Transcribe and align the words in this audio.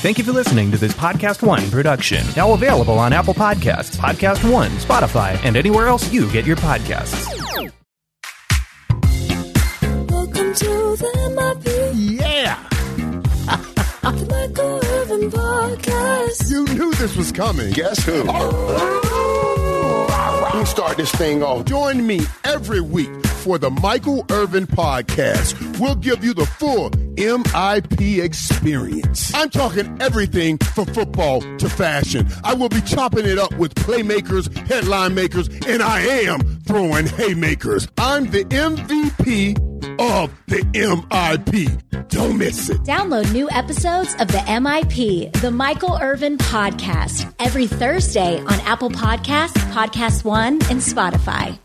Thank 0.00 0.16
you 0.18 0.24
for 0.24 0.32
listening 0.32 0.70
to 0.70 0.78
this 0.78 0.92
Podcast 0.92 1.42
One 1.42 1.68
production. 1.70 2.24
Now 2.36 2.52
available 2.52 2.98
on 2.98 3.12
Apple 3.12 3.34
Podcasts, 3.34 3.96
Podcast 3.96 4.48
One, 4.50 4.70
Spotify, 4.72 5.36
and 5.44 5.56
anywhere 5.56 5.88
else 5.88 6.12
you 6.12 6.30
get 6.30 6.44
your 6.46 6.56
podcasts. 6.56 7.26
Welcome 10.08 10.54
to 10.54 10.96
the 10.96 11.34
MIP, 11.36 12.20
Yeah! 12.20 12.62
the 14.02 14.26
Michael 14.30 14.80
Irvin 14.84 15.30
Podcast. 15.32 16.48
You 16.50 16.64
knew 16.74 16.92
this 16.94 17.16
was 17.16 17.32
coming. 17.32 17.72
Guess 17.72 18.04
who? 18.04 18.24
Oh. 18.28 19.64
We'll 20.54 20.66
start 20.66 20.96
this 20.96 21.12
thing 21.12 21.42
off. 21.42 21.66
Join 21.66 22.06
me 22.06 22.20
every 22.44 22.80
week 22.80 23.08
for 23.26 23.58
the 23.58 23.70
Michael 23.70 24.26
Irvin 24.30 24.66
Podcast. 24.66 25.78
We'll 25.78 25.94
give 25.94 26.24
you 26.24 26.34
the 26.34 26.46
full 26.46 26.90
MIP 26.90 28.22
experience. 28.22 29.32
I'm 29.34 29.50
talking 29.50 29.96
everything 30.00 30.58
from 30.58 30.86
football 30.86 31.42
to 31.58 31.68
fashion. 31.68 32.26
I 32.42 32.54
will 32.54 32.68
be 32.68 32.80
chopping 32.80 33.26
it 33.26 33.38
up 33.38 33.54
with 33.56 33.74
playmakers, 33.76 34.52
headline 34.66 35.14
makers, 35.14 35.48
and 35.66 35.82
I 35.82 36.00
am 36.00 36.40
throwing 36.66 37.06
haymakers. 37.06 37.86
I'm 37.96 38.30
the 38.30 38.44
MVP 38.44 39.77
of 39.98 40.30
the 40.46 40.60
MIP. 40.72 42.08
Don't 42.08 42.38
miss 42.38 42.70
it. 42.70 42.78
Download 42.78 43.30
new 43.32 43.50
episodes 43.50 44.14
of 44.14 44.28
the 44.28 44.38
MIP, 44.38 45.32
the 45.40 45.50
Michael 45.50 45.98
Irvin 46.00 46.38
Podcast, 46.38 47.32
every 47.38 47.66
Thursday 47.66 48.40
on 48.40 48.60
Apple 48.60 48.90
Podcasts, 48.90 49.58
Podcast 49.72 50.24
One, 50.24 50.54
and 50.70 50.80
Spotify. 50.80 51.58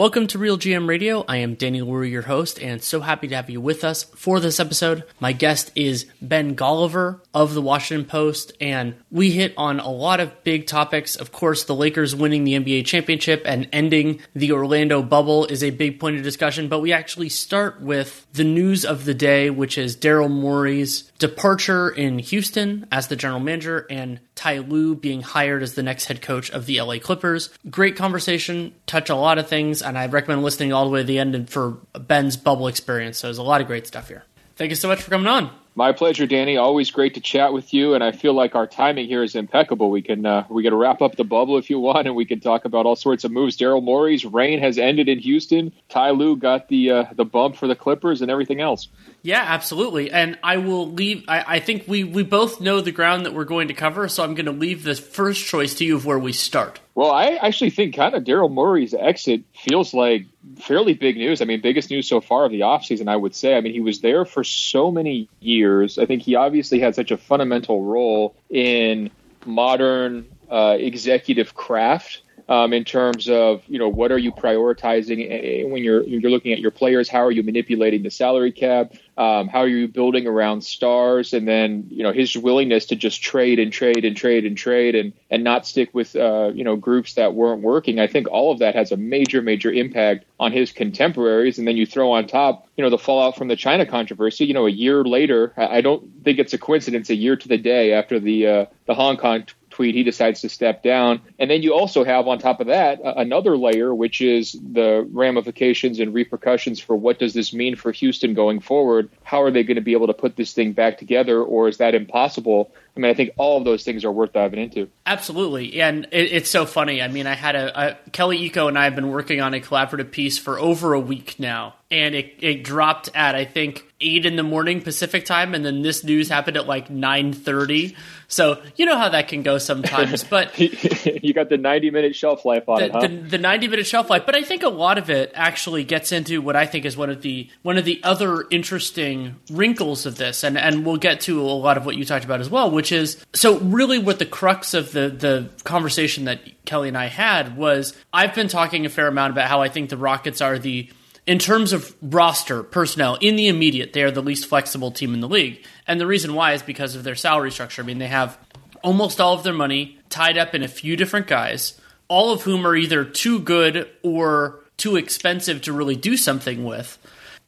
Welcome 0.00 0.28
to 0.28 0.38
RealGM 0.38 0.88
Radio. 0.88 1.26
I 1.28 1.36
am 1.36 1.56
Danny 1.56 1.82
Leroux, 1.82 2.06
your 2.06 2.22
host, 2.22 2.58
and 2.58 2.82
so 2.82 3.02
happy 3.02 3.28
to 3.28 3.36
have 3.36 3.50
you 3.50 3.60
with 3.60 3.84
us 3.84 4.04
for 4.04 4.40
this 4.40 4.58
episode. 4.58 5.04
My 5.20 5.32
guest 5.32 5.70
is 5.74 6.06
Ben 6.22 6.56
Golliver 6.56 7.20
of 7.34 7.52
the 7.52 7.60
Washington 7.60 8.08
Post, 8.08 8.54
and 8.62 8.94
we 9.10 9.32
hit 9.32 9.52
on 9.58 9.78
a 9.78 9.90
lot 9.90 10.18
of 10.18 10.42
big 10.42 10.66
topics. 10.66 11.16
Of 11.16 11.32
course, 11.32 11.64
the 11.64 11.74
Lakers 11.74 12.16
winning 12.16 12.44
the 12.44 12.54
NBA 12.54 12.86
championship 12.86 13.42
and 13.44 13.68
ending 13.74 14.20
the 14.34 14.52
Orlando 14.52 15.02
bubble 15.02 15.44
is 15.44 15.62
a 15.62 15.68
big 15.68 16.00
point 16.00 16.16
of 16.16 16.22
discussion, 16.22 16.68
but 16.68 16.80
we 16.80 16.94
actually 16.94 17.28
start 17.28 17.82
with 17.82 18.26
the 18.32 18.42
news 18.42 18.86
of 18.86 19.04
the 19.04 19.12
day, 19.12 19.50
which 19.50 19.76
is 19.76 19.98
Daryl 19.98 20.30
Morey's 20.30 21.12
departure 21.18 21.90
in 21.90 22.18
Houston 22.20 22.86
as 22.90 23.08
the 23.08 23.16
general 23.16 23.40
manager 23.40 23.86
and 23.90 24.18
Ty 24.40 24.60
Lue 24.60 24.94
being 24.94 25.20
hired 25.20 25.62
as 25.62 25.74
the 25.74 25.82
next 25.82 26.06
head 26.06 26.22
coach 26.22 26.50
of 26.50 26.64
the 26.64 26.80
LA 26.80 26.98
Clippers. 26.98 27.50
Great 27.68 27.94
conversation, 27.94 28.74
touch 28.86 29.10
a 29.10 29.14
lot 29.14 29.36
of 29.36 29.46
things, 29.48 29.82
and 29.82 29.98
I 29.98 30.06
recommend 30.06 30.42
listening 30.42 30.72
all 30.72 30.86
the 30.86 30.90
way 30.90 31.00
to 31.00 31.06
the 31.06 31.18
end 31.18 31.50
for 31.50 31.72
Ben's 31.92 32.38
bubble 32.38 32.66
experience. 32.66 33.18
So 33.18 33.26
there's 33.26 33.36
a 33.36 33.42
lot 33.42 33.60
of 33.60 33.66
great 33.66 33.86
stuff 33.86 34.08
here. 34.08 34.24
Thank 34.56 34.70
you 34.70 34.76
so 34.76 34.88
much 34.88 35.02
for 35.02 35.10
coming 35.10 35.26
on. 35.26 35.50
My 35.74 35.92
pleasure, 35.92 36.26
Danny. 36.26 36.56
Always 36.56 36.90
great 36.90 37.14
to 37.14 37.20
chat 37.20 37.52
with 37.52 37.72
you, 37.72 37.94
and 37.94 38.02
I 38.02 38.10
feel 38.12 38.34
like 38.34 38.54
our 38.54 38.66
timing 38.66 39.06
here 39.06 39.22
is 39.22 39.36
impeccable. 39.36 39.90
We 39.90 40.02
can 40.02 40.26
uh, 40.26 40.44
we 40.50 40.64
can 40.64 40.74
wrap 40.74 41.00
up 41.00 41.16
the 41.16 41.24
bubble 41.24 41.58
if 41.58 41.70
you 41.70 41.78
want, 41.78 42.06
and 42.06 42.16
we 42.16 42.24
can 42.24 42.40
talk 42.40 42.64
about 42.64 42.86
all 42.86 42.96
sorts 42.96 43.24
of 43.24 43.30
moves. 43.30 43.56
Daryl 43.56 43.82
Morey's 43.82 44.24
reign 44.24 44.60
has 44.60 44.78
ended 44.78 45.08
in 45.08 45.20
Houston. 45.20 45.72
Ty 45.88 46.10
Lue 46.10 46.36
got 46.36 46.68
the 46.68 46.90
uh, 46.90 47.04
the 47.14 47.24
bump 47.24 47.56
for 47.56 47.68
the 47.68 47.76
Clippers, 47.76 48.20
and 48.20 48.30
everything 48.30 48.60
else. 48.60 48.88
Yeah, 49.22 49.44
absolutely. 49.46 50.10
And 50.10 50.38
I 50.42 50.56
will 50.56 50.90
leave. 50.90 51.24
I, 51.28 51.44
I 51.46 51.60
think 51.60 51.84
we 51.86 52.04
we 52.04 52.24
both 52.24 52.60
know 52.60 52.80
the 52.80 52.92
ground 52.92 53.24
that 53.26 53.34
we're 53.34 53.44
going 53.44 53.68
to 53.68 53.74
cover, 53.74 54.08
so 54.08 54.24
I'm 54.24 54.34
going 54.34 54.46
to 54.46 54.52
leave 54.52 54.82
the 54.82 54.96
first 54.96 55.46
choice 55.46 55.74
to 55.74 55.84
you 55.84 55.96
of 55.96 56.04
where 56.04 56.18
we 56.18 56.32
start. 56.32 56.80
Well, 56.94 57.12
I 57.12 57.36
actually 57.36 57.70
think 57.70 57.94
kind 57.94 58.14
of 58.14 58.24
Daryl 58.24 58.50
Morey's 58.50 58.92
exit 58.92 59.44
feels 59.54 59.94
like 59.94 60.26
fairly 60.58 60.94
big 60.94 61.16
news. 61.16 61.40
I 61.40 61.44
mean, 61.44 61.60
biggest 61.60 61.90
news 61.90 62.08
so 62.08 62.20
far 62.20 62.44
of 62.44 62.50
the 62.50 62.60
offseason, 62.60 63.08
I 63.08 63.16
would 63.16 63.34
say. 63.34 63.56
I 63.56 63.60
mean, 63.60 63.72
he 63.72 63.80
was 63.80 64.00
there 64.00 64.24
for 64.24 64.44
so 64.44 64.90
many 64.90 65.28
years. 65.40 65.59
I 65.98 66.06
think 66.06 66.22
he 66.22 66.34
obviously 66.34 66.78
had 66.80 66.94
such 66.94 67.10
a 67.10 67.16
fundamental 67.16 67.82
role 67.82 68.34
in 68.48 69.10
modern 69.46 70.26
uh, 70.50 70.76
executive 70.78 71.54
craft. 71.54 72.22
Um, 72.48 72.72
in 72.72 72.84
terms 72.84 73.28
of 73.28 73.62
you 73.68 73.78
know 73.78 73.88
what 73.88 74.10
are 74.10 74.18
you 74.18 74.32
prioritizing 74.32 75.30
eh, 75.30 75.64
when 75.70 75.84
you're 75.84 76.02
you're 76.02 76.32
looking 76.32 76.52
at 76.52 76.58
your 76.58 76.72
players? 76.72 77.08
How 77.08 77.20
are 77.24 77.30
you 77.30 77.44
manipulating 77.44 78.02
the 78.02 78.10
salary 78.10 78.50
cap? 78.50 78.94
Um, 79.20 79.48
how 79.48 79.58
are 79.58 79.68
you 79.68 79.86
building 79.86 80.26
around 80.26 80.62
stars? 80.62 81.34
And 81.34 81.46
then 81.46 81.86
you 81.90 82.02
know 82.02 82.10
his 82.10 82.34
willingness 82.38 82.86
to 82.86 82.96
just 82.96 83.20
trade 83.20 83.58
and 83.58 83.70
trade 83.70 84.06
and 84.06 84.16
trade 84.16 84.46
and 84.46 84.56
trade 84.56 84.94
and 84.94 85.12
and 85.30 85.44
not 85.44 85.66
stick 85.66 85.90
with 85.92 86.16
uh, 86.16 86.52
you 86.54 86.64
know 86.64 86.76
groups 86.76 87.12
that 87.14 87.34
weren't 87.34 87.60
working. 87.60 88.00
I 88.00 88.06
think 88.06 88.28
all 88.28 88.50
of 88.50 88.60
that 88.60 88.74
has 88.74 88.92
a 88.92 88.96
major 88.96 89.42
major 89.42 89.70
impact 89.70 90.24
on 90.40 90.52
his 90.52 90.72
contemporaries. 90.72 91.58
And 91.58 91.68
then 91.68 91.76
you 91.76 91.84
throw 91.84 92.12
on 92.12 92.28
top 92.28 92.66
you 92.78 92.82
know 92.82 92.88
the 92.88 92.96
fallout 92.96 93.36
from 93.36 93.48
the 93.48 93.56
China 93.56 93.84
controversy. 93.84 94.46
You 94.46 94.54
know 94.54 94.66
a 94.66 94.70
year 94.70 95.04
later, 95.04 95.52
I 95.58 95.82
don't 95.82 96.24
think 96.24 96.38
it's 96.38 96.54
a 96.54 96.58
coincidence. 96.58 97.10
A 97.10 97.14
year 97.14 97.36
to 97.36 97.46
the 97.46 97.58
day 97.58 97.92
after 97.92 98.18
the 98.18 98.46
uh, 98.46 98.66
the 98.86 98.94
Hong 98.94 99.18
Kong 99.18 99.44
tweet, 99.80 99.94
he 99.94 100.02
decides 100.02 100.42
to 100.42 100.48
step 100.50 100.82
down. 100.82 101.22
And 101.38 101.50
then 101.50 101.62
you 101.62 101.72
also 101.72 102.04
have 102.04 102.28
on 102.28 102.38
top 102.38 102.60
of 102.60 102.66
that 102.66 103.00
a- 103.00 103.20
another 103.20 103.56
layer, 103.56 103.94
which 103.94 104.20
is 104.20 104.52
the 104.52 105.08
ramifications 105.10 106.00
and 106.00 106.12
repercussions 106.12 106.78
for 106.80 106.94
what 106.94 107.18
does 107.18 107.32
this 107.32 107.54
mean 107.54 107.76
for 107.76 107.90
Houston 107.90 108.34
going 108.34 108.60
forward? 108.60 109.08
How 109.22 109.40
are 109.40 109.50
they 109.50 109.62
going 109.62 109.76
to 109.76 109.80
be 109.80 109.92
able 109.92 110.08
to 110.08 110.12
put 110.12 110.36
this 110.36 110.52
thing 110.52 110.72
back 110.72 110.98
together, 110.98 111.42
or 111.42 111.66
is 111.66 111.78
that 111.78 111.94
impossible? 111.94 112.70
I 113.00 113.02
mean, 113.02 113.10
I 113.12 113.14
think 113.14 113.30
all 113.38 113.56
of 113.56 113.64
those 113.64 113.82
things 113.82 114.04
are 114.04 114.12
worth 114.12 114.34
diving 114.34 114.60
into. 114.60 114.90
Absolutely, 115.06 115.80
and 115.80 116.06
it, 116.12 116.32
it's 116.32 116.50
so 116.50 116.66
funny. 116.66 117.00
I 117.00 117.08
mean, 117.08 117.26
I 117.26 117.34
had 117.34 117.56
a, 117.56 117.88
a 117.88 118.10
Kelly 118.10 118.50
Iko 118.50 118.68
and 118.68 118.78
I 118.78 118.84
have 118.84 118.94
been 118.94 119.08
working 119.08 119.40
on 119.40 119.54
a 119.54 119.60
collaborative 119.60 120.10
piece 120.10 120.38
for 120.38 120.58
over 120.58 120.92
a 120.92 121.00
week 121.00 121.36
now, 121.38 121.76
and 121.90 122.14
it, 122.14 122.34
it 122.40 122.62
dropped 122.62 123.08
at 123.14 123.34
I 123.34 123.46
think 123.46 123.86
eight 124.02 124.26
in 124.26 124.36
the 124.36 124.42
morning 124.42 124.82
Pacific 124.82 125.24
time, 125.24 125.54
and 125.54 125.64
then 125.64 125.80
this 125.80 126.04
news 126.04 126.28
happened 126.28 126.58
at 126.58 126.66
like 126.66 126.90
nine 126.90 127.32
thirty. 127.32 127.96
So 128.28 128.62
you 128.76 128.84
know 128.84 128.98
how 128.98 129.08
that 129.08 129.28
can 129.28 129.42
go 129.42 129.56
sometimes, 129.56 130.22
but 130.22 130.58
you 130.58 131.32
got 131.32 131.48
the 131.48 131.56
90 131.56 131.90
minute 131.90 132.14
shelf 132.14 132.44
life 132.44 132.68
on 132.68 132.78
the, 132.78 132.84
it, 132.86 132.92
huh? 132.92 133.00
the, 133.00 133.08
the 133.08 133.38
90 133.38 133.68
minute 133.68 133.86
shelf 133.86 134.10
life 134.10 134.24
but 134.26 134.34
i 134.34 134.42
think 134.42 134.62
a 134.62 134.68
lot 134.68 134.98
of 134.98 135.10
it 135.10 135.30
actually 135.34 135.84
gets 135.84 136.12
into 136.12 136.40
what 136.42 136.56
i 136.56 136.66
think 136.66 136.84
is 136.84 136.96
one 136.96 137.10
of 137.10 137.22
the 137.22 137.48
one 137.62 137.76
of 137.76 137.84
the 137.84 138.00
other 138.02 138.46
interesting 138.50 139.36
wrinkles 139.50 140.06
of 140.06 140.16
this 140.16 140.42
and 140.42 140.58
and 140.58 140.84
we'll 140.84 140.96
get 140.96 141.20
to 141.20 141.40
a 141.40 141.42
lot 141.42 141.76
of 141.76 141.86
what 141.86 141.96
you 141.96 142.04
talked 142.04 142.24
about 142.24 142.40
as 142.40 142.50
well 142.50 142.70
which 142.70 142.89
is 142.92 143.24
so 143.32 143.58
really 143.58 143.98
what 143.98 144.18
the 144.18 144.26
crux 144.26 144.74
of 144.74 144.92
the 144.92 145.08
the 145.08 145.50
conversation 145.64 146.24
that 146.24 146.40
kelly 146.64 146.88
and 146.88 146.98
i 146.98 147.06
had 147.06 147.56
was 147.56 147.96
i've 148.12 148.34
been 148.34 148.48
talking 148.48 148.86
a 148.86 148.88
fair 148.88 149.08
amount 149.08 149.32
about 149.32 149.48
how 149.48 149.60
i 149.60 149.68
think 149.68 149.90
the 149.90 149.96
rockets 149.96 150.40
are 150.40 150.58
the 150.58 150.90
in 151.26 151.38
terms 151.38 151.72
of 151.72 151.94
roster 152.02 152.62
personnel 152.62 153.16
in 153.20 153.36
the 153.36 153.48
immediate 153.48 153.92
they 153.92 154.02
are 154.02 154.10
the 154.10 154.22
least 154.22 154.46
flexible 154.46 154.90
team 154.90 155.14
in 155.14 155.20
the 155.20 155.28
league 155.28 155.64
and 155.86 156.00
the 156.00 156.06
reason 156.06 156.34
why 156.34 156.52
is 156.52 156.62
because 156.62 156.94
of 156.94 157.04
their 157.04 157.14
salary 157.14 157.50
structure 157.50 157.82
i 157.82 157.84
mean 157.84 157.98
they 157.98 158.08
have 158.08 158.38
almost 158.82 159.20
all 159.20 159.34
of 159.34 159.42
their 159.42 159.52
money 159.52 159.98
tied 160.08 160.38
up 160.38 160.54
in 160.54 160.62
a 160.62 160.68
few 160.68 160.96
different 160.96 161.26
guys, 161.26 161.78
all 162.08 162.32
of 162.32 162.42
whom 162.42 162.66
are 162.66 162.76
either 162.76 163.04
too 163.04 163.38
good 163.40 163.88
or 164.02 164.60
too 164.76 164.96
expensive 164.96 165.62
to 165.62 165.72
really 165.72 165.96
do 165.96 166.16
something 166.16 166.64
with. 166.64 166.98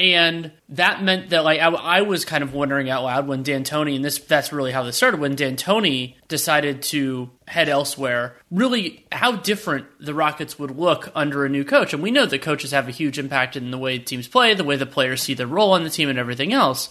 And 0.01 0.53
that 0.71 1.03
meant 1.03 1.31
that 1.31 1.45
like 1.45 1.61
I, 1.61 1.69
I 1.69 2.03
was 2.03 2.25
kind 2.25 2.43
of 2.43 2.55
wondering 2.55 2.91
out 2.91 3.05
loud 3.05 3.29
when 3.29 3.43
D'Antoni, 3.43 3.95
and 3.95 4.05
this 4.05 4.19
that's 4.19 4.53
really 4.53 4.73
how 4.73 4.83
this 4.83 4.97
started, 4.97 5.21
when 5.21 5.37
D'Antoni 5.37 6.17
decided 6.29 6.83
to 6.83 7.31
head 7.47 7.69
elsewhere, 7.69 8.37
really 8.51 9.07
how 9.13 9.33
different 9.33 9.87
the 10.01 10.15
Rockets 10.15 10.59
would 10.59 10.77
look 10.77 11.11
under 11.15 11.45
a 11.45 11.49
new 11.49 11.65
coach. 11.65 11.93
And 11.93 12.03
we 12.03 12.11
know 12.11 12.27
that 12.27 12.43
coaches 12.43 12.73
have 12.73 12.89
a 12.89 12.93
huge 12.93 13.19
impact 13.19 13.57
in 13.57 13.71
the 13.71 13.79
way 13.79 13.99
teams 13.99 14.27
play, 14.27 14.55
the 14.55 14.65
way 14.65 14.77
the 14.77 14.87
players 14.87 15.23
see 15.23 15.35
their 15.35 15.47
role 15.47 15.73
on 15.73 15.85
the 15.85 15.91
team, 15.91 16.09
and 16.09 16.19
everything 16.19 16.53
else. 16.53 16.89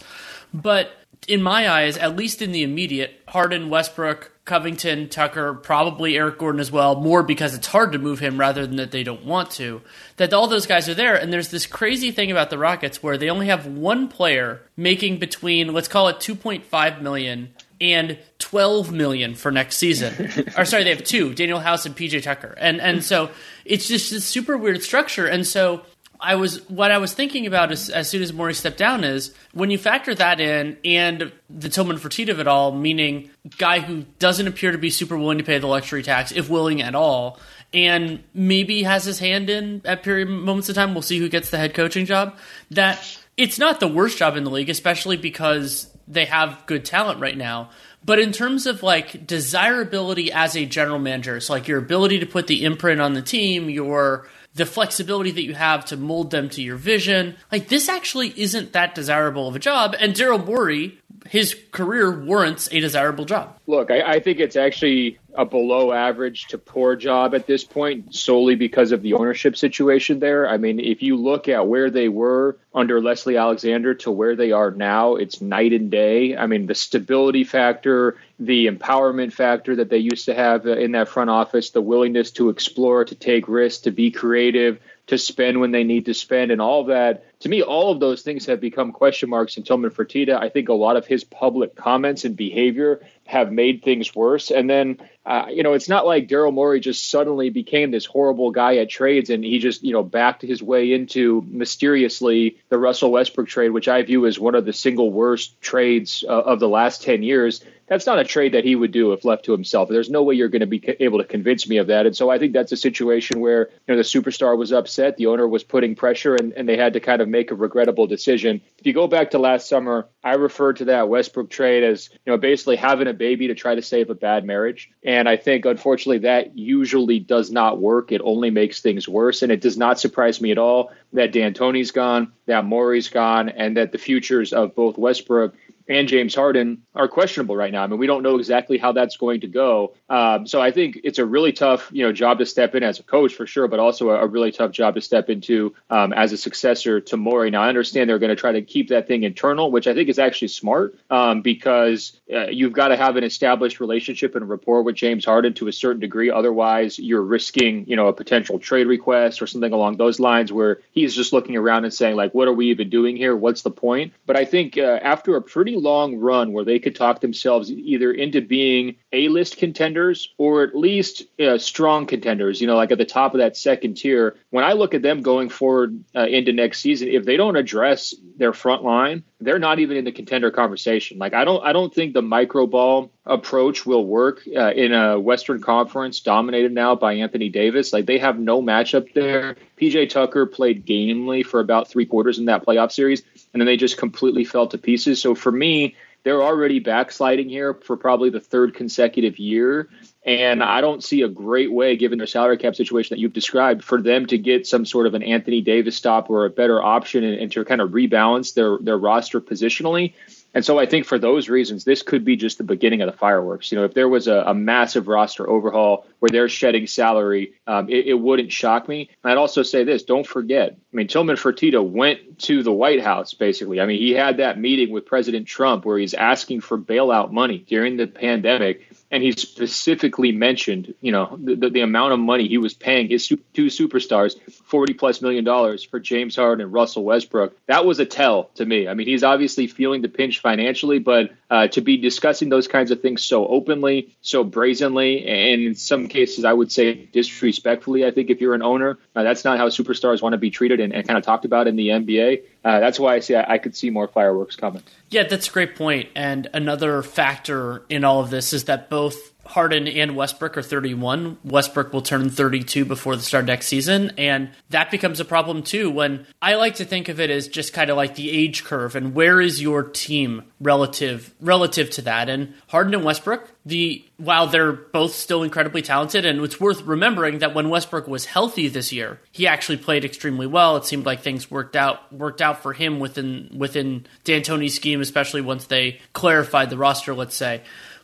But 0.54 0.90
in 1.28 1.42
my 1.42 1.68
eyes, 1.68 1.96
at 1.96 2.16
least 2.16 2.42
in 2.42 2.52
the 2.52 2.62
immediate, 2.62 3.20
Harden, 3.28 3.70
Westbrook, 3.70 4.32
Covington, 4.44 5.08
Tucker, 5.08 5.54
probably 5.54 6.16
Eric 6.16 6.38
Gordon 6.38 6.60
as 6.60 6.72
well, 6.72 7.00
more 7.00 7.22
because 7.22 7.54
it's 7.54 7.68
hard 7.68 7.92
to 7.92 7.98
move 7.98 8.18
him 8.18 8.38
rather 8.38 8.66
than 8.66 8.76
that 8.76 8.90
they 8.90 9.04
don't 9.04 9.24
want 9.24 9.52
to. 9.52 9.82
That 10.16 10.32
all 10.32 10.48
those 10.48 10.66
guys 10.66 10.88
are 10.88 10.94
there, 10.94 11.14
and 11.14 11.32
there's 11.32 11.50
this 11.50 11.66
crazy 11.66 12.10
thing 12.10 12.32
about 12.32 12.50
the 12.50 12.58
Rockets 12.58 13.02
where 13.02 13.16
they 13.16 13.30
only 13.30 13.46
have 13.46 13.66
one 13.66 14.08
player 14.08 14.62
making 14.76 15.18
between 15.18 15.72
let's 15.72 15.88
call 15.88 16.08
it 16.08 16.16
2.5 16.16 17.00
million 17.00 17.54
and 17.80 18.18
12 18.38 18.92
million 18.92 19.34
for 19.34 19.50
next 19.50 19.76
season. 19.76 20.30
or 20.56 20.64
sorry, 20.64 20.84
they 20.84 20.90
have 20.90 21.04
two, 21.04 21.30
Danuel 21.30 21.62
House 21.62 21.86
and 21.86 21.96
PJ 21.96 22.22
Tucker. 22.22 22.54
And 22.56 22.80
and 22.80 23.04
so 23.04 23.30
it's 23.64 23.86
just 23.86 24.10
this 24.10 24.24
super 24.24 24.56
weird 24.56 24.82
structure. 24.82 25.26
And 25.26 25.46
so 25.46 25.82
I 26.22 26.36
was 26.36 26.68
what 26.70 26.92
I 26.92 26.98
was 26.98 27.12
thinking 27.12 27.46
about 27.46 27.72
as, 27.72 27.90
as 27.90 28.08
soon 28.08 28.22
as 28.22 28.32
Morey 28.32 28.54
stepped 28.54 28.78
down 28.78 29.02
is 29.02 29.34
when 29.52 29.70
you 29.70 29.78
factor 29.78 30.14
that 30.14 30.40
in 30.40 30.78
and 30.84 31.32
the 31.50 31.68
Tillman 31.68 31.98
Fertitta 31.98 32.30
of 32.30 32.38
it 32.38 32.46
all, 32.46 32.70
meaning 32.70 33.30
guy 33.58 33.80
who 33.80 34.04
doesn't 34.20 34.46
appear 34.46 34.70
to 34.70 34.78
be 34.78 34.88
super 34.88 35.18
willing 35.18 35.38
to 35.38 35.44
pay 35.44 35.58
the 35.58 35.66
luxury 35.66 36.04
tax, 36.04 36.30
if 36.30 36.48
willing 36.48 36.80
at 36.80 36.94
all, 36.94 37.40
and 37.74 38.22
maybe 38.32 38.84
has 38.84 39.04
his 39.04 39.18
hand 39.18 39.50
in 39.50 39.82
at 39.84 40.04
period 40.04 40.28
moments 40.28 40.68
of 40.68 40.76
time. 40.76 40.94
We'll 40.94 41.02
see 41.02 41.18
who 41.18 41.28
gets 41.28 41.50
the 41.50 41.58
head 41.58 41.74
coaching 41.74 42.06
job. 42.06 42.38
That 42.70 43.04
it's 43.36 43.58
not 43.58 43.80
the 43.80 43.88
worst 43.88 44.16
job 44.16 44.36
in 44.36 44.44
the 44.44 44.50
league, 44.50 44.70
especially 44.70 45.16
because 45.16 45.92
they 46.06 46.26
have 46.26 46.62
good 46.66 46.84
talent 46.84 47.20
right 47.20 47.36
now. 47.36 47.70
But 48.04 48.20
in 48.20 48.30
terms 48.32 48.66
of 48.66 48.82
like 48.84 49.26
desirability 49.26 50.30
as 50.32 50.56
a 50.56 50.66
general 50.66 50.98
manager, 51.00 51.40
so 51.40 51.52
like 51.52 51.66
your 51.66 51.78
ability 51.78 52.20
to 52.20 52.26
put 52.26 52.46
the 52.46 52.64
imprint 52.64 53.00
on 53.00 53.14
the 53.14 53.22
team, 53.22 53.70
your 53.70 54.28
the 54.54 54.66
flexibility 54.66 55.30
that 55.30 55.42
you 55.42 55.54
have 55.54 55.84
to 55.86 55.96
mold 55.96 56.30
them 56.30 56.48
to 56.50 56.62
your 56.62 56.76
vision. 56.76 57.36
Like 57.50 57.68
this 57.68 57.88
actually 57.88 58.38
isn't 58.40 58.72
that 58.72 58.94
desirable 58.94 59.48
of 59.48 59.56
a 59.56 59.58
job. 59.58 59.96
And 59.98 60.14
Daryl 60.14 60.44
Morey, 60.44 60.98
his 61.26 61.56
career 61.70 62.10
warrants 62.10 62.68
a 62.72 62.80
desirable 62.80 63.24
job. 63.24 63.58
Look, 63.66 63.90
I, 63.90 64.02
I 64.02 64.20
think 64.20 64.40
it's 64.40 64.56
actually 64.56 65.18
a 65.34 65.44
below 65.44 65.92
average 65.92 66.46
to 66.48 66.58
poor 66.58 66.96
job 66.96 67.34
at 67.34 67.46
this 67.46 67.64
point 67.64 68.14
solely 68.14 68.54
because 68.54 68.92
of 68.92 69.02
the 69.02 69.14
ownership 69.14 69.56
situation 69.56 70.18
there. 70.18 70.48
I 70.48 70.56
mean, 70.56 70.78
if 70.78 71.02
you 71.02 71.16
look 71.16 71.48
at 71.48 71.66
where 71.66 71.90
they 71.90 72.08
were 72.08 72.58
under 72.74 73.00
Leslie 73.00 73.36
Alexander 73.36 73.94
to 73.94 74.10
where 74.10 74.36
they 74.36 74.52
are 74.52 74.70
now, 74.70 75.16
it's 75.16 75.40
night 75.40 75.72
and 75.72 75.90
day. 75.90 76.36
I 76.36 76.46
mean, 76.46 76.66
the 76.66 76.74
stability 76.74 77.44
factor, 77.44 78.16
the 78.38 78.66
empowerment 78.66 79.32
factor 79.32 79.76
that 79.76 79.90
they 79.90 79.98
used 79.98 80.26
to 80.26 80.34
have 80.34 80.66
in 80.66 80.92
that 80.92 81.08
front 81.08 81.30
office, 81.30 81.70
the 81.70 81.80
willingness 81.80 82.30
to 82.32 82.50
explore, 82.50 83.04
to 83.04 83.14
take 83.14 83.48
risks, 83.48 83.82
to 83.82 83.90
be 83.90 84.10
creative, 84.10 84.80
to 85.06 85.18
spend 85.18 85.60
when 85.60 85.72
they 85.72 85.84
need 85.84 86.06
to 86.06 86.14
spend, 86.14 86.50
and 86.50 86.60
all 86.60 86.84
that. 86.84 87.24
To 87.40 87.48
me, 87.48 87.62
all 87.62 87.90
of 87.90 88.00
those 88.00 88.22
things 88.22 88.46
have 88.46 88.60
become 88.60 88.92
question 88.92 89.28
marks 89.28 89.56
in 89.56 89.64
Tillman 89.64 89.90
Fertitta. 89.90 90.38
I 90.38 90.48
think 90.48 90.68
a 90.68 90.74
lot 90.74 90.96
of 90.96 91.06
his 91.06 91.24
public 91.24 91.74
comments 91.74 92.24
and 92.24 92.36
behavior 92.36 93.04
have 93.26 93.50
made 93.50 93.82
things 93.82 94.14
worse. 94.14 94.50
And 94.50 94.70
then, 94.70 94.98
uh, 95.24 95.46
you 95.50 95.62
know, 95.62 95.72
it's 95.72 95.88
not 95.88 96.04
like 96.04 96.28
Daryl 96.28 96.52
Morey 96.52 96.80
just 96.80 97.08
suddenly 97.08 97.50
became 97.50 97.90
this 97.90 98.04
horrible 98.04 98.50
guy 98.50 98.78
at 98.78 98.90
trades 98.90 99.30
and 99.30 99.44
he 99.44 99.60
just, 99.60 99.84
you 99.84 99.92
know, 99.92 100.02
backed 100.02 100.42
his 100.42 100.62
way 100.62 100.92
into 100.92 101.44
mysteriously 101.46 102.58
the 102.70 102.78
Russell 102.78 103.12
Westbrook 103.12 103.48
trade, 103.48 103.70
which 103.70 103.86
I 103.86 104.02
view 104.02 104.26
as 104.26 104.38
one 104.38 104.56
of 104.56 104.64
the 104.64 104.72
single 104.72 105.12
worst 105.12 105.60
trades 105.60 106.24
uh, 106.28 106.32
of 106.32 106.58
the 106.58 106.68
last 106.68 107.02
10 107.02 107.22
years 107.22 107.64
that's 107.92 108.06
not 108.06 108.18
a 108.18 108.24
trade 108.24 108.54
that 108.54 108.64
he 108.64 108.74
would 108.74 108.90
do 108.90 109.12
if 109.12 109.24
left 109.24 109.44
to 109.44 109.52
himself. 109.52 109.88
There's 109.90 110.08
no 110.08 110.22
way 110.22 110.34
you're 110.34 110.48
going 110.48 110.60
to 110.60 110.66
be 110.66 110.82
able 111.00 111.18
to 111.18 111.24
convince 111.24 111.68
me 111.68 111.76
of 111.76 111.88
that. 111.88 112.06
And 112.06 112.16
so 112.16 112.30
I 112.30 112.38
think 112.38 112.54
that's 112.54 112.72
a 112.72 112.76
situation 112.76 113.40
where 113.40 113.68
you 113.86 113.94
know 113.94 113.96
the 113.96 114.02
superstar 114.02 114.56
was 114.56 114.72
upset, 114.72 115.18
the 115.18 115.26
owner 115.26 115.46
was 115.46 115.62
putting 115.62 115.94
pressure, 115.94 116.34
and, 116.34 116.52
and 116.54 116.66
they 116.66 116.76
had 116.78 116.94
to 116.94 117.00
kind 117.00 117.20
of 117.20 117.28
make 117.28 117.50
a 117.50 117.54
regrettable 117.54 118.06
decision. 118.06 118.62
If 118.78 118.86
you 118.86 118.94
go 118.94 119.08
back 119.08 119.32
to 119.32 119.38
last 119.38 119.68
summer, 119.68 120.08
I 120.24 120.34
referred 120.34 120.78
to 120.78 120.86
that 120.86 121.10
Westbrook 121.10 121.50
trade 121.50 121.84
as 121.84 122.08
you 122.24 122.32
know 122.32 122.38
basically 122.38 122.76
having 122.76 123.08
a 123.08 123.12
baby 123.12 123.48
to 123.48 123.54
try 123.54 123.74
to 123.74 123.82
save 123.82 124.08
a 124.08 124.14
bad 124.14 124.44
marriage. 124.44 124.90
I 125.28 125.36
think 125.36 125.64
unfortunately 125.64 126.18
that 126.18 126.56
usually 126.56 127.18
does 127.18 127.50
not 127.50 127.80
work. 127.80 128.12
It 128.12 128.20
only 128.24 128.50
makes 128.50 128.80
things 128.80 129.08
worse. 129.08 129.42
And 129.42 129.50
it 129.50 129.60
does 129.60 129.76
not 129.76 129.98
surprise 129.98 130.40
me 130.40 130.50
at 130.50 130.58
all 130.58 130.92
that 131.12 131.32
D'Antoni's 131.32 131.90
gone, 131.90 132.32
that 132.46 132.64
Morey's 132.64 133.08
gone, 133.08 133.48
and 133.48 133.76
that 133.76 133.92
the 133.92 133.98
futures 133.98 134.52
of 134.52 134.74
both 134.74 134.98
Westbrook 134.98 135.54
and 135.88 136.08
James 136.08 136.34
Harden 136.34 136.82
are 136.94 137.08
questionable 137.08 137.56
right 137.56 137.72
now. 137.72 137.82
I 137.82 137.86
mean, 137.86 137.98
we 137.98 138.06
don't 138.06 138.22
know 138.22 138.36
exactly 138.36 138.78
how 138.78 138.92
that's 138.92 139.16
going 139.16 139.40
to 139.40 139.46
go. 139.46 139.94
Um, 140.08 140.46
so 140.46 140.60
I 140.60 140.70
think 140.70 141.00
it's 141.04 141.18
a 141.18 141.24
really 141.24 141.52
tough, 141.52 141.88
you 141.92 142.04
know, 142.04 142.12
job 142.12 142.38
to 142.38 142.46
step 142.46 142.74
in 142.74 142.82
as 142.82 142.98
a 142.98 143.02
coach 143.02 143.34
for 143.34 143.46
sure, 143.46 143.68
but 143.68 143.78
also 143.78 144.10
a, 144.10 144.24
a 144.24 144.26
really 144.26 144.52
tough 144.52 144.70
job 144.72 144.94
to 144.94 145.00
step 145.00 145.30
into 145.30 145.74
um, 145.90 146.12
as 146.12 146.32
a 146.32 146.36
successor 146.36 147.00
to 147.00 147.16
Morey. 147.16 147.50
Now 147.50 147.62
I 147.62 147.68
understand 147.68 148.08
they're 148.08 148.18
going 148.18 148.30
to 148.30 148.36
try 148.36 148.52
to 148.52 148.62
keep 148.62 148.88
that 148.88 149.08
thing 149.08 149.22
internal, 149.22 149.70
which 149.70 149.86
I 149.86 149.94
think 149.94 150.08
is 150.08 150.18
actually 150.18 150.48
smart 150.48 150.98
um, 151.10 151.42
because 151.42 152.20
uh, 152.32 152.46
you've 152.48 152.72
got 152.72 152.88
to 152.88 152.96
have 152.96 153.16
an 153.16 153.24
established 153.24 153.80
relationship 153.80 154.34
and 154.34 154.48
rapport 154.48 154.82
with 154.82 154.94
James 154.94 155.24
Harden 155.24 155.54
to 155.54 155.68
a 155.68 155.72
certain 155.72 156.00
degree. 156.00 156.30
Otherwise, 156.30 156.98
you're 156.98 157.22
risking, 157.22 157.84
you 157.86 157.96
know, 157.96 158.08
a 158.08 158.12
potential 158.12 158.58
trade 158.58 158.86
request 158.86 159.42
or 159.42 159.46
something 159.46 159.72
along 159.72 159.96
those 159.96 160.20
lines 160.20 160.52
where 160.52 160.80
he's 160.92 161.14
just 161.14 161.32
looking 161.32 161.56
around 161.56 161.84
and 161.84 161.92
saying 161.92 162.16
like, 162.16 162.34
"What 162.34 162.48
are 162.48 162.52
we 162.52 162.70
even 162.70 162.90
doing 162.90 163.16
here? 163.16 163.34
What's 163.36 163.62
the 163.62 163.70
point?" 163.70 164.12
But 164.26 164.36
I 164.36 164.44
think 164.44 164.78
uh, 164.78 164.98
after 165.02 165.36
a 165.36 165.42
pretty 165.42 165.71
long 165.76 166.16
run 166.16 166.52
where 166.52 166.64
they 166.64 166.78
could 166.78 166.94
talk 166.94 167.20
themselves 167.20 167.70
either 167.70 168.12
into 168.12 168.40
being 168.40 168.96
A-list 169.12 169.56
contenders 169.56 170.28
or 170.38 170.62
at 170.62 170.74
least 170.74 171.24
uh, 171.40 171.58
strong 171.58 172.06
contenders, 172.06 172.60
you 172.60 172.66
know, 172.66 172.76
like 172.76 172.92
at 172.92 172.98
the 172.98 173.04
top 173.04 173.34
of 173.34 173.38
that 173.38 173.56
second 173.56 173.96
tier. 173.96 174.36
When 174.50 174.64
I 174.64 174.72
look 174.72 174.94
at 174.94 175.02
them 175.02 175.22
going 175.22 175.48
forward 175.48 176.04
uh, 176.14 176.26
into 176.26 176.52
next 176.52 176.80
season, 176.80 177.08
if 177.08 177.24
they 177.24 177.36
don't 177.36 177.56
address 177.56 178.14
their 178.36 178.52
front 178.52 178.82
line, 178.82 179.24
they're 179.40 179.58
not 179.58 179.78
even 179.78 179.96
in 179.96 180.04
the 180.04 180.12
contender 180.12 180.50
conversation. 180.50 181.18
Like 181.18 181.34
I 181.34 181.44
don't, 181.44 181.64
I 181.64 181.72
don't 181.72 181.92
think 181.92 182.14
the 182.14 182.22
micro 182.22 182.66
ball 182.66 183.10
approach 183.24 183.86
will 183.86 184.04
work 184.04 184.42
uh, 184.56 184.72
in 184.72 184.92
a 184.92 185.18
Western 185.18 185.60
Conference 185.60 186.20
dominated 186.20 186.72
now 186.72 186.94
by 186.96 187.14
Anthony 187.14 187.48
Davis. 187.48 187.92
Like 187.92 188.06
they 188.06 188.18
have 188.18 188.38
no 188.38 188.60
matchup 188.60 189.12
there. 189.14 189.56
PJ 189.80 190.10
Tucker 190.10 190.46
played 190.46 190.84
gamely 190.84 191.42
for 191.42 191.60
about 191.60 191.88
three 191.88 192.06
quarters 192.06 192.38
in 192.38 192.46
that 192.46 192.66
playoff 192.66 192.90
series, 192.90 193.22
and 193.52 193.60
then 193.60 193.66
they 193.66 193.76
just 193.76 193.96
completely 193.96 194.44
fell 194.44 194.66
to 194.66 194.78
pieces. 194.78 195.20
So 195.20 195.34
for 195.34 195.52
me, 195.52 195.94
they're 196.24 196.42
already 196.42 196.78
backsliding 196.78 197.48
here 197.48 197.74
for 197.74 197.96
probably 197.96 198.30
the 198.30 198.40
third 198.40 198.74
consecutive 198.74 199.38
year. 199.38 199.88
And 200.24 200.62
I 200.62 200.80
don't 200.80 201.02
see 201.02 201.22
a 201.22 201.28
great 201.28 201.72
way, 201.72 201.96
given 201.96 202.18
their 202.18 202.28
salary 202.28 202.56
cap 202.56 202.76
situation 202.76 203.14
that 203.14 203.20
you've 203.20 203.32
described, 203.32 203.82
for 203.82 204.00
them 204.00 204.26
to 204.26 204.38
get 204.38 204.68
some 204.68 204.86
sort 204.86 205.08
of 205.08 205.14
an 205.14 205.24
Anthony 205.24 205.60
Davis 205.60 205.96
stop 205.96 206.30
or 206.30 206.44
a 206.44 206.50
better 206.50 206.80
option 206.80 207.24
and, 207.24 207.40
and 207.40 207.52
to 207.52 207.64
kind 207.64 207.80
of 207.80 207.90
rebalance 207.90 208.54
their 208.54 208.78
their 208.78 208.98
roster 208.98 209.40
positionally. 209.40 210.14
And 210.54 210.64
so 210.64 210.78
I 210.78 210.86
think 210.86 211.06
for 211.06 211.18
those 211.18 211.48
reasons, 211.48 211.84
this 211.84 212.02
could 212.02 212.24
be 212.24 212.36
just 212.36 212.58
the 212.58 212.64
beginning 212.64 213.00
of 213.00 213.10
the 213.10 213.16
fireworks. 213.16 213.72
You 213.72 213.78
know, 213.78 213.84
if 213.84 213.94
there 213.94 214.08
was 214.08 214.28
a, 214.28 214.44
a 214.46 214.54
massive 214.54 215.08
roster 215.08 215.48
overhaul 215.48 216.06
where 216.18 216.28
they're 216.28 216.48
shedding 216.48 216.86
salary, 216.86 217.54
um, 217.66 217.88
it, 217.88 218.06
it, 218.06 218.14
wouldn't 218.14 218.52
shock 218.52 218.86
me. 218.86 219.10
And 219.22 219.32
I'd 219.32 219.38
also 219.38 219.62
say 219.62 219.84
this: 219.84 220.02
don't 220.02 220.26
forget. 220.26 220.72
I 220.72 220.96
mean, 220.96 221.08
Tillman 221.08 221.36
Fertitta 221.36 221.82
went 221.82 222.40
to 222.40 222.62
the 222.62 222.72
White 222.72 223.02
House 223.02 223.34
basically. 223.34 223.80
I 223.80 223.86
mean, 223.86 223.98
he 223.98 224.12
had 224.12 224.36
that 224.38 224.58
meeting 224.58 224.90
with 224.90 225.06
President 225.06 225.46
Trump 225.46 225.84
where 225.84 225.98
he's 225.98 226.14
asking 226.14 226.60
for 226.60 226.78
bailout 226.78 227.32
money 227.32 227.58
during 227.58 227.96
the 227.96 228.06
pandemic 228.06 228.91
and 229.12 229.22
he 229.22 229.32
specifically 229.32 230.32
mentioned, 230.32 230.94
you 231.02 231.12
know, 231.12 231.38
the, 231.38 231.68
the, 231.68 231.82
amount 231.82 232.14
of 232.14 232.18
money 232.18 232.48
he 232.48 232.56
was 232.56 232.72
paying 232.72 233.10
his 233.10 233.28
two 233.28 233.66
superstars, 233.66 234.40
forty 234.50 234.94
plus 234.94 235.20
million 235.20 235.44
dollars 235.44 235.84
for 235.84 236.00
James 236.00 236.34
Harden 236.34 236.64
and 236.64 236.72
Russell 236.72 237.04
Westbrook. 237.04 237.54
That 237.66 237.84
was 237.84 237.98
a 238.00 238.06
tell 238.06 238.44
to 238.54 238.64
me. 238.64 238.88
I 238.88 238.94
mean, 238.94 239.06
he's 239.06 239.22
obviously 239.22 239.66
feeling 239.66 240.00
the 240.00 240.08
pinch 240.08 240.40
financially, 240.40 240.98
but 240.98 241.32
uh, 241.50 241.68
to 241.68 241.82
be 241.82 241.98
discussing 241.98 242.48
those 242.48 242.66
kinds 242.66 242.90
of 242.90 243.02
things 243.02 243.22
so 243.22 243.46
openly, 243.46 244.16
so 244.22 244.44
brazenly, 244.44 245.26
and 245.26 245.60
in 245.60 245.74
some 245.74 246.08
cases, 246.08 246.46
I 246.46 246.52
would 246.54 246.72
say 246.72 246.94
disrespectfully. 247.12 248.06
I 248.06 248.12
think 248.12 248.30
if 248.30 248.40
you're 248.40 248.54
an 248.54 248.62
owner, 248.62 248.98
uh, 249.14 249.22
that's 249.22 249.44
not 249.44 249.58
how 249.58 249.68
superstars 249.68 250.22
want 250.22 250.32
to 250.32 250.38
be 250.38 250.50
treated 250.50 250.80
and, 250.80 250.94
and 250.94 251.06
kind 251.06 251.18
of 251.18 251.24
talked 251.24 251.44
about 251.44 251.68
in 251.68 251.76
the 251.76 251.88
NBA. 251.88 252.44
Uh, 252.64 252.78
that's 252.80 252.98
why 253.00 253.14
I 253.14 253.20
see 253.20 253.34
I, 253.34 253.54
I 253.54 253.58
could 253.58 253.74
see 253.74 253.90
more 253.90 254.06
fireworks 254.06 254.56
coming. 254.56 254.82
Yeah, 255.10 255.24
that's 255.24 255.48
a 255.48 255.50
great 255.50 255.76
point. 255.76 256.08
And 256.14 256.48
another 256.54 257.02
factor 257.02 257.82
in 257.88 258.04
all 258.04 258.20
of 258.20 258.30
this 258.30 258.52
is 258.52 258.64
that 258.64 258.88
both 258.88 259.31
Harden 259.44 259.88
and 259.88 260.14
Westbrook 260.16 260.56
are 260.56 260.62
31. 260.62 261.38
Westbrook 261.44 261.92
will 261.92 262.02
turn 262.02 262.30
32 262.30 262.84
before 262.84 263.16
the 263.16 263.22
start 263.22 263.44
next 263.44 263.66
season. 263.66 264.12
And 264.16 264.50
that 264.70 264.90
becomes 264.90 265.20
a 265.20 265.24
problem 265.24 265.62
too 265.62 265.90
when 265.90 266.26
I 266.40 266.54
like 266.54 266.76
to 266.76 266.84
think 266.84 267.08
of 267.08 267.18
it 267.20 267.28
as 267.28 267.48
just 267.48 267.72
kind 267.72 267.90
of 267.90 267.96
like 267.96 268.14
the 268.14 268.30
age 268.30 268.64
curve 268.64 268.94
and 268.94 269.14
where 269.14 269.40
is 269.40 269.60
your 269.60 269.82
team 269.82 270.44
relative 270.60 271.34
relative 271.40 271.90
to 271.90 272.02
that. 272.02 272.28
And 272.28 272.54
Harden 272.68 272.94
and 272.94 273.04
Westbrook, 273.04 273.50
the 273.66 274.04
while 274.16 274.46
they're 274.46 274.72
both 274.72 275.14
still 275.14 275.42
incredibly 275.42 275.82
talented, 275.82 276.24
and 276.24 276.40
it's 276.40 276.60
worth 276.60 276.82
remembering 276.82 277.40
that 277.40 277.54
when 277.54 277.68
Westbrook 277.68 278.06
was 278.06 278.26
healthy 278.26 278.68
this 278.68 278.92
year, 278.92 279.20
he 279.32 279.46
actually 279.46 279.78
played 279.78 280.04
extremely 280.04 280.46
well. 280.46 280.76
It 280.76 280.84
seemed 280.84 281.04
like 281.04 281.20
things 281.20 281.50
worked 281.50 281.74
out 281.74 282.12
worked 282.12 282.40
out 282.40 282.62
for 282.62 282.72
him 282.72 283.00
within 283.00 283.50
within 283.56 284.06
D'Antoni's 284.24 284.74
scheme, 284.74 285.00
especially 285.00 285.40
once 285.40 285.66
they 285.66 286.00
clarified 286.12 286.70
the 286.70 286.78
roster, 286.78 287.12
let's 287.12 287.34
say. 287.34 287.62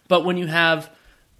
But 0.08 0.24
when 0.24 0.36
you 0.36 0.46
have 0.46 0.90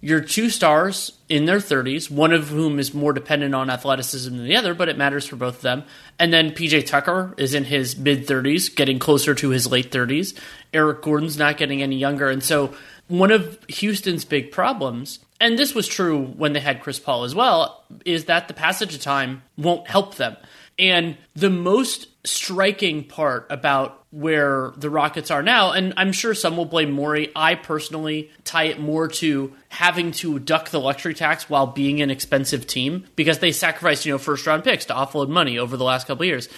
your 0.01 0.21
two 0.21 0.49
stars 0.49 1.11
in 1.27 1.45
their 1.45 1.57
30s, 1.57 2.09
one 2.09 2.31
of 2.31 2.49
whom 2.49 2.79
is 2.79 2.93
more 2.93 3.11
dependent 3.11 3.53
on 3.53 3.69
athleticism 3.69 4.35
than 4.35 4.45
the 4.45 4.55
other, 4.55 4.73
but 4.73 4.87
it 4.87 4.97
matters 4.97 5.25
for 5.25 5.35
both 5.35 5.57
of 5.57 5.61
them. 5.61 5.83
And 6.17 6.31
then 6.31 6.51
PJ 6.51 6.85
Tucker 6.87 7.33
is 7.37 7.53
in 7.53 7.65
his 7.65 7.97
mid 7.97 8.25
30s, 8.25 8.73
getting 8.73 8.97
closer 8.99 9.35
to 9.35 9.49
his 9.49 9.69
late 9.69 9.91
30s. 9.91 10.37
Eric 10.73 11.01
Gordon's 11.01 11.37
not 11.37 11.57
getting 11.57 11.81
any 11.81 11.97
younger. 11.97 12.29
And 12.29 12.43
so, 12.43 12.73
one 13.07 13.31
of 13.31 13.59
Houston's 13.67 14.23
big 14.23 14.51
problems, 14.51 15.19
and 15.41 15.57
this 15.57 15.73
was 15.73 15.87
true 15.87 16.25
when 16.25 16.53
they 16.53 16.59
had 16.59 16.81
Chris 16.81 16.99
Paul 16.99 17.23
as 17.23 17.33
well, 17.33 17.83
is 18.05 18.25
that 18.25 18.47
the 18.47 18.53
passage 18.53 18.93
of 18.93 19.01
time 19.01 19.41
won't 19.57 19.87
help 19.87 20.15
them. 20.15 20.37
And 20.77 21.17
the 21.35 21.49
most 21.49 22.07
striking 22.29 23.03
part 23.03 23.47
about 23.49 24.03
where 24.11 24.73
the 24.77 24.89
Rockets 24.89 25.29
are 25.29 25.43
now, 25.43 25.71
and 25.71 25.93
I'm 25.97 26.11
sure 26.11 26.33
some 26.33 26.57
will 26.57 26.65
blame 26.65 26.91
Morey. 26.91 27.31
I 27.35 27.55
personally 27.55 28.31
tie 28.43 28.65
it 28.65 28.79
more 28.79 29.07
to 29.07 29.53
having 29.69 30.11
to 30.13 30.39
duck 30.39 30.69
the 30.69 30.79
luxury 30.79 31.13
tax 31.13 31.49
while 31.49 31.67
being 31.67 32.01
an 32.01 32.09
expensive 32.09 32.65
team 32.65 33.05
because 33.15 33.39
they 33.39 33.51
sacrificed, 33.51 34.05
you 34.05 34.13
know, 34.13 34.17
first 34.17 34.47
round 34.47 34.63
picks 34.63 34.85
to 34.85 34.93
offload 34.93 35.29
money 35.29 35.59
over 35.59 35.77
the 35.77 35.83
last 35.83 36.07
couple 36.07 36.25
years. 36.25 36.49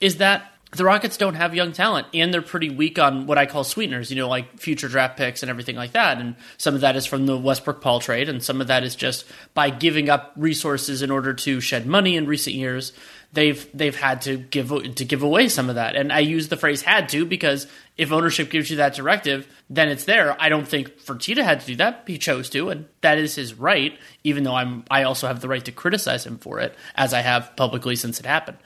Is 0.00 0.18
that 0.18 0.52
the 0.72 0.84
Rockets 0.84 1.16
don't 1.16 1.34
have 1.34 1.52
young 1.54 1.72
talent 1.72 2.06
and 2.14 2.32
they're 2.32 2.42
pretty 2.42 2.70
weak 2.70 2.98
on 2.98 3.26
what 3.26 3.38
I 3.38 3.46
call 3.46 3.64
sweeteners, 3.64 4.10
you 4.10 4.16
know, 4.16 4.28
like 4.28 4.60
future 4.60 4.88
draft 4.88 5.16
picks 5.16 5.42
and 5.42 5.50
everything 5.50 5.74
like 5.74 5.92
that. 5.92 6.18
And 6.18 6.36
some 6.58 6.76
of 6.76 6.82
that 6.82 6.94
is 6.94 7.06
from 7.06 7.26
the 7.26 7.36
Westbrook 7.36 7.80
Paul 7.80 7.98
trade, 7.98 8.28
and 8.28 8.42
some 8.42 8.60
of 8.60 8.68
that 8.68 8.84
is 8.84 8.94
just 8.94 9.24
by 9.52 9.70
giving 9.70 10.08
up 10.08 10.32
resources 10.36 11.02
in 11.02 11.10
order 11.10 11.34
to 11.34 11.60
shed 11.60 11.86
money 11.86 12.16
in 12.16 12.26
recent 12.26 12.54
years 12.54 12.92
they've 13.32 13.68
they've 13.72 13.96
had 13.96 14.22
to 14.22 14.36
give 14.36 14.68
to 14.94 15.04
give 15.04 15.22
away 15.22 15.48
some 15.48 15.68
of 15.68 15.76
that. 15.76 15.96
And 15.96 16.12
I 16.12 16.20
use 16.20 16.48
the 16.48 16.56
phrase 16.56 16.82
"had 16.82 17.08
to" 17.10 17.24
because 17.24 17.66
if 17.96 18.12
ownership 18.12 18.50
gives 18.50 18.70
you 18.70 18.76
that 18.78 18.94
directive, 18.94 19.46
then 19.68 19.88
it's 19.88 20.04
there. 20.04 20.40
I 20.40 20.48
don't 20.48 20.66
think 20.66 20.98
Fertitta 21.00 21.44
had 21.44 21.60
to 21.60 21.66
do 21.66 21.76
that; 21.76 22.04
he 22.06 22.18
chose 22.18 22.50
to, 22.50 22.70
and 22.70 22.86
that 23.00 23.18
is 23.18 23.34
his 23.34 23.54
right. 23.54 23.98
Even 24.24 24.44
though 24.44 24.54
I'm, 24.54 24.84
I 24.90 25.04
also 25.04 25.26
have 25.26 25.40
the 25.40 25.48
right 25.48 25.64
to 25.64 25.72
criticize 25.72 26.26
him 26.26 26.38
for 26.38 26.60
it, 26.60 26.74
as 26.94 27.14
I 27.14 27.20
have 27.20 27.54
publicly 27.56 27.96
since 27.96 28.20
it 28.20 28.26
happened. 28.26 28.58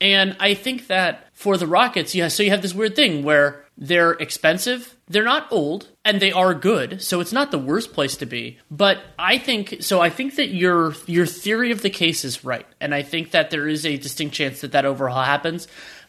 And 0.00 0.36
I 0.40 0.54
think 0.54 0.88
that 0.88 1.28
for 1.32 1.56
the 1.56 1.66
Rockets, 1.66 2.14
yeah, 2.14 2.28
so 2.28 2.42
you 2.42 2.50
have 2.50 2.62
this 2.62 2.74
weird 2.74 2.96
thing 2.96 3.22
where 3.22 3.63
they're 3.76 4.12
expensive, 4.12 4.96
they're 5.08 5.24
not 5.24 5.50
old, 5.50 5.88
and 6.04 6.20
they 6.20 6.30
are 6.30 6.54
good, 6.54 7.02
so 7.02 7.20
it's 7.20 7.32
not 7.32 7.50
the 7.50 7.58
worst 7.58 7.92
place 7.92 8.16
to 8.18 8.26
be. 8.26 8.58
But 8.70 9.02
I 9.18 9.38
think 9.38 9.78
so. 9.80 10.00
I 10.00 10.10
think 10.10 10.36
that 10.36 10.48
your 10.48 10.94
your 11.06 11.26
theory 11.26 11.72
of 11.72 11.82
the 11.82 11.90
case 11.90 12.24
is 12.24 12.44
right, 12.44 12.66
and 12.80 12.94
I 12.94 13.02
think 13.02 13.32
that 13.32 13.50
there 13.50 13.66
is 13.66 13.84
a 13.84 13.96
distinct 13.96 14.34
chance 14.34 14.60
that 14.60 14.72
that 14.72 14.84
overhaul 14.84 15.24
happens. 15.24 15.66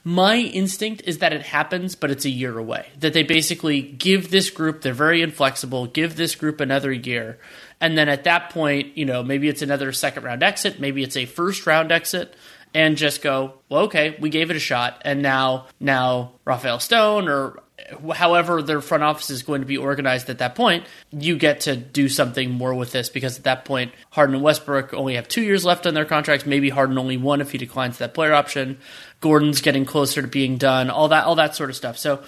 My 0.08 0.38
instinct 0.38 1.02
is 1.06 1.18
that 1.18 1.34
it 1.34 1.42
happens, 1.42 1.96
but 1.96 2.12
it's 2.12 2.26
a 2.26 2.30
year 2.30 2.56
away. 2.60 2.90
That 3.00 3.14
they 3.14 3.24
basically 3.24 3.82
give 3.82 4.30
this 4.30 4.52
group, 4.52 4.82
they're 4.82 4.94
very 4.94 5.24
inflexible, 5.24 5.88
give 5.88 6.16
this 6.16 6.36
group 6.36 6.62
another 6.62 6.94
year. 6.94 7.40
And 7.82 7.98
then 7.98 8.08
at 8.08 8.26
that 8.26 8.52
point, 8.52 8.96
you 8.96 9.06
know, 9.06 9.24
maybe 9.24 9.50
it's 9.50 9.64
another 9.64 9.92
second 9.92 10.22
round 10.22 10.44
exit, 10.44 10.80
maybe 10.80 11.02
it's 11.02 11.18
a 11.18 11.26
first 11.26 11.66
round 11.66 11.92
exit 11.92 12.36
and 12.76 12.98
just 12.98 13.22
go, 13.22 13.54
well, 13.70 13.84
okay, 13.84 14.18
we 14.20 14.30
gave 14.30 14.52
it 14.52 14.58
a 14.58 14.60
shot, 14.60 15.02
and 15.06 15.22
now 15.22 15.68
now 15.80 16.34
Rafael 16.44 16.80
Stone 16.80 17.30
or 17.30 17.64
however 18.14 18.62
their 18.62 18.82
front 18.82 19.04
office 19.04 19.30
is 19.30 19.44
going 19.44 19.62
to 19.62 19.68
be 19.68 19.78
organized 19.78 20.30
at 20.30 20.40
that 20.40 20.56
point, 20.56 20.86
you 21.12 21.38
get 21.38 21.62
to 21.62 21.76
do 21.76 22.10
something 22.10 22.52
more 22.52 22.74
with 22.74 22.92
this 22.92 23.10
because 23.10 23.38
at 23.38 23.44
that 23.44 23.64
point, 23.64 23.94
Harden 24.10 24.36
and 24.36 24.44
Westbrook 24.44 24.94
only 24.94 25.16
have 25.16 25.28
two 25.28 25.42
years 25.42 25.64
left 25.64 25.86
on 25.86 25.94
their 25.94 26.06
contracts. 26.06 26.46
Maybe 26.46 26.70
Harden 26.70 26.98
only 26.98 27.18
one 27.18 27.42
if 27.42 27.52
he 27.52 27.58
declines 27.58 27.98
that 28.00 28.14
player 28.14 28.34
option. 28.34 28.80
Gordon's 29.22 29.62
getting 29.62 29.86
closer 29.86 30.22
to 30.22 30.28
being 30.28 30.58
done. 30.58 30.90
All 30.90 31.10
that, 31.10 31.26
all 31.26 31.36
that 31.36 31.56
sort 31.56 31.70
of 31.70 31.76
stuff. 31.76 31.98
So 31.98 32.24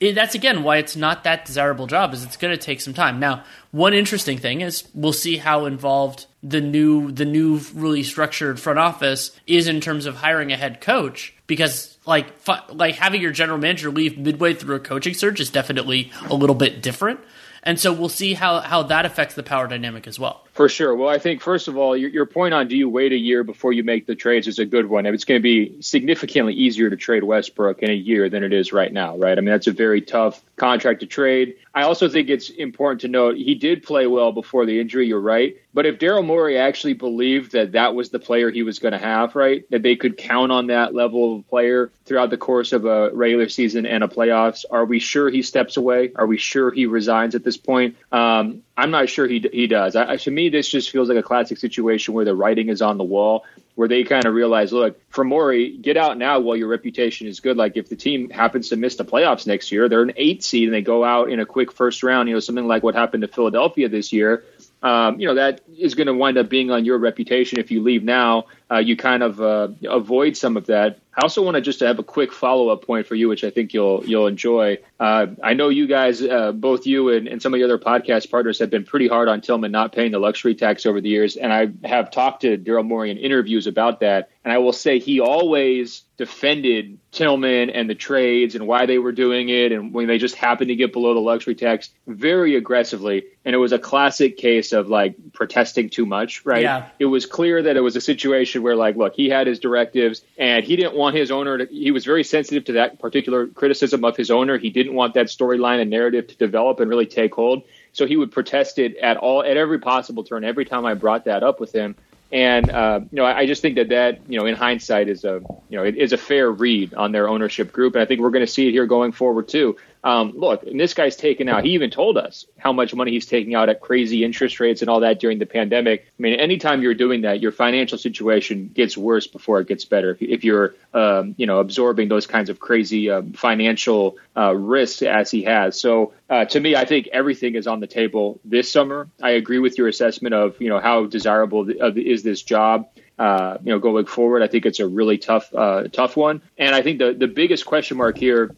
it, 0.00 0.14
that's 0.14 0.34
again 0.34 0.62
why 0.62 0.78
it's 0.78 0.96
not 0.96 1.24
that 1.24 1.44
desirable 1.44 1.86
job. 1.86 2.14
Is 2.14 2.24
it's 2.24 2.38
going 2.38 2.56
to 2.56 2.62
take 2.62 2.80
some 2.80 2.94
time. 2.94 3.20
Now, 3.20 3.44
one 3.70 3.94
interesting 3.94 4.38
thing 4.38 4.62
is 4.62 4.88
we'll 4.94 5.12
see 5.12 5.36
how 5.36 5.66
involved 5.66 6.26
the 6.42 6.60
new 6.60 7.12
the 7.12 7.26
new 7.26 7.60
really 7.74 8.02
structured 8.02 8.58
front 8.58 8.78
office 8.78 9.38
is 9.46 9.68
in 9.68 9.80
terms 9.80 10.06
of 10.06 10.16
hiring 10.16 10.52
a 10.52 10.56
head 10.56 10.80
coach 10.80 11.34
because 11.46 11.98
like 12.06 12.26
like 12.72 12.94
having 12.94 13.20
your 13.20 13.30
general 13.30 13.58
manager 13.58 13.90
leave 13.90 14.16
midway 14.18 14.54
through 14.54 14.76
a 14.76 14.80
coaching 14.80 15.12
search 15.12 15.38
is 15.38 15.50
definitely 15.50 16.10
a 16.28 16.34
little 16.34 16.56
bit 16.56 16.82
different 16.82 17.20
and 17.62 17.78
so 17.78 17.92
we'll 17.92 18.08
see 18.08 18.32
how 18.32 18.60
how 18.60 18.82
that 18.82 19.04
affects 19.04 19.34
the 19.34 19.42
power 19.42 19.66
dynamic 19.66 20.06
as 20.06 20.18
well 20.18 20.46
for 20.60 20.68
sure. 20.68 20.94
Well, 20.94 21.08
I 21.08 21.16
think 21.16 21.40
first 21.40 21.68
of 21.68 21.78
all, 21.78 21.96
your, 21.96 22.10
your, 22.10 22.26
point 22.26 22.52
on 22.52 22.68
do 22.68 22.76
you 22.76 22.86
wait 22.86 23.12
a 23.12 23.16
year 23.16 23.44
before 23.44 23.72
you 23.72 23.82
make 23.82 24.04
the 24.04 24.14
trades 24.14 24.46
is 24.46 24.58
a 24.58 24.66
good 24.66 24.84
one. 24.84 25.06
It's 25.06 25.24
going 25.24 25.38
to 25.38 25.42
be 25.42 25.80
significantly 25.80 26.52
easier 26.52 26.90
to 26.90 26.98
trade 26.98 27.24
Westbrook 27.24 27.82
in 27.82 27.88
a 27.88 27.94
year 27.94 28.28
than 28.28 28.44
it 28.44 28.52
is 28.52 28.70
right 28.70 28.92
now, 28.92 29.16
right? 29.16 29.38
I 29.38 29.40
mean, 29.40 29.52
that's 29.52 29.68
a 29.68 29.72
very 29.72 30.02
tough 30.02 30.38
contract 30.60 31.00
to 31.00 31.06
trade. 31.06 31.56
I 31.74 31.82
also 31.82 32.08
think 32.08 32.28
it's 32.28 32.50
important 32.50 33.00
to 33.00 33.08
note 33.08 33.36
he 33.36 33.54
did 33.54 33.82
play 33.82 34.06
well 34.06 34.30
before 34.30 34.66
the 34.66 34.78
injury. 34.78 35.06
You're 35.06 35.18
right, 35.18 35.56
but 35.72 35.86
if 35.86 35.98
Daryl 35.98 36.24
Morey 36.24 36.58
actually 36.58 36.92
believed 36.92 37.52
that 37.52 37.72
that 37.72 37.94
was 37.94 38.10
the 38.10 38.18
player 38.18 38.50
he 38.50 38.62
was 38.62 38.78
going 38.78 38.92
to 38.92 38.98
have, 38.98 39.34
right, 39.34 39.64
that 39.70 39.82
they 39.82 39.96
could 39.96 40.18
count 40.18 40.52
on 40.52 40.66
that 40.66 40.94
level 40.94 41.36
of 41.36 41.48
player 41.48 41.90
throughout 42.04 42.28
the 42.28 42.36
course 42.36 42.72
of 42.72 42.84
a 42.84 43.10
regular 43.14 43.48
season 43.48 43.86
and 43.86 44.04
a 44.04 44.08
playoffs, 44.08 44.64
are 44.70 44.84
we 44.84 44.98
sure 44.98 45.30
he 45.30 45.42
steps 45.42 45.78
away? 45.78 46.12
Are 46.14 46.26
we 46.26 46.36
sure 46.36 46.70
he 46.70 46.86
resigns 46.86 47.34
at 47.34 47.42
this 47.42 47.56
point? 47.56 47.96
Um, 48.12 48.62
I'm 48.76 48.90
not 48.90 49.08
sure 49.08 49.26
he 49.26 49.38
he 49.52 49.66
does. 49.66 49.96
I, 49.96 50.16
to 50.16 50.30
me, 50.30 50.48
this 50.48 50.68
just 50.68 50.90
feels 50.90 51.08
like 51.08 51.18
a 51.18 51.22
classic 51.22 51.58
situation 51.58 52.14
where 52.14 52.24
the 52.24 52.34
writing 52.34 52.68
is 52.68 52.82
on 52.82 52.98
the 52.98 53.04
wall, 53.04 53.44
where 53.74 53.88
they 53.88 54.04
kind 54.04 54.26
of 54.26 54.34
realize, 54.34 54.72
look, 54.72 55.00
for 55.10 55.24
Morey, 55.24 55.76
get 55.76 55.96
out 55.96 56.18
now 56.18 56.40
while 56.40 56.56
your 56.56 56.68
reputation 56.68 57.26
is 57.26 57.40
good. 57.40 57.56
Like 57.56 57.76
if 57.76 57.88
the 57.88 57.96
team 57.96 58.30
happens 58.30 58.68
to 58.70 58.76
miss 58.76 58.96
the 58.96 59.04
playoffs 59.04 59.46
next 59.46 59.72
year, 59.72 59.88
they're 59.88 60.02
an 60.02 60.12
eight 60.16 60.42
seed 60.42 60.68
and 60.68 60.74
they 60.74 60.82
go 60.82 61.04
out 61.04 61.30
in 61.30 61.40
a 61.40 61.46
quick 61.46 61.72
first 61.72 62.02
round, 62.02 62.28
you 62.28 62.34
know, 62.34 62.40
something 62.40 62.66
like 62.66 62.82
what 62.82 62.94
happened 62.94 63.22
to 63.22 63.28
Philadelphia 63.28 63.88
this 63.88 64.12
year 64.12 64.44
um, 64.82 65.20
you 65.20 65.26
know 65.28 65.34
that 65.34 65.60
is 65.78 65.94
going 65.94 66.06
to 66.06 66.14
wind 66.14 66.38
up 66.38 66.48
being 66.48 66.70
on 66.70 66.84
your 66.84 66.98
reputation 66.98 67.58
if 67.58 67.70
you 67.70 67.82
leave 67.82 68.02
now. 68.02 68.46
Uh, 68.70 68.78
you 68.78 68.96
kind 68.96 69.22
of 69.22 69.40
uh, 69.40 69.68
avoid 69.88 70.36
some 70.36 70.56
of 70.56 70.66
that. 70.66 71.00
I 71.16 71.22
also 71.22 71.42
want 71.42 71.56
to 71.56 71.60
just 71.60 71.80
have 71.80 71.98
a 71.98 72.04
quick 72.04 72.32
follow 72.32 72.68
up 72.68 72.86
point 72.86 73.06
for 73.06 73.16
you, 73.16 73.28
which 73.28 73.42
I 73.42 73.50
think 73.50 73.74
you'll 73.74 74.04
you'll 74.06 74.28
enjoy. 74.28 74.78
Uh, 74.98 75.26
I 75.42 75.54
know 75.54 75.68
you 75.68 75.86
guys, 75.86 76.22
uh, 76.22 76.52
both 76.52 76.86
you 76.86 77.08
and, 77.10 77.26
and, 77.26 77.42
some 77.42 77.52
of 77.52 77.58
the 77.58 77.64
other 77.64 77.78
podcast 77.78 78.30
partners, 78.30 78.60
have 78.60 78.70
been 78.70 78.84
pretty 78.84 79.08
hard 79.08 79.28
on 79.28 79.40
Tillman 79.40 79.72
not 79.72 79.92
paying 79.92 80.12
the 80.12 80.20
luxury 80.20 80.54
tax 80.54 80.86
over 80.86 81.00
the 81.00 81.08
years, 81.08 81.36
and 81.36 81.52
I 81.52 81.68
have 81.86 82.10
talked 82.10 82.42
to 82.42 82.56
Daryl 82.56 82.86
Morey 82.86 83.10
in 83.10 83.18
interviews 83.18 83.66
about 83.66 84.00
that. 84.00 84.30
And 84.44 84.52
I 84.52 84.58
will 84.58 84.72
say 84.72 84.98
he 84.98 85.20
always 85.20 86.04
defended 86.16 86.98
Tillman 87.12 87.70
and 87.70 87.90
the 87.90 87.94
trades 87.94 88.54
and 88.54 88.66
why 88.66 88.86
they 88.86 88.98
were 88.98 89.12
doing 89.12 89.50
it 89.50 89.72
and 89.72 89.92
when 89.92 90.06
they 90.06 90.16
just 90.16 90.34
happened 90.34 90.68
to 90.68 90.76
get 90.76 90.92
below 90.92 91.12
the 91.12 91.20
luxury 91.20 91.54
tax 91.54 91.90
very 92.06 92.56
aggressively. 92.56 93.24
And 93.44 93.54
it 93.54 93.58
was 93.58 93.72
a 93.72 93.78
classic 93.78 94.38
case 94.38 94.72
of 94.72 94.88
like 94.88 95.14
protesting 95.32 95.90
too 95.90 96.06
much, 96.06 96.46
right? 96.46 96.62
Yeah. 96.62 96.88
It 96.98 97.06
was 97.06 97.26
clear 97.26 97.62
that 97.62 97.76
it 97.76 97.80
was 97.80 97.96
a 97.96 98.00
situation 98.00 98.59
where 98.62 98.76
like, 98.76 98.96
look, 98.96 99.14
he 99.14 99.28
had 99.28 99.46
his 99.46 99.58
directives 99.58 100.22
and 100.38 100.64
he 100.64 100.76
didn't 100.76 100.94
want 100.94 101.16
his 101.16 101.30
owner 101.30 101.58
to, 101.58 101.66
he 101.66 101.90
was 101.90 102.04
very 102.04 102.24
sensitive 102.24 102.64
to 102.66 102.72
that 102.72 102.98
particular 102.98 103.46
criticism 103.46 104.04
of 104.04 104.16
his 104.16 104.30
owner. 104.30 104.58
He 104.58 104.70
didn't 104.70 104.94
want 104.94 105.14
that 105.14 105.26
storyline 105.26 105.80
and 105.80 105.90
narrative 105.90 106.28
to 106.28 106.36
develop 106.36 106.80
and 106.80 106.88
really 106.88 107.06
take 107.06 107.34
hold. 107.34 107.62
So 107.92 108.06
he 108.06 108.16
would 108.16 108.32
protest 108.32 108.78
it 108.78 108.96
at 108.96 109.16
all, 109.16 109.42
at 109.42 109.56
every 109.56 109.78
possible 109.78 110.24
turn. 110.24 110.44
Every 110.44 110.64
time 110.64 110.86
I 110.86 110.94
brought 110.94 111.24
that 111.24 111.42
up 111.42 111.60
with 111.60 111.72
him, 111.72 111.96
and 112.32 112.70
uh, 112.70 113.00
you 113.10 113.16
know, 113.16 113.24
I, 113.24 113.38
I 113.38 113.46
just 113.46 113.60
think 113.62 113.74
that 113.76 113.88
that 113.88 114.20
you 114.28 114.38
know, 114.38 114.46
in 114.46 114.54
hindsight, 114.54 115.08
is 115.08 115.24
a 115.24 115.42
you 115.68 115.76
know, 115.76 115.82
it 115.82 115.96
is 115.96 116.12
a 116.12 116.16
fair 116.16 116.50
read 116.50 116.94
on 116.94 117.10
their 117.10 117.28
ownership 117.28 117.72
group, 117.72 117.94
and 117.94 118.02
I 118.02 118.06
think 118.06 118.20
we're 118.20 118.30
going 118.30 118.46
to 118.46 118.52
see 118.52 118.68
it 118.68 118.72
here 118.72 118.86
going 118.86 119.12
forward 119.12 119.48
too. 119.48 119.76
Um, 120.02 120.32
look, 120.34 120.62
and 120.62 120.80
this 120.80 120.94
guy's 120.94 121.16
taken 121.16 121.48
out. 121.48 121.64
He 121.64 121.72
even 121.72 121.90
told 121.90 122.16
us 122.16 122.46
how 122.56 122.72
much 122.72 122.94
money 122.94 123.12
he's 123.12 123.26
taking 123.26 123.54
out 123.54 123.68
at 123.68 123.80
crazy 123.80 124.24
interest 124.24 124.58
rates 124.58 124.80
and 124.80 124.88
all 124.88 125.00
that 125.00 125.20
during 125.20 125.38
the 125.38 125.46
pandemic. 125.46 126.06
I 126.06 126.22
mean, 126.22 126.40
anytime 126.40 126.82
you're 126.82 126.94
doing 126.94 127.22
that, 127.22 127.40
your 127.40 127.52
financial 127.52 127.98
situation 127.98 128.70
gets 128.72 128.96
worse 128.96 129.26
before 129.26 129.60
it 129.60 129.68
gets 129.68 129.84
better. 129.84 130.16
If, 130.20 130.42
you're, 130.42 130.74
um, 130.94 131.34
you 131.36 131.46
know, 131.46 131.60
absorbing 131.60 132.08
those 132.08 132.26
kinds 132.26 132.48
of 132.48 132.58
crazy 132.58 133.10
um, 133.10 133.32
financial 133.32 134.16
uh, 134.36 134.54
risks 134.54 135.02
as 135.02 135.30
he 135.30 135.42
has. 135.42 135.78
So, 135.78 136.14
uh, 136.30 136.46
to 136.46 136.60
me, 136.60 136.76
I 136.76 136.84
think 136.86 137.08
everything 137.12 137.54
is 137.54 137.66
on 137.66 137.80
the 137.80 137.86
table 137.86 138.40
this 138.44 138.70
summer. 138.72 139.08
I 139.20 139.30
agree 139.30 139.58
with 139.58 139.76
your 139.76 139.88
assessment 139.88 140.34
of, 140.34 140.60
you 140.60 140.68
know, 140.70 140.80
how 140.80 141.04
desirable 141.06 141.68
is 141.68 142.22
this 142.22 142.42
job. 142.42 142.88
Uh, 143.18 143.58
you 143.62 143.70
know, 143.70 143.78
going 143.78 144.06
forward, 144.06 144.42
I 144.42 144.46
think 144.46 144.64
it's 144.64 144.80
a 144.80 144.86
really 144.86 145.18
tough, 145.18 145.54
uh, 145.54 145.88
tough 145.88 146.16
one. 146.16 146.40
And 146.56 146.74
I 146.74 146.80
think 146.80 147.00
the 147.00 147.12
the 147.12 147.26
biggest 147.26 147.66
question 147.66 147.98
mark 147.98 148.16
here 148.16 148.54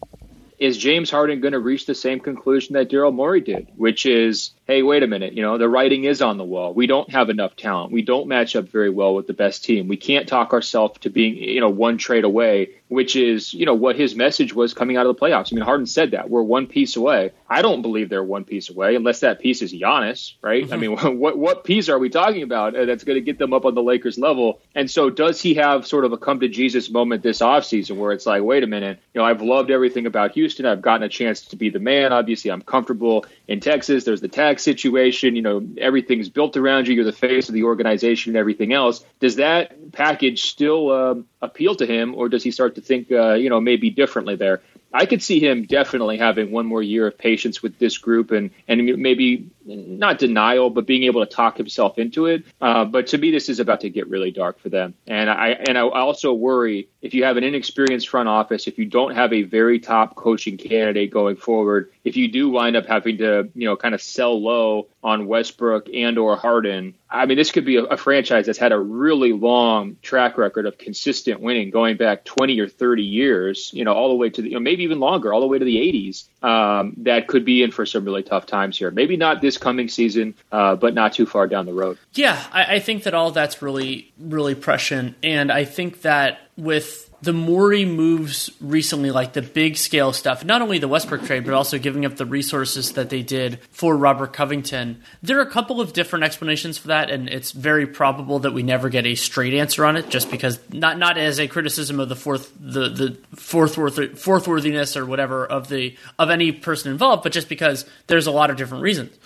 is 0.63 0.79
James 0.79 1.11
Harden 1.11 1.41
going 1.41 1.55
to 1.55 1.59
reach 1.59 1.87
the 1.87 1.95
same 1.95 2.21
conclusion 2.21 2.75
that 2.75 2.89
Daryl 2.89 3.13
Morey 3.13 3.41
did, 3.41 3.67
which 3.75 4.07
is 4.07 4.53
hey, 4.67 4.83
wait 4.83 5.03
a 5.03 5.07
minute, 5.07 5.33
you 5.33 5.43
know, 5.43 5.59
the 5.59 5.69
writing 5.69 6.05
is 6.05 6.23
on 6.23 6.39
the 6.39 6.45
wall. 6.45 6.73
We 6.73 6.87
don't 6.87 7.11
have 7.11 7.31
enough 7.31 7.57
talent. 7.57 7.93
We 7.93 8.03
don't 8.03 8.29
match 8.29 8.55
up 8.55 8.69
very 8.69 8.91
well 8.91 9.15
with 9.15 9.27
the 9.27 9.33
best 9.33 9.65
team. 9.65 9.89
We 9.89 9.97
can't 9.97 10.29
talk 10.29 10.53
ourselves 10.53 11.01
to 11.01 11.11
being, 11.11 11.37
you 11.37 11.61
know, 11.61 11.69
one 11.69 11.99
trade 11.99 12.25
away, 12.25 12.71
which 12.89 13.17
is, 13.17 13.53
you 13.53 13.67
know, 13.67 13.75
what 13.75 13.97
his 13.97 14.15
message 14.15 14.55
was 14.55 14.73
coming 14.73 14.97
out 14.97 15.07
of 15.07 15.17
the 15.17 15.21
playoffs. 15.21 15.53
I 15.53 15.57
mean, 15.57 15.65
Harden 15.65 15.87
said 15.87 16.13
that 16.13 16.31
we're 16.31 16.43
one 16.43 16.67
piece 16.67 16.97
away. 16.97 17.33
I 17.49 17.61
don't 17.61 17.83
believe 17.83 18.09
they're 18.09 18.23
one 18.23 18.45
piece 18.45 18.71
away 18.71 18.95
unless 18.95 19.21
that 19.21 19.41
piece 19.41 19.63
is 19.63 19.73
Giannis, 19.73 20.35
right? 20.43 20.65
Mm-hmm. 20.65 20.73
I 20.73 20.77
mean, 20.77 21.19
what 21.19 21.37
what 21.37 21.65
piece 21.65 21.89
are 21.89 21.99
we 21.99 22.09
talking 22.09 22.43
about 22.43 22.75
that's 22.75 23.05
going 23.05 23.17
to 23.17 23.21
get 23.21 23.39
them 23.39 23.53
up 23.53 23.65
on 23.65 23.75
the 23.75 23.83
Lakers 23.83 24.17
level? 24.19 24.61
And 24.75 24.91
so, 24.91 25.11
does 25.11 25.41
he 25.41 25.55
have 25.55 25.87
sort 25.87 26.05
of 26.05 26.13
a 26.13 26.19
come 26.19 26.41
to 26.41 26.49
Jesus 26.49 26.89
moment 26.89 27.23
this 27.23 27.41
offseason 27.41 27.97
where 27.97 28.13
it's 28.13 28.27
like, 28.27 28.43
wait 28.43 28.63
a 28.63 28.67
minute, 28.67 29.01
you 29.13 29.21
know, 29.21 29.25
I've 29.25 29.43
loved 29.43 29.71
everything 29.71 30.07
about 30.07 30.33
Houston. 30.33 30.67
I've 30.67 30.83
gotten 30.83 31.03
a 31.03 31.09
chance 31.09 31.43
to 31.47 31.57
be 31.57 31.71
the 31.71 31.81
man. 31.81 32.13
Obviously, 32.13 32.51
I'm 32.51 32.63
comfortable 32.63 33.27
in 33.49 33.61
Texas. 33.61 34.05
There's 34.05 34.21
the 34.21 34.29
tax 34.53 34.63
situation. 34.63 35.37
You 35.37 35.43
know, 35.43 35.67
everything's 35.79 36.29
built 36.29 36.57
around 36.57 36.89
you. 36.89 36.95
You're 36.95 37.05
the 37.05 37.13
face 37.13 37.49
of 37.49 37.55
the 37.55 37.65
organization 37.65 38.31
and 38.31 38.37
everything 38.37 38.73
else. 38.73 39.05
Does 39.21 39.37
that 39.37 39.93
package 39.93 40.43
still 40.43 40.91
um, 40.91 41.27
appeal 41.41 41.75
to 41.77 41.87
him, 41.87 42.15
or 42.15 42.29
does 42.29 42.43
he 42.43 42.51
start 42.51 42.75
to 42.77 42.81
think, 42.81 43.11
uh, 43.11 43.35
you 43.35 43.51
know, 43.51 43.61
maybe 43.61 43.91
differently 43.91 44.37
there? 44.37 44.63
I 44.93 45.07
could 45.07 45.23
see 45.23 45.41
him 45.41 45.65
definitely 45.65 46.19
having 46.19 46.51
one 46.51 46.67
more 46.67 46.83
year 46.83 47.07
of 47.07 47.17
patience 47.17 47.63
with 47.63 47.79
this 47.79 47.99
group 47.99 48.31
and 48.31 48.51
and 48.69 48.99
maybe 48.99 49.51
not 49.65 50.19
denial, 50.19 50.71
but 50.71 50.87
being 50.87 51.05
able 51.05 51.25
to 51.25 51.31
talk 51.31 51.57
himself 51.57 51.99
into 51.99 52.27
it. 52.27 52.45
Uh, 52.61 52.85
but 52.85 53.07
to 53.09 53.19
me, 53.19 53.31
this 53.31 53.49
is 53.49 53.61
about 53.61 53.81
to 53.81 53.91
get 53.91 54.09
really 54.09 54.31
dark 54.31 54.59
for 54.59 54.69
them. 54.69 54.95
And 55.07 55.31
I 55.31 55.51
and 55.51 55.79
I 55.79 55.83
also 55.83 56.33
worry 56.33 56.89
if 57.01 57.15
you 57.15 57.25
have 57.25 57.37
an 57.37 57.45
inexperienced 57.45 58.09
front 58.09 58.29
office, 58.29 58.67
if 58.67 58.79
you 58.79 58.85
don't 58.85 59.15
have 59.15 59.33
a 59.33 59.43
very 59.43 59.79
top 59.79 60.15
coaching 60.15 60.57
candidate 60.57 61.11
going 61.11 61.37
forward, 61.37 61.91
if 62.05 62.17
you 62.17 62.29
do 62.29 62.51
wind 62.51 62.77
up 62.77 62.87
having 62.87 63.19
to 63.19 63.49
you 63.55 63.67
know 63.67 63.77
kind 63.77 63.95
of 63.95 64.03
sell 64.03 64.41
low 64.41 64.89
on 65.03 65.27
Westbrook 65.27 65.89
and 65.93 66.19
or 66.19 66.37
Harden, 66.37 66.95
I 67.11 67.27
mean, 67.27 67.37
this 67.37 67.51
could 67.51 67.65
be 67.65 67.77
a, 67.77 67.85
a 67.85 67.97
franchise 67.97 68.47
that's 68.47 68.59
had 68.59 68.73
a 68.73 68.79
really 68.79 69.33
long 69.33 69.97
track 70.01 70.39
record 70.39 70.67
of 70.67 70.79
consistent 70.79 71.41
winning, 71.41 71.71
going 71.71 71.97
back 71.97 72.25
20 72.25 72.59
or 72.61 72.69
30 72.69 73.03
years, 73.03 73.71
you 73.75 73.85
know, 73.85 73.93
all 73.93 74.09
the 74.09 74.15
way 74.15 74.31
to 74.31 74.43
the, 74.43 74.49
you 74.49 74.55
know, 74.55 74.61
maybe 74.61 74.85
even 74.85 75.01
longer, 75.01 75.33
all 75.33 75.41
the 75.41 75.47
way 75.47 75.59
to 75.59 75.65
the 75.65 75.77
80s. 75.77 76.25
Um, 76.45 76.95
that 76.99 77.27
could 77.27 77.45
be 77.45 77.63
in 77.63 77.71
for 77.71 77.85
some 77.85 78.05
really 78.05 78.23
tough 78.23 78.47
times 78.47 78.79
here. 78.79 78.91
Maybe 78.91 79.17
not 79.17 79.41
this 79.41 79.59
coming 79.59 79.89
season, 79.89 80.35
uh, 80.51 80.77
but 80.77 80.95
not 80.95 81.13
too 81.13 81.27
far 81.27 81.47
down 81.47 81.67
the 81.67 81.75
road. 81.75 81.99
Yeah, 82.15 82.43
I, 82.53 82.77
I 82.77 82.79
think 82.79 83.03
that 83.03 83.15
all 83.15 83.31
that's 83.31 83.61
really, 83.61 84.13
really 84.19 84.55
prescient. 84.55 85.17
And 85.23 85.51
I 85.53 85.65
think 85.65 86.03
that 86.03 86.39
with 86.57 87.12
the 87.23 87.33
Morey 87.33 87.85
moves 87.85 88.51
recently, 88.61 89.13
like 89.13 89.33
the 89.33 89.43
big 89.43 89.77
scale 89.77 90.13
stuff, 90.13 90.45
not 90.45 90.61
only 90.61 90.79
the 90.79 90.89
Westbrook 90.89 91.23
trade, 91.23 91.45
but 91.45 91.55
also 91.55 91.79
giving 91.79 92.05
up 92.05 92.17
the 92.17 92.27
resources 92.27 92.93
that 92.95 93.11
they 93.11 93.23
did 93.23 93.61
for 93.71 93.97
Robert 93.97 94.33
Covington. 94.33 95.01
There 95.23 95.39
are 95.39 95.43
a 95.43 95.51
couple 95.51 95.81
of 95.81 95.93
different 95.93 96.25
explanations 96.25 96.79
for 96.79 96.89
that, 96.89 97.11
and 97.11 97.29
it's 97.29 97.53
very 97.53 97.87
probable 97.87 98.41
that 98.41 98.53
we 98.53 98.65
never 98.65 98.89
get 98.89 99.07
a 99.07 99.15
straight 99.15 99.55
answer 99.55 99.85
on 99.85 99.97
it, 99.97 100.09
just 100.09 100.31
because 100.31 100.59
not 100.73 100.99
not 100.99 101.17
as 101.17 101.39
a 101.39 101.47
criticism 101.47 102.01
of 102.01 102.09
the 102.09 102.17
fourth 102.17 102.53
the 102.59 102.89
the 102.89 103.19
fourth 103.37 103.79
worth, 103.79 104.19
fourth 104.19 104.49
worthiness 104.49 104.97
or 104.97 105.07
whatever 105.07 105.47
of 105.47 105.69
the 105.69 105.97
of 106.19 106.29
any 106.29 106.51
person 106.51 106.91
involved, 106.91 107.23
but 107.23 107.33
just 107.33 107.49
because 107.49 107.87
there's 108.09 108.27
a 108.27 108.33
lot 108.33 108.51
of 108.51 108.57
different 108.57 108.83
reasons. 108.83 109.17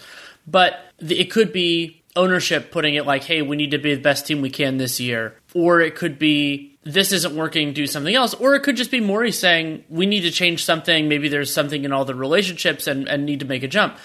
But 0.47 0.79
the, 0.99 1.19
it 1.19 1.31
could 1.31 1.53
be 1.53 2.03
ownership 2.15 2.71
putting 2.71 2.95
it 2.95 3.07
like, 3.07 3.25
hey, 3.25 3.43
we 3.43 3.57
need 3.57 3.71
to 3.71 3.79
be 3.79 3.95
the 3.95 4.00
best 4.00 4.26
team 4.26 4.41
we 4.41 4.50
can 4.50 4.79
this 4.79 5.00
year. 5.00 5.37
Or 5.55 5.81
it 5.81 5.95
could 5.95 6.19
be 6.19 6.75
this 6.87 7.11
isn't 7.11 7.35
working, 7.35 7.73
do 7.73 7.87
something 7.87 8.14
else. 8.14 8.33
Or 8.33 8.55
it 8.55 8.62
could 8.62 8.76
just 8.76 8.93
be 8.93 9.00
Morey 9.00 9.33
saying, 9.33 9.85
we 9.90 10.07
need 10.07 10.21
to 10.21 10.31
change 10.31 10.64
something. 10.64 11.09
Maybe 11.09 11.28
there's 11.28 11.52
something 11.52 11.85
in 11.85 11.93
all 11.93 12.05
the 12.05 12.14
relationships 12.14 12.87
and, 12.87 13.09
and 13.09 13.26
need 13.26 13.40
to 13.40 13.47
make 13.47 13.64
a 13.64 13.69
jump. 13.69 13.99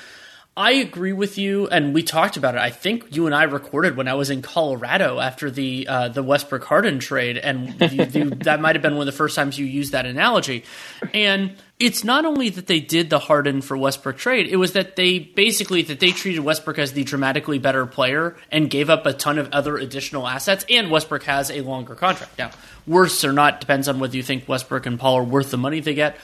I 0.58 0.74
agree 0.74 1.14
with 1.14 1.38
you, 1.38 1.70
and 1.70 1.94
we 1.94 2.04
talked 2.04 2.36
about 2.36 2.56
it. 2.56 2.62
I 2.62 2.72
think 2.72 3.16
you 3.16 3.26
and 3.26 3.34
I 3.34 3.44
recorded 3.44 3.96
when 3.96 4.10
I 4.10 4.16
was 4.16 4.30
in 4.30 4.42
Colorado 4.42 5.18
after 5.18 5.50
the 5.50 5.88
uh, 5.88 6.10
the 6.10 6.22
Westbrook 6.22 6.66
Harden 6.66 7.00
trade, 7.00 7.38
and 7.38 7.80
you, 7.90 8.04
you, 8.04 8.30
that 8.44 8.60
might 8.60 8.76
have 8.76 8.82
been 8.82 8.96
one 8.96 9.08
of 9.08 9.14
the 9.14 9.18
first 9.18 9.38
times 9.38 9.58
you 9.58 9.66
used 9.66 9.94
that 9.94 10.06
analogy. 10.06 10.66
And 11.14 11.56
it's 11.80 12.04
not 12.04 12.26
only 12.26 12.50
that 12.50 12.68
they 12.68 12.82
did 12.82 13.10
the 13.10 13.18
Harden 13.18 13.62
for 13.62 13.78
Westbrook 13.78 14.18
trade; 14.18 14.48
it 14.48 14.58
was 14.58 14.74
that 14.74 14.98
they 14.98 15.20
basically 15.20 15.84
that 15.84 16.02
they 16.02 16.12
treated 16.12 16.42
Westbrook 16.42 16.80
as 16.80 16.92
the 16.92 17.06
dramatically 17.06 17.58
better 17.58 17.86
player 17.86 18.36
and 18.52 18.70
gave 18.70 18.90
up 18.90 19.06
a 19.06 19.14
ton 19.14 19.38
of 19.38 19.50
other 19.54 19.78
additional 19.78 20.28
assets. 20.28 20.66
And 20.70 20.92
Westbrook 20.92 21.24
has 21.24 21.50
a 21.50 21.62
longer 21.62 21.96
contract 21.96 22.38
now. 22.38 22.52
Worse 22.88 23.24
or 23.24 23.34
not 23.34 23.60
depends 23.60 23.88
on 23.88 24.00
whether 24.00 24.16
you 24.16 24.24
think 24.24 24.48
Westbrook 24.48 24.86
and 24.86 25.00
Paul 25.00 25.18
are 25.18 25.24
worth 25.24 25.52
the 25.52 25.58
money 25.58 25.80
they 25.80 25.94
get. 25.94 26.18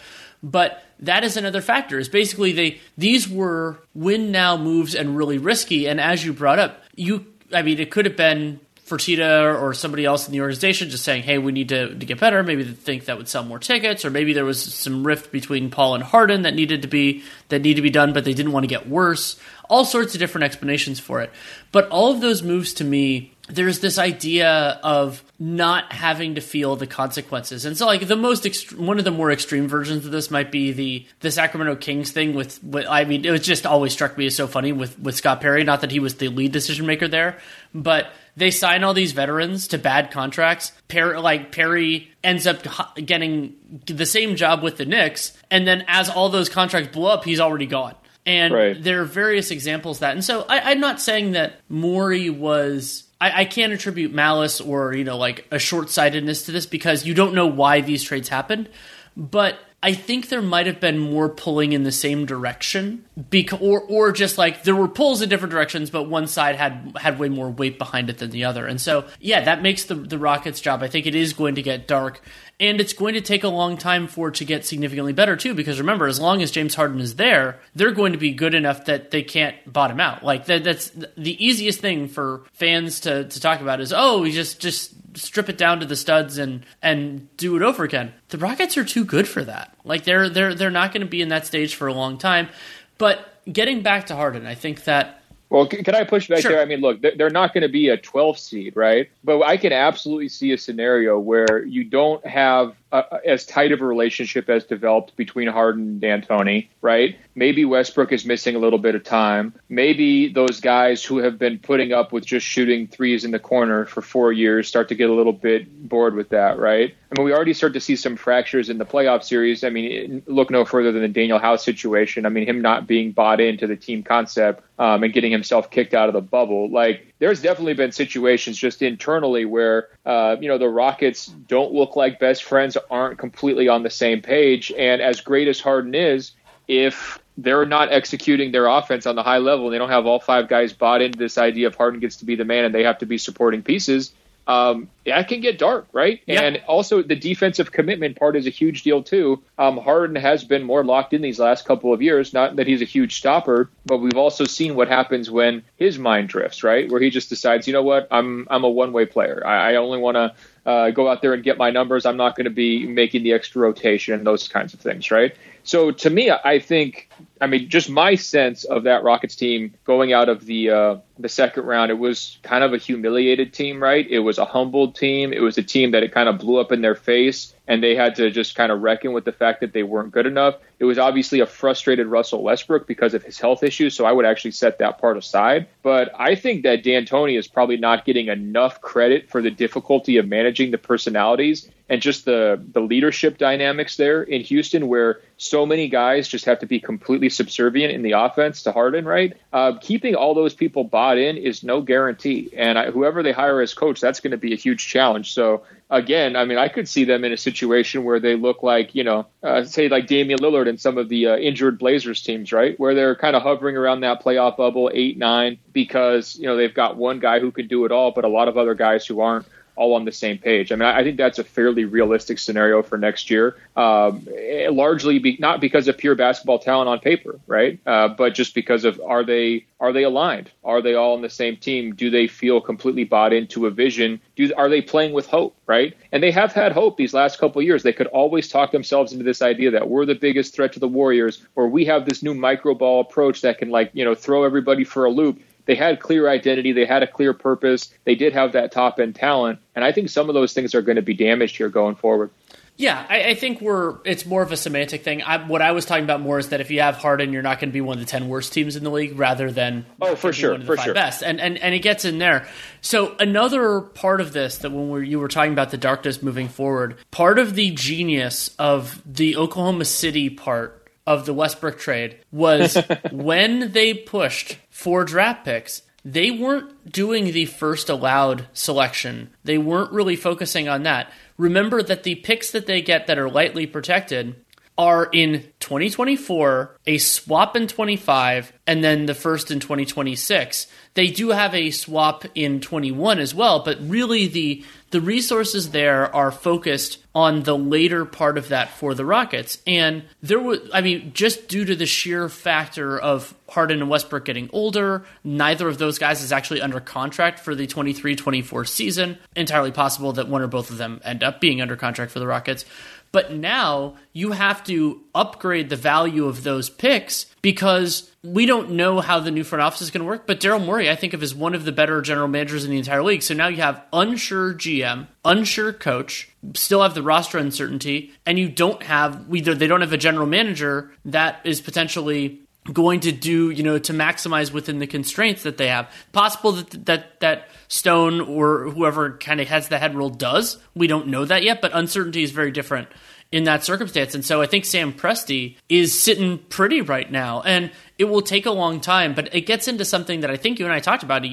But 0.43 0.83
that 0.99 1.23
is 1.23 1.37
another 1.37 1.61
factor. 1.61 1.99
Is 1.99 2.09
basically 2.09 2.51
they 2.51 2.81
these 2.97 3.27
were 3.27 3.79
win 3.93 4.31
now 4.31 4.57
moves 4.57 4.95
and 4.95 5.17
really 5.17 5.37
risky. 5.37 5.87
And 5.87 5.99
as 5.99 6.25
you 6.25 6.33
brought 6.33 6.59
up, 6.59 6.83
you 6.95 7.25
I 7.53 7.61
mean 7.61 7.79
it 7.79 7.91
could 7.91 8.05
have 8.05 8.17
been 8.17 8.59
Fertitta 8.87 9.61
or 9.61 9.73
somebody 9.73 10.05
else 10.05 10.27
in 10.27 10.31
the 10.31 10.39
organization 10.39 10.89
just 10.89 11.03
saying, 11.03 11.23
"Hey, 11.23 11.37
we 11.37 11.51
need 11.51 11.69
to, 11.69 11.93
to 11.93 12.05
get 12.05 12.19
better." 12.19 12.41
Maybe 12.41 12.63
they 12.63 12.71
think 12.71 13.05
that 13.05 13.17
would 13.17 13.27
sell 13.27 13.43
more 13.43 13.59
tickets, 13.59 14.05
or 14.05 14.09
maybe 14.09 14.31
there 14.31 14.45
was 14.45 14.61
some 14.61 15.05
rift 15.05 15.31
between 15.31 15.69
Paul 15.69 15.95
and 15.95 16.03
Harden 16.03 16.43
that 16.43 16.55
needed 16.55 16.83
to 16.83 16.87
be 16.87 17.23
that 17.49 17.61
needed 17.61 17.75
to 17.77 17.81
be 17.81 17.89
done, 17.89 18.13
but 18.13 18.23
they 18.23 18.33
didn't 18.33 18.53
want 18.53 18.63
to 18.63 18.67
get 18.67 18.87
worse. 18.87 19.37
All 19.69 19.83
sorts 19.83 20.13
of 20.15 20.19
different 20.19 20.45
explanations 20.45 21.01
for 21.01 21.21
it. 21.21 21.31
But 21.73 21.89
all 21.89 22.11
of 22.13 22.21
those 22.21 22.41
moves 22.41 22.73
to 22.75 22.85
me 22.85 23.33
there's 23.47 23.79
this 23.79 23.97
idea 23.97 24.79
of 24.83 25.23
not 25.39 25.93
having 25.93 26.35
to 26.35 26.41
feel 26.41 26.75
the 26.75 26.87
consequences. 26.87 27.65
And 27.65 27.77
so 27.77 27.85
like 27.85 28.07
the 28.07 28.15
most 28.15 28.43
ext- 28.43 28.77
one 28.77 28.99
of 28.99 29.05
the 29.05 29.11
more 29.11 29.31
extreme 29.31 29.67
versions 29.67 30.05
of 30.05 30.11
this 30.11 30.29
might 30.29 30.51
be 30.51 30.71
the 30.71 31.05
the 31.21 31.31
Sacramento 31.31 31.77
Kings 31.77 32.11
thing 32.11 32.33
with, 32.33 32.61
with 32.63 32.85
I 32.87 33.05
mean 33.05 33.23
it 33.23 33.31
was 33.31 33.41
just 33.41 33.65
always 33.65 33.93
struck 33.93 34.17
me 34.17 34.25
as 34.25 34.35
so 34.35 34.47
funny 34.47 34.73
with 34.73 34.99
with 34.99 35.15
Scott 35.15 35.41
Perry, 35.41 35.63
not 35.63 35.81
that 35.81 35.91
he 35.91 35.99
was 35.99 36.15
the 36.15 36.27
lead 36.27 36.51
decision 36.51 36.85
maker 36.85 37.07
there, 37.07 37.37
but 37.73 38.11
they 38.35 38.51
sign 38.51 38.83
all 38.83 38.93
these 38.93 39.13
veterans 39.13 39.67
to 39.69 39.77
bad 39.77 40.11
contracts. 40.11 40.71
Perry, 40.87 41.19
like 41.19 41.51
Perry 41.51 42.11
ends 42.23 42.45
up 42.45 42.59
getting 42.95 43.55
the 43.85 44.05
same 44.05 44.35
job 44.35 44.61
with 44.61 44.77
the 44.77 44.85
Knicks, 44.85 45.37
and 45.49 45.65
then 45.65 45.85
as 45.87 46.09
all 46.09 46.29
those 46.29 46.49
contracts 46.49 46.91
blow 46.93 47.11
up, 47.11 47.23
he's 47.23 47.39
already 47.39 47.65
gone. 47.65 47.95
And 48.25 48.53
right. 48.53 48.83
there 48.83 49.01
are 49.01 49.05
various 49.05 49.51
examples 49.51 49.99
that. 49.99 50.11
And 50.11 50.23
so 50.23 50.45
I, 50.49 50.71
I'm 50.71 50.81
not 50.81 50.99
saying 50.99 51.31
that 51.31 51.61
Morey 51.69 52.29
was 52.29 53.06
I, 53.19 53.41
I, 53.41 53.45
can't 53.45 53.73
attribute 53.73 54.13
malice 54.13 54.61
or 54.61 54.93
you 54.93 55.03
know 55.03 55.17
like 55.17 55.47
a 55.51 55.59
short 55.59 55.89
sightedness 55.89 56.43
to 56.45 56.51
this 56.51 56.65
because 56.65 57.05
you 57.05 57.13
don't 57.13 57.33
know 57.33 57.47
why 57.47 57.81
these 57.81 58.03
trades 58.03 58.29
happened. 58.29 58.69
But 59.15 59.59
I 59.83 59.93
think 59.93 60.29
there 60.29 60.41
might 60.41 60.65
have 60.65 60.79
been 60.79 60.97
more 60.97 61.29
pulling 61.29 61.71
in 61.71 61.83
the 61.83 61.91
same 61.91 62.25
direction, 62.25 63.05
because, 63.29 63.59
or 63.61 63.81
or 63.81 64.11
just 64.11 64.35
like 64.35 64.63
there 64.63 64.75
were 64.75 64.87
pulls 64.87 65.21
in 65.21 65.29
different 65.29 65.51
directions, 65.51 65.91
but 65.91 66.03
one 66.03 66.25
side 66.25 66.55
had 66.55 66.93
had 66.99 67.19
way 67.19 67.29
more 67.29 67.51
weight 67.51 67.77
behind 67.77 68.09
it 68.09 68.17
than 68.17 68.31
the 68.31 68.45
other, 68.45 68.65
and 68.65 68.81
so 68.81 69.05
yeah, 69.19 69.41
that 69.41 69.61
makes 69.61 69.85
the 69.85 69.93
the 69.93 70.17
Rockets' 70.17 70.61
job. 70.61 70.81
I 70.81 70.87
think 70.87 71.05
it 71.05 71.13
is 71.13 71.33
going 71.33 71.55
to 71.55 71.61
get 71.61 71.87
dark, 71.87 72.21
and 72.59 72.81
it's 72.81 72.93
going 72.93 73.13
to 73.13 73.21
take 73.21 73.43
a 73.43 73.49
long 73.49 73.77
time 73.77 74.07
for 74.07 74.29
it 74.29 74.35
to 74.35 74.45
get 74.45 74.65
significantly 74.65 75.13
better 75.13 75.35
too. 75.35 75.53
Because 75.53 75.79
remember, 75.79 76.07
as 76.07 76.19
long 76.19 76.41
as 76.41 76.49
James 76.49 76.73
Harden 76.73 76.99
is 76.99 77.15
there, 77.15 77.59
they're 77.75 77.91
going 77.91 78.13
to 78.13 78.17
be 78.17 78.31
good 78.31 78.55
enough 78.55 78.85
that 78.85 79.11
they 79.11 79.21
can't 79.21 79.55
bottom 79.71 79.99
out. 79.99 80.23
Like 80.23 80.47
that, 80.47 80.63
that's 80.63 80.89
the 80.89 81.45
easiest 81.45 81.81
thing 81.81 82.07
for 82.07 82.41
fans 82.53 83.01
to 83.01 83.25
to 83.25 83.39
talk 83.39 83.61
about 83.61 83.79
is 83.79 83.93
oh, 83.95 84.23
we 84.23 84.31
just 84.31 84.59
just 84.59 84.91
strip 85.17 85.49
it 85.49 85.57
down 85.57 85.79
to 85.79 85.85
the 85.85 85.95
studs 85.95 86.37
and 86.37 86.65
and 86.81 87.35
do 87.37 87.55
it 87.55 87.61
over 87.61 87.83
again. 87.83 88.13
The 88.29 88.37
Rockets 88.37 88.77
are 88.77 88.85
too 88.85 89.05
good 89.05 89.27
for 89.27 89.43
that. 89.43 89.75
Like 89.83 90.03
they're 90.03 90.29
they're 90.29 90.53
they're 90.53 90.71
not 90.71 90.93
going 90.93 91.01
to 91.01 91.07
be 91.07 91.21
in 91.21 91.29
that 91.29 91.45
stage 91.45 91.75
for 91.75 91.87
a 91.87 91.93
long 91.93 92.17
time. 92.17 92.49
But 92.97 93.43
getting 93.51 93.81
back 93.81 94.07
to 94.07 94.15
Harden, 94.15 94.45
I 94.45 94.55
think 94.55 94.85
that 94.85 95.17
well, 95.49 95.65
can 95.65 95.95
I 95.95 96.03
push 96.03 96.27
back 96.27 96.41
sure. 96.41 96.51
there? 96.51 96.61
I 96.61 96.65
mean, 96.65 96.81
look, 96.81 97.01
they're 97.01 97.29
not 97.29 97.53
going 97.53 97.61
to 97.61 97.69
be 97.69 97.87
a 97.87 97.95
12 97.95 98.37
seed, 98.37 98.75
right? 98.75 99.09
But 99.23 99.41
I 99.43 99.55
can 99.55 99.71
absolutely 99.71 100.27
see 100.27 100.51
a 100.51 100.57
scenario 100.57 101.17
where 101.17 101.63
you 101.63 101.85
don't 101.85 102.25
have 102.25 102.75
uh, 102.91 103.03
as 103.25 103.45
tight 103.45 103.71
of 103.71 103.81
a 103.81 103.85
relationship 103.85 104.49
as 104.49 104.65
developed 104.65 105.15
between 105.15 105.47
Harden 105.47 106.01
and 106.01 106.01
D'Antoni, 106.01 106.67
right? 106.81 107.17
Maybe 107.35 107.65
Westbrook 107.65 108.11
is 108.11 108.25
missing 108.25 108.55
a 108.55 108.59
little 108.59 108.79
bit 108.79 108.95
of 108.95 109.03
time. 109.03 109.53
Maybe 109.69 110.29
those 110.29 110.59
guys 110.59 111.03
who 111.03 111.17
have 111.17 111.37
been 111.37 111.59
putting 111.59 111.93
up 111.93 112.11
with 112.11 112.25
just 112.25 112.45
shooting 112.45 112.87
threes 112.87 113.25
in 113.25 113.31
the 113.31 113.39
corner 113.39 113.85
for 113.85 114.01
four 114.01 114.31
years 114.31 114.67
start 114.67 114.89
to 114.89 114.95
get 114.95 115.09
a 115.09 115.13
little 115.13 115.33
bit 115.33 115.89
bored 115.89 116.15
with 116.15 116.29
that, 116.29 116.57
right? 116.59 116.95
I 117.11 117.19
mean, 117.19 117.25
we 117.25 117.33
already 117.33 117.53
start 117.53 117.73
to 117.73 117.79
see 117.79 117.95
some 117.95 118.17
fractures 118.17 118.69
in 118.69 118.77
the 118.77 118.85
playoff 118.85 119.23
series. 119.23 119.63
I 119.63 119.69
mean, 119.69 120.23
look 120.25 120.49
no 120.49 120.65
further 120.65 120.91
than 120.91 121.01
the 121.01 121.19
Danuel 121.19 121.39
House 121.39 121.63
situation. 121.63 122.25
I 122.25 122.29
mean, 122.29 122.45
him 122.45 122.61
not 122.61 122.87
being 122.87 123.11
bought 123.11 123.39
into 123.39 123.65
the 123.67 123.77
team 123.77 124.03
concept 124.03 124.63
um, 124.77 125.03
and 125.03 125.13
getting 125.13 125.31
himself 125.31 125.71
kicked 125.71 125.93
out 125.93 126.09
of 126.09 126.13
the 126.13 126.21
bubble. 126.21 126.69
Like, 126.69 127.15
there's 127.19 127.41
definitely 127.41 127.73
been 127.73 127.91
situations 127.91 128.57
just 128.57 128.81
internally 128.81 129.45
where 129.45 129.89
uh, 130.05 130.35
you 130.39 130.47
know 130.47 130.57
the 130.57 130.69
Rockets 130.69 131.25
don't 131.25 131.73
look 131.73 131.95
like 131.95 132.19
best 132.19 132.43
friends, 132.43 132.77
aren't 132.89 133.17
completely 133.17 133.67
on 133.67 133.83
the 133.83 133.89
same 133.89 134.21
page, 134.21 134.71
and 134.77 135.01
as 135.01 135.21
great 135.21 135.47
as 135.47 135.59
Harden 135.59 135.95
is, 135.95 136.31
if 136.67 137.19
they're 137.37 137.65
not 137.65 137.91
executing 137.91 138.51
their 138.51 138.67
offense 138.67 139.05
on 139.05 139.15
the 139.15 139.23
high 139.23 139.37
level, 139.37 139.65
and 139.65 139.73
they 139.73 139.77
don't 139.77 139.89
have 139.89 140.05
all 140.05 140.19
five 140.19 140.47
guys 140.47 140.73
bought 140.73 141.01
into 141.01 141.17
this 141.17 141.37
idea 141.37 141.67
of 141.67 141.75
Harden 141.75 141.99
gets 141.99 142.17
to 142.17 142.25
be 142.25 142.35
the 142.35 142.45
man 142.45 142.65
and 142.65 142.73
they 142.73 142.83
have 142.83 142.99
to 142.99 143.05
be 143.05 143.17
supporting 143.17 143.61
pieces. 143.61 144.11
Um, 144.47 144.89
that 145.07 145.27
can 145.27 145.41
get 145.41 145.57
dark, 145.57 145.87
right? 145.93 146.21
Yeah. 146.25 146.41
And 146.41 146.61
also 146.67 147.01
the 147.01 147.15
defensive 147.15 147.71
commitment 147.71 148.17
part 148.17 148.35
is 148.35 148.45
a 148.45 148.49
huge 148.49 148.83
deal 148.83 149.01
too. 149.03 149.41
Um, 149.57 149.77
Harden 149.77 150.15
has 150.15 150.43
been 150.43 150.63
more 150.63 150.83
locked 150.83 151.13
in 151.13 151.21
these 151.21 151.39
last 151.39 151.65
couple 151.65 151.93
of 151.93 152.01
years. 152.01 152.33
Not 152.33 152.57
that 152.57 152.67
he's 152.67 152.81
a 152.81 152.85
huge 152.85 153.17
stopper, 153.17 153.69
but 153.85 153.97
we've 153.97 154.17
also 154.17 154.43
seen 154.43 154.75
what 154.75 154.87
happens 154.87 155.31
when 155.31 155.63
his 155.77 155.97
mind 155.97 156.29
drifts, 156.29 156.63
right? 156.63 156.91
Where 156.91 157.01
he 157.01 157.09
just 157.09 157.29
decides, 157.29 157.67
you 157.67 157.73
know 157.73 157.83
what, 157.83 158.07
I'm 158.11 158.47
I'm 158.49 158.63
a 158.63 158.69
one 158.69 158.91
way 158.91 159.05
player. 159.05 159.41
I, 159.45 159.71
I 159.71 159.75
only 159.75 159.99
want 159.99 160.15
to 160.15 160.33
uh, 160.69 160.91
go 160.91 161.07
out 161.07 161.21
there 161.21 161.33
and 161.33 161.43
get 161.43 161.57
my 161.57 161.71
numbers. 161.71 162.05
I'm 162.05 162.17
not 162.17 162.35
going 162.35 162.43
to 162.43 162.49
be 162.49 162.85
making 162.85 163.23
the 163.23 163.31
extra 163.31 163.61
rotation 163.61 164.13
and 164.13 164.27
those 164.27 164.49
kinds 164.49 164.73
of 164.73 164.81
things, 164.81 165.09
right? 165.09 165.33
So 165.67 165.91
to 165.91 166.09
me, 166.09 166.31
I 166.31 166.59
think, 166.59 167.09
I 167.41 167.47
mean, 167.47 167.69
just 167.69 167.89
my 167.89 168.15
sense 168.15 168.63
of 168.63 168.83
that 168.83 169.03
Rockets 169.03 169.35
team 169.35 169.73
going 169.83 170.13
out 170.13 170.29
of 170.29 170.45
the 170.45 170.69
uh, 170.69 170.97
the 171.19 171.27
second 171.27 171.65
round, 171.65 171.91
it 171.91 171.95
was 171.95 172.37
kind 172.41 172.63
of 172.63 172.73
a 172.73 172.77
humiliated 172.77 173.53
team, 173.53 173.83
right? 173.83 174.05
It 174.09 174.19
was 174.19 174.37
a 174.37 174.45
humbled 174.45 174.95
team. 174.97 175.33
It 175.33 175.41
was 175.41 175.57
a 175.57 175.63
team 175.63 175.91
that 175.91 176.03
it 176.03 176.13
kind 176.13 176.29
of 176.29 176.39
blew 176.39 176.59
up 176.59 176.71
in 176.71 176.81
their 176.81 176.95
face, 176.95 177.53
and 177.67 177.83
they 177.83 177.95
had 177.95 178.15
to 178.15 178.31
just 178.31 178.55
kind 178.55 178.71
of 178.71 178.81
reckon 178.81 179.13
with 179.13 179.25
the 179.25 179.31
fact 179.31 179.61
that 179.61 179.73
they 179.73 179.83
weren't 179.83 180.11
good 180.11 180.25
enough. 180.25 180.55
It 180.79 180.85
was 180.85 180.97
obviously 180.97 181.39
a 181.39 181.45
frustrated 181.45 182.07
Russell 182.07 182.43
Westbrook 182.43 182.87
because 182.87 183.13
of 183.13 183.23
his 183.23 183.39
health 183.39 183.63
issues, 183.63 183.95
so 183.95 184.05
I 184.05 184.11
would 184.11 184.25
actually 184.25 184.51
set 184.51 184.79
that 184.79 184.99
part 184.99 185.17
aside. 185.17 185.67
But 185.83 186.11
I 186.17 186.35
think 186.35 186.63
that 186.63 186.83
D'Antoni 186.83 187.37
is 187.37 187.47
probably 187.47 187.77
not 187.77 188.05
getting 188.05 188.27
enough 188.27 188.81
credit 188.81 189.29
for 189.29 189.41
the 189.41 189.51
difficulty 189.51 190.17
of 190.17 190.27
managing 190.27 190.71
the 190.71 190.77
personalities 190.77 191.69
and 191.89 192.01
just 192.01 192.25
the 192.25 192.61
the 192.73 192.81
leadership 192.81 193.37
dynamics 193.37 193.97
there 193.97 194.21
in 194.21 194.41
Houston, 194.41 194.87
where 194.87 195.21
so 195.37 195.65
many 195.65 195.87
guys 195.87 196.27
just 196.27 196.45
have 196.45 196.59
to 196.59 196.65
be 196.65 196.79
completely 196.79 197.29
subservient 197.29 197.93
in 197.93 198.01
the 198.01 198.11
offense 198.11 198.63
to 198.63 198.71
Harden. 198.71 199.05
Right, 199.05 199.35
uh, 199.53 199.73
keeping 199.81 200.15
all 200.15 200.33
those 200.33 200.53
people 200.53 200.83
bought 200.83 201.17
in 201.17 201.37
is 201.37 201.63
no 201.63 201.81
guarantee, 201.81 202.51
and 202.55 202.77
I, 202.77 202.91
whoever 202.91 203.23
they 203.23 203.31
hire 203.31 203.61
as 203.61 203.73
coach, 203.73 203.99
that's 203.99 204.19
going 204.19 204.31
to 204.31 204.37
be 204.37 204.53
a 204.53 204.57
huge 204.57 204.87
challenge. 204.87 205.33
So 205.33 205.63
again, 205.89 206.35
I 206.35 206.45
mean, 206.45 206.57
I 206.57 206.67
could 206.67 206.87
see 206.87 207.03
them 207.05 207.23
in 207.23 207.31
a 207.31 207.37
situation 207.37 208.03
where 208.03 208.19
they 208.19 208.35
look 208.35 208.63
like, 208.63 208.93
you 208.95 209.03
know, 209.03 209.27
uh, 209.43 209.63
say 209.63 209.89
like 209.89 210.07
Damian 210.07 210.39
Lillard 210.39 210.67
and 210.67 210.79
some 210.79 210.97
of 210.97 211.09
the 211.09 211.27
uh, 211.27 211.37
injured 211.37 211.79
Blazers 211.79 212.21
teams, 212.21 212.51
right? 212.51 212.79
Where 212.79 212.93
they're 212.93 213.15
kind 213.15 213.35
of 213.35 213.43
hovering 213.43 213.77
around 213.77 214.01
that 214.01 214.23
playoff 214.23 214.57
bubble, 214.57 214.91
eight, 214.93 215.17
nine, 215.17 215.57
because, 215.71 216.35
you 216.35 216.45
know, 216.47 216.55
they've 216.55 216.73
got 216.73 216.97
one 216.97 217.19
guy 217.19 217.39
who 217.39 217.51
can 217.51 217.67
do 217.67 217.85
it 217.85 217.91
all, 217.91 218.11
but 218.11 218.25
a 218.25 218.29
lot 218.29 218.47
of 218.47 218.57
other 218.57 218.75
guys 218.75 219.05
who 219.05 219.21
aren't 219.21 219.45
all 219.77 219.93
on 219.93 220.05
the 220.05 220.11
same 220.11 220.37
page. 220.37 220.71
I 220.71 220.75
mean, 220.75 220.87
I 220.87 221.03
think 221.03 221.17
that's 221.17 221.39
a 221.39 221.43
fairly 221.43 221.85
realistic 221.85 222.39
scenario 222.39 222.81
for 222.81 222.97
next 222.97 223.29
year, 223.29 223.55
um, 223.75 224.27
largely 224.71 225.19
be, 225.19 225.37
not 225.39 225.61
because 225.61 225.87
of 225.87 225.97
pure 225.97 226.15
basketball 226.15 226.59
talent 226.59 226.89
on 226.89 226.99
paper, 226.99 227.39
right? 227.47 227.79
Uh, 227.85 228.09
but 228.09 228.33
just 228.33 228.55
because 228.55 228.83
of 228.83 228.99
are 229.05 229.23
they 229.23 229.65
are 229.79 229.93
they 229.93 230.03
aligned? 230.03 230.49
Are 230.63 230.81
they 230.81 230.95
all 230.95 231.13
on 231.13 231.21
the 231.21 231.29
same 231.29 231.55
team? 231.55 231.93
Do 231.93 232.09
they 232.09 232.27
feel 232.27 232.59
completely 232.59 233.03
bought 233.03 233.31
into 233.31 233.67
a 233.67 233.71
vision? 233.71 234.19
Do 234.35 234.51
are 234.57 234.69
they 234.69 234.81
playing 234.81 235.13
with 235.13 235.27
hope, 235.27 235.55
right? 235.67 235.95
And 236.11 236.23
they 236.23 236.31
have 236.31 236.51
had 236.51 236.71
hope 236.71 236.97
these 236.97 237.13
last 237.13 237.39
couple 237.39 237.61
years. 237.61 237.83
They 237.83 237.93
could 237.93 238.07
always 238.07 238.47
talk 238.47 238.71
themselves 238.71 239.11
into 239.11 239.23
this 239.23 239.41
idea 239.41 239.71
that 239.71 239.87
we're 239.87 240.05
the 240.05 240.15
biggest 240.15 240.55
threat 240.55 240.73
to 240.73 240.79
the 240.79 240.87
Warriors, 240.87 241.45
or 241.55 241.67
we 241.67 241.85
have 241.85 242.05
this 242.05 242.23
new 242.23 242.33
micro 242.33 242.73
ball 242.73 243.01
approach 243.01 243.41
that 243.41 243.59
can 243.59 243.69
like 243.69 243.91
you 243.93 244.03
know 244.03 244.15
throw 244.15 244.43
everybody 244.43 244.83
for 244.83 245.05
a 245.05 245.11
loop 245.11 245.39
they 245.67 245.75
had 245.75 245.99
clear 245.99 246.27
identity, 246.27 246.71
they 246.71 246.85
had 246.85 247.03
a 247.03 247.07
clear 247.07 247.33
purpose, 247.33 247.93
they 248.05 248.15
did 248.15 248.33
have 248.33 248.53
that 248.53 248.71
top 248.71 248.99
end 248.99 249.15
talent, 249.15 249.59
and 249.75 249.85
I 249.85 249.91
think 249.91 250.09
some 250.09 250.29
of 250.29 250.33
those 250.33 250.53
things 250.53 250.73
are 250.73 250.81
going 250.81 250.95
to 250.95 251.01
be 251.03 251.13
damaged 251.13 251.57
here 251.57 251.69
going 251.69 251.95
forward. 251.95 252.31
Yeah, 252.77 253.03
I, 253.09 253.29
I, 253.29 253.33
think 253.33 253.59
we're 253.59 253.97
it's 254.05 254.27
more 254.27 254.43
of 254.43 254.51
a 254.51 254.57
semantic 254.57 255.03
thing. 255.03 255.23
I, 255.23 255.43
what 255.47 255.63
I 255.63 255.71
was 255.71 255.85
talking 255.85 256.03
about 256.03 256.21
more 256.21 256.37
is 256.37 256.49
that 256.49 256.61
if 256.61 256.69
you 256.69 256.81
have 256.81 256.95
Harden, 256.95 257.33
you're 257.33 257.41
not 257.41 257.59
going 257.59 257.69
to 257.69 257.73
be 257.73 257.81
one 257.81 257.97
of 257.97 258.05
the 258.05 258.09
ten 258.09 258.29
worst 258.29 258.53
teams 258.53 258.75
in 258.75 258.83
the 258.83 258.91
league, 258.91 259.17
rather 259.17 259.51
than 259.51 259.87
oh 259.99 260.15
for 260.15 260.31
sure, 260.31 260.51
one 260.51 260.61
of 260.61 260.67
the 260.67 260.75
for 260.75 260.81
sure, 260.81 260.93
best. 260.93 261.23
And 261.23 261.41
and 261.41 261.57
and 261.57 261.73
it 261.73 261.79
gets 261.79 262.05
in 262.05 262.19
there. 262.19 262.47
So 262.81 263.15
another 263.19 263.81
part 263.81 264.21
of 264.21 264.31
this 264.31 264.59
that 264.59 264.71
when 264.71 264.91
we 264.91 265.09
you 265.09 265.19
were 265.19 265.27
talking 265.27 265.53
about 265.53 265.71
the 265.71 265.77
darkness 265.77 266.21
moving 266.21 266.49
forward, 266.49 266.97
part 267.09 267.39
of 267.39 267.55
the 267.55 267.71
genius 267.71 268.53
of 268.59 269.01
the 269.07 269.37
Oklahoma 269.37 269.85
City 269.85 270.29
part 270.29 270.86
of 271.07 271.25
the 271.25 271.33
Westbrook 271.33 271.79
trade 271.79 272.19
was 272.31 272.77
when 273.11 273.71
they 273.71 273.95
pushed 273.95 274.59
for 274.69 275.03
draft 275.03 275.43
picks 275.45 275.81
they 276.05 276.31
weren't 276.31 276.89
doing 276.89 277.25
the 277.33 277.45
first 277.45 277.89
allowed 277.89 278.47
selection. 278.53 279.29
They 279.43 279.57
weren't 279.57 279.91
really 279.91 280.15
focusing 280.15 280.69
on 280.69 280.83
that. 280.83 281.11
Remember 281.37 281.83
that 281.83 282.03
the 282.03 282.15
picks 282.15 282.49
that 282.51 282.65
they 282.65 282.81
get 282.81 283.07
that 283.07 283.19
are 283.19 283.29
lightly 283.29 283.65
protected 283.67 284.35
are 284.77 285.09
in 285.11 285.43
2024, 285.59 286.77
a 286.85 286.97
swap 286.99 287.55
in 287.55 287.67
25, 287.67 288.53
and 288.67 288.83
then 288.83 289.05
the 289.07 289.15
first 289.15 289.49
in 289.49 289.59
2026. 289.59 290.67
They 290.93 291.07
do 291.07 291.29
have 291.29 291.55
a 291.55 291.71
swap 291.71 292.25
in 292.35 292.59
21 292.59 293.19
as 293.19 293.33
well, 293.33 293.63
but 293.63 293.77
really 293.81 294.27
the 294.27 294.63
the 294.89 295.01
resources 295.01 295.71
there 295.71 296.15
are 296.15 296.31
focused 296.31 296.99
on 297.13 297.43
the 297.43 297.57
later 297.57 298.05
part 298.05 298.37
of 298.37 298.49
that 298.49 298.69
for 298.69 298.93
the 298.93 299.03
Rockets. 299.03 299.61
And 299.67 300.03
there 300.21 300.39
was 300.39 300.59
I 300.73 300.81
mean, 300.81 301.11
just 301.13 301.47
due 301.47 301.65
to 301.65 301.75
the 301.75 301.85
sheer 301.85 302.29
factor 302.29 302.97
of 302.97 303.33
Harden 303.49 303.81
and 303.81 303.89
Westbrook 303.89 304.25
getting 304.25 304.49
older, 304.53 305.05
neither 305.23 305.67
of 305.67 305.77
those 305.77 305.99
guys 305.99 306.23
is 306.23 306.31
actually 306.31 306.61
under 306.61 306.79
contract 306.79 307.39
for 307.39 307.53
the 307.53 307.67
23-24 307.67 308.67
season. 308.67 309.17
Entirely 309.35 309.71
possible 309.71 310.13
that 310.13 310.27
one 310.27 310.41
or 310.41 310.47
both 310.47 310.69
of 310.69 310.77
them 310.77 311.01
end 311.03 311.23
up 311.23 311.41
being 311.41 311.61
under 311.61 311.75
contract 311.75 312.11
for 312.11 312.19
the 312.19 312.27
Rockets. 312.27 312.65
But 313.11 313.33
now 313.33 313.95
you 314.13 314.31
have 314.31 314.63
to 314.65 315.01
upgrade 315.15 315.69
the 315.69 315.75
value 315.75 316.25
of 316.25 316.43
those 316.43 316.69
picks 316.69 317.25
because 317.41 318.11
we 318.23 318.45
don't 318.45 318.71
know 318.71 318.99
how 318.99 319.19
the 319.19 319.31
new 319.31 319.43
front 319.43 319.61
office 319.61 319.81
is 319.81 319.91
going 319.91 320.01
to 320.01 320.07
work. 320.07 320.27
But 320.27 320.39
Daryl 320.39 320.63
Morey, 320.63 320.89
I 320.89 320.95
think 320.95 321.13
of 321.13 321.23
as 321.23 321.33
one 321.33 321.55
of 321.55 321.65
the 321.65 321.71
better 321.71 322.01
general 322.01 322.27
managers 322.27 322.65
in 322.65 322.71
the 322.71 322.77
entire 322.77 323.03
league. 323.03 323.23
So 323.23 323.33
now 323.33 323.47
you 323.47 323.57
have 323.57 323.83
unsure 323.93 324.53
GM, 324.53 325.07
unsure 325.23 325.73
coach, 325.73 326.29
still 326.53 326.81
have 326.81 326.93
the 326.93 327.03
roster 327.03 327.37
uncertainty, 327.37 328.13
and 328.25 328.37
you 328.37 328.49
don't 328.49 328.83
have 328.83 329.25
either 329.33 329.55
they 329.55 329.67
don't 329.67 329.81
have 329.81 329.93
a 329.93 329.97
general 329.97 330.27
manager 330.27 330.91
that 331.05 331.39
is 331.43 331.61
potentially 331.61 332.41
going 332.71 333.01
to 333.01 333.11
do 333.11 333.49
you 333.49 333.63
know 333.63 333.79
to 333.79 333.93
maximize 333.93 334.51
within 334.51 334.79
the 334.79 334.87
constraints 334.87 335.43
that 335.43 335.57
they 335.57 335.67
have. 335.67 335.91
Possible 336.11 336.53
that 336.53 336.85
that 336.85 337.19
that 337.19 337.49
stone 337.67 338.21
or 338.21 338.69
whoever 338.69 339.17
kind 339.17 339.41
of 339.41 339.47
has 339.47 339.69
the 339.69 339.77
head 339.77 339.95
role 339.95 340.09
does. 340.09 340.57
We 340.75 340.87
don't 340.87 341.07
know 341.07 341.25
that 341.25 341.43
yet 341.43 341.61
but 341.61 341.71
uncertainty 341.73 342.23
is 342.23 342.31
very 342.31 342.51
different 342.51 342.89
in 343.31 343.43
that 343.43 343.63
circumstance. 343.63 344.15
And 344.15 344.25
so 344.25 344.41
i 344.41 344.45
think 344.45 344.65
sam 344.65 344.93
presti 344.93 345.57
is 345.69 345.99
sitting 345.99 346.37
pretty 346.37 346.81
right 346.81 347.11
now. 347.11 347.41
And 347.41 347.71
it 347.97 348.05
will 348.05 348.21
take 348.21 348.45
a 348.45 348.51
long 348.51 348.79
time 348.79 349.13
but 349.13 349.33
it 349.33 349.41
gets 349.41 349.67
into 349.67 349.85
something 349.85 350.21
that 350.21 350.31
i 350.31 350.37
think 350.37 350.59
you 350.59 350.65
and 350.65 350.73
i 350.73 350.79
talked 350.79 351.03
about 351.03 351.25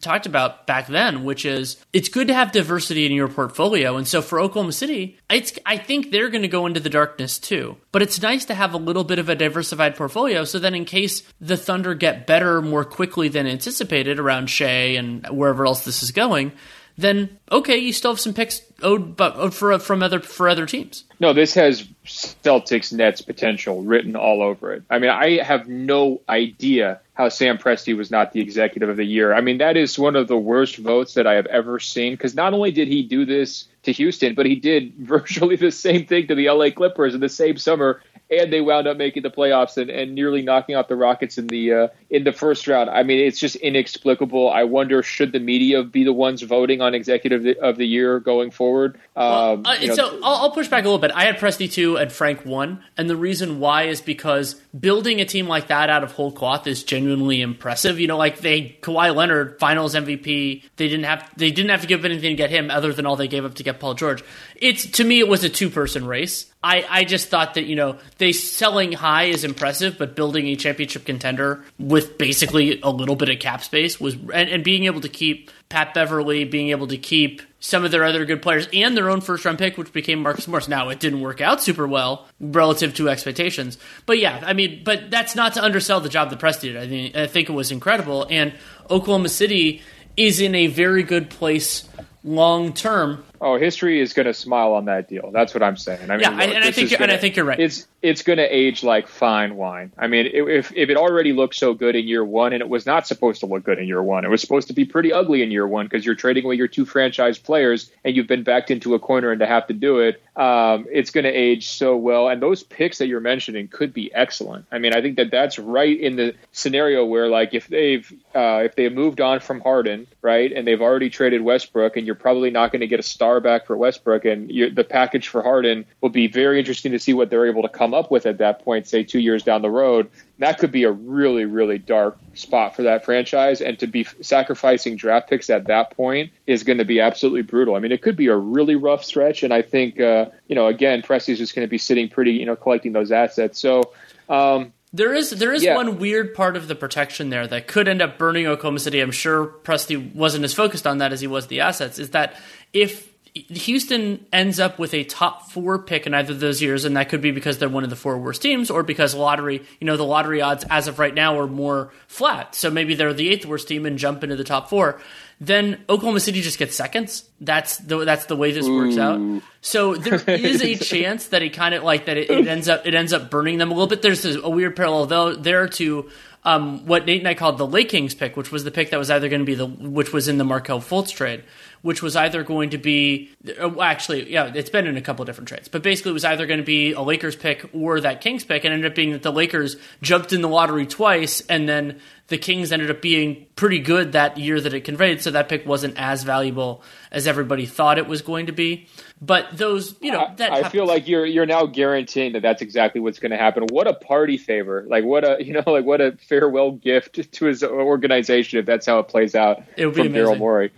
talked 0.00 0.26
about 0.26 0.66
back 0.66 0.86
then, 0.86 1.24
which 1.24 1.44
is 1.44 1.76
it's 1.92 2.08
good 2.08 2.28
to 2.28 2.34
have 2.34 2.52
diversity 2.52 3.06
in 3.06 3.12
your 3.12 3.28
portfolio. 3.28 3.96
And 3.96 4.06
so 4.06 4.22
for 4.22 4.40
Oklahoma 4.40 4.72
City, 4.72 5.18
it's 5.30 5.58
I 5.64 5.76
think 5.76 6.10
they're 6.10 6.30
going 6.30 6.42
to 6.42 6.48
go 6.48 6.66
into 6.66 6.80
the 6.80 6.90
darkness 6.90 7.38
too. 7.38 7.76
But 7.92 8.02
it's 8.02 8.20
nice 8.20 8.44
to 8.46 8.54
have 8.54 8.74
a 8.74 8.78
little 8.78 9.04
bit 9.04 9.18
of 9.18 9.28
a 9.28 9.34
diversified 9.34 9.96
portfolio 9.96 10.44
so 10.44 10.58
then 10.58 10.74
in 10.74 10.84
case 10.84 11.22
the 11.40 11.56
Thunder 11.56 11.94
get 11.94 12.26
better 12.26 12.62
more 12.62 12.84
quickly 12.84 13.28
than 13.28 13.46
anticipated 13.46 14.18
around 14.18 14.48
Shai 14.48 14.96
and 14.96 15.26
wherever 15.28 15.66
else 15.66 15.84
this 15.84 16.02
is 16.02 16.10
going, 16.10 16.52
then 16.98 17.38
okay, 17.50 17.76
you 17.76 17.92
still 17.92 18.12
have 18.12 18.20
some 18.20 18.34
picks 18.34 18.62
owed, 18.82 19.16
but 19.16 19.52
for 19.52 19.78
from 19.78 20.02
other 20.02 20.20
for 20.20 20.48
other 20.48 20.66
teams. 20.66 21.04
No, 21.20 21.32
this 21.32 21.54
has 21.54 21.82
Celtics 22.04 22.92
Nets 22.92 23.22
potential 23.22 23.82
written 23.82 24.16
all 24.16 24.42
over 24.42 24.72
it. 24.72 24.82
I 24.90 24.98
mean, 24.98 25.10
I 25.10 25.42
have 25.42 25.68
no 25.68 26.20
idea 26.28 27.00
how 27.14 27.28
Sam 27.30 27.56
Presti 27.56 27.96
was 27.96 28.10
not 28.10 28.32
the 28.32 28.40
executive 28.40 28.88
of 28.88 28.96
the 28.96 29.04
year. 29.04 29.32
I 29.32 29.40
mean, 29.40 29.58
that 29.58 29.76
is 29.76 29.98
one 29.98 30.16
of 30.16 30.28
the 30.28 30.36
worst 30.36 30.76
votes 30.76 31.14
that 31.14 31.26
I 31.26 31.34
have 31.34 31.46
ever 31.46 31.78
seen 31.78 32.12
because 32.12 32.34
not 32.34 32.52
only 32.52 32.70
did 32.70 32.88
he 32.88 33.02
do 33.02 33.24
this 33.24 33.66
to 33.84 33.92
Houston, 33.92 34.34
but 34.34 34.46
he 34.46 34.56
did 34.56 34.94
virtually 34.98 35.56
the 35.56 35.70
same 35.70 36.06
thing 36.06 36.26
to 36.28 36.34
the 36.34 36.50
LA 36.50 36.70
Clippers 36.70 37.14
in 37.14 37.20
the 37.20 37.28
same 37.28 37.56
summer 37.56 38.02
and 38.30 38.52
they 38.52 38.60
wound 38.60 38.86
up 38.86 38.96
making 38.96 39.22
the 39.22 39.30
playoffs 39.30 39.76
and, 39.76 39.88
and 39.88 40.14
nearly 40.14 40.42
knocking 40.42 40.74
out 40.74 40.88
the 40.88 40.96
Rockets 40.96 41.38
in 41.38 41.46
the 41.46 41.72
uh, 41.72 41.88
in 42.10 42.24
the 42.24 42.32
first 42.32 42.66
round. 42.66 42.90
I 42.90 43.02
mean, 43.02 43.24
it's 43.24 43.38
just 43.38 43.56
inexplicable. 43.56 44.50
I 44.50 44.64
wonder 44.64 45.02
should 45.02 45.32
the 45.32 45.38
media 45.38 45.82
be 45.84 46.04
the 46.04 46.12
ones 46.12 46.42
voting 46.42 46.80
on 46.80 46.94
executive 46.94 47.56
of 47.62 47.76
the 47.76 47.86
year 47.86 48.18
going 48.18 48.50
forward? 48.50 48.96
Um, 49.14 49.62
well, 49.62 49.66
uh, 49.66 49.74
you 49.76 49.88
know, 49.88 49.94
so 49.94 50.20
I'll, 50.22 50.42
I'll, 50.42 50.50
push 50.50 50.68
back 50.68 50.84
a 50.84 50.88
little 50.88 50.98
bit. 50.98 51.12
I 51.14 51.24
had 51.24 51.36
Presti 51.36 51.70
two 51.70 51.96
and 51.96 52.10
Frank 52.10 52.44
one, 52.44 52.82
and 52.96 53.08
the 53.08 53.16
reason 53.16 53.60
why 53.60 53.84
is 53.84 54.00
because 54.00 54.54
building 54.78 55.20
a 55.20 55.24
team 55.24 55.46
like 55.46 55.68
that 55.68 55.88
out 55.88 56.02
of 56.02 56.12
whole 56.12 56.32
cloth 56.32 56.66
is 56.66 56.82
genuinely 56.82 57.40
impressive. 57.40 58.00
You 58.00 58.08
know, 58.08 58.16
like 58.16 58.40
they 58.40 58.76
Kawhi 58.82 59.14
Leonard, 59.14 59.58
Finals 59.60 59.94
MVP. 59.94 60.64
They 60.76 60.88
didn't 60.88 61.04
have 61.04 61.30
they 61.36 61.50
didn't 61.50 61.70
have 61.70 61.82
to 61.82 61.86
give 61.86 62.04
anything 62.04 62.30
to 62.30 62.36
get 62.36 62.50
him 62.50 62.70
other 62.70 62.92
than 62.92 63.06
all 63.06 63.16
they 63.16 63.28
gave 63.28 63.44
up 63.44 63.54
to 63.54 63.62
get 63.62 63.78
Paul 63.78 63.94
George. 63.94 64.24
It's 64.56 64.86
to 64.86 65.04
me 65.04 65.20
it 65.20 65.28
was 65.28 65.44
a 65.44 65.48
two 65.48 65.70
person 65.70 66.06
race. 66.06 66.52
I, 66.66 66.84
I 66.90 67.04
just 67.04 67.28
thought 67.28 67.54
that 67.54 67.66
you 67.66 67.76
know 67.76 67.96
they 68.18 68.32
selling 68.32 68.90
high 68.90 69.24
is 69.26 69.44
impressive, 69.44 69.98
but 69.98 70.16
building 70.16 70.48
a 70.48 70.56
championship 70.56 71.04
contender 71.04 71.64
with 71.78 72.18
basically 72.18 72.80
a 72.80 72.90
little 72.90 73.14
bit 73.14 73.28
of 73.28 73.38
cap 73.38 73.62
space 73.62 74.00
was 74.00 74.14
and, 74.14 74.50
and 74.50 74.64
being 74.64 74.84
able 74.84 75.00
to 75.02 75.08
keep 75.08 75.52
Pat 75.68 75.94
Beverley, 75.94 76.42
being 76.42 76.70
able 76.70 76.88
to 76.88 76.98
keep 76.98 77.40
some 77.60 77.84
of 77.84 77.92
their 77.92 78.02
other 78.02 78.24
good 78.24 78.42
players 78.42 78.66
and 78.72 78.96
their 78.96 79.10
own 79.10 79.20
first 79.20 79.44
round 79.44 79.58
pick, 79.58 79.78
which 79.78 79.92
became 79.92 80.20
Marcus 80.20 80.48
Morris. 80.48 80.66
Now 80.66 80.88
it 80.88 80.98
didn't 80.98 81.20
work 81.20 81.40
out 81.40 81.62
super 81.62 81.86
well 81.86 82.26
relative 82.40 82.94
to 82.94 83.08
expectations, 83.08 83.78
but 84.04 84.18
yeah, 84.18 84.42
I 84.44 84.52
mean, 84.52 84.82
but 84.84 85.08
that's 85.08 85.36
not 85.36 85.54
to 85.54 85.62
undersell 85.62 86.00
the 86.00 86.08
job 86.08 86.30
the 86.30 86.36
press 86.36 86.58
did. 86.58 86.76
I 86.76 86.88
mean, 86.88 87.16
I 87.16 87.28
think 87.28 87.48
it 87.48 87.52
was 87.52 87.70
incredible, 87.70 88.26
and 88.28 88.52
Oklahoma 88.90 89.28
City 89.28 89.82
is 90.16 90.40
in 90.40 90.56
a 90.56 90.66
very 90.66 91.04
good 91.04 91.30
place 91.30 91.88
long 92.24 92.72
term. 92.72 93.24
Oh, 93.40 93.56
history 93.58 94.00
is 94.00 94.12
going 94.12 94.26
to 94.26 94.34
smile 94.34 94.72
on 94.72 94.86
that 94.86 95.08
deal. 95.08 95.30
That's 95.32 95.54
what 95.54 95.62
I'm 95.62 95.76
saying. 95.76 96.10
I 96.10 96.14
mean, 96.16 96.20
Yeah, 96.20 96.30
I- 96.36 96.44
and 96.44 96.64
I 96.64 96.70
think 96.70 96.90
you're- 96.90 97.02
and 97.02 97.12
I 97.12 97.16
think 97.16 97.36
you're 97.36 97.44
right. 97.44 97.58
It's 97.60 97.86
it's 98.02 98.22
going 98.22 98.36
to 98.36 98.44
age 98.44 98.84
like 98.84 99.08
fine 99.08 99.56
wine. 99.56 99.90
I 99.98 100.06
mean, 100.06 100.26
if 100.32 100.72
if 100.76 100.90
it 100.90 100.96
already 100.96 101.32
looked 101.32 101.56
so 101.56 101.74
good 101.74 101.96
in 101.96 102.06
year 102.06 102.24
one, 102.24 102.52
and 102.52 102.60
it 102.60 102.68
was 102.68 102.86
not 102.86 103.06
supposed 103.06 103.40
to 103.40 103.46
look 103.46 103.64
good 103.64 103.78
in 103.78 103.86
year 103.88 104.02
one, 104.02 104.24
it 104.24 104.28
was 104.30 104.40
supposed 104.40 104.68
to 104.68 104.74
be 104.74 104.84
pretty 104.84 105.12
ugly 105.12 105.42
in 105.42 105.50
year 105.50 105.66
one 105.66 105.86
because 105.86 106.06
you're 106.06 106.14
trading 106.14 106.44
away 106.44 106.54
your 106.54 106.68
two 106.68 106.84
franchise 106.84 107.36
players, 107.38 107.90
and 108.04 108.14
you've 108.14 108.28
been 108.28 108.44
backed 108.44 108.70
into 108.70 108.94
a 108.94 108.98
corner 108.98 109.30
and 109.32 109.40
to 109.40 109.46
have 109.46 109.66
to 109.66 109.72
do 109.74 109.98
it. 109.98 110.22
Um, 110.36 110.86
it's 110.92 111.10
going 111.10 111.24
to 111.24 111.30
age 111.32 111.66
so 111.68 111.96
well, 111.96 112.28
and 112.28 112.40
those 112.42 112.62
picks 112.62 112.98
that 112.98 113.06
you're 113.08 113.20
mentioning 113.20 113.68
could 113.68 113.92
be 113.92 114.12
excellent. 114.14 114.66
I 114.70 114.78
mean, 114.78 114.94
I 114.94 115.00
think 115.00 115.16
that 115.16 115.30
that's 115.30 115.58
right 115.58 115.98
in 115.98 116.16
the 116.16 116.34
scenario 116.52 117.04
where, 117.06 117.26
like, 117.28 117.54
if 117.54 117.66
they've 117.68 118.06
uh, 118.34 118.62
if 118.64 118.76
they 118.76 118.88
moved 118.90 119.20
on 119.20 119.40
from 119.40 119.60
Harden, 119.62 120.06
right, 120.22 120.52
and 120.52 120.66
they've 120.66 120.80
already 120.82 121.08
traded 121.10 121.40
Westbrook, 121.40 121.96
and 121.96 122.06
you're 122.06 122.14
probably 122.14 122.50
not 122.50 122.70
going 122.70 122.80
to 122.82 122.86
get 122.86 123.00
a 123.00 123.02
star 123.02 123.25
back 123.40 123.66
for 123.66 123.76
Westbrook, 123.76 124.24
and 124.24 124.50
you 124.50 124.70
the 124.70 124.84
package 124.84 125.28
for 125.28 125.42
Harden 125.42 125.84
will 126.00 126.08
be 126.10 126.26
very 126.26 126.58
interesting 126.58 126.92
to 126.92 126.98
see 126.98 127.12
what 127.12 127.30
they're 127.30 127.46
able 127.46 127.62
to 127.62 127.68
come 127.68 127.94
up 127.94 128.10
with 128.10 128.26
at 128.26 128.38
that 128.38 128.64
point, 128.64 128.86
say 128.86 129.02
two 129.02 129.18
years 129.18 129.42
down 129.42 129.62
the 129.62 129.70
road. 129.70 130.08
That 130.38 130.58
could 130.58 130.72
be 130.72 130.84
a 130.84 130.90
really, 130.92 131.44
really 131.44 131.78
dark 131.78 132.18
spot 132.34 132.76
for 132.76 132.82
that 132.82 133.04
franchise, 133.04 133.60
and 133.60 133.78
to 133.78 133.86
be 133.86 134.04
sacrificing 134.20 134.96
draft 134.96 135.28
picks 135.30 135.48
at 135.50 135.66
that 135.66 135.96
point 135.96 136.30
is 136.46 136.62
going 136.62 136.78
to 136.78 136.84
be 136.84 137.00
absolutely 137.00 137.42
brutal. 137.42 137.74
I 137.74 137.78
mean, 137.78 137.92
it 137.92 138.02
could 138.02 138.16
be 138.16 138.26
a 138.26 138.36
really 138.36 138.76
rough 138.76 139.02
stretch, 139.04 139.42
and 139.42 139.52
I 139.54 139.62
think, 139.62 140.00
uh, 140.00 140.26
you 140.48 140.54
know, 140.54 140.66
again, 140.66 141.02
Presti's 141.02 141.38
just 141.38 141.54
going 141.54 141.66
to 141.66 141.70
be 141.70 141.78
sitting 141.78 142.08
pretty, 142.08 142.32
you 142.32 142.46
know, 142.46 142.56
collecting 142.56 142.92
those 142.92 143.10
assets. 143.12 143.58
So, 143.58 143.82
um, 144.28 144.72
There 144.92 145.12
is 145.12 145.30
there 145.30 145.52
is 145.52 145.62
Yeah. 145.64 145.74
one 145.74 145.98
weird 145.98 146.32
part 146.32 146.56
of 146.56 146.68
the 146.68 146.74
protection 146.74 147.28
there 147.28 147.46
that 147.48 147.66
could 147.66 147.86
end 147.88 148.00
up 148.00 148.16
burning 148.16 148.46
Oklahoma 148.46 148.78
City. 148.78 149.00
I'm 149.00 149.10
sure 149.10 149.46
Presti 149.64 150.14
wasn't 150.14 150.44
as 150.44 150.54
focused 150.54 150.86
on 150.86 150.98
that 150.98 151.12
as 151.12 151.20
he 151.20 151.26
was 151.26 151.48
the 151.48 151.60
assets. 151.60 151.98
Is 151.98 152.10
that 152.10 152.34
if 152.72 153.12
Houston 153.48 154.24
ends 154.32 154.58
up 154.58 154.78
with 154.78 154.94
a 154.94 155.04
top 155.04 155.50
four 155.50 155.78
pick 155.78 156.06
in 156.06 156.14
either 156.14 156.32
of 156.32 156.40
those 156.40 156.62
years, 156.62 156.84
and 156.84 156.96
that 156.96 157.08
could 157.08 157.20
be 157.20 157.30
because 157.30 157.58
they're 157.58 157.68
one 157.68 157.84
of 157.84 157.90
the 157.90 157.96
four 157.96 158.18
worst 158.18 158.42
teams, 158.42 158.70
or 158.70 158.82
because 158.82 159.14
lottery, 159.14 159.62
you 159.80 159.86
know, 159.86 159.96
the 159.96 160.04
lottery 160.04 160.40
odds 160.40 160.64
as 160.70 160.88
of 160.88 160.98
right 160.98 161.14
now 161.14 161.38
are 161.38 161.46
more 161.46 161.92
flat. 162.06 162.54
So 162.54 162.70
maybe 162.70 162.94
they're 162.94 163.12
the 163.12 163.28
eighth 163.28 163.46
worst 163.46 163.68
team 163.68 163.86
and 163.86 163.98
jump 163.98 164.24
into 164.24 164.36
the 164.36 164.44
top 164.44 164.70
four. 164.70 165.00
Then 165.38 165.84
Oklahoma 165.88 166.20
City 166.20 166.40
just 166.40 166.58
gets 166.58 166.74
seconds. 166.74 167.28
That's 167.40 167.76
the 167.76 168.04
that's 168.04 168.24
the 168.24 168.36
way 168.36 168.52
this 168.52 168.66
works 168.66 168.96
out. 168.96 169.42
So 169.60 169.94
there 169.94 170.22
is 170.30 170.62
a 170.62 170.74
chance 170.82 171.26
that 171.28 171.42
it 171.42 171.50
kind 171.50 171.74
of 171.74 171.82
like 171.82 172.06
that 172.06 172.16
it, 172.16 172.30
it 172.30 172.46
ends 172.48 172.70
up 172.70 172.86
it 172.86 172.94
ends 172.94 173.12
up 173.12 173.30
burning 173.30 173.58
them 173.58 173.70
a 173.70 173.74
little 173.74 173.86
bit. 173.86 174.00
There's 174.00 174.24
a, 174.24 174.40
a 174.40 174.48
weird 174.48 174.76
parallel 174.76 175.06
though 175.06 175.34
there 175.34 175.68
to 175.68 176.10
um, 176.46 176.86
what 176.86 177.06
Nate 177.06 177.18
and 177.18 177.28
I 177.28 177.34
called 177.34 177.58
the 177.58 177.66
Lake 177.66 177.88
Kings 177.88 178.14
pick, 178.14 178.36
which 178.36 178.52
was 178.52 178.62
the 178.62 178.70
pick 178.70 178.90
that 178.90 178.98
was 178.98 179.10
either 179.10 179.28
going 179.28 179.40
to 179.40 179.44
be 179.44 179.56
the 179.56 179.66
which 179.66 180.12
was 180.12 180.28
in 180.28 180.38
the 180.38 180.44
Markelle 180.44 180.80
Fultz 180.80 181.12
trade, 181.12 181.42
which 181.86 182.02
was 182.02 182.16
either 182.16 182.42
going 182.42 182.70
to 182.70 182.78
be 182.78 183.30
uh, 183.60 183.80
actually 183.80 184.28
yeah 184.28 184.52
it's 184.52 184.70
been 184.70 184.88
in 184.88 184.96
a 184.96 185.00
couple 185.00 185.22
of 185.22 185.26
different 185.26 185.46
trades, 185.46 185.68
but 185.68 185.84
basically 185.84 186.10
it 186.10 186.14
was 186.14 186.24
either 186.24 186.44
going 186.44 186.58
to 186.58 186.66
be 186.66 186.90
a 186.92 187.00
Lakers 187.00 187.36
pick 187.36 187.70
or 187.72 188.00
that 188.00 188.20
Kings 188.20 188.42
pick, 188.44 188.64
and 188.64 188.74
ended 188.74 188.90
up 188.90 188.96
being 188.96 189.12
that 189.12 189.22
the 189.22 189.30
Lakers 189.30 189.76
jumped 190.02 190.32
in 190.32 190.40
the 190.40 190.48
lottery 190.48 190.84
twice, 190.84 191.42
and 191.42 191.68
then 191.68 192.00
the 192.26 192.38
Kings 192.38 192.72
ended 192.72 192.90
up 192.90 193.00
being 193.00 193.46
pretty 193.54 193.78
good 193.78 194.12
that 194.12 194.36
year 194.36 194.60
that 194.60 194.74
it 194.74 194.80
conveyed, 194.80 195.22
so 195.22 195.30
that 195.30 195.48
pick 195.48 195.64
wasn't 195.64 195.96
as 195.96 196.24
valuable 196.24 196.82
as 197.12 197.28
everybody 197.28 197.66
thought 197.66 197.98
it 197.98 198.08
was 198.08 198.20
going 198.20 198.46
to 198.46 198.52
be. 198.52 198.88
But 199.22 199.56
those, 199.56 199.94
you 200.00 200.10
know, 200.10 200.28
that 200.38 200.52
I 200.52 200.68
feel 200.68 200.86
like 200.86 201.06
you're 201.06 201.24
you're 201.24 201.46
now 201.46 201.66
guaranteeing 201.66 202.32
that 202.32 202.42
that's 202.42 202.62
exactly 202.62 203.00
what's 203.00 203.20
going 203.20 203.30
to 203.30 203.36
happen. 203.36 203.66
What 203.70 203.86
a 203.86 203.94
party 203.94 204.38
favor! 204.38 204.84
Like 204.88 205.04
what 205.04 205.22
a 205.22 205.36
you 205.44 205.52
know 205.52 205.62
like 205.64 205.84
what 205.84 206.00
a 206.00 206.16
farewell 206.28 206.72
gift 206.72 207.30
to 207.30 207.44
his 207.46 207.62
organization 207.62 208.58
if 208.58 208.66
that's 208.66 208.86
how 208.86 208.98
it 208.98 209.06
plays 209.06 209.36
out 209.36 209.62
It 209.76 209.86
would 209.86 209.94
be 209.94 210.02
Daryl. 210.08 210.36
Morey. 210.36 210.72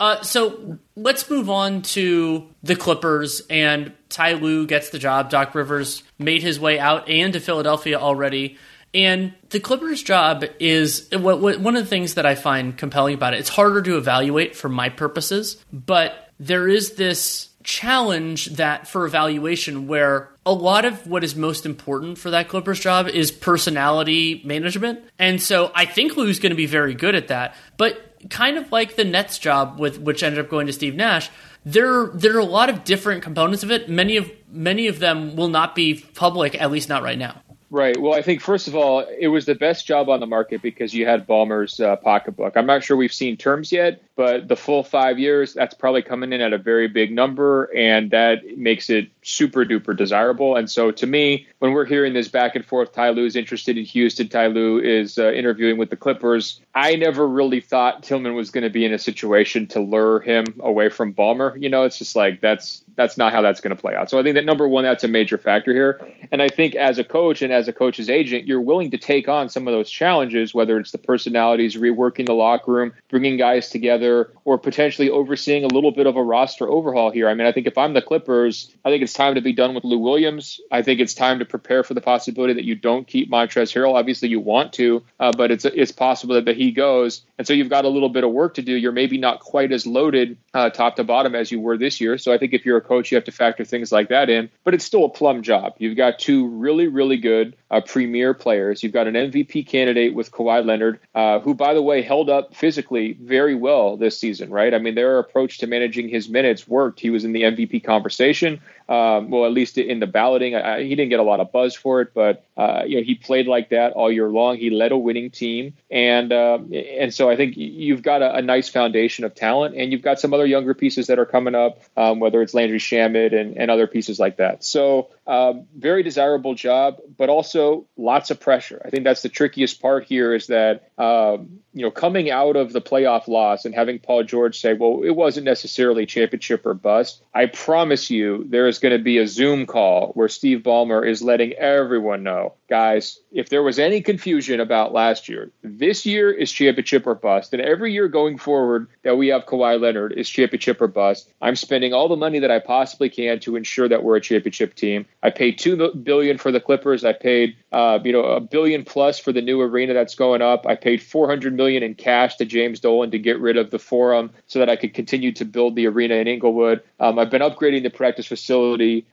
Uh, 0.00 0.22
so 0.22 0.78
let's 0.96 1.28
move 1.28 1.50
on 1.50 1.82
to 1.82 2.48
the 2.62 2.76
Clippers 2.76 3.42
and 3.50 3.92
Ty 4.08 4.34
Lue 4.34 4.66
gets 4.66 4.90
the 4.90 4.98
job. 4.98 5.30
Doc 5.30 5.54
Rivers 5.54 6.02
made 6.18 6.42
his 6.42 6.60
way 6.60 6.78
out 6.78 7.08
and 7.08 7.32
to 7.32 7.40
Philadelphia 7.40 7.98
already. 7.98 8.58
And 8.94 9.34
the 9.50 9.60
Clippers' 9.60 10.02
job 10.02 10.44
is 10.58 11.08
what, 11.12 11.40
what, 11.40 11.60
one 11.60 11.76
of 11.76 11.84
the 11.84 11.90
things 11.90 12.14
that 12.14 12.24
I 12.24 12.34
find 12.34 12.76
compelling 12.76 13.14
about 13.14 13.34
it. 13.34 13.40
It's 13.40 13.50
harder 13.50 13.82
to 13.82 13.98
evaluate 13.98 14.56
for 14.56 14.68
my 14.68 14.88
purposes, 14.88 15.62
but 15.72 16.30
there 16.40 16.68
is 16.68 16.94
this 16.94 17.50
challenge 17.64 18.46
that 18.56 18.88
for 18.88 19.04
evaluation 19.04 19.88
where 19.88 20.30
a 20.46 20.52
lot 20.52 20.86
of 20.86 21.06
what 21.06 21.22
is 21.22 21.36
most 21.36 21.66
important 21.66 22.16
for 22.16 22.30
that 22.30 22.48
Clippers 22.48 22.80
job 22.80 23.08
is 23.08 23.30
personality 23.30 24.40
management. 24.44 25.00
And 25.18 25.42
so 25.42 25.70
I 25.74 25.84
think 25.84 26.16
Lue's 26.16 26.38
going 26.38 26.50
to 26.50 26.56
be 26.56 26.64
very 26.64 26.94
good 26.94 27.14
at 27.14 27.28
that. 27.28 27.54
But 27.76 28.07
kind 28.30 28.58
of 28.58 28.70
like 28.72 28.96
the 28.96 29.04
Nets 29.04 29.38
job 29.38 29.78
with 29.78 30.00
which 30.00 30.22
ended 30.22 30.38
up 30.38 30.48
going 30.48 30.66
to 30.66 30.72
Steve 30.72 30.94
Nash, 30.94 31.30
there 31.64 32.06
there 32.08 32.36
are 32.36 32.40
a 32.40 32.44
lot 32.44 32.68
of 32.68 32.84
different 32.84 33.22
components 33.22 33.62
of 33.62 33.70
it. 33.70 33.88
Many 33.88 34.16
of 34.16 34.30
many 34.50 34.86
of 34.86 34.98
them 34.98 35.36
will 35.36 35.48
not 35.48 35.74
be 35.74 36.04
public, 36.14 36.60
at 36.60 36.70
least 36.70 36.88
not 36.88 37.02
right 37.02 37.18
now. 37.18 37.42
Right. 37.70 38.00
Well, 38.00 38.14
I 38.14 38.22
think 38.22 38.40
first 38.40 38.66
of 38.66 38.74
all, 38.74 39.00
it 39.00 39.28
was 39.28 39.44
the 39.44 39.54
best 39.54 39.86
job 39.86 40.08
on 40.08 40.20
the 40.20 40.26
market 40.26 40.62
because 40.62 40.94
you 40.94 41.06
had 41.06 41.26
Ballmer's 41.26 41.78
uh, 41.80 41.96
pocketbook. 41.96 42.56
I'm 42.56 42.64
not 42.64 42.82
sure 42.82 42.96
we've 42.96 43.12
seen 43.12 43.36
terms 43.36 43.70
yet, 43.70 44.02
but 44.18 44.48
the 44.48 44.56
full 44.56 44.82
five 44.82 45.20
years, 45.20 45.54
that's 45.54 45.74
probably 45.74 46.02
coming 46.02 46.32
in 46.32 46.40
at 46.40 46.52
a 46.52 46.58
very 46.58 46.88
big 46.88 47.12
number, 47.12 47.70
and 47.72 48.10
that 48.10 48.58
makes 48.58 48.90
it 48.90 49.08
super 49.22 49.64
duper 49.64 49.96
desirable. 49.96 50.56
And 50.56 50.68
so, 50.68 50.90
to 50.90 51.06
me, 51.06 51.46
when 51.60 51.70
we're 51.70 51.84
hearing 51.84 52.14
this 52.14 52.26
back 52.26 52.56
and 52.56 52.64
forth, 52.64 52.90
Ty 52.90 53.10
is 53.10 53.36
interested 53.36 53.78
in 53.78 53.84
Houston, 53.84 54.28
Ty 54.28 54.48
Lue 54.48 54.80
is 54.80 55.18
uh, 55.18 55.30
interviewing 55.30 55.78
with 55.78 55.90
the 55.90 55.96
Clippers. 55.96 56.60
I 56.74 56.96
never 56.96 57.28
really 57.28 57.60
thought 57.60 58.02
Tillman 58.02 58.34
was 58.34 58.50
going 58.50 58.64
to 58.64 58.70
be 58.70 58.84
in 58.84 58.92
a 58.92 58.98
situation 58.98 59.68
to 59.68 59.80
lure 59.80 60.18
him 60.18 60.46
away 60.58 60.88
from 60.88 61.14
Ballmer. 61.14 61.60
You 61.62 61.68
know, 61.68 61.84
it's 61.84 61.98
just 61.98 62.16
like 62.16 62.40
that's 62.40 62.82
that's 62.98 63.16
not 63.16 63.32
how 63.32 63.40
that's 63.40 63.60
going 63.60 63.74
to 63.74 63.80
play 63.80 63.94
out. 63.94 64.10
So 64.10 64.18
I 64.18 64.24
think 64.24 64.34
that 64.34 64.44
number 64.44 64.66
one, 64.66 64.82
that's 64.82 65.04
a 65.04 65.08
major 65.08 65.38
factor 65.38 65.72
here. 65.72 66.00
And 66.32 66.42
I 66.42 66.48
think 66.48 66.74
as 66.74 66.98
a 66.98 67.04
coach 67.04 67.40
and 67.42 67.52
as 67.52 67.68
a 67.68 67.72
coach's 67.72 68.10
agent, 68.10 68.48
you're 68.48 68.60
willing 68.60 68.90
to 68.90 68.98
take 68.98 69.28
on 69.28 69.48
some 69.48 69.68
of 69.68 69.72
those 69.72 69.88
challenges, 69.88 70.52
whether 70.52 70.76
it's 70.80 70.90
the 70.90 70.98
personalities, 70.98 71.76
reworking 71.76 72.26
the 72.26 72.34
locker 72.34 72.72
room, 72.72 72.92
bringing 73.08 73.36
guys 73.36 73.70
together, 73.70 74.07
or 74.44 74.58
potentially 74.58 75.10
overseeing 75.10 75.64
a 75.64 75.68
little 75.68 75.90
bit 75.90 76.06
of 76.06 76.16
a 76.16 76.22
roster 76.22 76.68
overhaul 76.68 77.10
here. 77.10 77.28
I 77.28 77.34
mean, 77.34 77.46
I 77.46 77.52
think 77.52 77.66
if 77.66 77.78
I'm 77.78 77.94
the 77.94 78.02
Clippers, 78.02 78.74
I 78.84 78.90
think 78.90 79.02
it's 79.02 79.12
time 79.12 79.34
to 79.34 79.40
be 79.40 79.52
done 79.52 79.74
with 79.74 79.84
Lou 79.84 79.98
Williams. 79.98 80.60
I 80.70 80.82
think 80.82 81.00
it's 81.00 81.14
time 81.14 81.38
to 81.40 81.44
prepare 81.44 81.82
for 81.82 81.94
the 81.94 82.00
possibility 82.00 82.54
that 82.54 82.64
you 82.64 82.74
don't 82.74 83.06
keep 83.06 83.30
Montrezl 83.30 83.74
Harrell. 83.74 83.94
Obviously, 83.94 84.28
you 84.28 84.40
want 84.40 84.72
to, 84.74 85.04
uh, 85.20 85.32
but 85.36 85.50
it's 85.50 85.64
it's 85.64 85.92
possible 85.92 86.34
that, 86.34 86.46
that 86.46 86.56
he 86.56 86.70
goes, 86.70 87.22
and 87.38 87.46
so 87.46 87.52
you've 87.52 87.70
got 87.70 87.84
a 87.84 87.88
little 87.88 88.08
bit 88.08 88.24
of 88.24 88.30
work 88.30 88.54
to 88.54 88.62
do. 88.62 88.74
You're 88.74 88.92
maybe 88.92 89.18
not 89.18 89.40
quite 89.40 89.72
as 89.72 89.86
loaded 89.86 90.36
uh, 90.58 90.68
top 90.68 90.96
to 90.96 91.04
bottom 91.04 91.36
as 91.36 91.52
you 91.52 91.60
were 91.60 91.78
this 91.78 92.00
year. 92.00 92.18
So 92.18 92.32
I 92.32 92.38
think 92.38 92.52
if 92.52 92.66
you're 92.66 92.78
a 92.78 92.82
coach, 92.82 93.12
you 93.12 93.14
have 93.14 93.24
to 93.24 93.32
factor 93.32 93.64
things 93.64 93.92
like 93.92 94.08
that 94.08 94.28
in. 94.28 94.50
But 94.64 94.74
it's 94.74 94.84
still 94.84 95.04
a 95.04 95.08
plum 95.08 95.42
job. 95.42 95.74
You've 95.78 95.96
got 95.96 96.18
two 96.18 96.48
really, 96.48 96.88
really 96.88 97.16
good 97.16 97.54
uh, 97.70 97.80
premier 97.80 98.34
players. 98.34 98.82
You've 98.82 98.92
got 98.92 99.06
an 99.06 99.14
MVP 99.14 99.68
candidate 99.68 100.14
with 100.14 100.32
Kawhi 100.32 100.66
Leonard, 100.66 100.98
uh, 101.14 101.38
who, 101.38 101.54
by 101.54 101.74
the 101.74 101.82
way, 101.82 102.02
held 102.02 102.28
up 102.28 102.56
physically 102.56 103.16
very 103.22 103.54
well 103.54 103.96
this 103.96 104.18
season, 104.18 104.50
right? 104.50 104.74
I 104.74 104.78
mean, 104.78 104.96
their 104.96 105.20
approach 105.20 105.58
to 105.58 105.68
managing 105.68 106.08
his 106.08 106.28
minutes 106.28 106.66
worked. 106.66 106.98
He 106.98 107.10
was 107.10 107.24
in 107.24 107.32
the 107.32 107.42
MVP 107.42 107.84
conversation. 107.84 108.60
Um, 108.88 109.30
well, 109.30 109.44
at 109.44 109.52
least 109.52 109.76
in 109.76 110.00
the 110.00 110.06
balloting, 110.06 110.54
I, 110.54 110.82
he 110.82 110.90
didn't 110.90 111.10
get 111.10 111.20
a 111.20 111.22
lot 111.22 111.40
of 111.40 111.52
buzz 111.52 111.74
for 111.74 112.00
it, 112.00 112.14
but 112.14 112.44
uh, 112.56 112.84
you 112.86 112.96
know 112.96 113.02
he 113.02 113.14
played 113.14 113.46
like 113.46 113.68
that 113.68 113.92
all 113.92 114.10
year 114.10 114.28
long. 114.30 114.56
He 114.56 114.70
led 114.70 114.92
a 114.92 114.96
winning 114.96 115.30
team, 115.30 115.74
and 115.90 116.32
uh, 116.32 116.58
and 116.72 117.12
so 117.12 117.28
I 117.28 117.36
think 117.36 117.56
you've 117.56 118.02
got 118.02 118.22
a, 118.22 118.36
a, 118.36 118.42
nice 118.42 118.70
foundation 118.70 119.26
of 119.26 119.34
talent, 119.34 119.76
and 119.76 119.92
you've 119.92 120.00
got 120.00 120.20
some 120.20 120.32
other 120.32 120.46
younger 120.46 120.72
pieces 120.72 121.08
that 121.08 121.18
are 121.18 121.26
coming 121.26 121.54
up, 121.54 121.82
um, 121.98 122.18
whether 122.18 122.40
it's 122.40 122.54
Landry 122.54 122.78
Shamet 122.78 123.38
and, 123.38 123.58
and 123.58 123.70
other 123.70 123.86
pieces 123.86 124.18
like 124.18 124.38
that. 124.38 124.64
So 124.64 125.10
um, 125.26 125.66
very 125.76 126.02
desirable 126.02 126.54
job, 126.54 127.00
but 127.18 127.28
also 127.28 127.86
lots 127.98 128.30
of 128.30 128.40
pressure. 128.40 128.80
I 128.82 128.88
think 128.88 129.04
that's 129.04 129.20
the 129.20 129.28
trickiest 129.28 129.82
part 129.82 130.04
here 130.04 130.34
is 130.34 130.46
that 130.46 130.90
um, 130.96 131.60
you 131.74 131.82
know 131.82 131.90
coming 131.90 132.30
out 132.30 132.56
of 132.56 132.72
the 132.72 132.80
playoff 132.80 133.28
loss 133.28 133.66
and 133.66 133.74
having 133.74 133.98
Paul 133.98 134.24
George 134.24 134.58
say, 134.58 134.72
well, 134.72 135.02
it 135.04 135.10
wasn't 135.10 135.44
necessarily 135.44 136.06
championship 136.06 136.64
or 136.64 136.72
bust. 136.72 137.22
I 137.34 137.44
promise 137.44 138.10
you, 138.10 138.44
there 138.48 138.66
is 138.66 138.77
going 138.80 138.96
to 138.96 139.02
be 139.02 139.18
a 139.18 139.26
Zoom 139.26 139.66
call 139.66 140.12
where 140.14 140.28
Steve 140.28 140.60
Ballmer 140.60 141.06
is 141.06 141.22
letting 141.22 141.52
everyone 141.54 142.22
know, 142.22 142.54
guys, 142.68 143.18
if 143.32 143.48
there 143.48 143.62
was 143.62 143.78
any 143.78 144.00
confusion 144.00 144.60
about 144.60 144.92
last 144.92 145.28
year, 145.28 145.50
this 145.62 146.06
year 146.06 146.30
is 146.30 146.50
championship 146.50 147.06
or 147.06 147.14
bust, 147.14 147.52
and 147.52 147.62
every 147.62 147.92
year 147.92 148.08
going 148.08 148.38
forward 148.38 148.88
that 149.02 149.16
we 149.16 149.28
have 149.28 149.46
Kawhi 149.46 149.80
Leonard 149.80 150.12
is 150.12 150.28
championship 150.28 150.80
or 150.80 150.88
bust. 150.88 151.32
I'm 151.40 151.56
spending 151.56 151.92
all 151.92 152.08
the 152.08 152.16
money 152.16 152.38
that 152.38 152.50
I 152.50 152.58
possibly 152.58 153.08
can 153.10 153.40
to 153.40 153.56
ensure 153.56 153.88
that 153.88 154.02
we're 154.02 154.16
a 154.16 154.20
championship 154.20 154.74
team. 154.74 155.06
I 155.22 155.30
paid 155.30 155.58
two 155.58 155.92
billion 155.94 156.38
for 156.38 156.52
the 156.52 156.60
Clippers. 156.60 157.04
I 157.04 157.12
paid, 157.12 157.56
uh, 157.72 157.98
you 158.04 158.12
know, 158.12 158.22
a 158.22 158.40
billion 158.40 158.84
plus 158.84 159.18
for 159.18 159.32
the 159.32 159.42
new 159.42 159.60
arena 159.60 159.94
that's 159.94 160.14
going 160.14 160.42
up. 160.42 160.66
I 160.66 160.74
paid 160.74 161.02
400 161.02 161.54
million 161.54 161.82
in 161.82 161.94
cash 161.94 162.36
to 162.36 162.44
James 162.44 162.80
Dolan 162.80 163.10
to 163.10 163.18
get 163.18 163.40
rid 163.40 163.56
of 163.56 163.70
the 163.70 163.78
Forum 163.78 164.30
so 164.46 164.58
that 164.58 164.68
I 164.68 164.76
could 164.76 164.94
continue 164.94 165.32
to 165.32 165.44
build 165.44 165.76
the 165.76 165.86
arena 165.86 166.16
in 166.16 166.28
Inglewood. 166.28 166.82
Um, 167.00 167.18
I've 167.18 167.30
been 167.30 167.42
upgrading 167.42 167.82
the 167.82 167.90
practice 167.90 168.26
facility. 168.26 168.67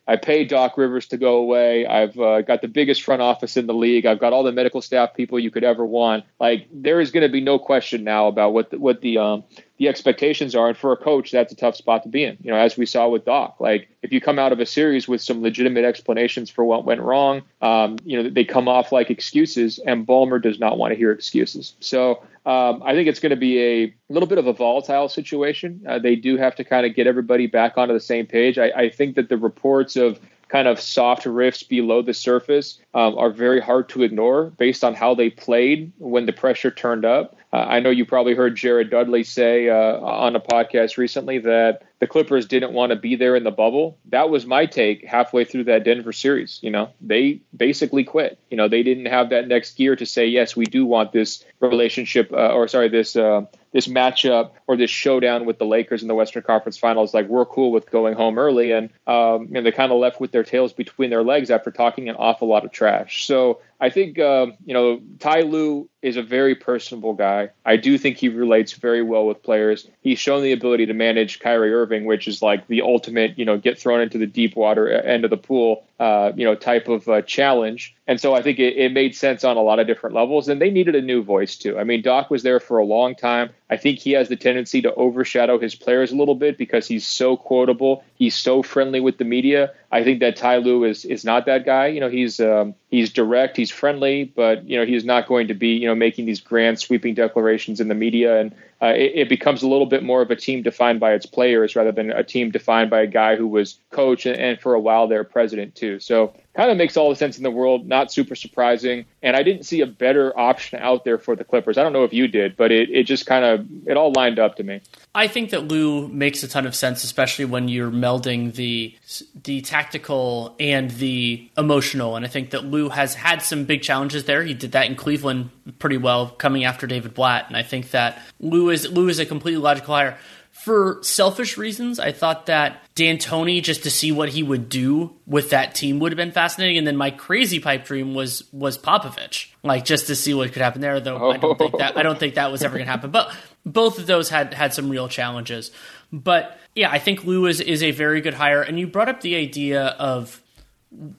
I 0.08 0.16
paid 0.18 0.50
Doc 0.50 0.78
Rivers 0.78 1.08
to 1.08 1.18
go 1.18 1.38
away. 1.38 1.86
I've 1.86 2.18
uh, 2.20 2.42
got 2.42 2.62
the 2.62 2.68
biggest 2.68 3.04
front 3.04 3.22
office 3.22 3.58
in 3.58 3.68
the 3.68 3.74
league. 3.74 4.06
I've 4.06 4.20
got 4.20 4.34
all 4.34 4.44
the 4.44 4.52
medical 4.52 4.82
staff 4.82 5.14
people 5.14 5.40
you 5.40 5.52
could 5.52 5.64
ever 5.64 5.86
want. 5.86 6.26
Like 6.40 6.68
there 6.72 7.00
is 7.00 7.12
going 7.12 7.24
to 7.24 7.32
be 7.32 7.42
no 7.42 7.60
question 7.60 8.04
now 8.04 8.28
about 8.28 8.54
what 8.54 8.72
the, 8.72 8.80
what 8.80 9.02
the 9.02 9.18
um, 9.18 9.44
the 9.78 9.88
expectations 9.88 10.56
are. 10.56 10.70
And 10.70 10.78
for 10.78 10.92
a 10.94 10.98
coach, 10.98 11.32
that's 11.32 11.52
a 11.52 11.56
tough 11.56 11.76
spot 11.76 12.04
to 12.04 12.10
be 12.10 12.24
in. 12.24 12.38
You 12.42 12.52
know, 12.52 12.58
as 12.58 12.78
we 12.78 12.86
saw 12.86 13.10
with 13.10 13.26
Doc, 13.26 13.58
like 13.60 13.90
if 14.02 14.12
you 14.12 14.22
come 14.22 14.40
out 14.40 14.52
of 14.52 14.60
a 14.60 14.66
series 14.66 15.08
with 15.08 15.22
some 15.22 15.42
legitimate 15.42 15.84
explanations 15.84 16.50
for 16.50 16.64
what 16.64 16.86
went 16.86 17.02
wrong, 17.02 17.42
um, 17.62 17.98
you 18.06 18.22
know, 18.22 18.30
they 18.30 18.46
come 18.46 18.68
off 18.68 18.92
like 18.92 19.10
excuses, 19.10 19.80
and 19.80 20.08
Ballmer 20.08 20.42
does 20.42 20.60
not 20.60 20.78
want 20.78 20.92
to 20.92 20.98
hear 20.98 21.12
excuses. 21.12 21.76
So 21.80 22.24
um, 22.46 22.84
I 22.86 22.94
think 22.94 23.10
it's 23.10 23.20
going 23.20 23.32
to 23.32 23.36
be 23.36 23.60
a 23.60 23.94
little 24.10 24.28
bit 24.28 24.38
of 24.38 24.48
a 24.48 24.54
volatile 24.54 25.10
situation. 25.10 25.84
Uh, 25.88 26.00
they 26.00 26.16
do 26.16 26.38
have 26.38 26.56
to 26.56 26.64
kind 26.64 26.86
of 26.86 26.96
get 26.96 27.08
everybody 27.08 27.48
back 27.48 27.78
onto 27.78 27.94
the 27.94 28.00
same 28.00 28.28
page. 28.28 28.58
I, 28.58 28.70
I 28.70 28.90
think 28.90 29.16
that 29.16 29.30
the 29.30 29.38
reports 29.38 29.96
of 29.96 30.20
kind 30.50 30.68
of 30.68 30.80
soft 30.80 31.26
rifts 31.26 31.64
below 31.64 32.02
the 32.02 32.14
surface 32.14 32.80
um, 32.94 33.18
are 33.18 33.32
very 33.32 33.60
hard 33.60 33.90
to 33.90 34.04
ignore 34.04 34.52
based 34.58 34.84
on 34.84 34.94
how 34.94 35.16
they 35.16 35.30
played 35.30 35.92
when 35.98 36.26
the 36.26 36.34
pressure 36.34 36.72
turned 36.72 37.06
up. 37.06 37.36
Uh, 37.52 37.66
I 37.68 37.80
know 37.80 37.90
you 37.90 38.06
probably 38.06 38.36
heard 38.36 38.56
Jared 38.56 38.90
Dudley 38.90 39.24
say 39.24 39.70
uh, 39.70 40.00
on 40.00 40.36
a 40.36 40.40
podcast 40.40 40.98
recently 40.98 41.40
that 41.40 41.84
the 42.00 42.08
Clippers 42.08 42.46
didn't 42.46 42.74
want 42.74 42.92
to 42.92 42.96
be 42.98 43.16
there 43.16 43.36
in 43.36 43.44
the 43.44 43.52
bubble. 43.52 43.98
That 44.10 44.30
was 44.30 44.46
my 44.46 44.66
take 44.66 45.06
halfway 45.06 45.46
through 45.46 45.64
that 45.66 45.86
Denver 45.86 46.12
series. 46.12 46.60
You 46.62 46.72
know, 46.72 46.90
they 47.00 47.42
basically 47.56 48.04
quit. 48.04 48.38
You 48.50 48.58
know, 48.58 48.68
they 48.68 48.84
didn't 48.84 49.06
have 49.06 49.30
that 49.30 49.48
next 49.48 49.78
gear 49.78 49.96
to 49.96 50.06
say, 50.06 50.28
yes, 50.28 50.56
we 50.56 50.66
do 50.66 50.86
want 50.86 51.14
this 51.14 51.46
relationship, 51.62 52.32
uh, 52.34 52.54
or 52.54 52.68
sorry, 52.68 52.90
this 52.90 53.16
uh, 53.16 53.46
this 53.76 53.88
matchup 53.88 54.52
or 54.68 54.78
this 54.78 54.90
showdown 54.90 55.46
with 55.46 55.60
the 55.60 55.66
Lakers 55.66 56.02
in 56.02 56.08
the 56.08 56.16
Western 56.16 56.42
Conference 56.42 56.78
Finals. 56.78 57.14
Like 57.14 57.28
we're 57.28 57.46
cool 57.46 57.74
with 57.74 57.92
going 57.92 58.14
home 58.14 58.40
early, 58.40 58.72
and 58.72 58.90
um, 59.06 59.50
they 59.52 59.70
kind 59.74 59.92
of 59.92 60.00
left 60.00 60.22
with 60.22 60.32
their 60.32 60.46
tails 60.46 60.72
between 60.72 61.10
their 61.10 61.24
legs 61.24 61.52
after 61.52 61.72
talking 61.72 62.08
an 62.08 62.16
awful 62.16 62.48
lot 62.48 62.64
of 62.64 62.72
trash. 62.72 63.28
So 63.28 63.60
I 63.80 63.90
think 63.90 64.20
uh, 64.20 64.48
you 64.66 64.74
know 64.74 65.02
Ty 65.20 65.42
Lue 65.42 65.90
is 66.06 66.18
a 66.18 66.22
very 66.22 66.54
personable 66.54 67.16
guy. 67.16 67.50
I 67.66 67.78
do 67.78 67.98
think 67.98 68.18
he 68.18 68.30
relates 68.30 68.74
very 68.74 69.02
well 69.02 69.26
with 69.26 69.42
players. 69.42 69.88
He's 70.02 70.20
shown 70.20 70.44
the 70.44 70.52
ability 70.52 70.86
to 70.86 70.94
manage 70.94 71.40
Kyrie 71.40 71.74
Irving, 71.74 72.06
which 72.06 72.28
is 72.28 72.44
like 72.44 72.68
the 72.68 72.84
ultimate, 72.84 73.40
you 73.40 73.44
know, 73.44 73.58
get 73.58 73.80
thrown 73.80 74.02
into 74.02 74.20
the 74.20 74.28
deep 74.28 74.56
water 74.56 74.88
end 74.88 75.24
of 75.24 75.32
the 75.32 75.38
pool, 75.38 75.84
uh, 76.00 76.32
you 76.36 76.46
know, 76.46 76.54
type 76.54 76.88
of 76.90 77.10
uh, 77.10 77.24
challenge. 77.24 77.96
And 78.06 78.22
so 78.22 78.36
I 78.36 78.44
think 78.44 78.60
it, 78.60 78.78
it 78.78 78.92
made 78.92 79.16
sense 79.16 79.44
on 79.44 79.58
a 79.58 79.62
lot 79.62 79.80
of 79.80 79.88
different 79.88 80.16
levels. 80.16 80.48
And 80.48 80.62
they 80.62 80.70
needed 80.70 80.94
a 80.94 81.02
new 81.02 81.24
voice 81.24 81.56
too. 81.56 81.80
I 81.80 81.84
mean, 81.84 82.04
Doc 82.04 82.30
was 82.30 82.44
there 82.44 82.60
for 82.60 82.78
a 82.78 82.86
long 82.86 83.16
time. 83.16 83.50
I 83.68 83.78
think 83.78 83.98
he 83.98 84.12
has 84.12 84.30
the 84.30 84.36
tendency 84.36 84.84
to 84.84 84.94
overshadow 84.94 85.58
his 85.58 85.74
players 85.74 86.12
a 86.12 86.16
little 86.16 86.36
bit 86.36 86.56
because 86.56 86.88
he's 86.88 87.08
so 87.08 87.36
quotable. 87.36 88.04
He's 88.14 88.36
so 88.36 88.62
friendly 88.62 89.00
with 89.00 89.18
the 89.18 89.26
media. 89.26 89.74
I 89.92 90.04
think 90.04 90.20
that 90.20 90.36
Ty 90.36 90.58
Lue 90.58 90.84
is 90.84 91.04
is 91.04 91.26
not 91.26 91.48
that 91.48 91.66
guy. 91.66 91.88
You 91.88 92.00
know, 92.00 92.10
he's 92.10 92.40
um, 92.40 92.76
he's 92.90 93.12
direct, 93.12 93.58
he's 93.58 93.65
friendly, 93.72 94.24
but 94.24 94.68
you 94.68 94.78
know, 94.78 94.86
he's 94.86 95.06
not 95.06 95.28
going 95.28 95.48
to 95.48 95.54
be 95.54 95.70
you 95.70 95.88
know 95.88 95.96
making 95.96 96.26
these 96.26 96.40
grand 96.40 96.80
sweeping 96.80 97.14
declarations 97.14 97.80
in 97.80 97.88
the 97.88 97.96
media. 97.96 98.40
And 98.40 98.56
uh, 98.82 98.88
it, 98.88 99.12
it, 99.16 99.30
becomes 99.30 99.64
a 99.64 99.68
little 99.68 99.86
bit 99.86 100.04
more 100.04 100.22
of 100.22 100.30
a 100.30 100.36
team 100.36 100.62
defined 100.62 101.00
by 101.00 101.14
its 101.14 101.26
players 101.26 101.76
rather 101.76 101.94
than 101.94 102.12
a 102.12 102.24
team 102.24 102.52
defined 102.52 102.90
by 102.90 103.02
a 103.02 103.08
guy 103.08 103.36
who 103.36 103.48
was 103.48 103.80
coach 103.90 104.26
and, 104.26 104.38
and 104.38 104.60
for 104.60 104.74
a 104.74 104.80
while 104.80 105.08
their 105.08 105.24
president 105.24 105.76
too. 105.76 106.00
So 106.00 106.34
kind 106.56 106.72
of 106.72 106.78
makes 106.78 106.98
all 106.98 107.10
the 107.10 107.16
sense 107.16 107.38
in 107.38 107.44
the 107.44 107.52
world. 107.52 107.88
Not 107.88 108.12
super 108.12 108.36
surprising, 108.36 109.06
and 109.22 109.36
I 109.36 109.44
didn't 109.44 109.64
see 109.64 109.82
a 109.82 109.86
better 109.86 110.38
option 110.38 110.80
out 110.80 111.04
there 111.06 111.18
for 111.18 111.36
the 111.36 111.44
Clippers. 111.44 111.78
I 111.78 111.84
don't 111.84 111.94
know 111.94 112.04
if 112.04 112.14
you 112.14 112.28
did, 112.28 112.58
but 112.58 112.72
it, 112.72 112.90
it 112.90 113.04
just 113.04 113.26
kind 113.26 113.46
of 113.46 113.66
it 113.88 113.98
all 113.98 114.12
lined 114.16 114.40
up 114.40 114.56
to 114.58 114.64
me. 114.64 114.82
I 115.14 115.28
think 115.28 115.52
that 115.52 115.68
Lue 115.68 116.08
makes 116.10 116.44
a 116.44 116.48
ton 116.48 116.66
of 116.66 116.76
sense, 116.76 117.04
especially 117.04 117.46
when 117.46 117.68
you're 117.68 117.92
melding 117.92 118.54
the 118.56 118.96
the 119.44 119.62
tactical 119.62 120.56
and 120.60 120.92
the 120.92 121.50
emotional. 121.58 122.16
And 122.16 122.26
I 122.26 122.30
think 122.30 122.52
that 122.52 122.66
Lue 122.66 122.90
has 122.90 123.14
had 123.16 123.42
some 123.42 123.66
big 123.66 123.82
challenges 123.82 124.26
there. 124.26 124.44
He 124.44 124.54
did 124.54 124.74
that 124.74 124.88
in 124.88 124.96
Cleveland 124.96 125.50
pretty 125.80 125.98
well, 125.98 126.30
coming 126.30 126.64
after 126.64 126.88
David 126.88 127.14
Blatt. 127.14 127.48
And 127.48 127.58
I 127.58 127.64
think 127.64 127.92
that 127.92 128.22
Is 128.70 128.90
Lue 128.90 129.08
is 129.08 129.20
a 129.20 129.26
completely 129.26 129.62
logical 129.62 129.94
hire 129.96 130.18
for 130.56 131.00
selfish 131.02 131.58
reasons, 131.58 132.00
I 132.00 132.14
thought 132.14 132.46
that 132.46 132.82
D'Antoni, 132.96 133.62
just 133.62 133.84
to 133.84 133.92
see 133.92 134.14
what 134.14 134.30
he 134.30 134.42
would 134.42 134.70
do 134.70 135.14
with 135.28 135.50
that 135.50 135.76
team, 135.76 136.00
would 136.00 136.14
have 136.14 136.18
been 136.18 136.32
fascinating. 136.32 136.78
And 136.78 136.88
then 136.88 136.96
my 136.96 137.12
crazy 137.12 137.60
pipe 137.60 137.84
dream 137.84 138.16
was 138.16 138.44
was 138.54 138.78
Popovich, 138.78 139.50
like 139.64 139.84
just 139.84 140.08
to 140.08 140.16
see 140.16 140.34
what 140.34 140.54
could 140.54 140.62
happen 140.62 140.80
there. 140.80 141.00
Though 141.02 141.30
I 141.30 141.38
don't 141.38 141.58
think 141.58 141.78
that 141.78 141.98
I 141.98 142.04
don't 142.04 142.18
think 142.18 142.36
that 142.36 142.54
was 142.54 142.64
ever 142.64 142.78
going 142.78 142.86
to 142.86 142.92
happen. 142.92 143.12
But 143.12 143.36
both 143.66 144.00
of 144.00 144.08
those 144.08 144.30
had 144.30 144.54
had 144.54 144.74
some 144.74 144.90
real 144.90 145.10
challenges. 145.10 145.72
But 146.12 146.58
yeah, 146.74 146.90
I 146.90 147.00
think 147.00 147.26
Lue 147.26 147.48
is 147.48 147.60
is 147.60 147.84
a 147.84 147.92
very 147.92 148.22
good 148.22 148.34
hire. 148.34 148.62
And 148.62 148.80
you 148.80 148.88
brought 148.88 149.10
up 149.10 149.20
the 149.20 149.36
idea 149.36 149.88
of 149.88 150.42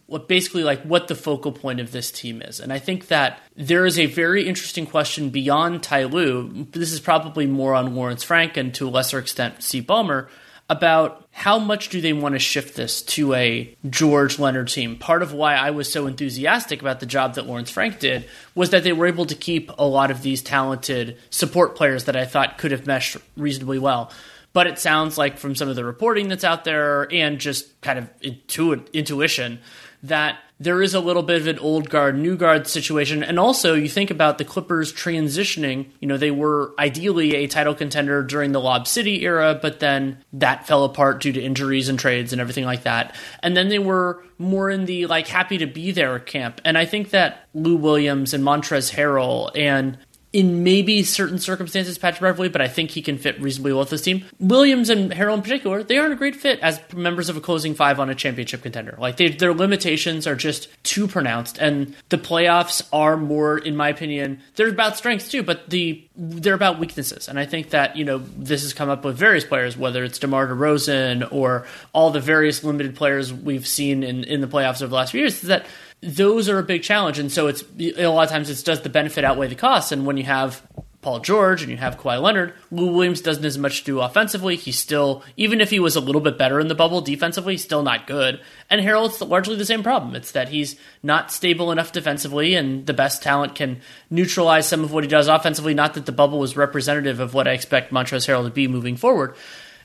what 0.07 0.29
basically 0.29 0.63
like 0.63 0.83
what 0.83 1.09
the 1.09 1.15
focal 1.15 1.53
point 1.53 1.81
of 1.81 1.93
this 1.93 2.11
team 2.11 2.43
is. 2.43 2.61
And 2.61 2.73
I 2.73 2.79
think 2.79 3.09
that 3.09 3.41
there 3.57 3.87
is 3.87 3.99
a 3.99 4.07
very 4.07 4.47
interesting 4.47 4.87
question 4.87 5.31
beyond 5.31 5.83
Ty 5.83 6.05
Lue. 6.05 6.67
This 6.71 6.93
is 6.93 7.01
probably 7.01 7.47
more 7.47 7.75
on 7.75 7.95
Lawrence 7.95 8.23
Frank 8.23 8.57
and 8.57 8.75
to 8.75 8.89
a 8.89 8.91
lesser 8.91 9.19
extent 9.19 9.63
Steve 9.63 9.85
Ballmer 9.85 10.29
about 10.69 11.25
how 11.31 11.59
much 11.59 11.91
do 11.91 12.01
they 12.01 12.13
want 12.13 12.35
to 12.35 12.39
shift 12.41 12.75
this 12.75 13.03
to 13.03 13.35
a 13.35 13.77
George 13.89 14.39
Leonard 14.39 14.69
team. 14.69 14.97
Part 14.97 15.23
of 15.23 15.33
why 15.33 15.55
I 15.55 15.71
was 15.71 15.91
so 15.91 16.07
enthusiastic 16.07 16.81
about 16.81 16.99
the 16.99 17.07
job 17.07 17.35
that 17.35 17.47
Lawrence 17.47 17.71
Frank 17.71 18.01
did 18.01 18.29
was 18.55 18.71
that 18.71 18.83
they 18.83 18.93
were 18.93 19.07
able 19.07 19.27
to 19.27 19.35
keep 19.35 19.71
a 19.79 19.87
lot 19.87 20.11
of 20.11 20.23
these 20.23 20.43
talented 20.43 21.19
support 21.31 21.77
players 21.77 22.05
that 22.05 22.17
I 22.17 22.25
thought 22.25 22.59
could 22.59 22.73
have 22.73 22.87
meshed 22.87 23.17
reasonably 23.37 23.79
well. 23.79 24.11
But 24.57 24.69
it 24.69 24.79
sounds 24.79 25.19
like 25.19 25.37
from 25.37 25.55
some 25.55 25.69
of 25.69 25.77
the 25.77 25.85
reporting 25.85 26.29
that's 26.29 26.43
out 26.43 26.65
there 26.65 27.13
and 27.13 27.39
just 27.39 27.79
kind 27.83 27.99
of 27.99 28.09
intu- 28.23 28.87
intuition 28.95 29.59
that 30.05 30.39
there 30.59 30.81
is 30.81 30.95
a 30.95 31.01
little 31.01 31.23
bit 31.23 31.43
of 31.43 31.47
an 31.47 31.59
old 31.59 31.91
guard, 31.91 32.19
new 32.19 32.37
guard 32.37 32.67
situation. 32.67 33.23
And 33.23 33.39
also, 33.39 33.75
you 33.75 33.89
think 33.89 34.11
about 34.11 34.39
the 34.39 34.45
Clippers 34.45 34.93
transitioning. 34.93 35.91
You 36.01 36.09
know, 36.09 36.17
they 36.17 36.31
were 36.31 36.73
ideally 36.79 37.35
a 37.35 37.47
title 37.47 37.75
contender 37.75 38.23
during 38.23 38.53
the 38.53 38.61
Lob 38.61 38.89
City 38.89 39.23
era, 39.25 39.59
but 39.61 39.81
then 39.81 40.25
that 40.33 40.67
fell 40.67 40.85
apart 40.85 41.21
due 41.21 41.33
to 41.33 41.43
injuries 41.43 41.91
and 41.91 41.99
trades 41.99 42.33
and 42.33 42.41
everything 42.41 42.65
like 42.65 42.85
that. 42.85 43.15
And 43.43 43.55
then 43.55 43.69
they 43.69 43.79
were 43.79 44.25
more 44.39 44.71
in 44.71 44.87
the 44.87 45.07
like 45.07 45.29
happy 45.29 45.59
to 45.59 45.67
be 45.67 45.91
there 45.91 46.19
camp. 46.19 46.63
And 46.65 46.79
I 46.79 46.87
think 46.87 47.11
that 47.11 47.47
Lou 47.53 47.77
Williams 47.77 48.33
and 48.33 48.43
Montrezl 48.43 48.95
Harrell 48.95 49.51
and 49.55 49.99
in 50.37 50.63
maybe 50.63 51.03
certain 51.03 51.39
circumstances 51.39 51.97
Patrick 51.97 52.21
Beverley, 52.21 52.51
but 52.51 52.61
I 52.61 52.69
think 52.69 52.91
he 52.91 53.01
can 53.01 53.17
fit 53.17 53.41
reasonably 53.41 53.73
well 53.73 53.81
with 53.81 53.89
this 53.89 54.03
team. 54.03 54.23
Williams 54.39 54.91
and 54.91 55.11
Harrell 55.11 55.33
in 55.33 55.41
particular, 55.41 55.83
they 55.83 55.97
aren't 55.97 56.13
a 56.13 56.17
great 56.17 56.37
fit 56.37 56.61
as 56.61 56.79
members 56.93 57.31
of 57.31 57.39
a 57.39 57.41
closing 57.41 57.75
five 57.75 57.99
on 57.99 58.11
a 58.11 58.15
championship 58.15 58.61
contender. 58.61 58.97
Like 58.99 59.17
they, 59.17 59.31
their 59.31 59.55
limitations 59.55 60.27
are 60.27 60.37
just 60.37 60.69
too 60.83 61.09
pronounced, 61.09 61.57
and 61.57 61.97
the 62.11 62.19
playoffs 62.19 62.87
are 62.93 63.17
more, 63.17 63.57
in 63.57 63.77
my 63.77 63.89
opinion, 63.89 64.43
they're 64.57 64.69
about 64.69 64.99
strengths 64.99 65.31
too, 65.31 65.43
but 65.43 65.71
the 65.71 66.07
they're 66.15 66.53
about 66.53 66.79
weaknesses. 66.79 67.29
And 67.29 67.39
I 67.39 67.47
think 67.47 67.71
that 67.71 67.97
you 67.97 68.05
know 68.05 68.19
this 68.19 68.61
has 68.61 68.75
come 68.75 68.91
up 68.91 69.07
with 69.07 69.17
various 69.17 69.45
players, 69.45 69.75
whether 69.75 70.05
it's 70.05 70.19
DeMar 70.19 70.49
DeRozan 70.49 71.33
or 71.33 71.67
all 71.95 72.11
the 72.11 72.21
various 72.21 72.63
limited 72.63 72.95
players 72.95 73.33
we've 73.33 73.67
seen 73.67 74.03
in 74.03 74.25
in 74.25 74.43
the 74.43 74.49
playoffs 74.49 74.83
over 74.83 74.89
the 74.89 74.97
last 74.97 75.13
few 75.13 75.21
years. 75.21 75.43
Is 75.43 75.49
that 75.49 75.65
those 76.01 76.49
are 76.49 76.59
a 76.59 76.63
big 76.63 76.83
challenge. 76.83 77.19
And 77.19 77.31
so 77.33 77.47
it's 77.47 77.65
a 77.79 78.07
lot 78.07 78.25
of 78.25 78.31
times 78.31 78.51
it's 78.51 78.63
does 78.63 78.83
the 78.83 78.89
benefit 78.89 79.25
outweigh 79.25 79.49
the 79.49 79.55
cost. 79.55 79.93
And 79.93 80.07
when 80.07 80.17
you 80.17 80.25
have 80.25 80.63
Paul 81.07 81.21
George 81.21 81.63
and 81.63 81.71
you 81.71 81.77
have 81.77 81.99
Kawhi 81.99 82.21
Leonard, 82.21 82.53
Lou 82.73 82.93
Williams 82.93 83.21
doesn't 83.21 83.45
as 83.45 83.57
much 83.57 83.85
do 83.85 84.01
offensively. 84.01 84.57
He's 84.57 84.79
still, 84.79 85.23
even 85.37 85.61
if 85.61 85.71
he 85.71 85.79
was 85.79 85.95
a 85.95 86.01
little 86.01 86.21
bit 86.21 86.37
better 86.37 86.59
in 86.59 86.67
the 86.67 86.75
bubble 86.75 87.01
defensively, 87.01 87.55
he's 87.55 87.63
still 87.63 87.85
not 87.85 88.09
good. 88.09 88.41
And 88.69 88.81
Harrell's 88.81 89.21
largely 89.21 89.55
the 89.55 89.65
same 89.65 89.85
problem. 89.85 90.17
It's 90.17 90.33
that 90.33 90.49
he's 90.49 90.75
not 91.05 91.31
stable 91.31 91.71
enough 91.71 91.93
defensively, 91.93 92.55
and 92.55 92.87
the 92.87 92.93
best 92.93 93.23
talent 93.23 93.55
can 93.55 93.81
neutralize 94.11 94.67
some 94.67 94.83
of 94.83 94.93
what 94.93 95.05
he 95.05 95.09
does 95.09 95.29
offensively. 95.29 95.75
Not 95.75 95.95
that 95.95 96.07
the 96.07 96.13
bubble 96.13 96.41
was 96.41 96.57
representative 96.57 97.21
of 97.21 97.35
what 97.35 97.47
I 97.47 97.53
expect 97.53 97.93
Montrezl 97.93 98.27
Harrell 98.27 98.45
to 98.45 98.51
be 98.51 98.67
moving 98.67 98.97
forward. 98.97 99.37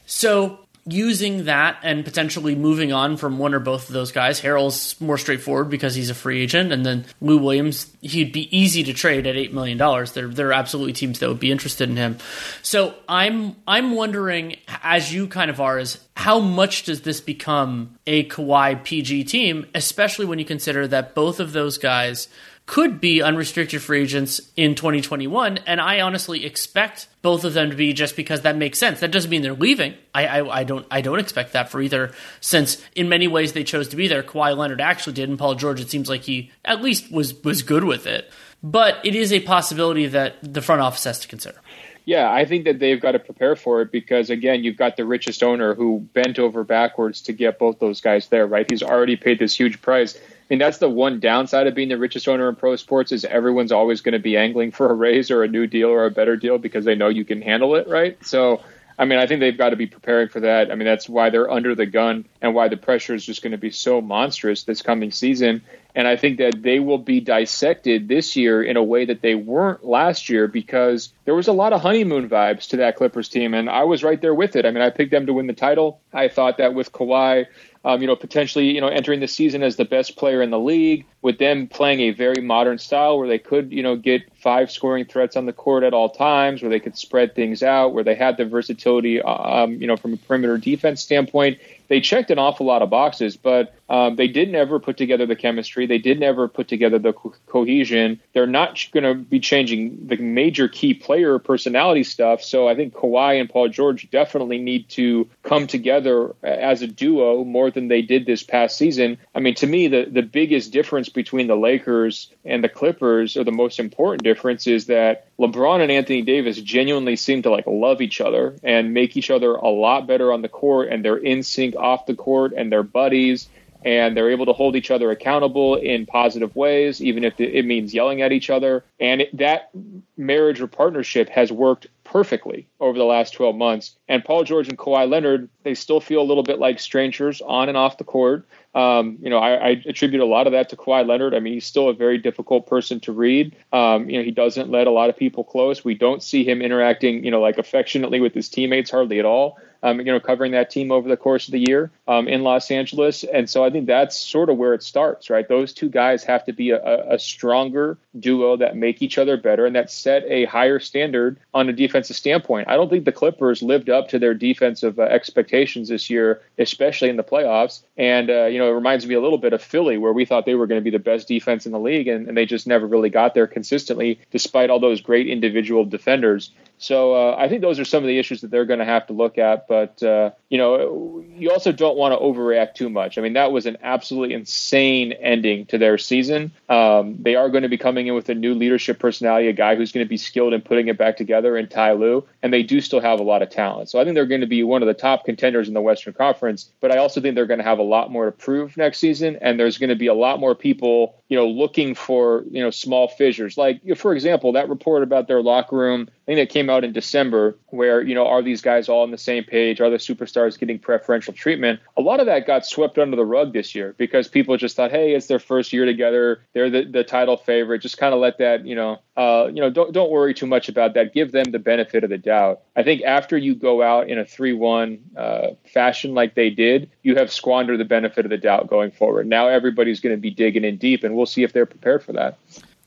So 0.07 0.65
using 0.85 1.45
that 1.45 1.77
and 1.83 2.03
potentially 2.03 2.55
moving 2.55 2.91
on 2.91 3.17
from 3.17 3.37
one 3.37 3.53
or 3.53 3.59
both 3.59 3.87
of 3.87 3.93
those 3.93 4.11
guys. 4.11 4.41
Harrell's 4.41 4.99
more 4.99 5.17
straightforward 5.17 5.69
because 5.69 5.93
he's 5.93 6.09
a 6.09 6.15
free 6.15 6.41
agent, 6.41 6.71
and 6.71 6.85
then 6.85 7.05
Lou 7.19 7.37
Williams, 7.37 7.91
he'd 8.01 8.31
be 8.31 8.55
easy 8.55 8.83
to 8.83 8.93
trade 8.93 9.27
at 9.27 9.35
eight 9.35 9.53
million 9.53 9.77
dollars. 9.77 10.13
There, 10.13 10.27
there 10.27 10.49
are 10.49 10.53
absolutely 10.53 10.93
teams 10.93 11.19
that 11.19 11.29
would 11.29 11.39
be 11.39 11.51
interested 11.51 11.89
in 11.89 11.97
him. 11.97 12.17
So 12.61 12.95
I'm, 13.07 13.55
I'm 13.67 13.93
wondering, 13.93 14.57
as 14.83 15.13
you 15.13 15.27
kind 15.27 15.51
of 15.51 15.61
are, 15.61 15.77
is 15.77 15.99
how 16.15 16.39
much 16.39 16.83
does 16.83 17.01
this 17.01 17.21
become 17.21 17.97
a 18.05 18.25
Kawhi 18.25 18.83
PG 18.83 19.25
team, 19.25 19.65
especially 19.73 20.25
when 20.25 20.39
you 20.39 20.45
consider 20.45 20.87
that 20.87 21.15
both 21.15 21.39
of 21.39 21.53
those 21.53 21.77
guys 21.77 22.27
could 22.65 23.01
be 23.01 23.21
unrestricted 23.21 23.81
free 23.81 24.01
agents 24.01 24.39
in 24.55 24.75
2021. 24.75 25.57
And 25.65 25.81
I 25.81 25.99
honestly 25.99 26.45
expect 26.45 27.07
both 27.21 27.43
of 27.43 27.53
them 27.53 27.69
to 27.69 27.75
be 27.75 27.91
just 27.91 28.15
because 28.15 28.41
that 28.41 28.55
makes 28.55 28.79
sense. 28.79 28.99
That 28.99 29.11
doesn't 29.11 29.29
mean 29.29 29.41
they're 29.41 29.53
leaving. 29.53 29.93
I, 30.13 30.27
I, 30.27 30.59
I 30.59 30.63
don't 30.63 30.85
I 30.89 31.01
don't 31.01 31.19
expect 31.19 31.53
that 31.53 31.69
for 31.69 31.81
either, 31.81 32.11
since 32.39 32.81
in 32.95 33.09
many 33.09 33.27
ways 33.27 33.53
they 33.53 33.63
chose 33.63 33.89
to 33.89 33.95
be 33.95 34.07
there. 34.07 34.23
Kawhi 34.23 34.55
Leonard 34.55 34.79
actually 34.79 35.13
did, 35.13 35.27
and 35.27 35.37
Paul 35.39 35.55
George. 35.55 35.81
It 35.81 35.89
seems 35.89 36.07
like 36.07 36.21
he 36.21 36.51
at 36.63 36.81
least 36.81 37.11
was 37.11 37.33
was 37.43 37.61
good 37.61 37.83
with 37.83 38.07
it. 38.07 38.31
But 38.63 38.99
it 39.03 39.15
is 39.15 39.33
a 39.33 39.39
possibility 39.39 40.05
that 40.07 40.35
the 40.41 40.61
front 40.61 40.81
office 40.81 41.03
has 41.05 41.19
to 41.19 41.27
consider. 41.27 41.59
Yeah, 42.05 42.31
I 42.31 42.45
think 42.45 42.65
that 42.65 42.79
they've 42.79 42.99
got 42.99 43.11
to 43.11 43.19
prepare 43.19 43.55
for 43.55 43.81
it 43.81 43.91
because 43.91 44.29
again, 44.29 44.63
you've 44.63 44.77
got 44.77 44.97
the 44.97 45.05
richest 45.05 45.43
owner 45.43 45.75
who 45.75 45.99
bent 46.13 46.39
over 46.39 46.63
backwards 46.63 47.21
to 47.23 47.33
get 47.33 47.59
both 47.59 47.79
those 47.79 48.01
guys 48.01 48.27
there, 48.29 48.47
right? 48.47 48.69
He's 48.69 48.81
already 48.81 49.15
paid 49.15 49.37
this 49.39 49.55
huge 49.55 49.81
price. 49.81 50.17
I 50.17 50.21
mean, 50.49 50.59
that's 50.59 50.79
the 50.79 50.89
one 50.89 51.19
downside 51.19 51.67
of 51.67 51.75
being 51.75 51.89
the 51.89 51.97
richest 51.97 52.27
owner 52.27 52.49
in 52.49 52.55
pro 52.55 52.75
sports 52.75 53.11
is 53.11 53.23
everyone's 53.23 53.71
always 53.71 54.01
going 54.01 54.13
to 54.13 54.19
be 54.19 54.35
angling 54.35 54.71
for 54.71 54.89
a 54.89 54.93
raise 54.93 55.29
or 55.29 55.43
a 55.43 55.47
new 55.47 55.67
deal 55.67 55.89
or 55.89 56.05
a 56.05 56.11
better 56.11 56.35
deal 56.35 56.57
because 56.57 56.85
they 56.85 56.95
know 56.95 57.07
you 57.07 57.23
can 57.23 57.41
handle 57.41 57.75
it, 57.75 57.87
right? 57.87 58.17
So 58.25 58.61
I 59.01 59.05
mean, 59.05 59.17
I 59.17 59.25
think 59.25 59.39
they've 59.39 59.57
got 59.57 59.71
to 59.71 59.75
be 59.75 59.87
preparing 59.87 60.27
for 60.27 60.41
that. 60.41 60.71
I 60.71 60.75
mean, 60.75 60.85
that's 60.85 61.09
why 61.09 61.31
they're 61.31 61.49
under 61.49 61.73
the 61.73 61.87
gun 61.87 62.27
and 62.39 62.53
why 62.53 62.67
the 62.67 62.77
pressure 62.77 63.15
is 63.15 63.25
just 63.25 63.41
going 63.41 63.51
to 63.51 63.57
be 63.57 63.71
so 63.71 63.99
monstrous 63.99 64.61
this 64.61 64.83
coming 64.83 65.09
season. 65.09 65.63
And 65.95 66.07
I 66.07 66.17
think 66.17 66.37
that 66.37 66.61
they 66.61 66.79
will 66.79 66.99
be 66.99 67.19
dissected 67.19 68.07
this 68.07 68.35
year 68.35 68.61
in 68.61 68.77
a 68.77 68.83
way 68.83 69.05
that 69.05 69.23
they 69.23 69.33
weren't 69.33 69.83
last 69.83 70.29
year 70.29 70.47
because 70.47 71.11
there 71.25 71.33
was 71.33 71.47
a 71.47 71.51
lot 71.51 71.73
of 71.73 71.81
honeymoon 71.81 72.29
vibes 72.29 72.69
to 72.69 72.77
that 72.77 72.95
Clippers 72.95 73.27
team. 73.27 73.55
And 73.55 73.71
I 73.71 73.85
was 73.85 74.03
right 74.03 74.21
there 74.21 74.35
with 74.35 74.55
it. 74.55 74.67
I 74.67 74.71
mean, 74.71 74.83
I 74.83 74.91
picked 74.91 75.09
them 75.09 75.25
to 75.25 75.33
win 75.33 75.47
the 75.47 75.53
title. 75.53 75.99
I 76.13 76.27
thought 76.27 76.59
that 76.59 76.75
with 76.75 76.91
Kawhi, 76.91 77.47
um, 77.83 78.01
you 78.01 78.07
know, 78.07 78.15
potentially, 78.15 78.71
you 78.71 78.81
know, 78.81 78.87
entering 78.87 79.19
the 79.19 79.27
season 79.27 79.63
as 79.63 79.75
the 79.75 79.85
best 79.85 80.15
player 80.15 80.41
in 80.41 80.51
the 80.51 80.59
league, 80.59 81.05
with 81.21 81.39
them 81.39 81.67
playing 81.67 82.01
a 82.01 82.11
very 82.11 82.41
modern 82.41 82.77
style 82.77 83.17
where 83.17 83.27
they 83.27 83.39
could, 83.39 83.71
you 83.71 83.81
know, 83.81 83.95
get 83.95 84.21
five 84.35 84.69
scoring 84.71 85.05
threats 85.05 85.35
on 85.35 85.45
the 85.45 85.53
court 85.53 85.83
at 85.83 85.93
all 85.93 86.09
times, 86.09 86.61
where 86.61 86.69
they 86.69 86.79
could 86.79 86.97
spread 86.97 87.33
things 87.35 87.63
out, 87.63 87.93
where 87.93 88.03
they 88.03 88.15
had 88.15 88.37
the 88.37 88.45
versatility, 88.45 89.21
um, 89.21 89.73
you 89.73 89.87
know, 89.87 89.97
from 89.97 90.13
a 90.13 90.17
perimeter 90.17 90.57
defense 90.57 91.01
standpoint. 91.01 91.59
They 91.87 92.01
checked 92.01 92.31
an 92.31 92.39
awful 92.39 92.65
lot 92.65 92.81
of 92.81 92.89
boxes, 92.89 93.35
but 93.35 93.73
um, 93.91 94.15
they 94.15 94.29
did 94.29 94.49
never 94.49 94.79
put 94.79 94.95
together 94.95 95.25
the 95.25 95.35
chemistry. 95.35 95.85
They 95.85 95.97
did 95.97 96.17
never 96.17 96.47
put 96.47 96.69
together 96.69 96.97
the 96.97 97.11
co- 97.11 97.35
cohesion. 97.45 98.21
They're 98.31 98.47
not 98.47 98.87
going 98.93 99.03
to 99.03 99.13
be 99.13 99.41
changing 99.41 100.07
the 100.07 100.15
major 100.15 100.69
key 100.69 100.93
player 100.93 101.37
personality 101.39 102.05
stuff. 102.05 102.41
So 102.41 102.69
I 102.69 102.75
think 102.75 102.93
Kawhi 102.93 103.41
and 103.41 103.49
Paul 103.49 103.67
George 103.67 104.09
definitely 104.09 104.59
need 104.59 104.87
to 104.91 105.29
come 105.43 105.67
together 105.67 106.33
as 106.41 106.81
a 106.81 106.87
duo 106.87 107.43
more 107.43 107.69
than 107.69 107.89
they 107.89 108.01
did 108.01 108.25
this 108.25 108.43
past 108.43 108.77
season. 108.77 109.17
I 109.35 109.41
mean, 109.41 109.55
to 109.55 109.67
me, 109.67 109.89
the, 109.89 110.05
the 110.09 110.21
biggest 110.21 110.71
difference 110.71 111.09
between 111.09 111.47
the 111.47 111.57
Lakers 111.57 112.31
and 112.45 112.63
the 112.63 112.69
Clippers, 112.69 113.35
or 113.35 113.43
the 113.43 113.51
most 113.51 113.77
important 113.77 114.23
difference, 114.23 114.67
is 114.67 114.85
that 114.85 115.27
LeBron 115.37 115.81
and 115.81 115.91
Anthony 115.91 116.21
Davis 116.21 116.61
genuinely 116.61 117.17
seem 117.17 117.41
to 117.41 117.51
like 117.51 117.67
love 117.67 117.99
each 117.99 118.21
other 118.21 118.55
and 118.63 118.93
make 118.93 119.17
each 119.17 119.29
other 119.29 119.53
a 119.55 119.67
lot 119.67 120.07
better 120.07 120.31
on 120.31 120.41
the 120.41 120.47
court, 120.47 120.87
and 120.87 121.03
they're 121.03 121.17
in 121.17 121.43
sync 121.43 121.75
off 121.75 122.05
the 122.05 122.15
court, 122.15 122.53
and 122.55 122.71
they're 122.71 122.83
buddies 122.83 123.49
and 123.83 124.15
they're 124.15 124.31
able 124.31 124.45
to 124.45 124.53
hold 124.53 124.75
each 124.75 124.91
other 124.91 125.11
accountable 125.11 125.75
in 125.75 126.05
positive 126.05 126.55
ways, 126.55 127.01
even 127.01 127.23
if 127.23 127.39
it 127.39 127.65
means 127.65 127.93
yelling 127.93 128.21
at 128.21 128.31
each 128.31 128.49
other. 128.49 128.83
And 128.99 129.21
it, 129.21 129.37
that 129.37 129.69
marriage 130.17 130.61
or 130.61 130.67
partnership 130.67 131.29
has 131.29 131.51
worked 131.51 131.87
perfectly 132.03 132.67
over 132.79 132.97
the 132.97 133.05
last 133.05 133.31
12 133.31 133.55
months. 133.55 133.95
And 134.07 134.23
Paul 134.23 134.43
George 134.43 134.67
and 134.67 134.77
Kawhi 134.77 135.09
Leonard, 135.09 135.49
they 135.63 135.73
still 135.73 136.01
feel 136.01 136.21
a 136.21 136.23
little 136.23 136.43
bit 136.43 136.59
like 136.59 136.79
strangers 136.79 137.41
on 137.41 137.69
and 137.69 137.77
off 137.77 137.97
the 137.97 138.03
court. 138.03 138.45
Um, 138.75 139.17
you 139.21 139.29
know, 139.29 139.37
I, 139.37 139.69
I, 139.69 139.83
attribute 139.85 140.21
a 140.21 140.25
lot 140.25 140.47
of 140.47 140.53
that 140.53 140.69
to 140.69 140.77
Kawhi 140.77 141.05
Leonard. 141.05 141.33
I 141.33 141.39
mean, 141.39 141.53
he's 141.53 141.65
still 141.65 141.89
a 141.89 141.93
very 141.93 142.17
difficult 142.17 142.67
person 142.67 143.01
to 143.01 143.11
read. 143.11 143.55
Um, 143.73 144.09
you 144.09 144.17
know, 144.17 144.23
he 144.23 144.31
doesn't 144.31 144.69
let 144.69 144.87
a 144.87 144.91
lot 144.91 145.09
of 145.09 145.17
people 145.17 145.43
close. 145.43 145.83
We 145.83 145.93
don't 145.93 146.23
see 146.23 146.45
him 146.45 146.61
interacting, 146.61 147.25
you 147.25 147.31
know, 147.31 147.41
like 147.41 147.57
affectionately 147.57 148.21
with 148.21 148.33
his 148.33 148.47
teammates 148.47 148.91
hardly 148.91 149.19
at 149.19 149.25
all 149.25 149.57
um, 149.83 149.99
you 149.99 150.05
know, 150.05 150.19
covering 150.19 150.51
that 150.53 150.69
team 150.69 150.91
over 150.91 151.09
the 151.09 151.17
course 151.17 151.47
of 151.47 151.51
the 151.51 151.59
year 151.59 151.91
um, 152.07 152.27
in 152.27 152.43
Los 152.43 152.71
Angeles. 152.71 153.23
And 153.23 153.49
so 153.49 153.63
I 153.63 153.69
think 153.69 153.87
that's 153.87 154.17
sort 154.17 154.49
of 154.49 154.57
where 154.57 154.73
it 154.73 154.83
starts, 154.83 155.29
right? 155.29 155.47
Those 155.47 155.73
two 155.73 155.89
guys 155.89 156.23
have 156.23 156.45
to 156.45 156.53
be 156.53 156.71
a, 156.71 157.13
a 157.13 157.19
stronger 157.19 157.97
duo 158.19 158.57
that 158.57 158.75
make 158.75 159.01
each 159.01 159.17
other 159.17 159.37
better 159.37 159.65
and 159.65 159.75
that 159.75 159.89
set 159.89 160.23
a 160.27 160.45
higher 160.45 160.79
standard 160.79 161.39
on 161.53 161.69
a 161.69 161.73
defensive 161.73 162.15
standpoint. 162.15 162.67
I 162.67 162.75
don't 162.75 162.89
think 162.89 163.05
the 163.05 163.11
Clippers 163.11 163.63
lived 163.63 163.89
up 163.89 164.09
to 164.09 164.19
their 164.19 164.33
defensive 164.33 164.99
uh, 164.99 165.03
expectations 165.03 165.89
this 165.89 166.09
year, 166.09 166.41
especially 166.57 167.09
in 167.09 167.17
the 167.17 167.23
playoffs. 167.23 167.83
And, 167.97 168.29
uh, 168.29 168.45
you 168.45 168.59
know, 168.59 168.69
it 168.69 168.75
reminds 168.75 169.05
me 169.05 169.15
a 169.15 169.21
little 169.21 169.37
bit 169.37 169.53
of 169.53 169.61
Philly, 169.61 169.97
where 169.97 170.13
we 170.13 170.25
thought 170.25 170.45
they 170.45 170.55
were 170.55 170.67
going 170.67 170.81
to 170.81 170.83
be 170.83 170.89
the 170.89 170.99
best 170.99 171.27
defense 171.27 171.65
in 171.65 171.71
the 171.71 171.79
league, 171.79 172.07
and, 172.07 172.27
and 172.27 172.37
they 172.37 172.45
just 172.45 172.67
never 172.67 172.87
really 172.87 173.09
got 173.09 173.33
there 173.33 173.47
consistently, 173.47 174.19
despite 174.31 174.69
all 174.69 174.79
those 174.79 175.01
great 175.01 175.27
individual 175.27 175.85
defenders. 175.85 176.51
So 176.81 177.13
uh, 177.13 177.35
I 177.37 177.47
think 177.47 177.61
those 177.61 177.79
are 177.79 177.85
some 177.85 178.03
of 178.03 178.07
the 178.07 178.17
issues 178.17 178.41
that 178.41 178.49
they're 178.49 178.65
going 178.65 178.79
to 178.79 178.85
have 178.85 179.05
to 179.05 179.13
look 179.13 179.37
at. 179.37 179.67
But 179.67 180.01
uh, 180.01 180.31
you 180.49 180.57
know, 180.57 181.23
you 181.35 181.51
also 181.51 181.71
don't 181.71 181.95
want 181.95 182.13
to 182.13 182.19
overreact 182.19 182.73
too 182.73 182.89
much. 182.89 183.19
I 183.19 183.21
mean, 183.21 183.33
that 183.33 183.51
was 183.51 183.67
an 183.67 183.77
absolutely 183.83 184.33
insane 184.33 185.11
ending 185.11 185.67
to 185.67 185.77
their 185.77 185.99
season. 185.99 186.51
Um, 186.69 187.17
they 187.19 187.35
are 187.35 187.49
going 187.49 187.61
to 187.61 187.69
be 187.69 187.77
coming 187.77 188.07
in 188.07 188.15
with 188.15 188.29
a 188.29 188.33
new 188.33 188.55
leadership 188.55 188.97
personality, 188.97 189.47
a 189.47 189.53
guy 189.53 189.75
who's 189.75 189.91
going 189.91 190.03
to 190.03 190.09
be 190.09 190.17
skilled 190.17 190.53
in 190.53 190.61
putting 190.61 190.87
it 190.87 190.97
back 190.97 191.17
together 191.17 191.55
in 191.55 191.67
Ty 191.67 191.93
Lue, 191.93 192.25
and 192.41 192.51
they 192.51 192.63
do 192.63 192.81
still 192.81 192.99
have 192.99 193.19
a 193.19 193.23
lot 193.23 193.43
of 193.43 193.51
talent. 193.51 193.89
So 193.89 193.99
I 193.99 194.03
think 194.03 194.15
they're 194.15 194.25
going 194.25 194.41
to 194.41 194.47
be 194.47 194.63
one 194.63 194.81
of 194.81 194.87
the 194.87 194.95
top 194.95 195.23
contenders 195.23 195.67
in 195.67 195.75
the 195.75 195.81
Western 195.81 196.13
Conference. 196.13 196.71
But 196.79 196.91
I 196.91 196.97
also 196.97 197.21
think 197.21 197.35
they're 197.35 197.45
going 197.45 197.59
to 197.59 197.63
have 197.63 197.77
a 197.77 197.83
lot 197.83 198.09
more 198.09 198.25
to 198.25 198.31
prove 198.31 198.75
next 198.75 198.97
season, 198.97 199.37
and 199.39 199.59
there's 199.59 199.77
going 199.77 199.91
to 199.91 199.95
be 199.95 200.07
a 200.07 200.15
lot 200.15 200.39
more 200.39 200.55
people, 200.55 201.20
you 201.31 201.37
know, 201.37 201.47
looking 201.47 201.95
for 201.95 202.43
you 202.51 202.61
know 202.61 202.71
small 202.71 203.07
fissures. 203.07 203.57
Like 203.57 203.79
for 203.95 204.13
example, 204.13 204.51
that 204.51 204.67
report 204.67 205.01
about 205.01 205.29
their 205.29 205.41
locker 205.41 205.77
room 205.77 206.09
I 206.31 206.35
think 206.35 206.47
that 206.47 206.53
came 206.53 206.69
out 206.69 206.83
in 206.83 206.93
December, 206.93 207.57
where 207.67 208.01
you 208.01 208.13
know, 208.13 208.27
are 208.27 208.43
these 208.43 208.61
guys 208.61 208.87
all 208.87 209.01
on 209.01 209.09
the 209.09 209.17
same 209.17 209.43
page? 209.43 209.81
Are 209.81 209.89
the 209.89 209.97
superstars 209.97 210.57
getting 210.57 210.77
preferential 210.77 211.33
treatment? 211.33 211.79
A 211.97 212.01
lot 212.01 212.19
of 212.19 212.27
that 212.27 212.45
got 212.45 212.63
swept 212.63 212.99
under 212.99 213.17
the 213.17 213.25
rug 213.25 213.53
this 213.53 213.73
year 213.73 213.95
because 213.97 214.27
people 214.27 214.55
just 214.55 214.75
thought, 214.75 214.91
hey, 214.91 215.15
it's 215.15 215.25
their 215.25 215.39
first 215.39 215.73
year 215.73 215.83
together. 215.83 216.41
They're 216.53 216.69
the, 216.69 216.83
the 216.83 217.03
title 217.03 217.37
favorite. 217.37 217.79
Just 217.79 217.97
kind 217.97 218.13
of 218.13 218.19
let 218.19 218.37
that, 218.37 218.67
you 218.67 218.75
know, 218.75 218.99
uh, 219.17 219.47
you 219.47 219.61
know, 219.61 219.71
don't 219.71 219.93
don't 219.93 220.11
worry 220.11 220.35
too 220.35 220.45
much 220.45 220.69
about 220.69 220.93
that. 220.93 221.13
Give 221.13 221.31
them 221.31 221.51
the 221.51 221.59
benefit 221.59 222.03
of 222.03 222.11
the 222.11 222.19
doubt. 222.19 222.61
I 222.75 222.83
think 222.83 223.01
after 223.01 223.35
you 223.35 223.55
go 223.55 223.81
out 223.81 224.07
in 224.07 224.19
a 224.19 224.25
three-one 224.25 224.99
uh, 225.17 225.47
fashion 225.73 226.13
like 226.13 226.35
they 226.35 226.51
did, 226.51 226.91
you 227.01 227.15
have 227.15 227.31
squandered 227.31 227.79
the 227.79 227.85
benefit 227.85 228.25
of 228.25 228.29
the 228.29 228.37
doubt 228.37 228.67
going 228.67 228.91
forward. 228.91 229.25
Now 229.25 229.47
everybody's 229.47 229.99
going 229.99 230.15
to 230.15 230.21
be 230.21 230.31
digging 230.31 230.63
in 230.63 230.77
deep, 230.77 231.03
and 231.03 231.15
we'll 231.15 231.20
see 231.25 231.43
if 231.43 231.53
they're 231.53 231.65
prepared 231.65 232.03
for 232.03 232.13
that. 232.13 232.37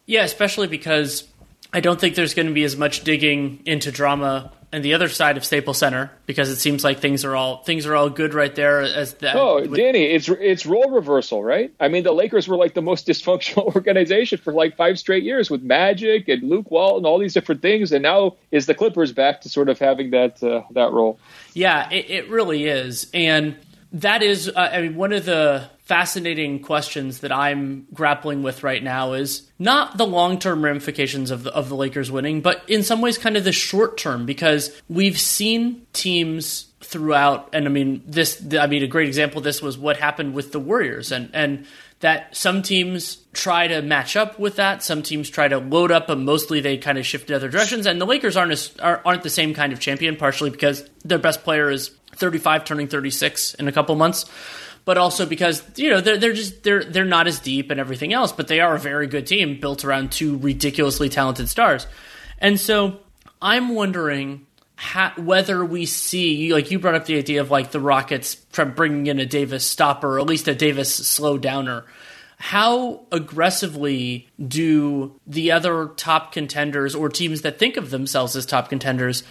Yeah, 0.07 0.25
especially 0.25 0.67
because 0.67 1.27
I 1.73 1.81
don't 1.81 2.01
think 2.01 2.15
there's 2.15 2.35
going 2.35 2.47
to 2.47 2.53
be 2.53 2.65
as 2.65 2.77
much 2.77 3.05
digging 3.05 3.61
into 3.65 3.91
drama 3.91 4.53
and 4.75 4.85
the 4.85 4.95
other 4.95 5.09
side 5.09 5.37
of 5.37 5.45
Staples 5.45 5.79
Center 5.79 6.11
because 6.27 6.51
it 6.51 6.57
seems 6.57 6.83
like 6.83 6.99
things 6.99 7.25
are 7.25 7.37
all 7.37 7.63
things 7.63 7.87
are 7.87 7.95
all 7.95 8.11
good 8.11 8.35
right 8.35 8.53
there. 8.57 8.81
As 8.81 9.15
that. 9.15 9.37
Oh, 9.37 9.61
with, 9.61 9.77
Danny, 9.77 10.03
it's 10.03 10.29
it's 10.29 10.67
role 10.67 10.91
reversal, 10.91 11.45
right? 11.45 11.73
I 11.79 11.87
mean, 11.87 12.03
the 12.03 12.11
Lakers 12.11 12.49
were 12.49 12.57
like 12.57 12.75
the 12.75 12.83
most 12.83 13.07
dysfunctional 13.09 13.73
organization 13.75 14.39
for 14.39 14.53
like 14.53 14.77
five 14.77 14.99
straight 14.99 15.23
years 15.23 15.49
with 15.49 15.63
Magic 15.63 16.29
and 16.29 16.43
Luke 16.43 16.73
Walton 16.73 16.99
and 16.99 17.07
all 17.07 17.21
these 17.21 17.35
different 17.35 17.63
things, 17.63 17.93
and 17.93 18.03
now 18.03 18.37
is 18.51 18.67
the 18.67 18.75
Clippers 18.75 19.13
back 19.13 19.43
to 19.43 19.49
sort 19.49 19.69
of 19.69 19.79
having 19.79 20.11
that 20.11 20.43
uh, 20.43 20.63
that 20.73 20.91
role? 20.91 21.21
Yeah, 21.53 21.89
it, 21.91 22.11
it 22.11 22.29
really 22.29 22.65
is, 22.65 23.09
and 23.15 23.55
that 23.93 24.25
is, 24.25 24.49
uh, 24.49 24.71
I 24.73 24.81
mean, 24.83 24.97
one 24.97 25.13
of 25.13 25.25
the 25.25 25.71
fascinating 25.85 26.61
questions 26.61 27.21
that 27.21 27.31
I'm 27.31 27.87
grappling 27.93 28.43
with 28.43 28.63
right 28.63 28.83
now 28.83 29.13
is 29.13 29.51
not 29.59 29.99
the 29.99 30.07
long 30.07 30.39
term 30.39 30.65
ramifications 30.65 31.31
of 31.31 31.45
the, 31.45 31.55
of 31.55 31.69
the 31.69 31.77
Lakers 31.77 32.11
winning, 32.11 32.41
but 32.41 32.63
in 32.69 32.83
some 32.83 33.01
ways, 33.01 33.19
kind 33.19 33.37
of 33.37 33.45
the 33.45 33.53
short 33.53 33.99
term, 33.99 34.25
because 34.25 34.81
we've 34.89 35.21
seen 35.21 35.87
teams 35.93 36.67
throughout, 36.81 37.51
and 37.53 37.67
I 37.67 37.69
mean, 37.69 38.03
this, 38.07 38.43
I 38.59 38.67
mean, 38.67 38.83
a 38.83 38.87
great 38.87 39.09
example 39.09 39.39
of 39.39 39.45
this 39.45 39.61
was 39.61 39.77
what 39.77 39.99
happened 39.99 40.33
with 40.33 40.53
the 40.53 40.61
Warriors, 40.61 41.13
and, 41.13 41.29
and 41.35 41.67
that 42.01 42.35
some 42.35 42.63
teams 42.63 43.17
try 43.33 43.69
to 43.69 43.83
match 43.83 44.17
up 44.17 44.39
with 44.39 44.57
that. 44.57 44.83
Some 44.83 45.03
teams 45.03 45.29
try 45.29 45.49
to 45.49 45.59
load 45.59 45.91
up, 45.91 46.07
but 46.07 46.19
mostly 46.19 46.61
they 46.61 46.77
kind 46.77 46.99
of 46.99 47.07
shift 47.07 47.31
in 47.31 47.37
other 47.37 47.49
directions. 47.49 47.87
And 47.87 48.01
the 48.01 48.05
Lakers 48.05 48.37
aren't 48.37 48.53
as, 48.53 48.75
aren't 48.79 49.23
the 49.23 49.31
same 49.31 49.55
kind 49.55 49.73
of 49.73 49.81
champion, 49.81 50.17
partially 50.17 50.51
because 50.51 50.89
their 51.05 51.19
best 51.19 51.45
player 51.45 51.71
is 51.71 51.91
35, 52.17 52.65
turning 52.65 52.89
36 52.89 53.55
in 53.55 53.69
a 53.69 53.73
couple 53.73 53.95
months 53.97 54.27
but 54.85 54.99
also 54.99 55.27
because 55.27 55.63
you 55.77 55.91
know 55.91 56.01
they're 56.01 56.19
they're 56.19 56.33
just 56.33 56.63
they're 56.63 56.85
they're 56.85 57.05
not 57.05 57.27
as 57.27 57.41
deep 57.41 57.71
and 57.71 57.81
everything 57.81 58.13
else, 58.13 58.33
but 58.33 58.49
they 58.49 58.61
are 58.61 58.75
a 58.75 58.79
very 58.79 59.07
good 59.07 59.27
team 59.27 59.59
built 59.61 59.85
around 59.85 60.13
two 60.13 60.39
ridiculously 60.39 61.09
talented 61.09 61.49
stars, 61.49 61.87
and 62.39 62.59
so 62.59 63.01
I'm 63.41 63.75
wondering. 63.75 64.47
whether 65.17 65.65
we 65.65 65.87
see, 65.87 66.53
like 66.53 66.73
you 66.73 66.81
brought 66.81 66.97
up 66.97 67.07
the 67.07 67.17
idea 67.17 67.41
of 67.41 67.51
like 67.51 67.71
the 67.71 67.79
Rockets 67.79 68.35
bringing 68.35 69.07
in 69.07 69.21
a 69.21 69.25
Davis 69.25 69.65
stopper, 69.65 70.17
or 70.17 70.21
at 70.21 70.27
least 70.27 70.49
a 70.49 70.55
Davis 70.55 70.93
slow 70.93 71.39
downer 71.39 71.85
how 72.45 73.07
aggressively 73.11 74.29
do 74.47 75.19
the 75.27 75.53
other 75.53 75.87
top 75.97 76.33
contenders 76.33 76.95
or 76.95 77.09
teams 77.09 77.43
that 77.43 77.59
think 77.59 77.77
of 77.77 77.91
themselves 77.91 78.37
as 78.37 78.45
top 78.45 78.69
contenders 78.69 79.23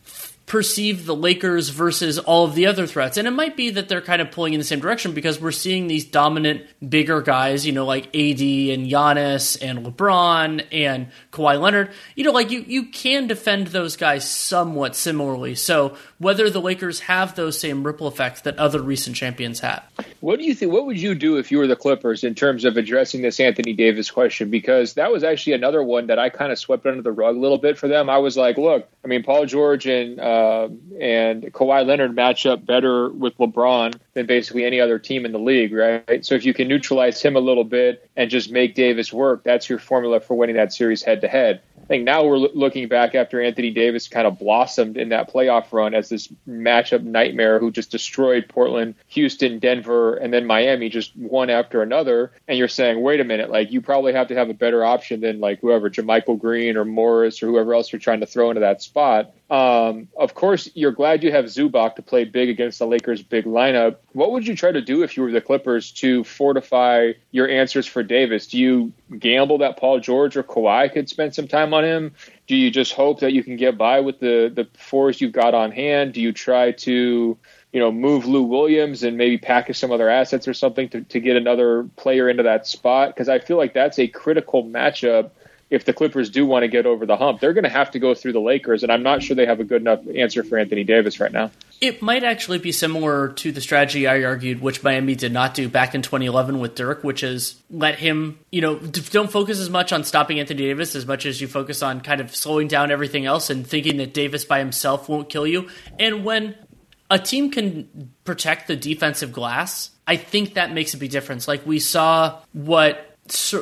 perceive 0.46 1.06
the 1.06 1.16
Lakers 1.16 1.70
versus 1.70 2.20
all 2.20 2.46
of 2.46 2.54
the 2.54 2.66
other 2.66 2.86
threats. 2.86 3.18
And 3.18 3.28
it 3.28 3.32
might 3.32 3.56
be 3.56 3.70
that 3.72 3.88
they're 3.88 4.02
kind 4.02 4.22
of 4.22 4.30
pulling 4.32 4.54
in 4.54 4.60
the 4.60 4.66
same 4.66 4.80
direction 4.80 5.14
because 5.14 5.40
we're 5.40 5.52
seeing 5.52 5.88
these 5.88 6.06
dominant, 6.06 6.66
bigger 6.88 7.22
guys, 7.22 7.66
you 7.66 7.72
know, 7.72 7.86
like 7.86 8.08
AD 8.08 8.42
and 8.42 8.88
Giannis 8.88 9.58
and 9.62 9.86
LeBron 9.86 10.66
and 10.72 11.08
Kawhi 11.32 11.60
Leonard. 11.60 11.92
You 12.16 12.26
know, 12.26 12.32
like 12.32 12.52
you, 12.52 12.60
you 12.68 12.88
can 12.88 13.28
defend 13.28 13.68
those 13.68 13.96
guys 13.96 14.30
somewhat 14.30 14.96
similarly. 14.96 15.56
So 15.56 15.96
whether 16.20 16.50
the 16.50 16.62
Lakers 16.62 17.02
have 17.02 17.36
those 17.36 17.60
same 17.60 17.84
ripple 17.84 18.08
effects 18.08 18.42
that 18.42 18.58
other 18.58 18.82
recent 18.82 19.16
champions 19.16 19.62
had. 19.62 19.82
What 20.20 20.40
do 20.40 20.46
you 20.46 20.54
think? 20.54 20.72
What 20.72 20.86
would 20.86 21.00
you 21.00 21.16
do 21.16 21.38
if 21.38 21.52
you 21.52 21.58
were 21.58 21.68
the 21.68 21.76
Clippers 21.76 22.24
in 22.24 22.36
terms 22.36 22.66
of 22.66 22.78
addressing 22.78 23.22
this 23.22 23.40
Anthony 23.40 23.74
Davis 23.74 24.12
question? 24.12 24.50
Because 24.50 24.94
that 24.96 25.12
was 25.12 25.24
actually 25.24 25.54
another 25.54 25.84
one 25.84 26.08
that 26.08 26.20
I 26.20 26.30
kind 26.30 26.52
of 26.52 26.60
swept 26.60 26.86
under 26.86 27.02
the 27.02 27.12
rug 27.12 27.36
a 27.36 27.40
little 27.40 27.58
bit 27.58 27.78
for 27.78 27.88
them. 27.88 28.10
I 28.10 28.18
was 28.18 28.36
like, 28.38 28.58
look, 28.58 28.88
I 29.04 29.08
mean, 29.08 29.24
Paul 29.24 29.46
George 29.46 29.86
and 29.86 30.20
uh, 30.20 30.33
Um, 30.34 30.80
and 31.00 31.44
Kawhi 31.44 31.86
Leonard 31.86 32.16
match 32.16 32.46
up 32.46 32.66
better 32.66 33.10
with 33.10 33.38
LeBron 33.38 34.00
than 34.14 34.26
basically 34.26 34.66
any 34.66 34.80
other 34.80 34.98
team 35.00 35.26
in 35.26 35.32
the 35.32 35.40
league, 35.40 35.74
right? 35.74 36.26
So 36.26 36.36
if 36.36 36.46
you 36.46 36.54
can 36.54 36.68
neutralize 36.68 37.22
him 37.22 37.36
a 37.36 37.40
little 37.40 37.64
bit 37.64 38.10
and 38.16 38.30
just 38.30 38.52
make 38.52 38.74
Davis 38.74 39.12
work, 39.12 39.44
that's 39.44 39.70
your 39.70 39.80
formula 39.80 40.20
for 40.20 40.36
winning 40.36 40.56
that 40.56 40.74
series 40.74 41.04
head 41.04 41.22
to 41.22 41.28
head. 41.28 41.62
I 41.82 41.86
think 41.86 42.06
now 42.06 42.24
we're 42.24 42.38
looking 42.38 42.88
back 42.88 43.14
after 43.14 43.42
Anthony 43.42 43.72
Davis 43.72 44.08
kind 44.08 44.26
of 44.26 44.40
blossomed 44.40 44.98
in 44.98 45.10
that 45.10 45.32
playoff 45.32 45.74
run 45.74 45.94
as 45.94 46.08
this 46.08 46.30
matchup 46.48 47.04
nightmare 47.04 47.60
who 47.60 47.72
just 47.72 47.92
destroyed 47.92 48.46
Portland, 48.48 48.96
Houston, 49.14 49.60
Denver, 49.60 50.16
and 50.16 50.34
then 50.34 50.46
Miami 50.46 50.90
just 50.90 51.16
one 51.16 51.50
after 51.50 51.82
another. 51.82 52.32
And 52.48 52.58
you're 52.58 52.68
saying, 52.68 53.02
wait 53.02 53.20
a 53.20 53.24
minute, 53.24 53.50
like 53.50 53.72
you 53.72 53.82
probably 53.82 54.14
have 54.14 54.28
to 54.28 54.36
have 54.36 54.50
a 54.50 54.54
better 54.54 54.84
option 54.84 55.22
than 55.22 55.40
like 55.40 55.60
whoever, 55.62 55.90
JaMychal 55.90 56.40
Green 56.40 56.78
or 56.78 56.86
Morris 56.86 57.42
or 57.44 57.48
whoever 57.48 57.74
else 57.74 57.92
you're 57.92 58.00
trying 58.00 58.22
to 58.22 58.26
throw 58.26 58.50
into 58.50 58.62
that 58.62 58.82
spot. 58.82 59.34
Um, 59.50 60.08
of 60.18 60.34
course, 60.34 60.70
you're 60.74 60.92
glad 60.92 61.24
you 61.24 61.32
have 61.32 61.46
Zubac 61.46 61.96
to 61.96 62.02
play 62.02 62.24
big 62.24 62.50
against 62.50 62.80
the 62.80 62.88
Lakers' 62.88 63.22
big 63.22 63.46
lineup. 63.46 63.98
What 64.14 64.32
would 64.32 64.48
you 64.48 64.56
try 64.56 64.72
to 64.72 64.82
do 64.82 65.04
if 65.04 65.16
you 65.16 65.22
were 65.22 65.32
the 65.32 65.42
Clippers 65.42 65.92
to 65.92 66.24
fortify 66.24 67.12
your 67.30 67.48
answers 67.48 67.86
for 67.86 68.02
Davis? 68.02 68.48
Do 68.48 68.58
you 68.58 68.94
gamble 69.20 69.60
that 69.60 69.78
Paul 69.78 70.00
George 70.00 70.36
or 70.38 70.44
Kawhi 70.44 70.92
could 70.92 71.08
spend 71.08 71.36
some 71.36 71.48
time 71.48 71.74
on 71.74 71.84
him? 71.84 72.14
Do 72.48 72.56
you 72.56 72.72
just 72.72 72.94
hope 72.94 73.20
that 73.20 73.34
you 73.34 73.44
can 73.44 73.56
get 73.56 73.78
by 73.78 74.00
with 74.00 74.20
the 74.20 74.52
the 74.54 74.68
fours 74.78 75.22
you've 75.22 75.32
got 75.32 75.54
on 75.54 75.72
hand? 75.72 76.14
Do 76.14 76.22
you 76.22 76.34
try 76.34 76.72
to 76.72 77.38
you 77.74 77.80
know, 77.80 77.92
move 77.92 78.26
Lou 78.26 78.44
Williams 78.44 79.04
and 79.04 79.18
maybe 79.18 79.38
package 79.38 79.78
some 79.78 79.92
other 79.92 80.10
assets 80.10 80.48
or 80.48 80.54
something 80.54 80.88
to, 80.90 81.02
to 81.02 81.20
get 81.20 81.36
another 81.36 81.84
player 81.98 82.30
into 82.30 82.44
that 82.44 82.68
spot? 82.68 83.10
Because 83.10 83.28
I 83.28 83.40
feel 83.40 83.58
like 83.58 83.74
that's 83.74 84.00
a 84.00 84.08
critical 84.08 84.64
matchup 84.64 85.32
if 85.74 85.86
the 85.86 85.94
Clippers 85.94 86.30
do 86.30 86.46
want 86.46 86.62
to 86.62 86.68
get 86.68 86.86
over 86.86 87.08
the 87.08 87.18
hump, 87.18 87.40
they're 87.40 87.54
going 87.54 87.64
to 87.64 87.70
have 87.70 87.90
to 87.92 88.00
go 88.00 88.14
through 88.14 88.34
the 88.34 88.40
Lakers, 88.40 88.84
and 88.84 88.92
I'm 88.92 89.02
not 89.02 89.24
sure 89.24 89.36
they 89.36 89.48
have 89.48 89.60
a 89.60 89.64
good 89.64 89.82
enough 89.82 90.02
answer 90.16 90.44
for 90.44 90.60
Anthony 90.60 90.84
Davis 90.84 91.20
right 91.20 91.32
now. 91.32 91.50
It 91.82 92.00
might 92.00 92.24
actually 92.24 92.60
be 92.60 92.72
similar 92.72 93.30
to 93.30 93.52
the 93.52 93.60
strategy 93.60 94.06
I 94.06 94.24
argued, 94.24 94.62
which 94.62 94.84
Miami 94.84 95.16
did 95.16 95.34
not 95.34 95.56
do 95.56 95.68
back 95.68 95.96
in 95.96 96.04
2011 96.04 96.60
with 96.60 96.76
Dirk, 96.76 97.04
which 97.04 97.24
is 97.24 97.56
let 97.72 97.98
him, 97.98 98.38
you 98.52 98.62
know, 98.62 98.76
don't 98.76 99.32
focus 99.32 99.60
as 99.60 99.72
much 99.72 99.92
on 99.92 100.04
stopping 100.04 100.40
Anthony 100.40 100.62
Davis 100.62 100.96
as 100.96 101.08
much 101.08 101.26
as 101.26 101.42
you 101.42 101.48
focus 101.48 101.82
on 101.82 102.02
kind 102.02 102.22
of 102.22 102.36
slowing 102.36 102.68
down 102.68 102.92
everything 102.92 103.26
else 103.26 103.50
and 103.50 103.66
thinking 103.66 103.98
that 103.98 104.14
Davis 104.14 104.46
by 104.46 104.60
himself 104.60 105.10
won't 105.10 105.28
kill 105.28 105.48
you. 105.48 105.70
And 105.98 106.24
when 106.24 106.56
a 107.14 107.20
team 107.20 107.52
can 107.52 108.12
protect 108.24 108.68
the 108.68 108.76
defensive 108.76 109.32
glass, 109.32 109.92
I 110.08 110.16
think 110.18 110.56
that 110.56 110.74
makes 110.74 110.96
a 110.96 110.98
big 110.98 111.12
difference. 111.12 111.48
Like 111.48 111.64
we 111.66 111.80
saw 111.80 112.40
what 112.54 113.10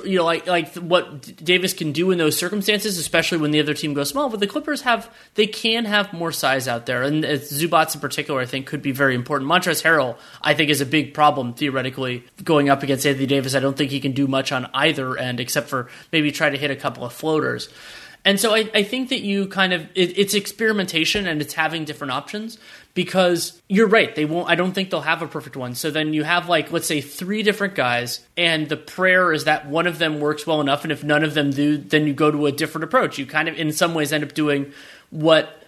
you 0.05 0.17
know, 0.17 0.25
like 0.25 0.47
like 0.47 0.73
what 0.75 1.35
Davis 1.43 1.73
can 1.73 1.91
do 1.91 2.11
in 2.11 2.17
those 2.17 2.37
circumstances, 2.37 2.97
especially 2.97 3.39
when 3.39 3.51
the 3.51 3.59
other 3.59 3.73
team 3.73 3.93
goes 3.93 4.09
small. 4.09 4.29
But 4.29 4.39
the 4.39 4.47
Clippers 4.47 4.81
have 4.83 5.13
they 5.35 5.47
can 5.47 5.83
have 5.83 6.13
more 6.13 6.31
size 6.31 6.67
out 6.69 6.85
there, 6.85 7.03
and 7.03 7.25
uh, 7.25 7.33
Zubac 7.33 7.93
in 7.93 7.99
particular, 7.99 8.39
I 8.39 8.45
think, 8.45 8.67
could 8.67 8.81
be 8.81 8.93
very 8.93 9.15
important. 9.15 9.51
Montrezl 9.51 9.83
Harrell, 9.83 10.17
I 10.41 10.53
think, 10.53 10.69
is 10.69 10.79
a 10.79 10.85
big 10.85 11.13
problem 11.13 11.53
theoretically 11.53 12.23
going 12.43 12.69
up 12.69 12.83
against 12.83 13.05
Anthony 13.05 13.27
Davis. 13.27 13.53
I 13.53 13.59
don't 13.59 13.77
think 13.77 13.91
he 13.91 13.99
can 13.99 14.13
do 14.13 14.27
much 14.27 14.53
on 14.53 14.67
either 14.73 15.17
end, 15.17 15.41
except 15.41 15.67
for 15.67 15.89
maybe 16.11 16.31
try 16.31 16.49
to 16.49 16.57
hit 16.57 16.71
a 16.71 16.75
couple 16.75 17.03
of 17.03 17.11
floaters. 17.11 17.67
And 18.23 18.39
so 18.39 18.53
I, 18.53 18.69
I 18.73 18.83
think 18.83 19.09
that 19.09 19.21
you 19.21 19.47
kind 19.47 19.73
of 19.73 19.81
it, 19.95 20.17
it's 20.17 20.33
experimentation 20.33 21.27
and 21.27 21.41
it's 21.41 21.53
having 21.53 21.85
different 21.85 22.11
options 22.11 22.57
because 22.93 23.61
you're 23.67 23.87
right 23.87 24.15
they 24.15 24.25
won't 24.25 24.49
i 24.49 24.55
don't 24.55 24.73
think 24.73 24.89
they'll 24.89 25.01
have 25.01 25.21
a 25.21 25.27
perfect 25.27 25.55
one 25.55 25.75
so 25.75 25.91
then 25.91 26.13
you 26.13 26.23
have 26.23 26.49
like 26.49 26.71
let's 26.71 26.87
say 26.87 27.01
three 27.01 27.43
different 27.43 27.75
guys 27.75 28.25
and 28.37 28.69
the 28.69 28.77
prayer 28.77 29.31
is 29.31 29.45
that 29.45 29.67
one 29.67 29.87
of 29.87 29.99
them 29.99 30.19
works 30.19 30.45
well 30.45 30.61
enough 30.61 30.83
and 30.83 30.91
if 30.91 31.03
none 31.03 31.23
of 31.23 31.33
them 31.33 31.51
do 31.51 31.77
then 31.77 32.07
you 32.07 32.13
go 32.13 32.31
to 32.31 32.45
a 32.45 32.51
different 32.51 32.83
approach 32.83 33.17
you 33.17 33.25
kind 33.25 33.47
of 33.47 33.57
in 33.57 33.71
some 33.71 33.93
ways 33.93 34.11
end 34.11 34.23
up 34.23 34.33
doing 34.33 34.71
what 35.09 35.61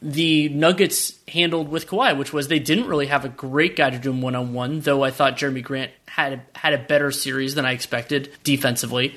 the 0.00 0.48
Nuggets 0.50 1.18
handled 1.28 1.68
with 1.68 1.86
Kawhi, 1.86 2.16
which 2.16 2.32
was 2.32 2.48
they 2.48 2.58
didn't 2.58 2.86
really 2.86 3.06
have 3.06 3.24
a 3.24 3.28
great 3.28 3.74
guy 3.76 3.90
to 3.90 3.98
do 3.98 4.10
him 4.10 4.20
one 4.20 4.34
on 4.34 4.52
one, 4.52 4.80
though 4.80 5.02
I 5.02 5.10
thought 5.10 5.36
Jerami 5.36 5.62
Grant 5.62 5.90
had 6.06 6.32
a, 6.34 6.58
had 6.58 6.74
a 6.74 6.78
better 6.78 7.10
series 7.10 7.54
than 7.54 7.64
I 7.64 7.72
expected 7.72 8.30
defensively. 8.44 9.16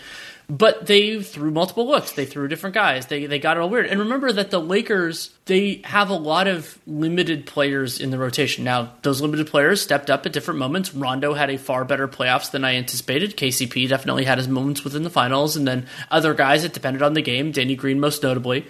But 0.50 0.86
they 0.86 1.22
threw 1.22 1.52
multiple 1.52 1.86
looks. 1.86 2.14
They 2.14 2.26
threw 2.26 2.48
different 2.48 2.74
guys. 2.74 3.08
They 3.08 3.26
they 3.26 3.38
got 3.38 3.58
it 3.58 3.60
all 3.60 3.70
weird. 3.70 3.88
And 3.88 4.00
remember 4.00 4.32
that 4.32 4.50
the 4.50 4.62
Lakers 4.62 5.32
they 5.44 5.82
have 5.84 6.10
a 6.10 6.16
lot 6.16 6.48
of 6.48 6.80
limited 6.88 7.46
players 7.46 8.00
in 8.00 8.12
the 8.12 8.18
rotation. 8.18 8.64
Now 8.64 8.94
those 9.02 9.20
limited 9.20 9.48
players 9.48 9.82
stepped 9.82 10.10
up 10.10 10.26
at 10.26 10.32
different 10.32 10.60
moments. 10.60 10.94
Rondo 10.94 11.34
had 11.34 11.50
a 11.50 11.58
far 11.58 11.84
better 11.84 12.08
playoffs 12.08 12.50
than 12.50 12.64
I 12.64 12.76
anticipated. 12.76 13.36
KCP 13.36 13.90
definitely 13.90 14.24
had 14.24 14.38
his 14.38 14.48
moments 14.48 14.86
within 14.86 15.04
the 15.04 15.10
finals, 15.10 15.58
and 15.58 15.68
then 15.68 15.86
other 16.10 16.34
guys 16.34 16.64
it 16.64 16.72
depended 16.74 17.02
on 17.02 17.14
the 17.14 17.22
game. 17.22 17.52
Danny 17.52 17.76
Green 17.76 18.00
most 18.00 18.24
notably. 18.24 18.66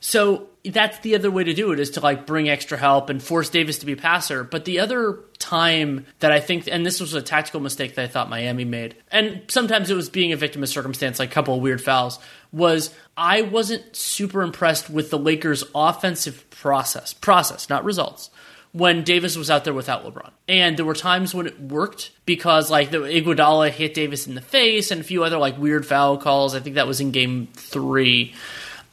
So 0.00 0.48
that's 0.64 0.98
the 0.98 1.14
other 1.14 1.30
way 1.30 1.44
to 1.44 1.54
do 1.54 1.72
it 1.72 1.80
is 1.80 1.90
to 1.90 2.00
like 2.00 2.26
bring 2.26 2.48
extra 2.48 2.76
help 2.76 3.08
and 3.08 3.22
force 3.22 3.48
Davis 3.48 3.78
to 3.78 3.86
be 3.86 3.96
passer. 3.96 4.44
But 4.44 4.66
the 4.66 4.80
other 4.80 5.18
time 5.38 6.06
that 6.18 6.32
I 6.32 6.40
think, 6.40 6.68
and 6.70 6.84
this 6.84 7.00
was 7.00 7.14
a 7.14 7.22
tactical 7.22 7.60
mistake 7.60 7.94
that 7.94 8.04
I 8.04 8.08
thought 8.08 8.28
Miami 8.28 8.64
made, 8.64 8.96
and 9.10 9.42
sometimes 9.48 9.90
it 9.90 9.94
was 9.94 10.10
being 10.10 10.32
a 10.32 10.36
victim 10.36 10.62
of 10.62 10.68
circumstance, 10.68 11.18
like 11.18 11.30
a 11.30 11.32
couple 11.32 11.54
of 11.54 11.62
weird 11.62 11.82
fouls, 11.82 12.18
was 12.52 12.94
I 13.16 13.42
wasn't 13.42 13.96
super 13.96 14.42
impressed 14.42 14.90
with 14.90 15.10
the 15.10 15.18
Lakers' 15.18 15.64
offensive 15.74 16.48
process, 16.50 17.14
process, 17.14 17.68
not 17.68 17.84
results. 17.84 18.30
When 18.72 19.02
Davis 19.02 19.36
was 19.36 19.50
out 19.50 19.64
there 19.64 19.74
without 19.74 20.04
LeBron, 20.04 20.30
and 20.46 20.76
there 20.76 20.84
were 20.84 20.94
times 20.94 21.34
when 21.34 21.48
it 21.48 21.60
worked 21.60 22.12
because 22.24 22.70
like 22.70 22.92
the 22.92 22.98
Iguodala 22.98 23.70
hit 23.70 23.94
Davis 23.94 24.28
in 24.28 24.36
the 24.36 24.40
face, 24.40 24.92
and 24.92 25.00
a 25.00 25.04
few 25.04 25.24
other 25.24 25.38
like 25.38 25.58
weird 25.58 25.84
foul 25.84 26.18
calls. 26.18 26.54
I 26.54 26.60
think 26.60 26.76
that 26.76 26.86
was 26.86 27.00
in 27.00 27.10
Game 27.10 27.48
Three 27.54 28.32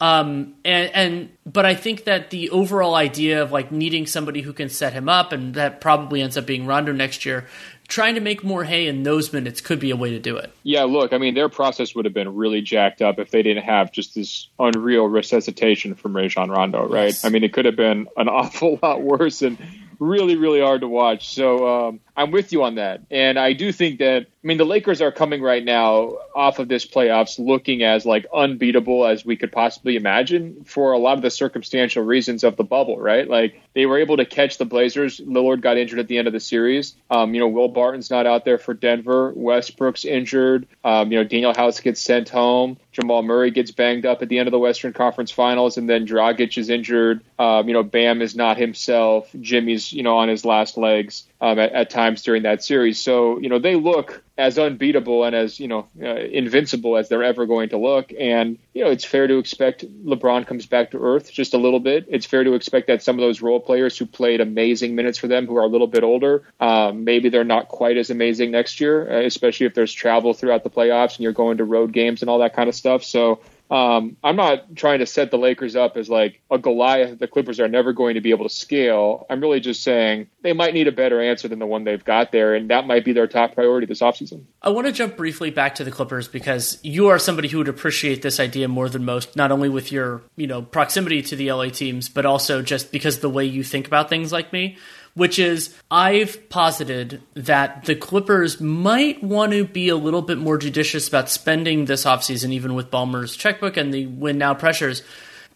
um, 0.00 0.54
and, 0.64 0.90
and 0.94 1.28
but 1.44 1.66
I 1.66 1.74
think 1.74 2.04
that 2.04 2.30
the 2.30 2.50
overall 2.50 2.94
idea 2.94 3.42
of 3.42 3.50
like 3.50 3.72
needing 3.72 4.06
somebody 4.06 4.42
who 4.42 4.52
can 4.52 4.68
set 4.68 4.92
him 4.92 5.08
up, 5.08 5.32
and 5.32 5.54
that 5.54 5.80
probably 5.80 6.22
ends 6.22 6.36
up 6.36 6.46
being 6.46 6.66
Rondo 6.66 6.92
next 6.92 7.26
year, 7.26 7.46
trying 7.88 8.14
to 8.14 8.20
make 8.20 8.44
more 8.44 8.64
hay 8.64 8.86
in 8.86 9.02
those 9.02 9.32
minutes 9.32 9.60
could 9.60 9.80
be 9.80 9.90
a 9.90 9.96
way 9.96 10.10
to 10.10 10.20
do 10.20 10.36
it. 10.36 10.52
Yeah, 10.62 10.84
look, 10.84 11.12
I 11.12 11.18
mean, 11.18 11.34
their 11.34 11.48
process 11.48 11.94
would 11.94 12.04
have 12.04 12.14
been 12.14 12.36
really 12.36 12.60
jacked 12.60 13.02
up 13.02 13.18
if 13.18 13.30
they 13.30 13.42
didn't 13.42 13.64
have 13.64 13.90
just 13.90 14.14
this 14.14 14.48
unreal 14.58 15.06
resuscitation 15.08 15.94
from 15.94 16.14
Rajon 16.14 16.50
Rondo, 16.50 16.86
right? 16.86 17.06
Yes. 17.06 17.24
I 17.24 17.30
mean, 17.30 17.42
it 17.42 17.52
could 17.52 17.64
have 17.64 17.76
been 17.76 18.06
an 18.16 18.28
awful 18.28 18.78
lot 18.82 19.02
worse 19.02 19.42
and 19.42 19.58
really, 19.98 20.36
really 20.36 20.60
hard 20.60 20.82
to 20.82 20.88
watch. 20.88 21.34
So 21.34 21.88
um, 21.88 22.00
I'm 22.16 22.30
with 22.30 22.52
you 22.52 22.62
on 22.64 22.76
that. 22.76 23.02
And 23.10 23.38
I 23.38 23.52
do 23.52 23.72
think 23.72 23.98
that, 23.98 24.22
I 24.22 24.46
mean, 24.46 24.58
the 24.58 24.64
Lakers 24.64 25.00
are 25.00 25.12
coming 25.12 25.42
right 25.42 25.64
now 25.64 26.16
off 26.34 26.58
of 26.58 26.68
this 26.68 26.86
playoffs 26.86 27.38
looking 27.38 27.82
as 27.82 28.06
like 28.06 28.26
unbeatable 28.34 29.06
as 29.06 29.24
we 29.24 29.36
could 29.36 29.52
possibly 29.52 29.96
imagine 29.96 30.64
for 30.64 30.92
a 30.92 30.98
lot 30.98 31.16
of 31.16 31.22
the 31.22 31.30
circumstantial 31.30 32.02
reasons 32.02 32.44
of 32.44 32.56
the 32.56 32.64
bubble, 32.64 32.98
right? 32.98 33.28
Like 33.28 33.60
they 33.74 33.86
were 33.86 33.98
able 33.98 34.16
to 34.16 34.24
catch 34.24 34.58
the 34.58 34.64
Blazers. 34.64 35.20
Lillard 35.20 35.60
got 35.60 35.76
injured 35.76 35.98
at 35.98 36.08
the 36.08 36.18
end 36.18 36.26
of 36.26 36.32
the 36.32 36.40
series. 36.40 36.94
Um, 37.10 37.34
you 37.34 37.40
know, 37.40 37.48
Will 37.48 37.68
Barton's 37.68 38.10
not 38.10 38.26
out 38.26 38.44
there 38.44 38.58
for 38.58 38.74
Denver. 38.74 39.32
Westbrook's 39.34 40.04
injured. 40.04 40.66
Um, 40.84 41.12
you 41.12 41.22
know, 41.22 41.28
Danuel 41.28 41.56
House 41.56 41.80
gets 41.80 42.00
sent 42.00 42.28
home. 42.28 42.78
Jamal 42.98 43.22
Murray 43.22 43.50
gets 43.50 43.70
banged 43.70 44.04
up 44.04 44.22
at 44.22 44.28
the 44.28 44.38
end 44.38 44.48
of 44.48 44.52
the 44.52 44.58
Western 44.58 44.92
Conference 44.92 45.30
Finals, 45.30 45.76
and 45.76 45.88
then 45.88 46.06
Dragic 46.06 46.58
is 46.58 46.68
injured. 46.68 47.22
Um, 47.38 47.68
you 47.68 47.74
know, 47.74 47.84
Bam 47.84 48.22
is 48.22 48.34
not 48.34 48.56
himself. 48.56 49.30
Jimmy's, 49.40 49.92
you 49.92 50.02
know, 50.02 50.16
on 50.16 50.28
his 50.28 50.44
last 50.44 50.76
legs 50.76 51.27
um, 51.40 51.58
at, 51.58 51.72
at, 51.72 51.90
times 51.90 52.22
during 52.22 52.42
that 52.42 52.62
series. 52.62 53.00
So, 53.00 53.38
you 53.38 53.48
know, 53.48 53.58
they 53.58 53.76
look 53.76 54.22
as 54.36 54.58
unbeatable 54.58 55.24
and 55.24 55.34
as, 55.34 55.58
you 55.60 55.68
know, 55.68 55.86
uh, 56.00 56.14
invincible 56.14 56.96
as 56.96 57.08
they're 57.08 57.22
ever 57.22 57.46
going 57.46 57.70
to 57.70 57.78
look. 57.78 58.12
And, 58.18 58.58
you 58.74 58.84
know, 58.84 58.90
it's 58.90 59.04
fair 59.04 59.26
to 59.26 59.38
expect 59.38 59.84
LeBron 60.04 60.46
comes 60.46 60.66
back 60.66 60.92
to 60.92 60.98
earth 60.98 61.32
just 61.32 61.54
a 61.54 61.58
little 61.58 61.80
bit. 61.80 62.06
It's 62.08 62.26
fair 62.26 62.44
to 62.44 62.54
expect 62.54 62.88
that 62.88 63.02
some 63.02 63.16
of 63.16 63.20
those 63.20 63.40
role 63.40 63.60
players 63.60 63.96
who 63.96 64.06
played 64.06 64.40
amazing 64.40 64.94
minutes 64.94 65.18
for 65.18 65.28
them, 65.28 65.46
who 65.46 65.56
are 65.56 65.64
a 65.64 65.68
little 65.68 65.86
bit 65.86 66.02
older, 66.02 66.44
um, 66.60 67.04
maybe 67.04 67.28
they're 67.28 67.44
not 67.44 67.68
quite 67.68 67.96
as 67.96 68.10
amazing 68.10 68.50
next 68.50 68.80
year, 68.80 69.10
uh, 69.10 69.24
especially 69.24 69.66
if 69.66 69.74
there's 69.74 69.92
travel 69.92 70.34
throughout 70.34 70.64
the 70.64 70.70
playoffs 70.70 71.16
and 71.16 71.20
you're 71.20 71.32
going 71.32 71.58
to 71.58 71.64
road 71.64 71.92
games 71.92 72.22
and 72.22 72.30
all 72.30 72.40
that 72.40 72.54
kind 72.54 72.68
of 72.68 72.74
stuff. 72.74 73.04
So, 73.04 73.40
um, 73.70 74.16
I'm 74.24 74.36
not 74.36 74.76
trying 74.76 75.00
to 75.00 75.06
set 75.06 75.30
the 75.30 75.36
Lakers 75.36 75.76
up 75.76 75.96
as 75.96 76.08
like 76.08 76.40
a 76.50 76.58
Goliath 76.58 77.18
the 77.18 77.28
Clippers 77.28 77.60
are 77.60 77.68
never 77.68 77.92
going 77.92 78.14
to 78.14 78.20
be 78.20 78.30
able 78.30 78.48
to 78.48 78.54
scale. 78.54 79.26
I'm 79.28 79.40
really 79.40 79.60
just 79.60 79.82
saying 79.82 80.28
they 80.42 80.54
might 80.54 80.72
need 80.72 80.88
a 80.88 80.92
better 80.92 81.20
answer 81.20 81.48
than 81.48 81.58
the 81.58 81.66
one 81.66 81.84
they've 81.84 82.04
got 82.04 82.32
there, 82.32 82.54
and 82.54 82.70
that 82.70 82.86
might 82.86 83.04
be 83.04 83.12
their 83.12 83.26
top 83.26 83.54
priority 83.54 83.86
this 83.86 84.00
offseason. 84.00 84.44
I 84.62 84.70
want 84.70 84.86
to 84.86 84.92
jump 84.92 85.16
briefly 85.16 85.50
back 85.50 85.74
to 85.76 85.84
the 85.84 85.90
Clippers 85.90 86.28
because 86.28 86.78
you 86.82 87.08
are 87.08 87.18
somebody 87.18 87.48
who 87.48 87.58
would 87.58 87.68
appreciate 87.68 88.22
this 88.22 88.40
idea 88.40 88.68
more 88.68 88.88
than 88.88 89.04
most, 89.04 89.36
not 89.36 89.52
only 89.52 89.68
with 89.68 89.92
your 89.92 90.22
you 90.36 90.46
know 90.46 90.62
proximity 90.62 91.20
to 91.22 91.36
the 91.36 91.52
LA 91.52 91.68
teams, 91.68 92.08
but 92.08 92.24
also 92.24 92.62
just 92.62 92.90
because 92.90 93.20
the 93.20 93.30
way 93.30 93.44
you 93.44 93.62
think 93.62 93.86
about 93.86 94.08
things 94.08 94.32
like 94.32 94.52
me 94.52 94.78
which 95.18 95.38
is 95.38 95.74
I've 95.90 96.48
posited 96.48 97.20
that 97.34 97.84
the 97.86 97.96
Clippers 97.96 98.60
might 98.60 99.20
want 99.22 99.50
to 99.50 99.64
be 99.64 99.88
a 99.88 99.96
little 99.96 100.22
bit 100.22 100.38
more 100.38 100.56
judicious 100.56 101.08
about 101.08 101.28
spending 101.28 101.84
this 101.84 102.04
offseason, 102.04 102.52
even 102.52 102.74
with 102.74 102.90
Ballmer's 102.90 103.36
checkbook 103.36 103.76
and 103.76 103.92
the 103.92 104.06
win 104.06 104.38
now 104.38 104.54
pressures, 104.54 105.02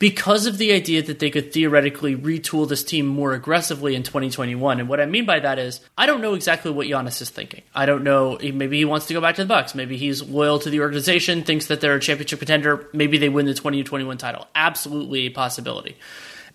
because 0.00 0.46
of 0.46 0.58
the 0.58 0.72
idea 0.72 1.00
that 1.00 1.20
they 1.20 1.30
could 1.30 1.52
theoretically 1.52 2.16
retool 2.16 2.68
this 2.68 2.82
team 2.82 3.06
more 3.06 3.34
aggressively 3.34 3.94
in 3.94 4.02
2021. 4.02 4.80
And 4.80 4.88
what 4.88 5.00
I 5.00 5.06
mean 5.06 5.26
by 5.26 5.38
that 5.38 5.60
is, 5.60 5.80
I 5.96 6.06
don't 6.06 6.20
know 6.20 6.34
exactly 6.34 6.72
what 6.72 6.88
Giannis 6.88 7.22
is 7.22 7.30
thinking. 7.30 7.62
I 7.72 7.86
don't 7.86 8.02
know. 8.02 8.36
Maybe 8.42 8.78
he 8.78 8.84
wants 8.84 9.06
to 9.06 9.14
go 9.14 9.20
back 9.20 9.36
to 9.36 9.44
the 9.44 9.48
Bucks. 9.48 9.76
Maybe 9.76 9.96
he's 9.96 10.24
loyal 10.24 10.58
to 10.58 10.70
the 10.70 10.80
organization, 10.80 11.44
thinks 11.44 11.68
that 11.68 11.80
they're 11.80 11.94
a 11.94 12.00
championship 12.00 12.40
contender. 12.40 12.88
Maybe 12.92 13.16
they 13.16 13.28
win 13.28 13.46
the 13.46 13.54
2021 13.54 14.18
title. 14.18 14.48
Absolutely 14.56 15.26
a 15.26 15.30
possibility. 15.30 15.96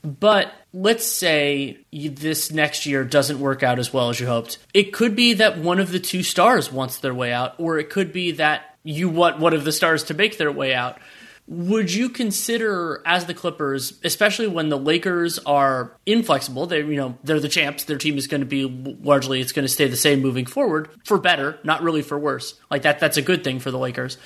But 0.01 0.53
let's 0.73 1.05
say 1.05 1.79
this 1.91 2.51
next 2.51 2.85
year 2.85 3.03
doesn't 3.03 3.39
work 3.39 3.63
out 3.63 3.79
as 3.79 3.91
well 3.91 4.09
as 4.09 4.19
you 4.19 4.27
hoped. 4.27 4.57
It 4.73 4.93
could 4.93 5.15
be 5.15 5.33
that 5.33 5.57
one 5.57 5.79
of 5.79 5.91
the 5.91 5.99
two 5.99 6.23
stars 6.23 6.71
wants 6.71 6.99
their 6.99 7.13
way 7.13 7.33
out, 7.33 7.55
or 7.57 7.79
it 7.79 7.89
could 7.89 8.11
be 8.11 8.31
that 8.33 8.77
you 8.83 9.09
want 9.09 9.39
one 9.39 9.53
of 9.53 9.65
the 9.65 9.71
stars 9.71 10.03
to 10.05 10.13
make 10.13 10.37
their 10.37 10.51
way 10.51 10.73
out. 10.73 10.97
Would 11.49 11.93
you 11.93 12.09
consider 12.09 13.01
as 13.05 13.25
the 13.25 13.33
Clippers, 13.33 13.97
especially 14.03 14.47
when 14.47 14.67
the 14.67 14.77
Lakers 14.77 15.39
are 15.39 15.97
inflexible, 16.05 16.67
they 16.67 16.79
you 16.79 16.97
know 16.97 17.17
they're 17.23 17.39
the 17.39 17.47
champs, 17.47 17.85
their 17.85 17.97
team 17.97 18.17
is 18.17 18.27
going 18.27 18.41
to 18.41 18.45
be 18.45 18.65
largely 18.65 19.39
it's 19.39 19.53
going 19.53 19.63
to 19.63 19.71
stay 19.71 19.87
the 19.87 19.95
same 19.95 20.21
moving 20.21 20.45
forward 20.45 20.89
for 21.05 21.17
better, 21.17 21.57
not 21.63 21.81
really 21.81 22.01
for 22.01 22.19
worse. 22.19 22.59
Like 22.69 22.81
that 22.81 22.99
that's 22.99 23.15
a 23.15 23.21
good 23.21 23.45
thing 23.45 23.59
for 23.59 23.71
the 23.71 23.79
Lakers. 23.79 24.17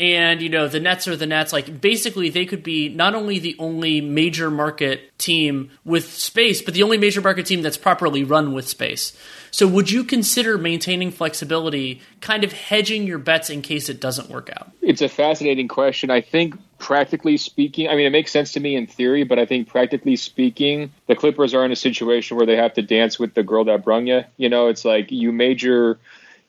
And 0.00 0.40
you 0.40 0.48
know 0.48 0.68
the 0.68 0.78
Nets 0.78 1.08
are 1.08 1.16
the 1.16 1.26
Nets. 1.26 1.52
Like 1.52 1.80
basically 1.80 2.30
they 2.30 2.46
could 2.46 2.62
be 2.62 2.88
not 2.88 3.14
only 3.14 3.38
the 3.38 3.56
only 3.58 4.00
major 4.00 4.50
market 4.50 5.18
team 5.18 5.70
with 5.84 6.12
space, 6.12 6.62
but 6.62 6.74
the 6.74 6.84
only 6.84 6.98
major 6.98 7.20
market 7.20 7.46
team 7.46 7.62
that's 7.62 7.76
properly 7.76 8.22
run 8.22 8.52
with 8.52 8.68
space. 8.68 9.16
So 9.50 9.66
would 9.66 9.90
you 9.90 10.04
consider 10.04 10.56
maintaining 10.58 11.10
flexibility, 11.10 12.00
kind 12.20 12.44
of 12.44 12.52
hedging 12.52 13.06
your 13.06 13.18
bets 13.18 13.50
in 13.50 13.62
case 13.62 13.88
it 13.88 14.00
doesn't 14.00 14.30
work 14.30 14.50
out? 14.54 14.70
It's 14.82 15.02
a 15.02 15.08
fascinating 15.08 15.68
question. 15.68 16.10
I 16.10 16.20
think 16.20 16.54
practically 16.78 17.36
speaking, 17.36 17.88
I 17.88 17.96
mean, 17.96 18.06
it 18.06 18.10
makes 18.10 18.30
sense 18.30 18.52
to 18.52 18.60
me 18.60 18.76
in 18.76 18.86
theory, 18.86 19.24
but 19.24 19.38
I 19.38 19.46
think 19.46 19.68
practically 19.68 20.16
speaking, 20.16 20.92
the 21.06 21.16
Clippers 21.16 21.54
are 21.54 21.64
in 21.64 21.72
a 21.72 21.76
situation 21.76 22.36
where 22.36 22.46
they 22.46 22.56
have 22.56 22.74
to 22.74 22.82
dance 22.82 23.18
with 23.18 23.34
the 23.34 23.42
girl 23.42 23.64
that 23.64 23.84
brung 23.84 24.06
you. 24.06 24.22
You 24.36 24.48
know, 24.48 24.68
it's 24.68 24.84
like 24.84 25.10
you 25.10 25.32
major 25.32 25.98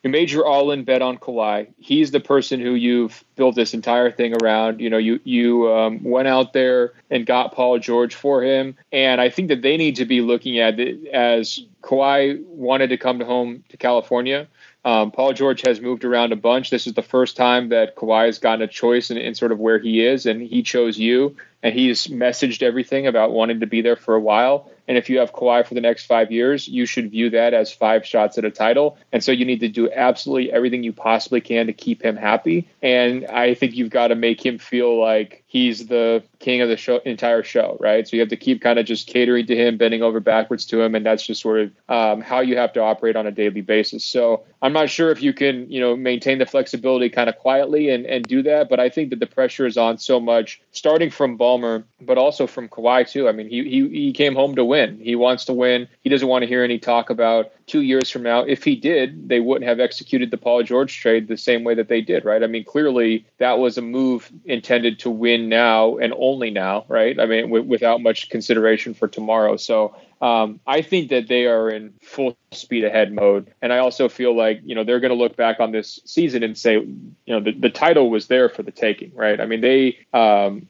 you 0.02 0.10
made 0.10 0.30
your 0.30 0.46
all-in 0.46 0.84
bet 0.84 1.02
on 1.02 1.18
Kawhi. 1.18 1.68
He's 1.78 2.10
the 2.10 2.20
person 2.20 2.60
who 2.60 2.74
you've 2.74 3.22
built 3.36 3.54
this 3.54 3.74
entire 3.74 4.10
thing 4.10 4.34
around. 4.42 4.80
You 4.80 4.88
know, 4.88 4.98
you 4.98 5.20
you 5.24 5.72
um, 5.72 6.02
went 6.02 6.28
out 6.28 6.52
there 6.52 6.94
and 7.10 7.26
got 7.26 7.52
Paul 7.52 7.78
George 7.78 8.14
for 8.14 8.42
him, 8.42 8.76
and 8.92 9.20
I 9.20 9.28
think 9.28 9.48
that 9.48 9.62
they 9.62 9.76
need 9.76 9.96
to 9.96 10.06
be 10.06 10.20
looking 10.20 10.58
at 10.58 10.80
it 10.80 11.06
as 11.08 11.60
Kawhi 11.82 12.42
wanted 12.44 12.88
to 12.88 12.96
come 12.96 13.20
home 13.20 13.64
to 13.68 13.76
California. 13.76 14.48
Um, 14.82 15.10
Paul 15.10 15.34
George 15.34 15.60
has 15.62 15.80
moved 15.80 16.04
around 16.04 16.32
a 16.32 16.36
bunch. 16.36 16.70
This 16.70 16.86
is 16.86 16.94
the 16.94 17.02
first 17.02 17.36
time 17.36 17.68
that 17.68 17.96
Kawhi 17.96 18.26
has 18.26 18.38
gotten 18.38 18.62
a 18.62 18.66
choice 18.66 19.10
in, 19.10 19.18
in 19.18 19.34
sort 19.34 19.52
of 19.52 19.58
where 19.58 19.78
he 19.78 20.04
is, 20.04 20.24
and 20.24 20.40
he 20.40 20.62
chose 20.62 20.98
you. 20.98 21.36
And 21.62 21.74
he's 21.74 22.06
messaged 22.06 22.62
everything 22.62 23.06
about 23.06 23.32
wanting 23.32 23.60
to 23.60 23.66
be 23.66 23.82
there 23.82 23.96
for 23.96 24.14
a 24.14 24.20
while. 24.20 24.70
And 24.90 24.98
if 24.98 25.08
you 25.08 25.20
have 25.20 25.32
Kawhi 25.32 25.64
for 25.64 25.74
the 25.74 25.80
next 25.80 26.06
five 26.06 26.32
years, 26.32 26.66
you 26.66 26.84
should 26.84 27.12
view 27.12 27.30
that 27.30 27.54
as 27.54 27.70
five 27.72 28.04
shots 28.04 28.38
at 28.38 28.44
a 28.44 28.50
title. 28.50 28.98
And 29.12 29.22
so 29.22 29.30
you 29.30 29.44
need 29.44 29.60
to 29.60 29.68
do 29.68 29.88
absolutely 29.88 30.50
everything 30.50 30.82
you 30.82 30.92
possibly 30.92 31.40
can 31.40 31.68
to 31.68 31.72
keep 31.72 32.02
him 32.02 32.16
happy. 32.16 32.68
And 32.82 33.24
I 33.26 33.54
think 33.54 33.76
you've 33.76 33.90
got 33.90 34.08
to 34.08 34.16
make 34.16 34.44
him 34.44 34.58
feel 34.58 35.00
like 35.00 35.44
he's 35.50 35.88
the 35.88 36.22
king 36.38 36.60
of 36.60 36.68
the 36.68 36.76
show, 36.76 36.98
entire 36.98 37.42
show, 37.42 37.76
right? 37.80 38.06
So 38.06 38.14
you 38.14 38.20
have 38.20 38.28
to 38.28 38.36
keep 38.36 38.62
kind 38.62 38.78
of 38.78 38.86
just 38.86 39.08
catering 39.08 39.46
to 39.46 39.56
him, 39.56 39.78
bending 39.78 40.00
over 40.00 40.20
backwards 40.20 40.64
to 40.66 40.80
him, 40.80 40.94
and 40.94 41.04
that's 41.04 41.26
just 41.26 41.42
sort 41.42 41.58
of 41.58 41.72
um, 41.88 42.20
how 42.20 42.38
you 42.38 42.56
have 42.56 42.72
to 42.74 42.80
operate 42.80 43.16
on 43.16 43.26
a 43.26 43.32
daily 43.32 43.60
basis. 43.60 44.04
So 44.04 44.44
I'm 44.62 44.72
not 44.72 44.90
sure 44.90 45.10
if 45.10 45.24
you 45.24 45.32
can, 45.32 45.68
you 45.68 45.80
know, 45.80 45.96
maintain 45.96 46.38
the 46.38 46.46
flexibility 46.46 47.10
kind 47.10 47.28
of 47.28 47.36
quietly 47.36 47.90
and, 47.90 48.06
and 48.06 48.24
do 48.24 48.44
that, 48.44 48.68
but 48.68 48.78
I 48.78 48.88
think 48.88 49.10
that 49.10 49.18
the 49.18 49.26
pressure 49.26 49.66
is 49.66 49.76
on 49.76 49.98
so 49.98 50.20
much, 50.20 50.60
starting 50.70 51.10
from 51.10 51.36
Ballmer, 51.36 51.82
but 52.00 52.16
also 52.16 52.46
from 52.46 52.68
Kawhi 52.68 53.10
too. 53.10 53.28
I 53.28 53.32
mean, 53.32 53.48
he 53.48 53.68
he, 53.68 53.88
he 53.88 54.12
came 54.12 54.36
home 54.36 54.54
to 54.54 54.64
win. 54.64 55.00
He 55.00 55.16
wants 55.16 55.46
to 55.46 55.52
win. 55.52 55.88
He 56.02 56.10
doesn't 56.10 56.28
want 56.28 56.42
to 56.42 56.46
hear 56.46 56.62
any 56.62 56.78
talk 56.78 57.10
about 57.10 57.50
two 57.70 57.82
years 57.82 58.10
from 58.10 58.24
now. 58.24 58.40
If 58.40 58.64
he 58.64 58.74
did, 58.74 59.28
they 59.28 59.38
wouldn't 59.38 59.68
have 59.68 59.78
executed 59.78 60.30
the 60.30 60.36
Paul 60.36 60.64
George 60.64 60.98
trade 60.98 61.28
the 61.28 61.36
same 61.36 61.62
way 61.62 61.74
that 61.74 61.88
they 61.88 62.00
did, 62.00 62.24
right? 62.24 62.42
I 62.42 62.48
mean, 62.48 62.64
clearly 62.64 63.26
that 63.38 63.58
was 63.58 63.78
a 63.78 63.82
move 63.82 64.30
intended 64.44 64.98
to 65.00 65.10
win 65.10 65.48
now 65.48 65.96
and 65.98 66.12
only 66.18 66.50
now, 66.50 66.84
right? 66.88 67.18
I 67.18 67.26
mean, 67.26 67.44
w- 67.44 67.64
without 67.64 68.02
much 68.02 68.28
consideration 68.28 68.92
for 68.92 69.06
tomorrow. 69.06 69.56
So 69.56 69.94
um, 70.20 70.60
I 70.66 70.82
think 70.82 71.10
that 71.10 71.28
they 71.28 71.46
are 71.46 71.70
in 71.70 71.94
full 72.02 72.36
speed 72.52 72.84
ahead 72.84 73.12
mode. 73.12 73.52
And 73.62 73.72
I 73.72 73.78
also 73.78 74.08
feel 74.08 74.36
like, 74.36 74.60
you 74.64 74.74
know, 74.74 74.84
they're 74.84 75.00
going 75.00 75.10
to 75.10 75.16
look 75.16 75.36
back 75.36 75.60
on 75.60 75.72
this 75.72 76.00
season 76.04 76.42
and 76.42 76.58
say, 76.58 76.74
you 76.74 77.14
know, 77.26 77.40
the, 77.40 77.52
the 77.52 77.70
title 77.70 78.10
was 78.10 78.26
there 78.26 78.48
for 78.48 78.62
the 78.62 78.72
taking, 78.72 79.12
right? 79.14 79.40
I 79.40 79.46
mean, 79.46 79.60
they, 79.60 79.98
um, 80.12 80.68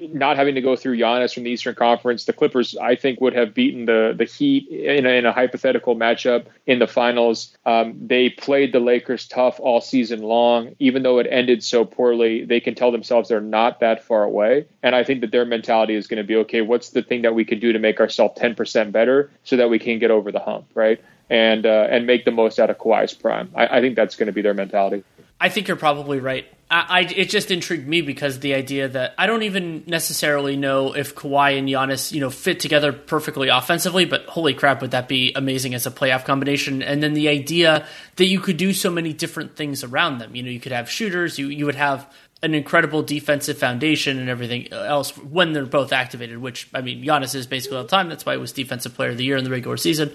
not 0.00 0.36
having 0.36 0.54
to 0.54 0.60
go 0.60 0.76
through 0.76 0.96
Giannis 0.96 1.34
from 1.34 1.42
the 1.42 1.50
Eastern 1.50 1.74
Conference, 1.74 2.24
the 2.24 2.32
Clippers, 2.32 2.76
I 2.76 2.94
think, 2.96 3.20
would 3.20 3.34
have 3.34 3.54
beaten 3.54 3.84
the, 3.84 4.14
the 4.16 4.24
Heat 4.24 4.68
in 4.68 5.04
a, 5.04 5.10
in 5.10 5.26
a 5.26 5.32
hypothetical 5.32 5.96
matchup 5.96 6.46
in 6.66 6.78
the 6.78 6.86
finals. 6.86 7.56
Um, 7.66 8.06
they 8.06 8.30
played 8.30 8.72
the 8.72 8.80
Lakers 8.80 9.26
tough 9.26 9.60
all 9.60 9.80
season 9.80 10.22
long. 10.22 10.76
Even 10.78 11.02
though 11.02 11.18
it 11.18 11.26
ended 11.30 11.62
so 11.62 11.84
poorly, 11.84 12.44
they 12.44 12.60
can 12.60 12.74
tell 12.74 12.90
themselves 12.90 13.28
they're 13.28 13.40
not 13.40 13.80
that 13.80 14.04
far 14.04 14.24
away. 14.24 14.66
And 14.82 14.94
I 14.94 15.04
think 15.04 15.20
that 15.20 15.30
their 15.30 15.44
mentality 15.44 15.94
is 15.94 16.06
going 16.06 16.22
to 16.22 16.26
be 16.26 16.36
okay, 16.36 16.62
what's 16.62 16.90
the 16.90 17.02
thing 17.02 17.22
that 17.22 17.34
we 17.34 17.44
can 17.44 17.60
do 17.60 17.72
to 17.72 17.78
make 17.78 18.00
ourselves 18.00 18.40
10% 18.40 18.87
better 18.90 19.30
so 19.44 19.56
that 19.56 19.70
we 19.70 19.78
can 19.78 19.98
get 19.98 20.10
over 20.10 20.32
the 20.32 20.40
hump, 20.40 20.66
right? 20.74 21.02
And 21.30 21.66
uh, 21.66 21.88
and 21.90 22.06
make 22.06 22.24
the 22.24 22.30
most 22.30 22.58
out 22.58 22.70
of 22.70 22.78
Kawhi's 22.78 23.14
prime. 23.14 23.50
I, 23.54 23.78
I 23.78 23.80
think 23.80 23.96
that's 23.96 24.16
going 24.16 24.28
to 24.28 24.32
be 24.32 24.42
their 24.42 24.54
mentality. 24.54 25.04
I 25.40 25.48
think 25.50 25.68
you're 25.68 25.76
probably 25.76 26.20
right. 26.20 26.46
I, 26.70 26.86
I, 26.88 27.00
it 27.00 27.30
just 27.30 27.50
intrigued 27.50 27.86
me 27.86 28.02
because 28.02 28.40
the 28.40 28.54
idea 28.54 28.88
that 28.88 29.14
I 29.16 29.26
don't 29.26 29.44
even 29.44 29.84
necessarily 29.86 30.56
know 30.56 30.94
if 30.94 31.14
Kawhi 31.14 31.58
and 31.58 31.68
Giannis, 31.68 32.12
you 32.12 32.20
know, 32.20 32.28
fit 32.28 32.60
together 32.60 32.92
perfectly 32.92 33.48
offensively, 33.48 34.04
but 34.04 34.26
holy 34.26 34.52
crap, 34.52 34.82
would 34.82 34.90
that 34.90 35.08
be 35.08 35.32
amazing 35.34 35.74
as 35.74 35.86
a 35.86 35.90
playoff 35.90 36.24
combination? 36.24 36.82
And 36.82 37.02
then 37.02 37.14
the 37.14 37.28
idea 37.28 37.86
that 38.16 38.26
you 38.26 38.40
could 38.40 38.56
do 38.56 38.72
so 38.72 38.90
many 38.90 39.12
different 39.12 39.56
things 39.56 39.84
around 39.84 40.18
them. 40.18 40.34
You 40.34 40.42
know, 40.42 40.50
you 40.50 40.60
could 40.60 40.72
have 40.72 40.90
shooters, 40.90 41.38
you 41.38 41.48
you 41.48 41.64
would 41.64 41.76
have 41.76 42.12
an 42.42 42.54
incredible 42.54 43.02
defensive 43.02 43.58
foundation 43.58 44.18
and 44.18 44.28
everything 44.28 44.72
else 44.72 45.16
when 45.16 45.52
they're 45.52 45.66
both 45.66 45.92
activated. 45.92 46.38
Which 46.38 46.68
I 46.74 46.80
mean, 46.80 47.04
Giannis 47.04 47.34
is 47.34 47.46
basically 47.46 47.78
all 47.78 47.84
the 47.84 47.88
time. 47.88 48.08
That's 48.08 48.24
why 48.24 48.32
he 48.32 48.38
was 48.38 48.52
Defensive 48.52 48.94
Player 48.94 49.10
of 49.10 49.16
the 49.16 49.24
Year 49.24 49.36
in 49.36 49.44
the 49.44 49.50
regular 49.50 49.76
season 49.76 50.12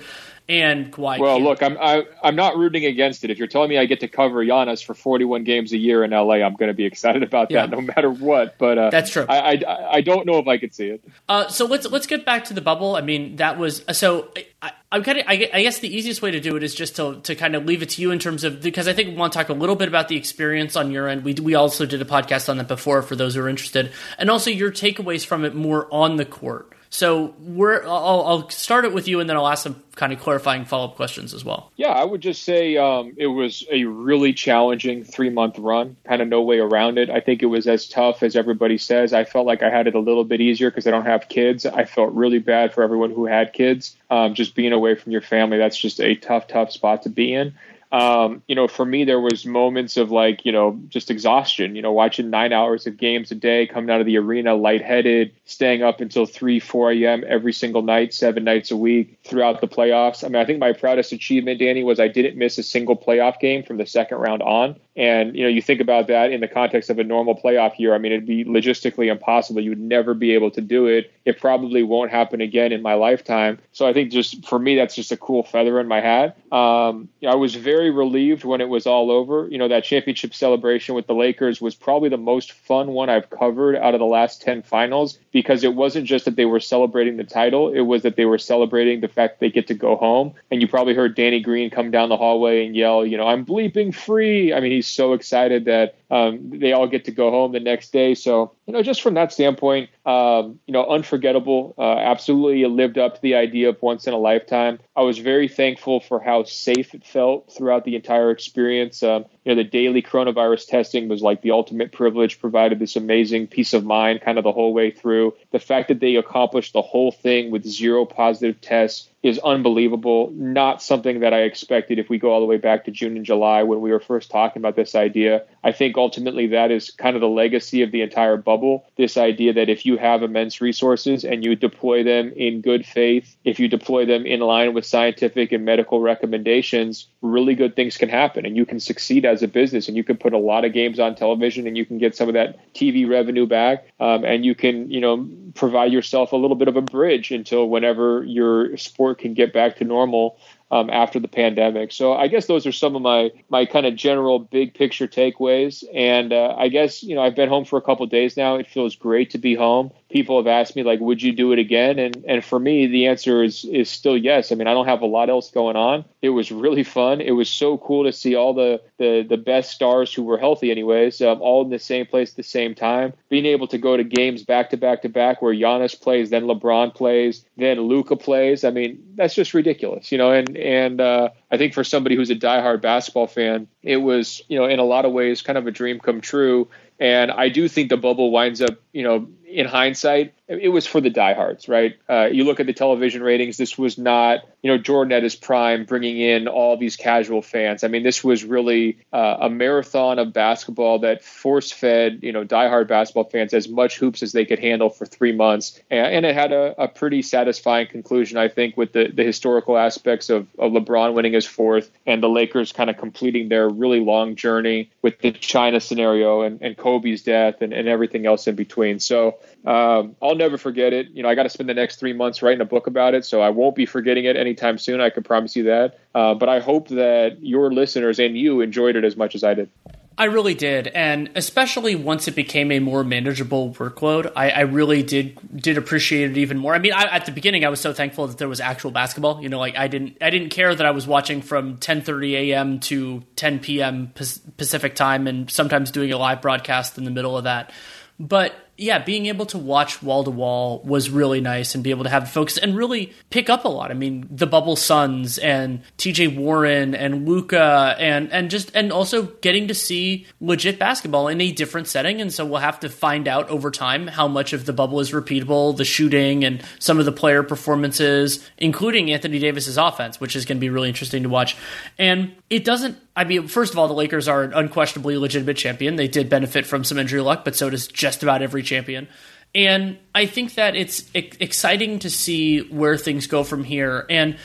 and 0.50 0.92
Kawhi. 0.92 1.20
Well, 1.20 1.42
look, 1.42 1.64
I'm 1.64 1.78
I, 1.78 1.98
am 1.98 2.06
i 2.24 2.28
am 2.28 2.36
not 2.36 2.58
rooting 2.58 2.86
against 2.86 3.24
it. 3.24 3.30
If 3.30 3.38
you're 3.38 3.48
telling 3.48 3.70
me 3.70 3.78
I 3.78 3.86
get 3.86 4.02
to 4.02 4.08
cover 4.08 4.44
Giannis 4.46 4.84
for 4.84 4.94
41 4.94 5.44
games 5.44 5.72
a 5.72 5.78
year 5.78 6.04
in 6.04 6.12
LA, 6.12 6.36
I'm 6.36 6.56
going 6.56 6.68
to 6.68 6.74
be 6.74 6.86
excited 6.86 7.24
about 7.24 7.50
that, 7.50 7.70
yeah. 7.70 7.76
no 7.76 7.82
matter 7.82 8.10
what. 8.10 8.58
But 8.58 8.78
uh, 8.78 8.90
that's 8.90 9.10
true. 9.10 9.26
I, 9.28 9.64
I, 9.66 9.90
I 9.96 10.02
don't 10.02 10.26
know 10.26 10.40
if 10.40 10.48
I 10.48 10.58
could 10.58 10.74
see 10.74 10.88
it. 10.88 11.04
Uh, 11.30 11.48
so 11.48 11.66
let's 11.66 11.86
let's 11.90 12.08
get 12.08 12.26
back 12.26 12.46
to 12.46 12.54
the 12.54 12.62
bubble. 12.62 12.96
I 12.96 13.02
mean, 13.02 13.38
that 13.38 13.58
was 13.58 13.84
so. 13.94 14.30
I, 14.64 14.72
I'm 14.94 15.04
kind 15.04 15.20
of. 15.20 15.26
I 15.28 15.36
guess 15.36 15.80
the 15.80 15.94
easiest 15.94 16.22
way 16.22 16.32
to 16.32 16.40
do 16.40 16.56
it 16.56 16.64
is 16.64 16.74
just 16.74 16.96
to 16.96 17.20
to 17.24 17.36
kind 17.36 17.54
of 17.54 17.66
leave 17.66 17.82
it 17.82 17.90
to 17.90 18.02
you 18.02 18.12
in 18.12 18.20
terms 18.20 18.46
of 18.46 18.62
because 18.62 18.88
I 18.88 18.94
think 18.94 19.10
we 19.10 19.16
want 19.16 19.34
to 19.34 19.40
talk 19.40 19.50
a 19.50 19.54
little 19.54 19.76
bit 19.76 19.90
about 19.90 20.08
the 20.08 20.16
experience 20.16 20.78
on 20.78 20.90
your 20.90 21.10
end. 21.10 21.26
We 21.26 21.34
we 21.34 21.54
also 21.54 21.86
did 21.86 22.02
a 22.02 22.06
podcast 22.06 22.48
on 22.48 22.58
that 22.60 22.70
before 22.70 23.02
for 23.02 23.18
those 23.18 23.36
who 23.36 23.42
are 23.42 23.50
interested, 23.50 23.92
and 24.18 24.30
also 24.30 24.50
your 24.50 24.72
takeaways 24.72 25.26
from 25.26 25.44
it 25.44 25.54
more 25.54 25.94
on 25.94 26.16
the 26.16 26.24
court. 26.24 26.74
So 26.94 27.34
we're 27.40 27.84
I'll, 27.84 28.22
I'll, 28.22 28.50
start 28.52 28.86
it 28.86 28.94
with 28.94 29.08
you, 29.08 29.20
and 29.20 29.28
then 29.28 29.36
I'll 29.36 29.48
ask 29.48 29.64
some 29.64 29.82
kind 29.96 30.14
of 30.14 30.20
clarifying 30.20 30.64
follow 30.64 30.90
up 30.90 30.96
questions 30.96 31.34
as 31.34 31.44
well. 31.44 31.72
Yeah, 31.76 31.90
I 31.90 32.04
would 32.04 32.22
just 32.22 32.44
say 32.44 32.78
um, 32.78 33.14
it 33.18 33.26
was 33.26 33.66
a 33.72 33.86
really 33.86 34.32
challenging 34.32 35.04
three 35.04 35.32
month 35.32 35.58
run. 35.58 35.98
Kind 36.08 36.22
of 36.22 36.28
no 36.28 36.44
way 36.44 36.60
around 36.60 37.00
it. 37.00 37.10
I 37.10 37.20
think 37.20 37.42
it 37.42 37.48
was 37.48 37.66
as 37.66 37.88
tough 37.88 38.22
as 38.22 38.36
everybody 38.36 38.78
says. 38.78 39.12
I 39.12 39.24
felt 39.24 39.48
like 39.48 39.64
I 39.64 39.72
had 39.72 39.88
it 39.88 39.96
a 39.96 40.00
little 40.00 40.24
bit 40.24 40.40
easier 40.40 40.70
because 40.70 40.86
I 40.86 40.92
don't 40.92 41.08
have 41.08 41.30
kids. 41.30 41.66
I 41.66 41.86
felt 41.86 42.14
really 42.14 42.38
bad 42.38 42.76
for 42.76 42.84
everyone 42.84 43.10
who 43.10 43.26
had 43.26 43.54
kids. 43.54 43.96
Um, 44.12 44.36
just 44.36 44.53
being 44.56 44.74
away 44.74 44.96
from 44.96 45.12
your 45.12 45.22
family, 45.22 45.58
that's 45.58 45.78
just 45.78 46.00
a 46.00 46.16
tough, 46.16 46.48
tough 46.48 46.72
spot 46.72 47.04
to 47.04 47.10
be 47.10 47.34
in 47.34 47.54
um, 47.94 48.42
you 48.48 48.56
know, 48.56 48.68
for 48.68 48.84
me, 48.84 49.06
there 49.06 49.20
was 49.20 49.46
moments 49.46 49.98
of 49.98 50.10
like, 50.10 50.46
you 50.46 50.52
know, 50.52 50.80
just 50.90 51.12
exhaustion, 51.12 51.76
you 51.76 51.84
know, 51.84 51.92
watching 51.92 52.32
nine 52.32 52.52
hours 52.52 52.88
of 52.88 52.98
games 52.98 53.30
a 53.30 53.36
day, 53.36 53.68
coming 53.68 53.92
out 53.92 54.00
of 54.00 54.08
the 54.08 54.18
arena 54.18 54.56
lightheaded, 54.56 55.32
staying 55.46 55.84
up 55.84 56.02
until 56.02 56.26
3, 56.26 56.60
4 56.60 56.92
a.m. 56.94 57.24
every 57.28 57.54
single 57.54 57.84
night, 57.84 58.12
seven 58.12 58.44
nights 58.46 58.72
a 58.72 58.78
week 58.78 59.20
throughout 59.24 59.62
the 59.62 59.68
playoffs. 59.68 60.24
I 60.24 60.28
mean, 60.28 60.42
I 60.42 60.46
think 60.46 60.58
my 60.58 60.74
proudest 60.74 61.12
achievement, 61.12 61.60
Danny, 61.60 61.84
was 61.84 62.00
I 62.00 62.08
didn't 62.08 62.36
miss 62.36 62.58
a 62.58 62.64
single 62.64 62.98
playoff 62.98 63.40
game 63.40 63.62
from 63.62 63.78
the 63.78 63.86
second 63.86 64.18
round 64.18 64.42
on. 64.42 64.76
And 64.96 65.36
you 65.36 65.44
know, 65.44 65.50
you 65.50 65.62
think 65.62 65.82
about 65.82 66.08
that 66.08 66.32
in 66.32 66.42
the 66.42 66.48
context 66.48 66.90
of 66.90 67.00
a 67.00 67.04
normal 67.04 67.36
playoff 67.36 67.80
year. 67.80 67.96
I 67.96 67.98
mean, 67.98 68.12
it'd 68.12 68.28
be 68.28 68.46
logistically 68.46 69.12
impossible. 69.12 69.62
You 69.62 69.72
would 69.72 69.80
never 69.80 70.14
be 70.14 70.34
able 70.34 70.52
to 70.52 70.62
do 70.62 70.86
it. 70.88 71.12
It 71.26 71.40
probably 71.40 71.84
won't 71.84 72.12
happen 72.12 72.42
again 72.42 72.72
in 72.72 72.82
my 72.82 72.94
lifetime. 72.94 73.58
So 73.72 73.88
I 73.88 73.94
think 73.94 74.12
just 74.12 74.46
for 74.46 74.60
me, 74.60 74.76
that's 74.76 74.96
just 74.96 75.12
a 75.12 75.18
cool 75.18 75.44
feather 75.44 75.80
in 75.80 75.88
my 75.88 76.02
hat. 76.02 76.38
Um, 76.52 77.10
you 77.22 77.28
know, 77.28 77.34
I 77.34 77.36
was 77.36 77.56
very 77.56 77.90
relieved 77.90 78.44
when 78.44 78.62
it 78.62 78.70
was 78.70 78.86
all 78.86 79.10
over. 79.10 79.48
You 79.50 79.58
know, 79.58 79.68
that 79.68 79.84
championship 79.84 80.36
celebration 80.36 80.94
with 80.94 81.08
the 81.08 81.16
Lakers 81.16 81.60
was 81.60 81.74
probably 81.74 82.10
the 82.10 82.18
most 82.18 82.52
fun 82.52 82.90
one 82.90 83.10
I've 83.10 83.30
covered 83.30 83.76
out 83.76 83.96
of 83.96 84.00
the 84.00 84.06
last 84.06 84.42
10 84.42 84.62
finals 84.62 85.18
because 85.32 85.64
it 85.64 85.74
wasn't 85.74 86.06
just 86.06 86.26
that 86.26 86.36
they 86.36 86.46
were 86.46 86.60
celebrating 86.60 87.18
the 87.18 87.24
title, 87.24 87.74
it 87.74 87.82
was 87.82 88.04
that 88.04 88.16
they 88.16 88.26
were 88.26 88.38
celebrating 88.38 89.02
the 89.02 89.08
fact 89.08 89.40
they 89.40 89.50
get 89.50 89.68
to 89.68 89.74
go 89.74 89.96
home. 89.96 90.34
And 90.52 90.62
you 90.62 90.68
probably 90.68 90.94
heard 90.94 91.16
Danny 91.16 91.40
Green 91.40 91.70
come 91.70 91.90
down 91.90 92.10
the 92.10 92.18
hallway 92.18 92.66
and 92.66 92.76
yell, 92.76 93.06
you 93.06 93.18
know, 93.18 93.28
I'm 93.28 93.46
bleeping 93.46 93.94
free. 93.94 94.54
I 94.54 94.60
mean, 94.60 94.72
he's 94.72 94.83
so 94.88 95.14
excited 95.14 95.66
that 95.66 95.96
um, 96.14 96.52
they 96.60 96.74
all 96.74 96.88
get 96.88 97.06
to 97.06 97.12
go 97.12 97.32
home 97.32 97.54
the 97.54 97.60
next 97.60 97.92
day. 97.92 98.14
So, 98.14 98.52
you 98.68 98.74
know, 98.74 98.84
just 98.84 99.02
from 99.02 99.16
that 99.16 99.34
standpoint, 99.34 99.90
um, 100.06 100.60
you 100.68 100.74
know, 100.74 100.86
unforgettable. 100.86 101.74
Uh, 101.76 101.96
absolutely 101.98 102.64
lived 102.66 103.00
up 103.00 103.16
to 103.16 103.22
the 103.22 103.34
idea 103.34 103.70
of 103.70 103.82
once 103.82 104.06
in 104.06 104.14
a 104.14 104.18
lifetime. 104.18 104.78
I 104.96 105.02
was 105.02 105.18
very 105.18 105.48
thankful 105.48 106.02
for 106.02 106.20
how 106.20 106.44
safe 106.44 106.94
it 106.94 107.04
felt 107.04 107.52
throughout 107.52 107.84
the 107.84 107.96
entire 107.96 108.30
experience. 108.30 109.02
Um, 109.02 109.26
you 109.44 109.54
know, 109.54 109.56
the 109.56 109.68
daily 109.68 110.04
coronavirus 110.04 110.68
testing 110.68 111.08
was 111.08 111.24
like 111.24 111.42
the 111.42 111.52
ultimate 111.52 111.92
privilege, 111.92 112.40
provided 112.40 112.78
this 112.78 112.96
amazing 112.96 113.48
peace 113.48 113.74
of 113.74 113.84
mind 113.84 114.22
kind 114.22 114.38
of 114.38 114.44
the 114.44 114.52
whole 114.52 114.74
way 114.74 114.92
through. 114.92 115.34
The 115.52 115.60
fact 115.60 115.88
that 115.88 116.00
they 116.00 116.16
accomplished 116.16 116.74
the 116.74 116.82
whole 116.82 117.12
thing 117.12 117.50
with 117.50 117.66
zero 117.66 118.06
positive 118.06 118.62
tests 118.62 119.10
is 119.24 119.40
unbelievable. 119.40 120.32
Not 120.36 120.82
something 120.82 121.22
that 121.22 121.34
I 121.34 121.44
expected 121.44 121.98
if 121.98 122.10
we 122.10 122.20
go 122.20 122.32
all 122.32 122.42
the 122.42 122.46
way 122.46 122.58
back 122.58 122.86
to 122.86 122.92
June 122.92 123.16
and 123.16 123.26
July 123.26 123.64
when 123.64 123.80
we 123.80 123.92
were 123.92 124.02
first 124.02 124.30
talking 124.30 124.62
about 124.62 124.76
this 124.76 124.96
idea. 124.96 125.46
I 125.64 125.72
think 125.72 125.98
ultimately 126.04 126.48
that 126.48 126.70
is 126.70 126.92
kind 126.92 127.16
of 127.16 127.22
the 127.22 127.30
legacy 127.30 127.82
of 127.82 127.92
the 127.92 128.02
entire 128.02 128.36
bubble. 128.36 128.86
This 128.98 129.16
idea 129.16 129.54
that 129.54 129.70
if 129.70 129.86
you 129.86 129.96
have 129.98 130.22
immense 130.22 130.60
resources 130.60 131.24
and 131.24 131.46
you 131.46 131.56
deploy 131.56 132.04
them 132.04 132.34
in 132.36 132.60
good 132.60 132.86
faith, 132.86 133.38
if 133.46 133.58
you 133.58 133.70
deploy 133.70 134.06
them 134.06 134.26
in 134.26 134.42
line 134.42 134.74
with 134.74 134.86
scientific 134.86 135.54
and 135.54 135.64
medical 135.64 136.02
recommendations, 136.02 137.08
really 137.22 137.56
good 137.56 137.76
things 137.78 137.96
can 137.96 138.10
happen 138.10 138.46
and 138.46 138.58
you 138.58 138.66
can 138.66 138.82
succeed 138.82 139.24
as 139.26 139.42
a 139.42 139.48
business 139.48 139.88
and 139.88 139.96
you 139.96 140.04
can 140.04 140.18
put 140.18 140.34
a 140.34 140.38
lot 140.38 140.66
of 140.66 140.74
games 140.74 141.00
on 141.00 141.16
television 141.16 141.68
and 141.68 141.78
you 141.78 141.86
can 141.86 141.98
get 141.98 142.16
some 142.18 142.28
of 142.28 142.34
that 142.34 142.60
TV 142.74 143.10
revenue 143.10 143.48
back 143.48 143.86
um, 144.02 144.26
and 144.26 144.44
you 144.44 144.54
can, 144.54 144.92
you 144.92 145.00
know, 145.00 145.26
provide 145.54 145.92
yourself 145.92 146.32
a 146.32 146.36
little 146.36 146.56
bit 146.56 146.68
of 146.68 146.76
a 146.76 146.82
bridge 146.82 147.32
until 147.32 147.70
whenever 147.70 148.24
your 148.24 148.76
sport 148.78 149.20
can 149.20 149.34
get 149.34 149.54
back 149.54 149.78
to 149.78 149.84
normal 149.84 150.38
um, 150.72 150.90
after 150.90 151.20
the 151.20 151.28
pandemic. 151.28 151.92
So 151.92 152.14
I 152.14 152.28
guess 152.28 152.48
those 152.48 152.66
are 152.66 152.72
some 152.72 152.96
of 152.96 153.02
my 153.02 153.32
my 153.50 153.66
kind 153.66 153.86
of 153.86 153.96
general 153.96 154.40
big 154.40 154.74
picture 154.74 155.08
takeaways. 155.08 155.84
And 155.94 156.34
uh, 156.34 156.56
I 156.58 156.70
guess 156.70 157.04
you 157.04 157.16
know 157.16 157.22
I've 157.22 157.36
been 157.36 157.50
home 157.50 157.66
for 157.66 157.78
a 157.78 157.82
couple 157.82 158.06
days 158.08 158.36
now. 158.36 158.56
It 158.56 158.68
feels 158.68 158.96
great 158.96 159.30
to 159.32 159.38
be 159.38 159.54
home. 159.56 159.92
People 160.14 160.38
have 160.38 160.46
asked 160.46 160.76
me 160.76 160.84
like, 160.84 161.00
would 161.00 161.24
you 161.24 161.32
do 161.32 161.54
it 161.54 161.60
again? 161.60 161.98
And 161.98 162.24
and 162.28 162.46
for 162.46 162.60
me, 162.60 162.86
the 162.86 163.08
answer 163.08 163.42
is 163.42 163.66
is 163.66 163.90
still 163.90 164.16
yes. 164.16 164.52
I 164.52 164.56
mean, 164.56 164.68
I 164.68 164.74
don't 164.76 164.86
have 164.86 165.02
a 165.02 165.08
lot 165.08 165.28
else 165.28 165.50
going 165.50 165.76
on. 165.76 166.06
It 166.22 166.30
was 166.30 166.52
really 166.52 166.84
fun. 166.84 167.20
It 167.20 167.32
was 167.32 167.50
so 167.50 167.80
cool 167.80 168.04
to 168.04 168.14
see 168.14 168.36
all 168.36 168.54
the 168.54 168.80
the 169.00 169.26
the 169.28 169.38
best 169.38 169.72
stars 169.72 170.14
who 170.14 170.22
were 170.22 170.38
healthy, 170.38 170.70
anyways, 170.70 171.20
um, 171.22 171.42
all 171.42 171.64
in 171.64 171.72
the 171.72 171.80
same 171.80 172.06
place 172.06 172.30
at 172.30 172.36
the 172.36 172.44
same 172.44 172.76
time. 172.76 173.14
Being 173.30 173.48
able 173.48 173.66
to 173.70 173.80
go 173.80 173.98
to 173.98 174.04
games 174.04 174.44
back 174.44 174.70
to 174.70 174.78
back 174.78 175.02
to 175.02 175.10
back 175.10 175.42
where 175.42 175.52
Giannis 175.52 176.00
plays, 176.00 176.30
then 176.30 176.44
LeBron 176.44 176.94
plays, 176.94 177.44
then 177.58 177.82
Luka 177.82 178.16
plays. 178.16 178.64
I 178.64 178.70
mean, 178.70 179.04
that's 179.16 179.34
just 179.34 179.56
ridiculous, 179.56 180.12
you 180.12 180.20
know. 180.20 180.32
And 180.32 180.56
and 180.56 181.02
uh, 181.02 181.30
I 181.50 181.58
think 181.58 181.74
for 181.74 181.84
somebody 181.84 182.16
who's 182.16 182.30
a 182.30 182.36
diehard 182.36 182.84
basketball 182.84 183.26
fan, 183.26 183.68
it 183.82 183.98
was 183.98 184.44
you 184.48 184.60
know 184.60 184.66
in 184.66 184.78
a 184.78 184.84
lot 184.84 185.06
of 185.06 185.12
ways 185.12 185.42
kind 185.42 185.58
of 185.58 185.66
a 185.66 185.72
dream 185.72 186.00
come 186.00 186.22
true. 186.22 186.68
And 187.00 187.32
I 187.32 187.50
do 187.50 187.68
think 187.68 187.90
the 187.90 187.98
bubble 187.98 188.32
winds 188.32 188.62
up, 188.62 188.76
you 188.94 189.04
know, 189.04 189.28
in 189.54 189.66
hindsight, 189.68 190.34
it 190.48 190.70
was 190.70 190.86
for 190.86 191.00
the 191.00 191.10
diehards, 191.10 191.70
right? 191.70 191.96
Uh, 192.10 192.26
you 192.26 192.44
look 192.44 192.60
at 192.60 192.66
the 192.66 192.74
television 192.74 193.24
ratings. 193.24 193.56
This 193.56 193.78
was 193.78 193.98
not, 193.98 194.42
you 194.62 194.70
know, 194.70 194.78
Jordan 194.78 195.14
at 195.14 195.24
his 195.24 195.36
prime, 195.36 195.86
bringing 195.86 196.20
in 196.20 196.48
all 196.48 196.76
these 196.76 196.96
casual 196.96 197.42
fans. 197.42 197.84
I 197.84 197.88
mean, 197.88 198.04
this 198.04 198.24
was 198.24 198.44
really 198.44 198.98
uh, 199.14 199.38
a 199.42 199.50
marathon 199.50 200.20
of 200.20 200.34
basketball 200.34 201.00
that 201.00 201.24
force-fed, 201.24 202.20
you 202.22 202.32
know, 202.32 202.44
diehard 202.44 202.88
basketball 202.88 203.24
fans 203.26 203.54
as 203.54 203.70
much 203.70 203.98
hoops 203.98 204.22
as 204.22 204.34
they 204.34 204.44
could 204.44 204.60
handle 204.60 204.90
for 204.90 205.06
three 205.06 205.32
months, 205.32 205.80
and, 205.90 206.08
and 206.08 206.26
it 206.26 206.36
had 206.36 206.52
a, 206.52 206.82
a, 206.82 206.88
pretty 206.88 207.22
satisfying 207.22 207.88
conclusion, 207.88 208.38
I 208.38 208.48
think, 208.48 208.78
with 208.78 208.94
the, 208.94 209.12
the 209.14 209.24
historical 209.24 209.78
aspects 209.78 210.30
of, 210.30 210.48
of 210.60 210.72
LeBron 210.72 211.14
winning 211.14 211.34
his 211.34 211.46
fourth 211.46 211.90
and 212.06 212.22
the 212.22 212.30
Lakers 212.30 212.72
kind 212.72 212.90
of 212.90 212.98
completing 212.98 213.50
their 213.50 213.70
really 213.70 214.00
long 214.00 214.36
journey 214.36 214.90
with 215.02 215.20
the 215.20 215.32
China 215.32 215.80
scenario 215.80 216.42
and, 216.42 216.62
and 216.62 216.78
Kobe's 216.78 217.24
death 217.24 217.62
and, 217.62 217.74
and 217.74 217.88
everything 217.88 218.26
else 218.26 218.48
in 218.48 218.56
between. 218.56 219.00
So 219.00 219.38
um, 219.66 220.16
I'll 220.22 220.36
never 220.36 220.58
forget 220.58 220.94
it. 220.94 221.10
You 221.12 221.24
know, 221.24 221.30
I 221.30 221.36
got 221.36 221.44
to 221.44 221.50
spend 221.50 221.70
the 221.70 221.74
next 221.74 221.98
three 221.98 222.14
months 222.14 222.42
writing 222.42 222.62
a 222.62 222.66
book 222.66 222.88
about 222.88 223.14
it, 223.14 223.26
so 223.26 223.42
I 223.42 223.50
won't 223.50 223.76
be 223.76 223.86
forgetting 223.86 224.26
it 224.26 224.36
anytime 224.36 224.78
soon. 224.78 225.00
I 225.00 225.10
can 225.10 225.24
promise 225.24 225.56
you 225.56 225.64
that. 225.64 226.00
Uh, 226.14 226.34
but 226.34 226.50
I 226.50 226.60
hope 226.60 226.90
that 226.90 227.38
your 227.42 227.72
listeners 227.72 228.20
and 228.20 228.38
you 228.38 228.62
enjoyed 228.62 228.96
it 228.96 229.04
as 229.04 229.16
much 229.16 229.36
as 229.36 229.44
I 229.44 229.54
did. 229.54 229.70
I 230.16 230.26
really 230.26 230.54
did, 230.54 230.88
and 230.90 231.32
especially 231.34 231.96
once 231.96 232.28
it 232.28 232.36
became 232.36 232.72
a 232.72 232.80
more 232.80 233.04
manageable 233.04 233.74
workload, 233.74 234.32
I, 234.36 234.52
I 234.52 234.60
really 234.62 235.02
did 235.02 235.40
did 235.60 235.78
appreciate 235.78 236.30
it 236.30 236.38
even 236.38 236.60
more. 236.60 236.76
I 236.76 236.80
mean, 236.80 236.94
I, 236.94 237.06
at 237.06 237.26
the 237.26 237.32
beginning, 237.32 237.66
I 237.66 237.70
was 237.70 237.80
so 237.80 237.94
thankful 237.94 238.28
that 238.28 238.38
there 238.38 238.48
was 238.48 238.62
actual 238.62 238.92
basketball. 238.92 239.42
You 239.42 239.50
know, 239.50 239.58
like 239.58 239.76
I 239.76 239.88
didn't 239.88 240.18
I 240.22 240.30
didn't 240.30 240.50
care 240.50 240.74
that 240.74 240.86
I 240.86 240.92
was 240.92 241.08
watching 241.08 241.42
from 241.42 241.78
10:30 241.78 242.34
a.m. 242.34 242.80
to 242.82 243.24
10 243.36 243.60
p.m. 243.60 244.12
Pacific 244.14 244.94
time, 244.94 245.26
and 245.26 245.50
sometimes 245.50 245.90
doing 245.90 246.12
a 246.12 246.18
live 246.18 246.44
broadcast 246.44 247.00
in 247.00 247.06
the 247.06 247.12
middle 247.12 247.36
of 247.36 247.46
that. 247.46 247.72
But 248.20 248.54
yeah, 248.76 248.98
being 248.98 249.28
able 249.28 249.46
to 249.48 249.58
watch 249.58 250.02
wall 250.02 250.24
to 250.24 250.32
wall 250.32 250.82
was 250.84 251.10
really 251.10 251.42
nice 251.42 251.76
and 251.76 251.84
be 251.84 251.92
able 251.92 252.04
to 252.06 252.10
have 252.10 252.24
the 252.24 252.30
focus 252.30 252.58
and 252.58 252.76
really 252.76 253.14
pick 253.30 253.48
up 253.48 253.66
a 253.66 253.68
lot. 253.68 253.92
I 253.92 253.94
mean, 253.94 254.28
the 254.32 254.48
Bubble 254.48 254.76
Suns 254.76 255.38
and 255.38 255.82
TJ 256.00 256.36
Warren 256.36 256.96
and 256.96 257.28
Luka 257.28 257.96
and 258.00 258.32
and 258.32 258.50
just 258.50 258.76
and 258.76 258.92
also 258.92 259.24
getting 259.42 259.68
to 259.68 259.76
see 259.76 260.26
legit 260.42 260.80
basketball 260.80 261.28
in 261.28 261.40
a 261.40 261.52
different 261.52 261.88
setting. 261.88 262.20
And 262.20 262.34
so 262.34 262.46
we'll 262.46 262.62
have 262.62 262.80
to 262.80 262.90
find 262.90 263.28
out 263.28 263.48
over 263.50 263.70
time 263.70 264.08
how 264.08 264.28
much 264.28 264.54
of 264.54 264.66
the 264.66 264.74
bubble 264.74 265.00
is 265.00 265.12
repeatable, 265.12 265.78
the 265.78 265.86
shooting 265.86 266.44
and 266.44 266.64
some 266.80 266.98
of 266.98 267.06
the 267.06 267.12
player 267.12 267.44
performances, 267.44 268.48
including 268.58 269.12
Anthony 269.12 269.38
Davis's 269.38 269.78
offense, 269.78 270.20
which 270.20 270.36
is 270.36 270.46
going 270.46 270.58
to 270.58 270.62
be 270.62 270.70
really 270.70 270.90
interesting 270.90 271.24
to 271.24 271.30
watch. 271.30 271.56
And 272.00 272.34
it 272.50 272.66
doesn't 272.66 272.98
I 273.16 273.26
mean, 273.26 273.48
first 273.48 273.74
of 273.74 273.80
all, 273.80 273.88
the 273.88 273.94
Lakers 273.94 274.28
are 274.28 274.42
an 274.42 274.54
unquestionably 274.54 275.18
legitimate 275.18 275.58
champion. 275.58 275.98
They 275.98 276.08
did 276.08 276.30
benefit 276.30 276.66
from 276.66 276.84
some 276.84 276.98
injury 276.98 277.22
luck, 277.22 277.46
but 277.46 277.56
so 277.56 277.70
does 277.70 277.88
just 277.88 278.24
about 278.24 278.42
every 278.42 278.63
champion. 278.64 279.08
And 279.56 280.00
I 280.16 280.26
think 280.26 280.56
that 280.56 280.76
it's 280.76 281.08
exciting 281.14 282.00
to 282.00 282.10
see 282.10 282.62
where 282.62 282.98
things 282.98 283.28
go 283.28 283.44
from 283.44 283.64
here. 283.64 284.04
And 284.10 284.38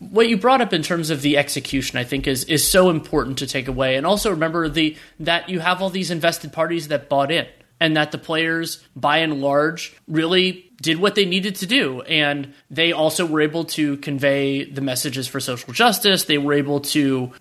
what 0.00 0.28
you 0.28 0.36
brought 0.36 0.60
up 0.60 0.74
in 0.74 0.82
terms 0.82 1.08
of 1.08 1.22
the 1.22 1.38
execution, 1.38 1.98
I 1.98 2.04
think, 2.04 2.26
is 2.26 2.44
is 2.44 2.70
so 2.70 2.90
important 2.90 3.38
to 3.38 3.46
take 3.46 3.68
away. 3.68 3.96
And 3.96 4.04
also 4.04 4.30
remember 4.30 4.68
the 4.68 4.98
that 5.20 5.48
you 5.48 5.60
have 5.60 5.80
all 5.80 5.88
these 5.88 6.10
invested 6.10 6.52
parties 6.52 6.88
that 6.88 7.08
bought 7.08 7.32
in, 7.32 7.46
and 7.80 7.96
that 7.96 8.12
the 8.12 8.18
players, 8.18 8.84
by 8.94 9.18
and 9.18 9.40
large, 9.40 9.96
really 10.06 10.70
did 10.82 10.98
what 10.98 11.14
they 11.14 11.24
needed 11.24 11.54
to 11.56 11.66
do. 11.66 12.02
And 12.02 12.52
they 12.70 12.92
also 12.92 13.24
were 13.24 13.40
able 13.40 13.64
to 13.64 13.96
convey 13.98 14.64
the 14.64 14.82
messages 14.82 15.26
for 15.26 15.40
social 15.40 15.72
justice. 15.72 16.24
They 16.24 16.36
were 16.38 16.52
able 16.52 16.80
to 16.80 17.32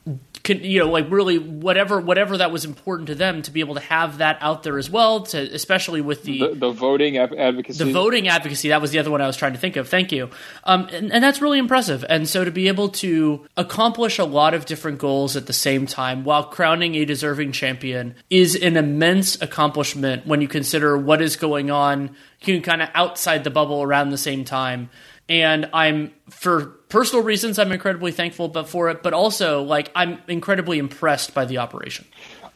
you 0.54 0.80
know 0.80 0.89
like 0.89 1.10
really 1.10 1.38
whatever 1.38 2.00
whatever 2.00 2.38
that 2.38 2.52
was 2.52 2.66
important 2.66 3.08
to 3.08 3.16
them 3.16 3.41
to 3.41 3.52
be 3.52 3.60
able 3.60 3.76
to 3.76 3.82
have 3.82 4.18
that 4.20 4.38
out 4.41 4.64
there 4.64 4.78
as 4.78 4.89
well 4.89 5.22
to 5.22 5.38
especially 5.54 6.02
with 6.02 6.24
the 6.24 6.39
the, 6.39 6.56
the 6.56 6.72
voting 6.72 7.18
advocacy. 7.18 7.84
The 7.84 7.91
voting 7.91 8.28
advocacy 8.28 8.70
that 8.70 8.82
was 8.82 8.91
the 8.91 9.00
other 9.00 9.12
one 9.12 9.22
I 9.22 9.28
was 9.28 9.38
trying 9.38 9.54
to 9.54 9.60
think 9.60 9.76
of. 9.76 9.88
Thank 9.88 10.12
you. 10.12 10.30
Um, 10.64 10.88
and, 10.91 11.12
and 11.12 11.24
that's 11.24 11.41
really 11.41 11.60
impressive. 11.60 12.06
And 12.10 12.28
so 12.28 12.43
to 12.43 12.52
be 12.52 12.68
able 12.68 12.89
to 12.89 13.45
accomplish 13.58 14.20
a 14.20 14.26
lot 14.26 14.54
of 14.54 14.66
different 14.66 15.00
goals 15.00 15.36
at 15.36 15.45
the 15.45 15.54
same 15.54 15.86
time 15.86 16.24
while 16.24 16.43
crowning 16.43 16.95
a 16.95 17.06
deserving 17.06 17.52
champion 17.52 18.16
is 18.30 18.56
an 18.56 18.78
immense 18.78 19.41
accomplishment 19.41 20.26
when 20.26 20.41
you 20.41 20.47
consider 20.47 20.97
what 20.97 21.22
is 21.22 21.36
going 21.36 21.72
on 21.72 22.16
you 22.41 22.56
know, 22.56 22.62
kind 22.62 22.82
of 22.82 22.89
outside 22.93 23.43
the 23.43 23.50
bubble 23.50 23.84
around 23.84 24.10
the 24.10 24.18
same 24.18 24.45
time. 24.45 24.89
And 25.28 25.70
I'm 25.74 26.14
for 26.30 26.78
personal 26.89 27.23
reasons 27.23 27.57
I'm 27.57 27.71
incredibly 27.71 28.11
thankful 28.11 28.49
but 28.49 28.67
for 28.67 28.89
it, 28.89 29.01
but 29.01 29.13
also 29.13 29.63
like 29.63 29.91
I'm 29.95 30.19
incredibly 30.27 30.79
impressed 30.79 31.33
by 31.33 31.45
the 31.45 31.59
operation. 31.59 32.05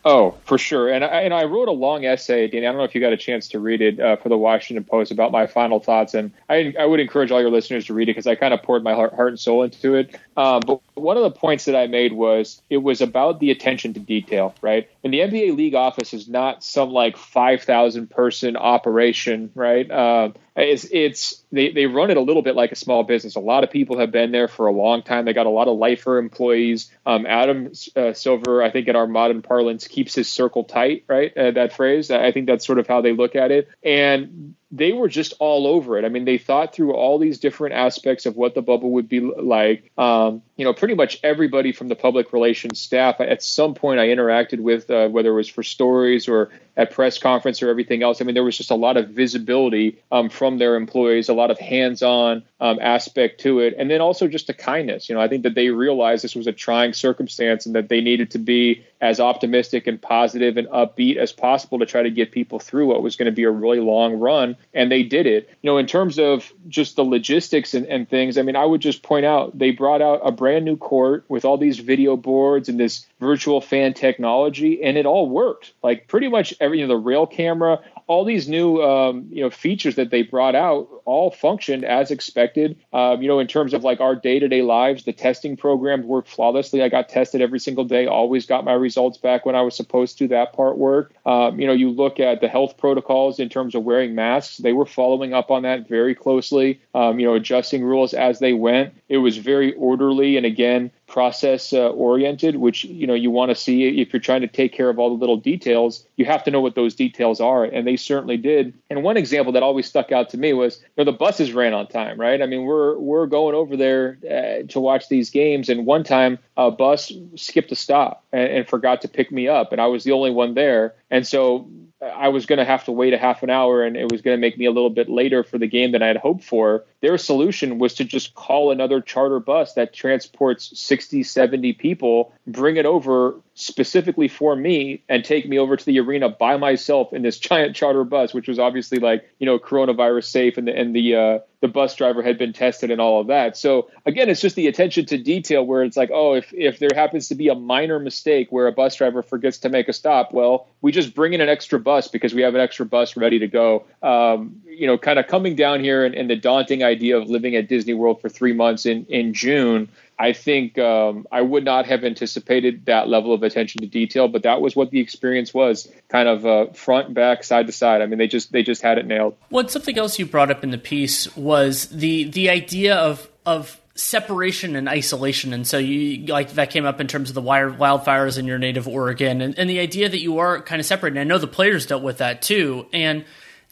Oh, 0.05 0.35
for 0.43 0.57
sure. 0.57 0.89
And 0.89 1.05
I, 1.05 1.21
and 1.21 1.33
I 1.33 1.45
wrote 1.45 1.69
a 1.69 1.71
long 1.71 2.03
essay, 2.03 2.47
Danny. 2.47 2.67
I 2.67 2.71
don't 2.71 2.77
know 2.77 2.83
if 2.83 2.93
you 2.93 2.99
got 2.99 3.13
a 3.13 3.17
chance 3.17 3.47
to 3.49 3.59
read 3.59 3.81
it 3.81 4.01
uh, 4.01 4.17
for 4.17 4.27
the 4.27 4.37
Washington 4.37 4.83
Post 4.83 5.11
about 5.11 5.31
my 5.31 5.47
final 5.47 5.79
thoughts. 5.79 6.13
And 6.13 6.31
I, 6.49 6.73
I 6.77 6.85
would 6.85 6.99
encourage 6.99 7.31
all 7.31 7.39
your 7.39 7.49
listeners 7.49 7.85
to 7.85 7.93
read 7.93 8.09
it 8.09 8.11
because 8.11 8.27
I 8.27 8.35
kind 8.35 8.53
of 8.53 8.61
poured 8.63 8.83
my 8.83 8.93
heart, 8.93 9.13
heart 9.13 9.29
and 9.29 9.39
soul 9.39 9.63
into 9.63 9.95
it. 9.95 10.19
Um, 10.35 10.61
but 10.65 10.81
one 10.95 11.15
of 11.15 11.23
the 11.23 11.31
points 11.31 11.65
that 11.65 11.75
I 11.75 11.87
made 11.87 12.11
was 12.11 12.61
it 12.69 12.77
was 12.77 12.99
about 12.99 13.39
the 13.39 13.49
attention 13.49 13.93
to 13.93 14.01
detail, 14.01 14.53
right? 14.61 14.89
And 15.05 15.13
the 15.13 15.19
NBA 15.19 15.55
league 15.55 15.75
office 15.75 16.13
is 16.13 16.27
not 16.27 16.65
some 16.65 16.89
like 16.89 17.15
5,000 17.15 18.09
person 18.09 18.57
operation, 18.57 19.51
right? 19.55 19.89
Uh, 19.89 20.31
it's, 20.55 20.85
it's 20.91 21.43
they, 21.51 21.71
they 21.71 21.85
run 21.85 22.11
it 22.11 22.17
a 22.17 22.21
little 22.21 22.41
bit 22.41 22.55
like 22.55 22.71
a 22.71 22.75
small 22.75 23.03
business. 23.03 23.35
A 23.35 23.39
lot 23.39 23.63
of 23.63 23.71
people 23.71 23.99
have 23.99 24.11
been 24.11 24.31
there 24.31 24.47
for 24.47 24.67
a 24.67 24.71
long 24.71 25.01
time. 25.01 25.25
They 25.25 25.33
got 25.33 25.45
a 25.45 25.49
lot 25.49 25.67
of 25.67 25.77
lifer 25.77 26.17
employees. 26.17 26.91
Um, 27.05 27.25
Adam 27.25 27.71
uh, 27.95 28.13
Silver, 28.13 28.61
I 28.61 28.69
think 28.71 28.87
in 28.87 28.95
our 28.95 29.07
modern 29.07 29.41
parlance, 29.41 29.87
keeps 29.87 30.13
his 30.15 30.29
circle 30.29 30.63
tight, 30.63 31.05
right? 31.07 31.35
Uh, 31.35 31.51
that 31.51 31.73
phrase. 31.73 32.11
I 32.11 32.31
think 32.31 32.47
that's 32.47 32.65
sort 32.65 32.79
of 32.79 32.87
how 32.87 33.01
they 33.01 33.13
look 33.13 33.35
at 33.35 33.51
it. 33.51 33.69
And 33.83 34.55
they 34.75 34.91
were 34.91 35.07
just 35.07 35.35
all 35.37 35.67
over 35.67 35.99
it. 35.99 36.03
I 36.03 36.09
mean, 36.09 36.25
they 36.25 36.39
thought 36.39 36.73
through 36.73 36.95
all 36.95 37.19
these 37.19 37.37
different 37.37 37.75
aspects 37.75 38.25
of 38.25 38.35
what 38.35 38.55
the 38.55 38.63
bubble 38.63 38.89
would 38.93 39.07
be 39.07 39.19
like. 39.19 39.91
Um, 39.99 40.41
you 40.55 40.65
know, 40.65 40.73
pretty 40.73 40.95
much 40.95 41.19
everybody 41.23 41.71
from 41.71 41.89
the 41.89 41.95
public 41.95 42.33
relations 42.33 42.79
staff 42.79 43.21
at 43.21 43.43
some 43.43 43.75
point 43.75 43.99
I 43.99 44.07
interacted 44.07 44.59
with, 44.59 44.89
uh, 44.89 45.09
whether 45.09 45.29
it 45.29 45.35
was 45.35 45.47
for 45.47 45.61
stories 45.61 46.27
or 46.27 46.49
at 46.75 46.91
press 46.91 47.19
conference 47.19 47.61
or 47.61 47.69
everything 47.69 48.01
else. 48.01 48.19
I 48.19 48.25
mean, 48.25 48.33
there 48.33 48.43
was 48.43 48.57
just 48.57 48.71
a 48.71 48.75
lot 48.75 48.97
of 48.97 49.09
visibility 49.09 49.99
um, 50.11 50.29
from 50.29 50.57
their 50.57 50.75
employees, 50.75 51.29
a 51.29 51.33
lot 51.33 51.51
of 51.51 51.59
hands-on 51.59 52.43
um, 52.59 52.79
aspect 52.81 53.41
to 53.41 53.59
it, 53.59 53.75
and 53.77 53.91
then 53.91 54.01
also 54.01 54.27
just 54.27 54.49
a 54.49 54.53
kindness. 54.53 55.07
You 55.07 55.15
know, 55.15 55.21
I 55.21 55.27
think 55.27 55.43
that 55.43 55.53
they 55.53 55.69
realized 55.69 56.23
this 56.23 56.35
was 56.35 56.47
a 56.47 56.51
trying 56.51 56.93
circumstance 56.93 57.67
and 57.67 57.75
that 57.75 57.89
they 57.89 58.01
needed 58.01 58.31
to 58.31 58.39
be 58.39 58.83
as 59.01 59.19
optimistic 59.19 59.85
and 59.85 60.01
positive 60.01 60.57
and 60.57 60.67
upbeat 60.69 61.17
as 61.17 61.31
possible 61.31 61.79
to 61.79 61.85
try 61.85 62.01
to 62.01 62.09
get 62.09 62.31
people 62.31 62.57
through 62.57 62.87
what 62.87 63.03
was 63.03 63.17
going 63.17 63.25
to 63.27 63.31
be 63.31 63.43
a 63.43 63.51
really 63.51 63.79
long 63.79 64.13
run, 64.13 64.55
and 64.73 64.91
they 64.91 65.03
did 65.03 65.25
it. 65.25 65.49
You 65.61 65.71
know, 65.71 65.77
in 65.77 65.87
terms 65.87 66.19
of 66.19 66.51
just 66.67 66.95
the 66.95 67.03
logistics 67.03 67.73
and, 67.73 67.85
and 67.87 68.09
things, 68.09 68.37
I 68.37 68.41
mean, 68.41 68.55
I 68.55 68.65
would 68.65 68.81
just 68.81 69.03
point 69.03 69.25
out 69.25 69.57
they 69.57 69.71
brought 69.71 70.01
out 70.01 70.21
a 70.23 70.31
brand 70.31 70.65
new 70.65 70.77
court 70.77 71.25
with 71.27 71.45
all 71.45 71.57
these 71.57 71.79
video 71.79 72.15
boards 72.15 72.69
and 72.69 72.79
this 72.79 73.05
virtual 73.19 73.61
fan 73.61 73.93
technology, 73.93 74.83
and 74.83 74.97
it 74.97 75.05
all 75.05 75.29
worked. 75.29 75.73
Like 75.83 76.07
pretty 76.07 76.27
much 76.27 76.53
every, 76.59 76.79
you 76.79 76.87
know, 76.87 76.93
the 76.93 76.99
rail 76.99 77.25
camera, 77.25 77.79
all 78.07 78.25
these 78.25 78.47
new 78.47 78.81
um, 78.81 79.27
you 79.31 79.41
know 79.43 79.49
features 79.49 79.95
that 79.95 80.11
they 80.11 80.21
brought 80.23 80.55
out 80.55 80.89
all 81.05 81.31
functioned 81.31 81.85
as 81.85 82.11
expected. 82.11 82.77
Um, 82.91 83.21
you 83.21 83.27
know, 83.27 83.39
in 83.39 83.47
terms 83.47 83.73
of 83.73 83.83
like 83.83 84.01
our 84.01 84.15
day 84.15 84.39
to 84.39 84.47
day 84.47 84.61
lives, 84.61 85.03
the 85.03 85.13
testing 85.13 85.57
programs 85.57 86.05
worked 86.05 86.29
flawlessly. 86.29 86.81
I 86.81 86.89
got 86.89 87.09
tested 87.09 87.41
every 87.41 87.59
single 87.59 87.85
day, 87.85 88.07
always 88.07 88.45
got 88.45 88.65
my 88.65 88.73
results 88.73 89.17
back 89.17 89.45
when 89.45 89.55
I 89.55 89.61
was 89.61 89.75
supposed 89.75 90.17
to. 90.19 90.27
That 90.27 90.53
part 90.53 90.77
worked. 90.77 91.15
Um, 91.25 91.59
you 91.59 91.67
know, 91.67 91.73
you 91.73 91.89
look 91.89 92.19
at 92.19 92.41
the 92.41 92.47
health 92.47 92.77
protocols 92.77 93.39
in 93.39 93.49
terms 93.49 93.75
of 93.75 93.83
wearing 93.83 94.15
masks; 94.15 94.57
they 94.57 94.73
were 94.73 94.85
following 94.85 95.33
up 95.33 95.51
on 95.51 95.63
that 95.63 95.87
very 95.87 96.15
closely. 96.15 96.81
Um, 96.93 97.19
you 97.19 97.25
know, 97.25 97.33
adjusting 97.33 97.83
rules 97.83 98.13
as 98.13 98.39
they 98.39 98.53
went. 98.53 98.93
It 99.09 99.17
was 99.17 99.37
very 99.37 99.73
orderly, 99.73 100.37
and 100.37 100.45
again, 100.45 100.91
process 101.13 101.73
uh, 101.73 101.89
oriented, 101.89 102.55
which 102.55 102.83
you 102.85 103.05
know 103.05 103.13
you 103.13 103.29
want 103.29 103.49
to 103.49 103.55
see 103.55 104.01
if 104.01 104.11
you're 104.11 104.19
trying 104.19 104.41
to 104.41 104.47
take 104.47 104.73
care 104.73 104.89
of 104.89 104.97
all 104.97 105.09
the 105.09 105.15
little 105.15 105.37
details. 105.37 106.07
You 106.17 106.25
have 106.25 106.43
to 106.45 106.49
know 106.49 106.59
what 106.59 106.73
those 106.73 106.95
details 106.95 107.39
are, 107.39 107.63
and 107.63 107.85
they 107.85 107.97
certainly 107.97 108.35
did. 108.35 108.73
And 108.89 109.03
one 109.03 109.15
example 109.15 109.53
that 109.53 109.61
always 109.61 109.85
stuck 109.85 110.11
out 110.11 110.31
to 110.31 110.39
me 110.39 110.53
was 110.53 110.79
you 110.81 110.87
know 110.97 111.11
the 111.11 111.15
buses 111.15 111.53
ran 111.53 111.75
on 111.75 111.85
time, 111.85 112.19
right? 112.19 112.41
I 112.41 112.47
mean 112.47 112.63
we're 112.63 112.97
we're 112.97 113.27
going 113.27 113.53
over 113.53 113.77
there 113.77 114.17
uh, 114.25 114.65
to 114.69 114.79
watch 114.79 115.07
these 115.07 115.29
games, 115.29 115.69
and 115.69 115.85
one 115.85 116.03
time 116.03 116.39
a 116.57 116.71
bus 116.71 117.11
skipped 117.35 117.71
a 117.71 117.75
stop 117.75 118.25
and, 118.31 118.51
and 118.51 118.67
forgot 118.67 119.01
to 119.01 119.07
pick 119.07 119.31
me 119.31 119.47
up, 119.47 119.71
and 119.71 119.79
I 119.79 119.85
was 119.85 120.03
the 120.03 120.13
only 120.13 120.31
one 120.31 120.55
there, 120.55 120.95
and 121.13 121.27
so 121.27 121.69
I 122.01 122.29
was 122.29 122.47
going 122.47 122.57
to 122.57 122.65
have 122.65 122.85
to 122.85 122.91
wait 122.91 123.13
a 123.13 123.19
half 123.19 123.43
an 123.43 123.51
hour 123.51 123.83
and 123.83 123.95
it 123.95 124.11
was 124.11 124.21
going 124.21 124.35
to 124.35 124.41
make 124.41 124.57
me 124.57 124.65
a 124.65 124.71
little 124.71 124.89
bit 124.89 125.09
later 125.09 125.43
for 125.43 125.59
the 125.59 125.67
game 125.67 125.91
than 125.91 126.01
I 126.01 126.07
had 126.07 126.17
hoped 126.17 126.43
for. 126.43 126.85
Their 127.01 127.19
solution 127.19 127.77
was 127.77 127.93
to 127.95 128.03
just 128.03 128.33
call 128.33 128.71
another 128.71 128.99
charter 128.99 129.39
bus 129.39 129.75
that 129.75 129.93
transports 129.93 130.71
60, 130.77 131.21
70 131.21 131.73
people, 131.73 132.33
bring 132.47 132.77
it 132.77 132.87
over 132.87 133.39
specifically 133.55 134.27
for 134.27 134.55
me 134.55 135.03
and 135.09 135.23
take 135.23 135.47
me 135.47 135.59
over 135.59 135.77
to 135.77 135.85
the 135.85 135.99
arena 135.99 136.29
by 136.29 136.57
myself 136.57 137.13
in 137.13 137.21
this 137.21 137.37
giant 137.39 137.75
charter 137.75 138.03
bus, 138.03 138.33
which 138.33 138.47
was 138.47 138.59
obviously 138.59 138.99
like, 138.99 139.29
you 139.39 139.45
know, 139.45 139.59
coronavirus 139.59 140.25
safe 140.25 140.57
and 140.57 140.67
the, 140.67 140.75
and 140.77 140.95
the, 140.95 141.15
uh, 141.15 141.39
the 141.61 141.67
bus 141.67 141.95
driver 141.95 142.21
had 142.21 142.37
been 142.37 142.51
tested 142.51 142.91
and 142.91 142.99
all 142.99 143.21
of 143.21 143.27
that. 143.27 143.55
So 143.55 143.89
again, 144.05 144.27
it's 144.29 144.41
just 144.41 144.55
the 144.55 144.67
attention 144.67 145.05
to 145.05 145.17
detail 145.17 145.65
where 145.65 145.83
it's 145.83 145.95
like, 145.95 146.09
oh, 146.11 146.33
if, 146.33 146.53
if 146.53 146.79
there 146.79 146.89
happens 146.93 147.29
to 147.29 147.35
be 147.35 147.47
a 147.47 147.55
minor 147.55 147.99
mistake 147.99 148.51
where 148.51 148.67
a 148.67 148.71
bus 148.71 148.95
driver 148.95 149.21
forgets 149.21 149.59
to 149.59 149.69
make 149.69 149.87
a 149.87 149.93
stop, 149.93 150.33
well, 150.33 150.67
we 150.81 150.91
just 150.91 151.15
bring 151.15 151.33
in 151.33 151.39
an 151.39 151.47
extra 151.47 151.79
bus 151.79 152.07
because 152.07 152.33
we 152.33 152.41
have 152.41 152.55
an 152.55 152.59
extra 152.59 152.85
bus 152.85 153.15
ready 153.15 153.39
to 153.39 153.47
go. 153.47 153.85
Um, 154.01 154.61
you 154.65 154.87
know, 154.87 154.97
kind 154.97 155.19
of 155.19 155.27
coming 155.27 155.55
down 155.55 155.81
here 155.81 156.03
and, 156.03 156.15
and 156.15 156.29
the 156.29 156.35
daunting 156.35 156.83
idea 156.83 157.17
of 157.17 157.29
living 157.29 157.55
at 157.55 157.69
Disney 157.69 157.93
World 157.93 158.19
for 158.19 158.27
three 158.27 158.53
months 158.53 158.85
in, 158.85 159.05
in 159.05 159.33
June, 159.33 159.87
I 160.19 160.33
think 160.33 160.77
um, 160.77 161.27
I 161.31 161.41
would 161.41 161.65
not 161.65 161.85
have 161.87 162.03
anticipated 162.03 162.85
that 162.85 163.07
level 163.07 163.33
of 163.33 163.43
attention 163.43 163.81
to 163.81 163.87
detail, 163.87 164.27
but 164.27 164.43
that 164.43 164.61
was 164.61 164.75
what 164.75 164.91
the 164.91 164.99
experience 164.99 165.53
was, 165.53 165.91
kind 166.09 166.27
of 166.27 166.45
uh, 166.45 166.67
front, 166.73 167.13
back, 167.13 167.43
side 167.43 167.67
to 167.67 167.73
side. 167.73 168.01
I 168.01 168.05
mean, 168.05 168.19
they 168.19 168.27
just 168.27 168.51
they 168.51 168.63
just 168.63 168.81
had 168.81 168.97
it 168.97 169.05
nailed. 169.05 169.35
Well, 169.49 169.67
something 169.67 169.97
else 169.97 170.19
you 170.19 170.25
brought 170.25 170.51
up 170.51 170.63
in 170.63 170.71
the 170.71 170.77
piece 170.77 171.35
was 171.35 171.87
the 171.87 172.25
the 172.25 172.49
idea 172.49 172.95
of 172.95 173.27
of 173.45 173.79
separation 173.95 174.75
and 174.75 174.89
isolation 174.89 175.53
and 175.53 175.67
so 175.67 175.77
you 175.77 176.25
like 176.25 176.49
that 176.53 176.71
came 176.71 176.83
up 176.83 176.99
in 176.99 177.05
terms 177.05 177.29
of 177.29 177.35
the 177.35 177.41
wildfires 177.43 178.39
in 178.39 178.47
your 178.47 178.57
native 178.57 178.87
oregon 178.87 179.39
and, 179.39 179.59
and 179.59 179.69
the 179.69 179.79
idea 179.79 180.09
that 180.09 180.19
you 180.19 180.39
are 180.39 180.59
kind 180.63 180.79
of 180.79 180.85
separated 180.85 181.15
and 181.15 181.19
i 181.19 181.23
know 181.23 181.37
the 181.37 181.45
players 181.45 181.85
dealt 181.85 182.01
with 182.01 182.17
that 182.17 182.41
too 182.41 182.87
and 182.91 183.23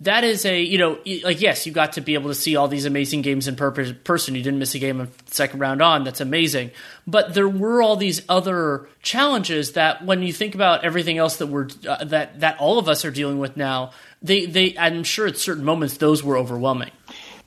that 0.01 0.23
is 0.23 0.45
a 0.45 0.61
you 0.61 0.77
know 0.77 0.99
like 1.23 1.39
yes 1.39 1.65
you 1.65 1.71
got 1.71 1.93
to 1.93 2.01
be 2.01 2.15
able 2.15 2.29
to 2.29 2.35
see 2.35 2.55
all 2.55 2.67
these 2.67 2.85
amazing 2.85 3.21
games 3.21 3.47
in 3.47 3.55
person 3.55 4.35
you 4.35 4.43
didn't 4.43 4.59
miss 4.59 4.75
a 4.75 4.79
game 4.79 5.07
second 5.27 5.59
round 5.59 5.81
on 5.81 6.03
that's 6.03 6.21
amazing 6.21 6.71
but 7.07 7.33
there 7.33 7.47
were 7.47 7.81
all 7.81 7.95
these 7.95 8.21
other 8.27 8.87
challenges 9.01 9.73
that 9.73 10.03
when 10.03 10.21
you 10.23 10.33
think 10.33 10.55
about 10.55 10.83
everything 10.83 11.17
else 11.17 11.37
that 11.37 11.47
we're 11.47 11.67
uh, 11.87 12.03
that 12.03 12.39
that 12.39 12.59
all 12.59 12.77
of 12.77 12.89
us 12.89 13.05
are 13.05 13.11
dealing 13.11 13.39
with 13.39 13.55
now 13.55 13.91
they 14.21 14.45
they 14.45 14.77
i'm 14.77 15.03
sure 15.03 15.27
at 15.27 15.37
certain 15.37 15.63
moments 15.63 15.97
those 15.97 16.23
were 16.23 16.37
overwhelming 16.37 16.91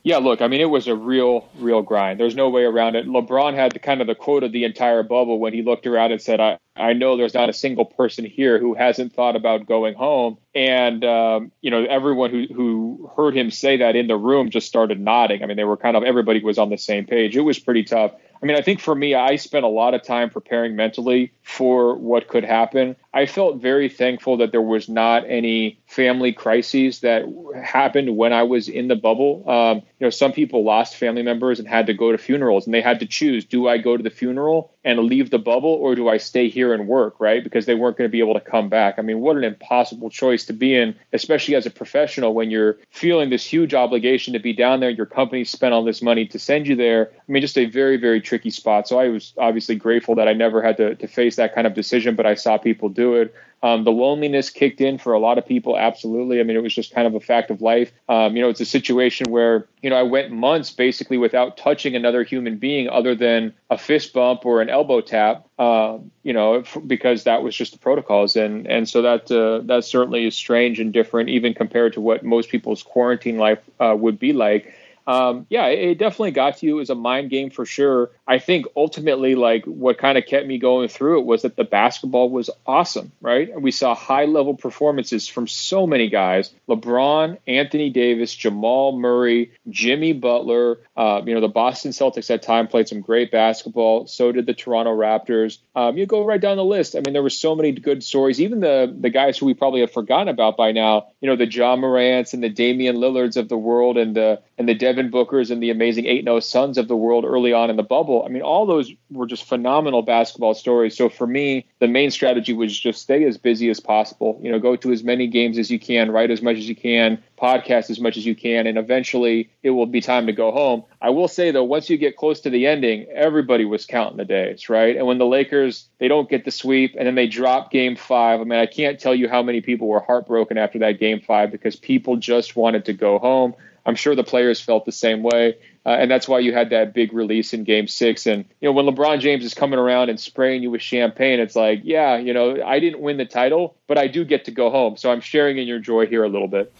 yeah, 0.03 0.17
look, 0.17 0.39
I 0.39 0.47
mean, 0.47 0.61
it 0.61 0.69
was 0.69 0.87
a 0.87 0.95
real, 0.95 1.49
real 1.57 1.81
grind. 1.81 2.19
There's 2.19 2.35
no 2.35 2.47
way 2.51 2.61
around 2.61 2.95
it. 2.95 3.07
LeBron 3.07 3.55
had 3.55 3.71
the 3.71 3.79
kind 3.79 4.01
of 4.01 4.07
the 4.07 4.13
quote 4.13 4.43
of 4.43 4.51
the 4.51 4.63
entire 4.63 5.01
bubble 5.01 5.39
when 5.39 5.51
he 5.51 5.63
looked 5.63 5.87
around 5.87 6.11
and 6.11 6.21
said, 6.21 6.39
I, 6.39 6.59
I 6.75 6.93
know 6.93 7.15
there's 7.15 7.33
not 7.33 7.49
a 7.49 7.53
single 7.53 7.85
person 7.85 8.25
here 8.25 8.59
who 8.59 8.73
hasn't 8.73 9.13
thought 9.13 9.35
about 9.35 9.65
going 9.65 9.93
home. 9.93 10.37
And, 10.53 11.05
um, 11.05 11.51
you 11.61 11.71
know, 11.71 11.85
everyone 11.85 12.31
who, 12.31 12.47
who 12.53 13.11
heard 13.15 13.35
him 13.35 13.49
say 13.49 13.77
that 13.77 13.95
in 13.95 14.07
the 14.07 14.17
room 14.17 14.49
just 14.49 14.67
started 14.67 14.99
nodding. 14.99 15.41
I 15.41 15.45
mean, 15.45 15.57
they 15.57 15.63
were 15.63 15.77
kind 15.77 15.95
of, 15.95 16.03
everybody 16.03 16.43
was 16.43 16.57
on 16.57 16.69
the 16.69 16.77
same 16.77 17.05
page. 17.05 17.37
It 17.37 17.41
was 17.41 17.59
pretty 17.59 17.83
tough. 17.83 18.11
I 18.41 18.45
mean, 18.45 18.57
I 18.57 18.61
think 18.61 18.81
for 18.81 18.93
me, 18.93 19.15
I 19.15 19.37
spent 19.37 19.63
a 19.63 19.69
lot 19.69 19.93
of 19.93 20.03
time 20.03 20.29
preparing 20.29 20.75
mentally 20.75 21.31
for 21.41 21.95
what 21.95 22.27
could 22.27 22.43
happen. 22.43 22.95
I 23.13 23.25
felt 23.25 23.61
very 23.61 23.87
thankful 23.87 24.37
that 24.37 24.51
there 24.51 24.61
was 24.61 24.89
not 24.89 25.23
any 25.27 25.79
family 25.85 26.33
crises 26.33 27.01
that 27.01 27.25
happened 27.63 28.17
when 28.17 28.33
I 28.33 28.43
was 28.43 28.67
in 28.67 28.87
the 28.87 28.95
bubble. 28.95 29.47
Um, 29.49 29.77
you 29.99 30.05
know, 30.05 30.09
some 30.09 30.31
people 30.31 30.63
lost 30.63 30.95
family 30.95 31.21
members 31.21 31.59
and 31.59 31.67
had 31.67 31.87
to 31.87 31.93
go 31.93 32.11
to 32.11 32.17
funerals, 32.17 32.65
and 32.65 32.73
they 32.73 32.81
had 32.81 32.99
to 32.99 33.05
choose: 33.05 33.45
do 33.45 33.67
I 33.67 33.77
go 33.77 33.95
to 33.95 34.03
the 34.03 34.09
funeral 34.09 34.73
and 34.83 34.99
leave 34.99 35.29
the 35.29 35.39
bubble, 35.39 35.69
or 35.69 35.95
do 35.95 36.09
I 36.09 36.17
stay 36.17 36.49
here 36.49 36.73
and 36.73 36.87
work? 36.87 37.19
Right, 37.19 37.43
because 37.43 37.65
they 37.65 37.75
weren't 37.75 37.97
going 37.97 38.09
to 38.09 38.11
be 38.11 38.19
able 38.19 38.33
to 38.33 38.39
come 38.39 38.69
back. 38.69 38.95
I 38.97 39.01
mean, 39.01 39.19
what 39.19 39.37
an 39.37 39.43
impossible 39.43 40.09
choice 40.09 40.45
to 40.45 40.53
be 40.53 40.75
in, 40.75 40.95
especially 41.13 41.55
as 41.55 41.65
a 41.65 41.71
professional 41.71 42.33
when 42.33 42.49
you're 42.49 42.77
feeling 42.89 43.29
this 43.29 43.45
huge 43.45 43.73
obligation 43.73 44.33
to 44.33 44.39
be 44.39 44.53
down 44.53 44.79
there. 44.79 44.89
Your 44.89 45.05
company 45.05 45.43
spent 45.43 45.73
all 45.73 45.83
this 45.83 46.01
money 46.01 46.25
to 46.27 46.39
send 46.39 46.67
you 46.67 46.75
there. 46.75 47.11
I 47.13 47.31
mean, 47.31 47.41
just 47.41 47.57
a 47.57 47.65
very, 47.65 47.97
very 47.97 48.21
tricky 48.21 48.49
spot. 48.49 48.87
So 48.87 48.99
I 48.99 49.09
was 49.09 49.33
obviously 49.37 49.75
grateful 49.75 50.15
that 50.15 50.27
I 50.27 50.33
never 50.33 50.61
had 50.61 50.77
to, 50.77 50.95
to 50.95 51.07
face 51.07 51.35
that 51.35 51.53
kind 51.53 51.67
of 51.67 51.73
decision, 51.73 52.15
but 52.15 52.25
I 52.25 52.35
saw 52.35 52.57
people 52.57 52.89
do 52.89 53.15
it. 53.15 53.33
Um, 53.65 53.83
the 53.83 53.91
loneliness 53.91 54.51
kicked 54.51 54.79
in 54.79 54.99
for 54.99 55.13
a 55.13 55.19
lot 55.19 55.39
of 55.39 55.45
people. 55.47 55.75
Absolutely. 55.75 56.39
I 56.39 56.43
mean, 56.43 56.55
it 56.55 56.61
was 56.61 56.75
just 56.75 56.93
kind 56.93 57.07
of 57.07 57.15
a 57.15 57.19
fact 57.19 57.49
of 57.49 57.63
life. 57.63 57.91
Um, 58.07 58.35
you 58.35 58.41
know, 58.43 58.49
it's 58.49 58.61
a 58.61 58.65
situation 58.79 59.25
where, 59.31 59.67
you 59.81 59.89
know, 59.89 59.95
I 59.95 60.03
went 60.03 60.31
months 60.31 60.69
basically 60.69 61.17
without 61.17 61.57
touching 61.57 61.95
another 61.95 62.23
human 62.23 62.57
being 62.57 62.87
other 62.89 63.15
than 63.15 63.53
a 63.71 63.77
fist 63.77 64.13
bump 64.13 64.45
or 64.45 64.61
an 64.61 64.69
elbow 64.69 65.01
tap, 65.01 65.47
uh, 65.57 65.97
you 66.21 66.33
know, 66.33 66.63
because 66.85 67.23
that 67.23 67.41
was 67.41 67.55
just 67.55 67.71
the 67.73 67.79
protocols. 67.79 68.35
And, 68.35 68.67
and 68.67 68.87
so 68.87 69.01
that, 69.01 69.31
uh, 69.31 69.65
that 69.65 69.83
certainly 69.83 70.27
is 70.27 70.35
strange 70.35 70.79
and 70.79 70.93
different, 70.93 71.29
even 71.29 71.55
compared 71.55 71.93
to 71.93 72.01
what 72.01 72.23
most 72.23 72.49
people's 72.49 72.83
quarantine 72.83 73.39
life 73.39 73.63
uh, 73.79 73.95
would 73.97 74.19
be 74.19 74.31
like 74.31 74.73
um, 75.07 75.45
yeah, 75.49 75.67
it 75.67 75.97
definitely 75.97 76.31
got 76.31 76.57
to 76.57 76.65
you. 76.65 76.77
It 76.77 76.79
was 76.79 76.89
a 76.89 76.95
mind 76.95 77.29
game 77.29 77.49
for 77.51 77.65
sure. 77.65 78.11
I 78.27 78.39
think 78.39 78.65
ultimately, 78.75 79.35
like 79.35 79.65
what 79.65 79.97
kind 79.99 80.17
of 80.17 80.25
kept 80.25 80.47
me 80.47 80.57
going 80.57 80.87
through 80.87 81.19
it 81.19 81.25
was 81.25 81.43
that 81.43 81.55
the 81.55 81.63
basketball 81.63 82.29
was 82.29 82.49
awesome, 82.65 83.11
right? 83.21 83.49
And 83.49 83.61
we 83.61 83.71
saw 83.71 83.93
high 83.93 84.25
level 84.25 84.55
performances 84.55 85.27
from 85.27 85.47
so 85.47 85.85
many 85.85 86.09
guys: 86.09 86.51
LeBron, 86.67 87.37
Anthony 87.47 87.91
Davis, 87.91 88.33
Jamal 88.33 88.97
Murray, 88.97 89.51
Jimmy 89.69 90.13
Butler. 90.13 90.79
Uh, 90.97 91.21
you 91.25 91.35
know, 91.35 91.41
the 91.41 91.47
Boston 91.47 91.91
Celtics 91.91 92.33
at 92.33 92.41
time 92.41 92.67
played 92.67 92.87
some 92.87 93.01
great 93.01 93.31
basketball. 93.31 94.07
So 94.07 94.31
did 94.31 94.47
the 94.47 94.53
Toronto 94.53 94.95
Raptors. 94.95 95.59
Um, 95.75 95.97
you 95.97 96.07
go 96.07 96.25
right 96.25 96.41
down 96.41 96.57
the 96.57 96.65
list. 96.65 96.95
I 96.95 97.01
mean, 97.05 97.13
there 97.13 97.23
were 97.23 97.29
so 97.29 97.55
many 97.55 97.71
good 97.73 98.03
stories. 98.03 98.41
Even 98.41 98.59
the 98.59 98.95
the 98.99 99.09
guys 99.11 99.37
who 99.37 99.45
we 99.45 99.53
probably 99.53 99.81
have 99.81 99.91
forgotten 99.91 100.29
about 100.29 100.57
by 100.57 100.71
now. 100.71 101.07
You 101.21 101.29
know, 101.29 101.35
the 101.35 101.45
John 101.45 101.81
Morants 101.81 102.33
and 102.33 102.41
the 102.41 102.49
Damian 102.49 102.95
Lillards 102.95 103.37
of 103.37 103.49
the 103.49 103.57
world, 103.57 103.97
and 103.97 104.15
the 104.15 104.41
and 104.57 104.67
the 104.67 104.73
Devin 104.73 104.94
Devin 104.95 105.11
Booker's 105.11 105.51
and 105.51 105.61
the 105.61 105.71
amazing 105.71 106.05
8 106.05 106.23
0 106.23 106.39
Suns 106.39 106.77
of 106.77 106.87
the 106.87 106.95
world 106.95 107.25
early 107.25 107.51
on 107.51 107.69
in 107.69 107.75
the 107.75 107.83
bubble. 107.83 108.23
I 108.25 108.29
mean, 108.29 108.41
all 108.41 108.65
those 108.65 108.93
were 109.11 109.25
just 109.25 109.43
phenomenal 109.43 110.01
basketball 110.03 110.53
stories. 110.53 110.95
So 110.95 111.09
for 111.09 111.27
me, 111.27 111.65
the 111.79 111.87
main 111.89 112.11
strategy 112.11 112.53
was 112.53 112.79
just 112.79 113.01
stay 113.01 113.25
as 113.25 113.37
busy 113.37 113.69
as 113.69 113.81
possible. 113.81 114.39
You 114.41 114.53
know, 114.53 114.59
go 114.59 114.77
to 114.77 114.93
as 114.93 115.03
many 115.03 115.27
games 115.27 115.57
as 115.57 115.69
you 115.69 115.79
can, 115.79 116.11
write 116.11 116.31
as 116.31 116.41
much 116.41 116.55
as 116.55 116.69
you 116.69 116.77
can, 116.77 117.21
podcast 117.37 117.89
as 117.89 117.99
much 117.99 118.15
as 118.15 118.25
you 118.25 118.35
can, 118.35 118.67
and 118.67 118.77
eventually 118.77 119.49
it 119.63 119.71
will 119.71 119.85
be 119.85 119.99
time 119.99 120.27
to 120.27 120.31
go 120.31 120.49
home. 120.53 120.85
I 121.01 121.09
will 121.09 121.27
say 121.27 121.51
though, 121.51 121.65
once 121.65 121.89
you 121.89 121.97
get 121.97 122.15
close 122.15 122.39
to 122.41 122.49
the 122.49 122.65
ending, 122.65 123.05
everybody 123.13 123.65
was 123.65 123.85
counting 123.85 124.15
the 124.15 124.23
days, 124.23 124.69
right? 124.69 124.95
And 124.95 125.05
when 125.05 125.17
the 125.17 125.25
Lakers 125.25 125.89
they 125.97 126.07
don't 126.07 126.29
get 126.29 126.45
the 126.45 126.51
sweep 126.51 126.95
and 126.97 127.05
then 127.05 127.15
they 127.15 127.27
drop 127.27 127.69
game 127.69 127.97
five, 127.97 128.39
I 128.39 128.45
mean, 128.45 128.59
I 128.59 128.65
can't 128.65 128.97
tell 128.97 129.13
you 129.13 129.27
how 129.27 129.43
many 129.43 129.59
people 129.59 129.89
were 129.89 129.99
heartbroken 129.99 130.57
after 130.57 130.79
that 130.79 130.99
game 130.99 131.19
five 131.19 131.51
because 131.51 131.75
people 131.75 132.15
just 132.15 132.55
wanted 132.55 132.85
to 132.85 132.93
go 132.93 133.19
home. 133.19 133.55
I'm 133.85 133.95
sure 133.95 134.15
the 134.15 134.23
players 134.23 134.59
felt 134.59 134.85
the 134.85 134.91
same 134.91 135.23
way. 135.23 135.57
Uh, 135.85 135.89
and 135.89 136.09
that's 136.09 136.27
why 136.27 136.39
you 136.39 136.53
had 136.53 136.71
that 136.71 136.93
big 136.93 137.13
release 137.13 137.53
in 137.53 137.63
game 137.63 137.87
six. 137.87 138.25
And, 138.25 138.45
you 138.59 138.67
know, 138.67 138.71
when 138.71 138.85
LeBron 138.85 139.19
James 139.19 139.45
is 139.45 139.53
coming 139.53 139.77
around 139.77 140.09
and 140.09 140.19
spraying 140.19 140.63
you 140.63 140.71
with 140.71 140.81
champagne, 140.81 141.39
it's 141.39 141.55
like, 141.55 141.81
yeah, 141.83 142.17
you 142.17 142.33
know, 142.33 142.63
I 142.65 142.79
didn't 142.79 143.01
win 143.01 143.17
the 143.17 143.25
title, 143.25 143.75
but 143.87 143.97
I 143.97 144.07
do 144.07 144.25
get 144.25 144.45
to 144.45 144.51
go 144.51 144.71
home. 144.71 144.97
So 144.97 145.11
I'm 145.11 145.21
sharing 145.21 145.59
in 145.59 145.67
your 145.67 145.79
joy 145.79 146.07
here 146.07 146.23
a 146.23 146.29
little 146.29 146.47
bit. 146.47 146.73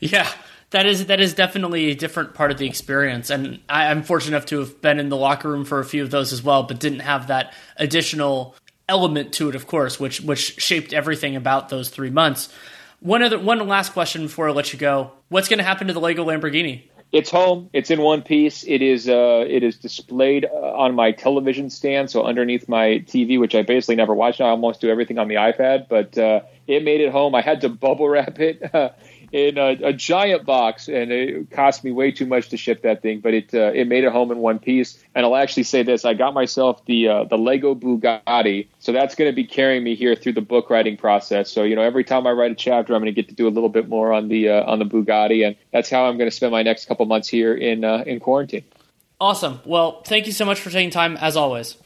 Yeah. 0.00 0.28
That 0.70 0.84
is 0.84 1.06
that 1.06 1.18
is 1.18 1.32
definitely 1.32 1.90
a 1.90 1.94
different 1.94 2.34
part 2.34 2.50
of 2.50 2.58
the 2.58 2.66
experience, 2.66 3.30
and 3.30 3.60
I, 3.70 3.86
I'm 3.86 4.02
fortunate 4.02 4.36
enough 4.36 4.46
to 4.48 4.58
have 4.58 4.82
been 4.82 4.98
in 4.98 5.08
the 5.08 5.16
locker 5.16 5.48
room 5.48 5.64
for 5.64 5.78
a 5.78 5.84
few 5.84 6.02
of 6.02 6.10
those 6.10 6.30
as 6.30 6.42
well, 6.42 6.62
but 6.62 6.78
didn't 6.78 7.00
have 7.00 7.28
that 7.28 7.54
additional 7.78 8.54
element 8.86 9.32
to 9.34 9.48
it, 9.48 9.54
of 9.54 9.66
course, 9.66 9.98
which 9.98 10.20
which 10.20 10.60
shaped 10.60 10.92
everything 10.92 11.36
about 11.36 11.70
those 11.70 11.88
three 11.88 12.10
months. 12.10 12.52
One 13.00 13.22
other 13.22 13.38
one 13.38 13.66
last 13.68 13.92
question 13.92 14.22
before 14.22 14.48
I 14.48 14.52
let 14.52 14.72
you 14.72 14.78
go: 14.78 15.12
What's 15.28 15.48
going 15.48 15.58
to 15.58 15.64
happen 15.64 15.86
to 15.86 15.92
the 15.92 16.00
Lego 16.00 16.24
Lamborghini? 16.24 16.82
It's 17.10 17.30
home. 17.30 17.70
It's 17.72 17.90
in 17.90 18.02
one 18.02 18.20
piece. 18.20 18.64
It 18.64 18.82
is 18.82 19.08
uh, 19.08 19.44
it 19.48 19.62
is 19.62 19.78
displayed 19.78 20.44
uh, 20.44 20.76
on 20.76 20.94
my 20.94 21.12
television 21.12 21.70
stand, 21.70 22.10
so 22.10 22.24
underneath 22.24 22.68
my 22.68 23.02
TV, 23.06 23.38
which 23.38 23.54
I 23.54 23.62
basically 23.62 23.96
never 23.96 24.14
watch. 24.14 24.40
I 24.40 24.48
almost 24.48 24.80
do 24.80 24.90
everything 24.90 25.18
on 25.18 25.28
the 25.28 25.36
iPad, 25.36 25.88
but 25.88 26.18
uh, 26.18 26.40
it 26.66 26.84
made 26.84 27.00
it 27.00 27.10
home. 27.10 27.34
I 27.34 27.40
had 27.40 27.60
to 27.62 27.68
bubble 27.68 28.08
wrap 28.08 28.38
it 28.40 28.60
in 29.32 29.58
a, 29.58 29.76
a, 29.82 29.92
giant 29.92 30.44
box, 30.44 30.88
and 30.88 31.12
it 31.12 31.50
cost 31.50 31.84
me 31.84 31.92
way 31.92 32.10
too 32.10 32.26
much 32.26 32.48
to 32.50 32.56
ship 32.56 32.82
that 32.82 33.02
thing. 33.02 33.20
But 33.20 33.34
it 33.34 33.54
uh, 33.54 33.72
it 33.74 33.86
made 33.86 34.04
it 34.04 34.12
home 34.12 34.30
in 34.30 34.38
one 34.38 34.58
piece. 34.58 35.02
And 35.14 35.26
I'll 35.26 35.36
actually 35.36 35.64
say 35.64 35.82
this: 35.82 36.04
I 36.04 36.14
got 36.14 36.34
myself 36.34 36.84
the 36.86 37.08
uh, 37.08 37.24
the 37.24 37.36
Lego 37.36 37.74
Bugatti, 37.74 38.68
so 38.78 38.92
that's 38.92 39.14
going 39.14 39.30
to 39.30 39.34
be 39.34 39.44
carrying 39.44 39.84
me 39.84 39.94
here 39.94 40.14
through 40.14 40.32
the 40.32 40.40
book 40.40 40.70
writing 40.70 40.96
process. 40.96 41.50
So 41.50 41.62
you 41.62 41.76
know, 41.76 41.82
every 41.82 42.04
time 42.04 42.26
I 42.26 42.30
write 42.30 42.52
a 42.52 42.56
chapter, 42.56 42.94
I'm 42.94 43.00
going 43.00 43.14
to 43.14 43.22
get 43.22 43.28
to 43.28 43.34
do 43.34 43.46
a 43.46 43.50
little 43.50 43.68
bit 43.68 43.88
more 43.88 44.12
on 44.12 44.28
the 44.28 44.48
uh, 44.48 44.64
on 44.64 44.78
the 44.78 44.86
Bugatti, 44.86 45.46
and 45.46 45.56
that's 45.72 45.90
how 45.90 46.06
I'm 46.06 46.16
going 46.16 46.30
to 46.30 46.34
spend 46.34 46.52
my 46.52 46.62
next 46.62 46.86
couple 46.86 47.04
months 47.06 47.28
here 47.28 47.54
in 47.54 47.84
uh, 47.84 48.04
in 48.06 48.20
quarantine. 48.20 48.64
Awesome. 49.20 49.60
Well, 49.64 50.02
thank 50.02 50.26
you 50.26 50.32
so 50.32 50.44
much 50.44 50.60
for 50.60 50.70
taking 50.70 50.90
time, 50.90 51.16
as 51.16 51.36
always. 51.36 51.76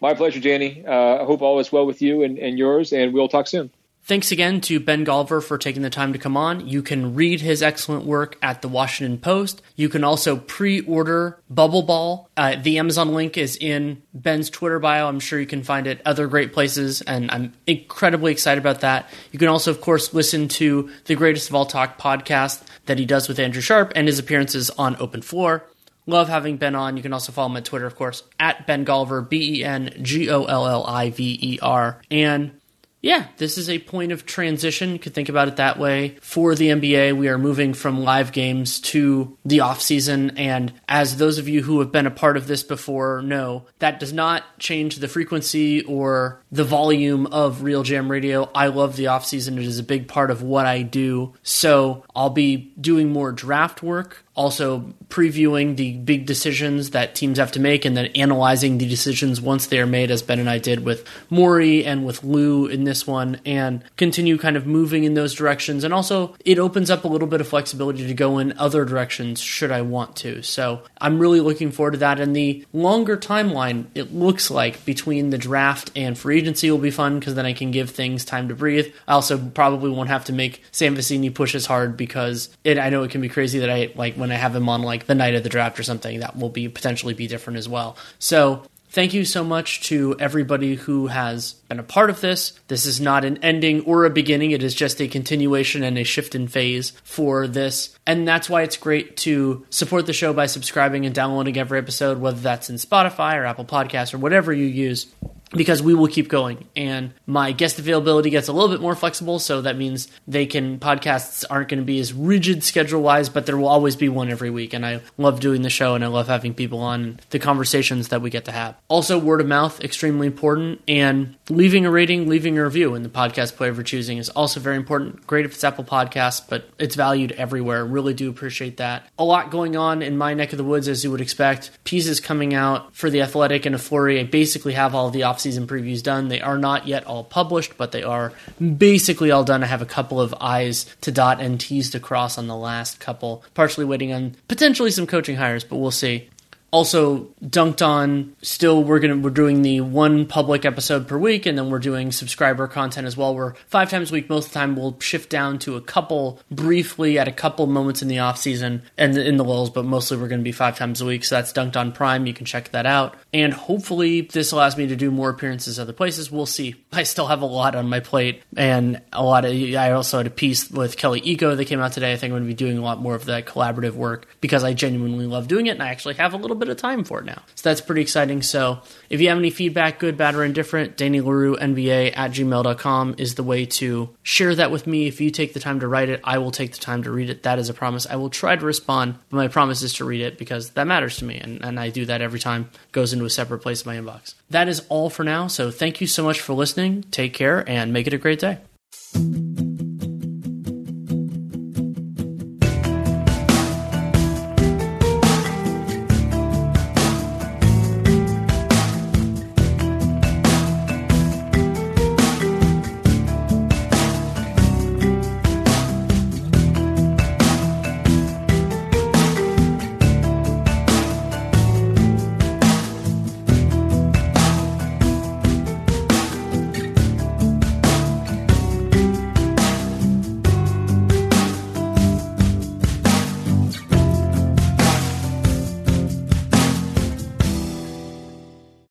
My 0.00 0.12
pleasure, 0.12 0.40
Danny. 0.40 0.84
Uh, 0.86 1.22
I 1.22 1.24
hope 1.24 1.40
all 1.40 1.58
is 1.60 1.72
well 1.72 1.86
with 1.86 2.02
you 2.02 2.22
and, 2.22 2.38
and 2.38 2.58
yours, 2.58 2.92
and 2.92 3.14
we'll 3.14 3.28
talk 3.28 3.46
soon. 3.46 3.70
Thanks 4.06 4.32
again 4.32 4.60
to 4.62 4.80
Ben 4.80 5.06
Golliver 5.06 5.42
for 5.42 5.56
taking 5.56 5.80
the 5.80 5.88
time 5.88 6.12
to 6.12 6.18
come 6.18 6.36
on. 6.36 6.68
You 6.68 6.82
can 6.82 7.14
read 7.14 7.40
his 7.40 7.62
excellent 7.62 8.04
work 8.04 8.36
at 8.42 8.60
the 8.60 8.68
Washington 8.68 9.16
Post. 9.16 9.62
You 9.76 9.88
can 9.88 10.04
also 10.04 10.36
pre 10.36 10.80
order 10.80 11.40
Bubble 11.48 11.80
Ball. 11.80 12.28
Uh, 12.36 12.56
the 12.62 12.78
Amazon 12.78 13.14
link 13.14 13.38
is 13.38 13.56
in 13.56 14.02
Ben's 14.12 14.50
Twitter 14.50 14.78
bio. 14.78 15.08
I'm 15.08 15.20
sure 15.20 15.40
you 15.40 15.46
can 15.46 15.62
find 15.62 15.86
it 15.86 16.02
other 16.04 16.26
great 16.26 16.52
places, 16.52 17.00
and 17.00 17.30
I'm 17.30 17.54
incredibly 17.66 18.30
excited 18.30 18.60
about 18.60 18.82
that. 18.82 19.08
You 19.32 19.38
can 19.38 19.48
also, 19.48 19.70
of 19.70 19.80
course, 19.80 20.12
listen 20.12 20.48
to 20.48 20.90
the 21.06 21.14
Greatest 21.14 21.48
of 21.48 21.54
All 21.54 21.64
Talk 21.64 21.98
podcast 21.98 22.62
that 22.84 22.98
he 22.98 23.06
does 23.06 23.26
with 23.26 23.38
Andrew 23.38 23.62
Sharp 23.62 23.94
and 23.96 24.06
his 24.06 24.18
appearances 24.18 24.68
on 24.68 24.96
Open 25.00 25.22
Floor. 25.22 25.64
Love 26.04 26.28
having 26.28 26.58
Ben 26.58 26.74
on. 26.74 26.98
You 26.98 27.02
can 27.02 27.14
also 27.14 27.32
follow 27.32 27.48
him 27.48 27.56
on 27.56 27.62
Twitter, 27.62 27.86
of 27.86 27.96
course, 27.96 28.22
at 28.38 28.66
Ben 28.66 28.84
Golliver, 28.84 29.26
B 29.26 29.60
E 29.60 29.64
N 29.64 29.94
G 30.02 30.28
O 30.28 30.44
L 30.44 30.66
L 30.66 30.84
I 30.84 31.08
V 31.08 31.38
E 31.40 31.58
R. 31.62 32.02
And 32.10 32.60
yeah, 33.04 33.26
this 33.36 33.58
is 33.58 33.68
a 33.68 33.80
point 33.80 34.12
of 34.12 34.24
transition. 34.24 34.92
You 34.92 34.98
could 34.98 35.12
think 35.12 35.28
about 35.28 35.48
it 35.48 35.56
that 35.56 35.78
way. 35.78 36.16
For 36.22 36.54
the 36.54 36.68
NBA, 36.68 37.14
we 37.14 37.28
are 37.28 37.36
moving 37.36 37.74
from 37.74 38.02
live 38.02 38.32
games 38.32 38.80
to 38.80 39.36
the 39.44 39.60
off 39.60 39.82
season, 39.82 40.38
and 40.38 40.72
as 40.88 41.18
those 41.18 41.36
of 41.36 41.46
you 41.46 41.62
who 41.62 41.80
have 41.80 41.92
been 41.92 42.06
a 42.06 42.10
part 42.10 42.38
of 42.38 42.46
this 42.46 42.62
before 42.62 43.20
know, 43.20 43.66
that 43.78 44.00
does 44.00 44.14
not 44.14 44.58
change 44.58 44.96
the 44.96 45.08
frequency 45.08 45.84
or 45.84 46.40
the 46.50 46.64
volume 46.64 47.26
of 47.26 47.58
RealGM 47.58 48.08
Radio. 48.08 48.48
I 48.54 48.68
love 48.68 48.96
the 48.96 49.08
off 49.08 49.26
season. 49.26 49.58
It 49.58 49.66
is 49.66 49.78
a 49.78 49.82
big 49.84 50.08
part 50.08 50.30
of 50.30 50.40
what 50.40 50.64
I 50.64 50.80
do. 50.80 51.34
So, 51.42 52.06
I'll 52.16 52.30
be 52.30 52.72
doing 52.80 53.12
more 53.12 53.32
draft 53.32 53.82
work 53.82 54.23
also 54.34 54.94
previewing 55.08 55.76
the 55.76 55.92
big 55.92 56.26
decisions 56.26 56.90
that 56.90 57.14
teams 57.14 57.38
have 57.38 57.52
to 57.52 57.60
make 57.60 57.84
and 57.84 57.96
then 57.96 58.06
analyzing 58.16 58.78
the 58.78 58.88
decisions 58.88 59.40
once 59.40 59.66
they 59.66 59.78
are 59.78 59.86
made, 59.86 60.10
as 60.10 60.22
Ben 60.22 60.40
and 60.40 60.50
I 60.50 60.58
did 60.58 60.84
with 60.84 61.06
Morey 61.30 61.84
and 61.84 62.04
with 62.04 62.24
Lue 62.24 62.66
in 62.66 62.84
this 62.84 63.06
one, 63.06 63.40
and 63.46 63.82
continue 63.96 64.36
kind 64.36 64.56
of 64.56 64.66
moving 64.66 65.04
in 65.04 65.14
those 65.14 65.34
directions. 65.34 65.84
And 65.84 65.94
also, 65.94 66.34
it 66.44 66.58
opens 66.58 66.90
up 66.90 67.04
a 67.04 67.08
little 67.08 67.28
bit 67.28 67.40
of 67.40 67.48
flexibility 67.48 68.06
to 68.06 68.14
go 68.14 68.38
in 68.38 68.58
other 68.58 68.84
directions 68.84 69.40
should 69.40 69.70
I 69.70 69.82
want 69.82 70.16
to. 70.16 70.42
So 70.42 70.82
I'm 71.00 71.18
really 71.18 71.40
looking 71.40 71.70
forward 71.70 71.92
to 71.92 71.98
that. 71.98 72.18
And 72.18 72.34
the 72.34 72.66
longer 72.72 73.16
timeline, 73.16 73.86
it 73.94 74.14
looks 74.14 74.50
like 74.50 74.84
between 74.84 75.30
the 75.30 75.38
draft 75.38 75.92
and 75.94 76.18
free 76.18 76.38
agency 76.38 76.70
will 76.70 76.78
be 76.78 76.90
fun 76.90 77.18
because 77.18 77.34
then 77.34 77.46
I 77.46 77.52
can 77.52 77.70
give 77.70 77.90
things 77.90 78.24
time 78.24 78.48
to 78.48 78.54
breathe. 78.54 78.92
I 79.06 79.12
also 79.12 79.38
probably 79.38 79.90
won't 79.90 80.08
have 80.08 80.24
to 80.26 80.32
make 80.32 80.62
Sam 80.72 80.96
Vecenie 80.96 81.32
push 81.32 81.54
as 81.54 81.66
hard 81.66 81.96
because 81.96 82.48
it, 82.64 82.78
I 82.78 82.90
know 82.90 83.04
it 83.04 83.10
can 83.10 83.20
be 83.20 83.28
crazy 83.28 83.60
that 83.60 83.70
I 83.70 83.92
like 83.94 84.16
when 84.24 84.32
I 84.32 84.36
have 84.36 84.56
him 84.56 84.70
on 84.70 84.80
like 84.80 85.04
the 85.04 85.14
night 85.14 85.34
of 85.34 85.42
the 85.42 85.50
draft 85.50 85.78
or 85.78 85.82
something, 85.82 86.20
that 86.20 86.34
will 86.34 86.48
be 86.48 86.66
potentially 86.70 87.12
be 87.12 87.26
different 87.26 87.58
as 87.58 87.68
well. 87.68 87.98
So 88.18 88.64
Thank 88.88 89.12
you 89.12 89.24
so 89.24 89.42
much 89.42 89.80
to 89.88 90.14
everybody 90.20 90.76
who 90.76 91.08
has 91.08 91.54
been 91.68 91.80
a 91.80 91.82
part 91.82 92.10
of 92.10 92.20
this. 92.20 92.52
This 92.68 92.86
is 92.86 93.00
not 93.00 93.24
an 93.24 93.38
ending 93.38 93.80
or 93.86 94.04
a 94.04 94.10
beginning, 94.10 94.52
it 94.52 94.62
is 94.62 94.72
just 94.72 95.00
a 95.00 95.08
continuation 95.08 95.82
and 95.82 95.98
a 95.98 96.04
shift 96.04 96.36
in 96.36 96.46
phase 96.46 96.92
for 97.02 97.48
this. 97.48 97.98
And 98.06 98.28
that's 98.28 98.48
why 98.48 98.62
it's 98.62 98.76
great 98.76 99.16
to 99.16 99.66
support 99.68 100.06
the 100.06 100.12
show 100.12 100.32
by 100.32 100.46
subscribing 100.46 101.06
and 101.06 101.12
downloading 101.12 101.58
every 101.58 101.80
episode, 101.80 102.20
whether 102.20 102.38
that's 102.38 102.70
in 102.70 102.76
Spotify 102.76 103.34
or 103.34 103.46
Apple 103.46 103.64
Podcasts 103.64 104.14
or 104.14 104.18
whatever 104.18 104.52
you 104.52 104.66
use 104.66 105.12
because 105.56 105.82
we 105.82 105.94
will 105.94 106.08
keep 106.08 106.28
going. 106.28 106.68
And 106.76 107.12
my 107.26 107.52
guest 107.52 107.78
availability 107.78 108.30
gets 108.30 108.48
a 108.48 108.52
little 108.52 108.68
bit 108.68 108.80
more 108.80 108.94
flexible 108.94 109.38
so 109.38 109.62
that 109.62 109.76
means 109.76 110.08
they 110.26 110.46
can 110.46 110.78
podcasts 110.78 111.44
aren't 111.48 111.68
going 111.68 111.78
to 111.78 111.84
be 111.84 112.00
as 112.00 112.12
rigid 112.12 112.64
schedule 112.64 113.02
wise 113.02 113.28
but 113.28 113.46
there 113.46 113.56
will 113.56 113.68
always 113.68 113.96
be 113.96 114.08
one 114.08 114.30
every 114.30 114.50
week 114.50 114.72
and 114.72 114.84
i 114.84 115.00
love 115.18 115.40
doing 115.40 115.62
the 115.62 115.70
show 115.70 115.94
and 115.94 116.04
i 116.04 116.06
love 116.06 116.26
having 116.26 116.54
people 116.54 116.80
on 116.80 117.18
the 117.30 117.38
conversations 117.38 118.08
that 118.08 118.22
we 118.22 118.30
get 118.30 118.44
to 118.44 118.52
have. 118.52 118.76
Also 118.88 119.18
word 119.18 119.40
of 119.40 119.46
mouth 119.46 119.80
extremely 119.82 120.26
important 120.26 120.80
and 120.88 121.36
leaving 121.48 121.86
a 121.86 121.90
rating 121.90 122.28
leaving 122.28 122.58
a 122.58 122.64
review 122.64 122.94
in 122.94 123.02
the 123.02 123.08
podcast 123.08 123.56
player 123.56 123.74
for 123.74 123.82
choosing 123.82 124.18
is 124.18 124.28
also 124.30 124.60
very 124.60 124.76
important. 124.76 125.26
Great 125.26 125.44
if 125.44 125.52
it's 125.52 125.64
apple 125.64 125.84
podcasts 125.84 126.42
but 126.48 126.68
it's 126.78 126.94
valued 126.94 127.32
everywhere. 127.32 127.84
Really 127.84 128.14
do 128.14 128.30
appreciate 128.30 128.78
that. 128.78 129.08
A 129.18 129.24
lot 129.24 129.50
going 129.50 129.76
on 129.76 130.02
in 130.02 130.16
my 130.16 130.34
neck 130.34 130.52
of 130.52 130.58
the 130.58 130.64
woods 130.64 130.88
as 130.88 131.04
you 131.04 131.10
would 131.10 131.20
expect. 131.20 131.70
Pieces 131.84 132.20
coming 132.20 132.54
out 132.54 132.94
for 132.94 133.10
the 133.10 133.22
athletic 133.22 133.66
and 133.66 133.74
a 133.74 133.78
flurry 133.78 134.20
i 134.20 134.24
basically 134.24 134.72
have 134.72 134.94
all 134.94 135.10
the 135.10 135.22
off 135.22 135.40
season 135.44 135.68
previews 135.68 136.02
done. 136.02 136.26
They 136.26 136.40
are 136.40 136.58
not 136.58 136.88
yet 136.88 137.04
all 137.04 137.22
published, 137.22 137.76
but 137.76 137.92
they 137.92 138.02
are 138.02 138.32
basically 138.58 139.30
all 139.30 139.44
done. 139.44 139.62
I 139.62 139.66
have 139.66 139.82
a 139.82 139.86
couple 139.86 140.20
of 140.20 140.34
I's 140.40 140.86
to 141.02 141.12
dot 141.12 141.40
and 141.40 141.60
T's 141.60 141.90
to 141.90 142.00
cross 142.00 142.36
on 142.36 142.48
the 142.48 142.56
last 142.56 142.98
couple, 142.98 143.44
partially 143.54 143.84
waiting 143.84 144.12
on 144.12 144.34
potentially 144.48 144.90
some 144.90 145.06
coaching 145.06 145.36
hires, 145.36 145.62
but 145.62 145.76
we'll 145.76 145.92
see 145.92 146.28
also 146.74 147.28
Dunc'd 147.48 147.82
On 147.82 148.34
still 148.42 148.82
we're 148.82 148.98
gonna 148.98 149.16
we're 149.16 149.30
doing 149.30 149.62
the 149.62 149.80
one 149.80 150.26
public 150.26 150.64
episode 150.64 151.06
per 151.06 151.16
week 151.16 151.46
and 151.46 151.56
then 151.56 151.70
we're 151.70 151.78
doing 151.78 152.10
subscriber 152.10 152.66
content 152.66 153.06
as 153.06 153.16
well 153.16 153.34
we're 153.34 153.54
five 153.68 153.90
times 153.90 154.10
a 154.10 154.14
week 154.14 154.28
most 154.28 154.46
of 154.46 154.52
the 154.52 154.58
time 154.58 154.74
we'll 154.74 154.98
shift 155.00 155.30
down 155.30 155.58
to 155.60 155.76
a 155.76 155.80
couple 155.80 156.40
briefly 156.50 157.18
at 157.18 157.28
a 157.28 157.32
couple 157.32 157.66
moments 157.66 158.02
in 158.02 158.08
the 158.08 158.18
off 158.18 158.38
season 158.38 158.82
and 158.98 159.16
in 159.16 159.36
the 159.36 159.44
lulls 159.44 159.70
but 159.70 159.84
mostly 159.84 160.16
we're 160.16 160.28
going 160.28 160.40
to 160.40 160.44
be 160.44 160.52
five 160.52 160.76
times 160.76 161.00
a 161.00 161.04
week 161.04 161.24
so 161.24 161.36
that's 161.36 161.52
Dunc'd 161.52 161.76
On 161.76 161.92
prime. 161.92 162.26
You 162.26 162.34
can 162.34 162.46
check 162.46 162.70
that 162.70 162.86
out. 162.86 163.16
And 163.32 163.52
hopefully 163.52 164.22
this 164.22 164.52
allows 164.52 164.76
me 164.76 164.86
to 164.88 164.96
do 164.96 165.10
more 165.10 165.30
appearances 165.30 165.78
other 165.78 165.92
places. 165.92 166.30
We'll 166.30 166.46
see. 166.46 166.74
I 166.92 167.04
still 167.04 167.26
have 167.26 167.42
a 167.42 167.46
lot 167.46 167.74
on 167.74 167.88
my 167.88 168.00
plate 168.00 168.42
and 168.56 169.00
a 169.12 169.22
lot 169.22 169.44
of 169.44 169.52
i 169.52 169.92
also 169.92 170.18
had 170.18 170.26
a 170.26 170.30
piece 170.30 170.70
with 170.70 170.96
Kelly 170.96 171.20
Iko 171.20 171.56
that 171.56 171.64
came 171.66 171.80
out 171.80 171.92
today. 171.92 172.12
I 172.12 172.16
think 172.16 172.32
i'm 172.32 172.38
going 172.38 172.42
to 172.42 172.48
be 172.48 172.54
doing 172.54 172.78
a 172.78 172.82
lot 172.82 173.00
more 173.00 173.14
of 173.14 173.26
that 173.26 173.46
collaborative 173.46 173.94
work 173.94 174.26
because 174.40 174.64
i 174.64 174.72
genuinely 174.72 175.26
love 175.26 175.48
doing 175.48 175.66
it 175.66 175.70
and 175.70 175.82
i 175.82 175.88
actually 175.88 176.14
have 176.14 176.34
a 176.34 176.36
little 176.36 176.56
bit 176.56 176.63
bit 176.64 176.70
of 176.70 176.76
time 176.76 177.04
for 177.04 177.20
it 177.20 177.24
now. 177.24 177.42
So 177.54 177.68
that's 177.68 177.80
pretty 177.80 178.00
exciting. 178.00 178.42
So 178.42 178.80
if 179.10 179.20
you 179.20 179.28
have 179.28 179.38
any 179.38 179.50
feedback, 179.50 179.98
good, 179.98 180.16
bad, 180.16 180.34
or 180.34 180.44
indifferent, 180.44 180.96
Danny 180.96 181.20
Leroux, 181.20 181.56
NBA 181.56 182.16
at 182.16 182.32
gmail.com 182.32 183.16
is 183.18 183.34
the 183.34 183.42
way 183.42 183.66
to 183.66 184.10
share 184.22 184.54
that 184.54 184.70
with 184.70 184.86
me. 184.86 185.06
If 185.06 185.20
you 185.20 185.30
take 185.30 185.52
the 185.52 185.60
time 185.60 185.80
to 185.80 185.88
write 185.88 186.08
it, 186.08 186.20
I 186.24 186.38
will 186.38 186.50
take 186.50 186.72
the 186.72 186.78
time 186.78 187.02
to 187.02 187.10
read 187.10 187.30
it. 187.30 187.42
That 187.42 187.58
is 187.58 187.68
a 187.68 187.74
promise. 187.74 188.06
I 188.08 188.16
will 188.16 188.30
try 188.30 188.56
to 188.56 188.64
respond, 188.64 189.16
but 189.28 189.36
my 189.36 189.48
promise 189.48 189.82
is 189.82 189.94
to 189.94 190.04
read 190.04 190.22
it 190.22 190.38
because 190.38 190.70
that 190.70 190.86
matters 190.86 191.18
to 191.18 191.24
me. 191.24 191.38
And, 191.38 191.64
and 191.64 191.78
I 191.78 191.90
do 191.90 192.06
that 192.06 192.22
every 192.22 192.40
time 192.40 192.70
it 192.72 192.92
goes 192.92 193.12
into 193.12 193.24
a 193.24 193.30
separate 193.30 193.60
place 193.60 193.84
in 193.84 193.92
my 193.92 194.00
inbox. 194.00 194.34
That 194.50 194.68
is 194.68 194.82
all 194.88 195.10
for 195.10 195.24
now. 195.24 195.46
So 195.48 195.70
thank 195.70 196.00
you 196.00 196.06
so 196.06 196.24
much 196.24 196.40
for 196.40 196.54
listening. 196.54 197.04
Take 197.10 197.34
care 197.34 197.68
and 197.68 197.92
make 197.92 198.06
it 198.06 198.14
a 198.14 198.18
great 198.18 198.38
day. 198.38 198.58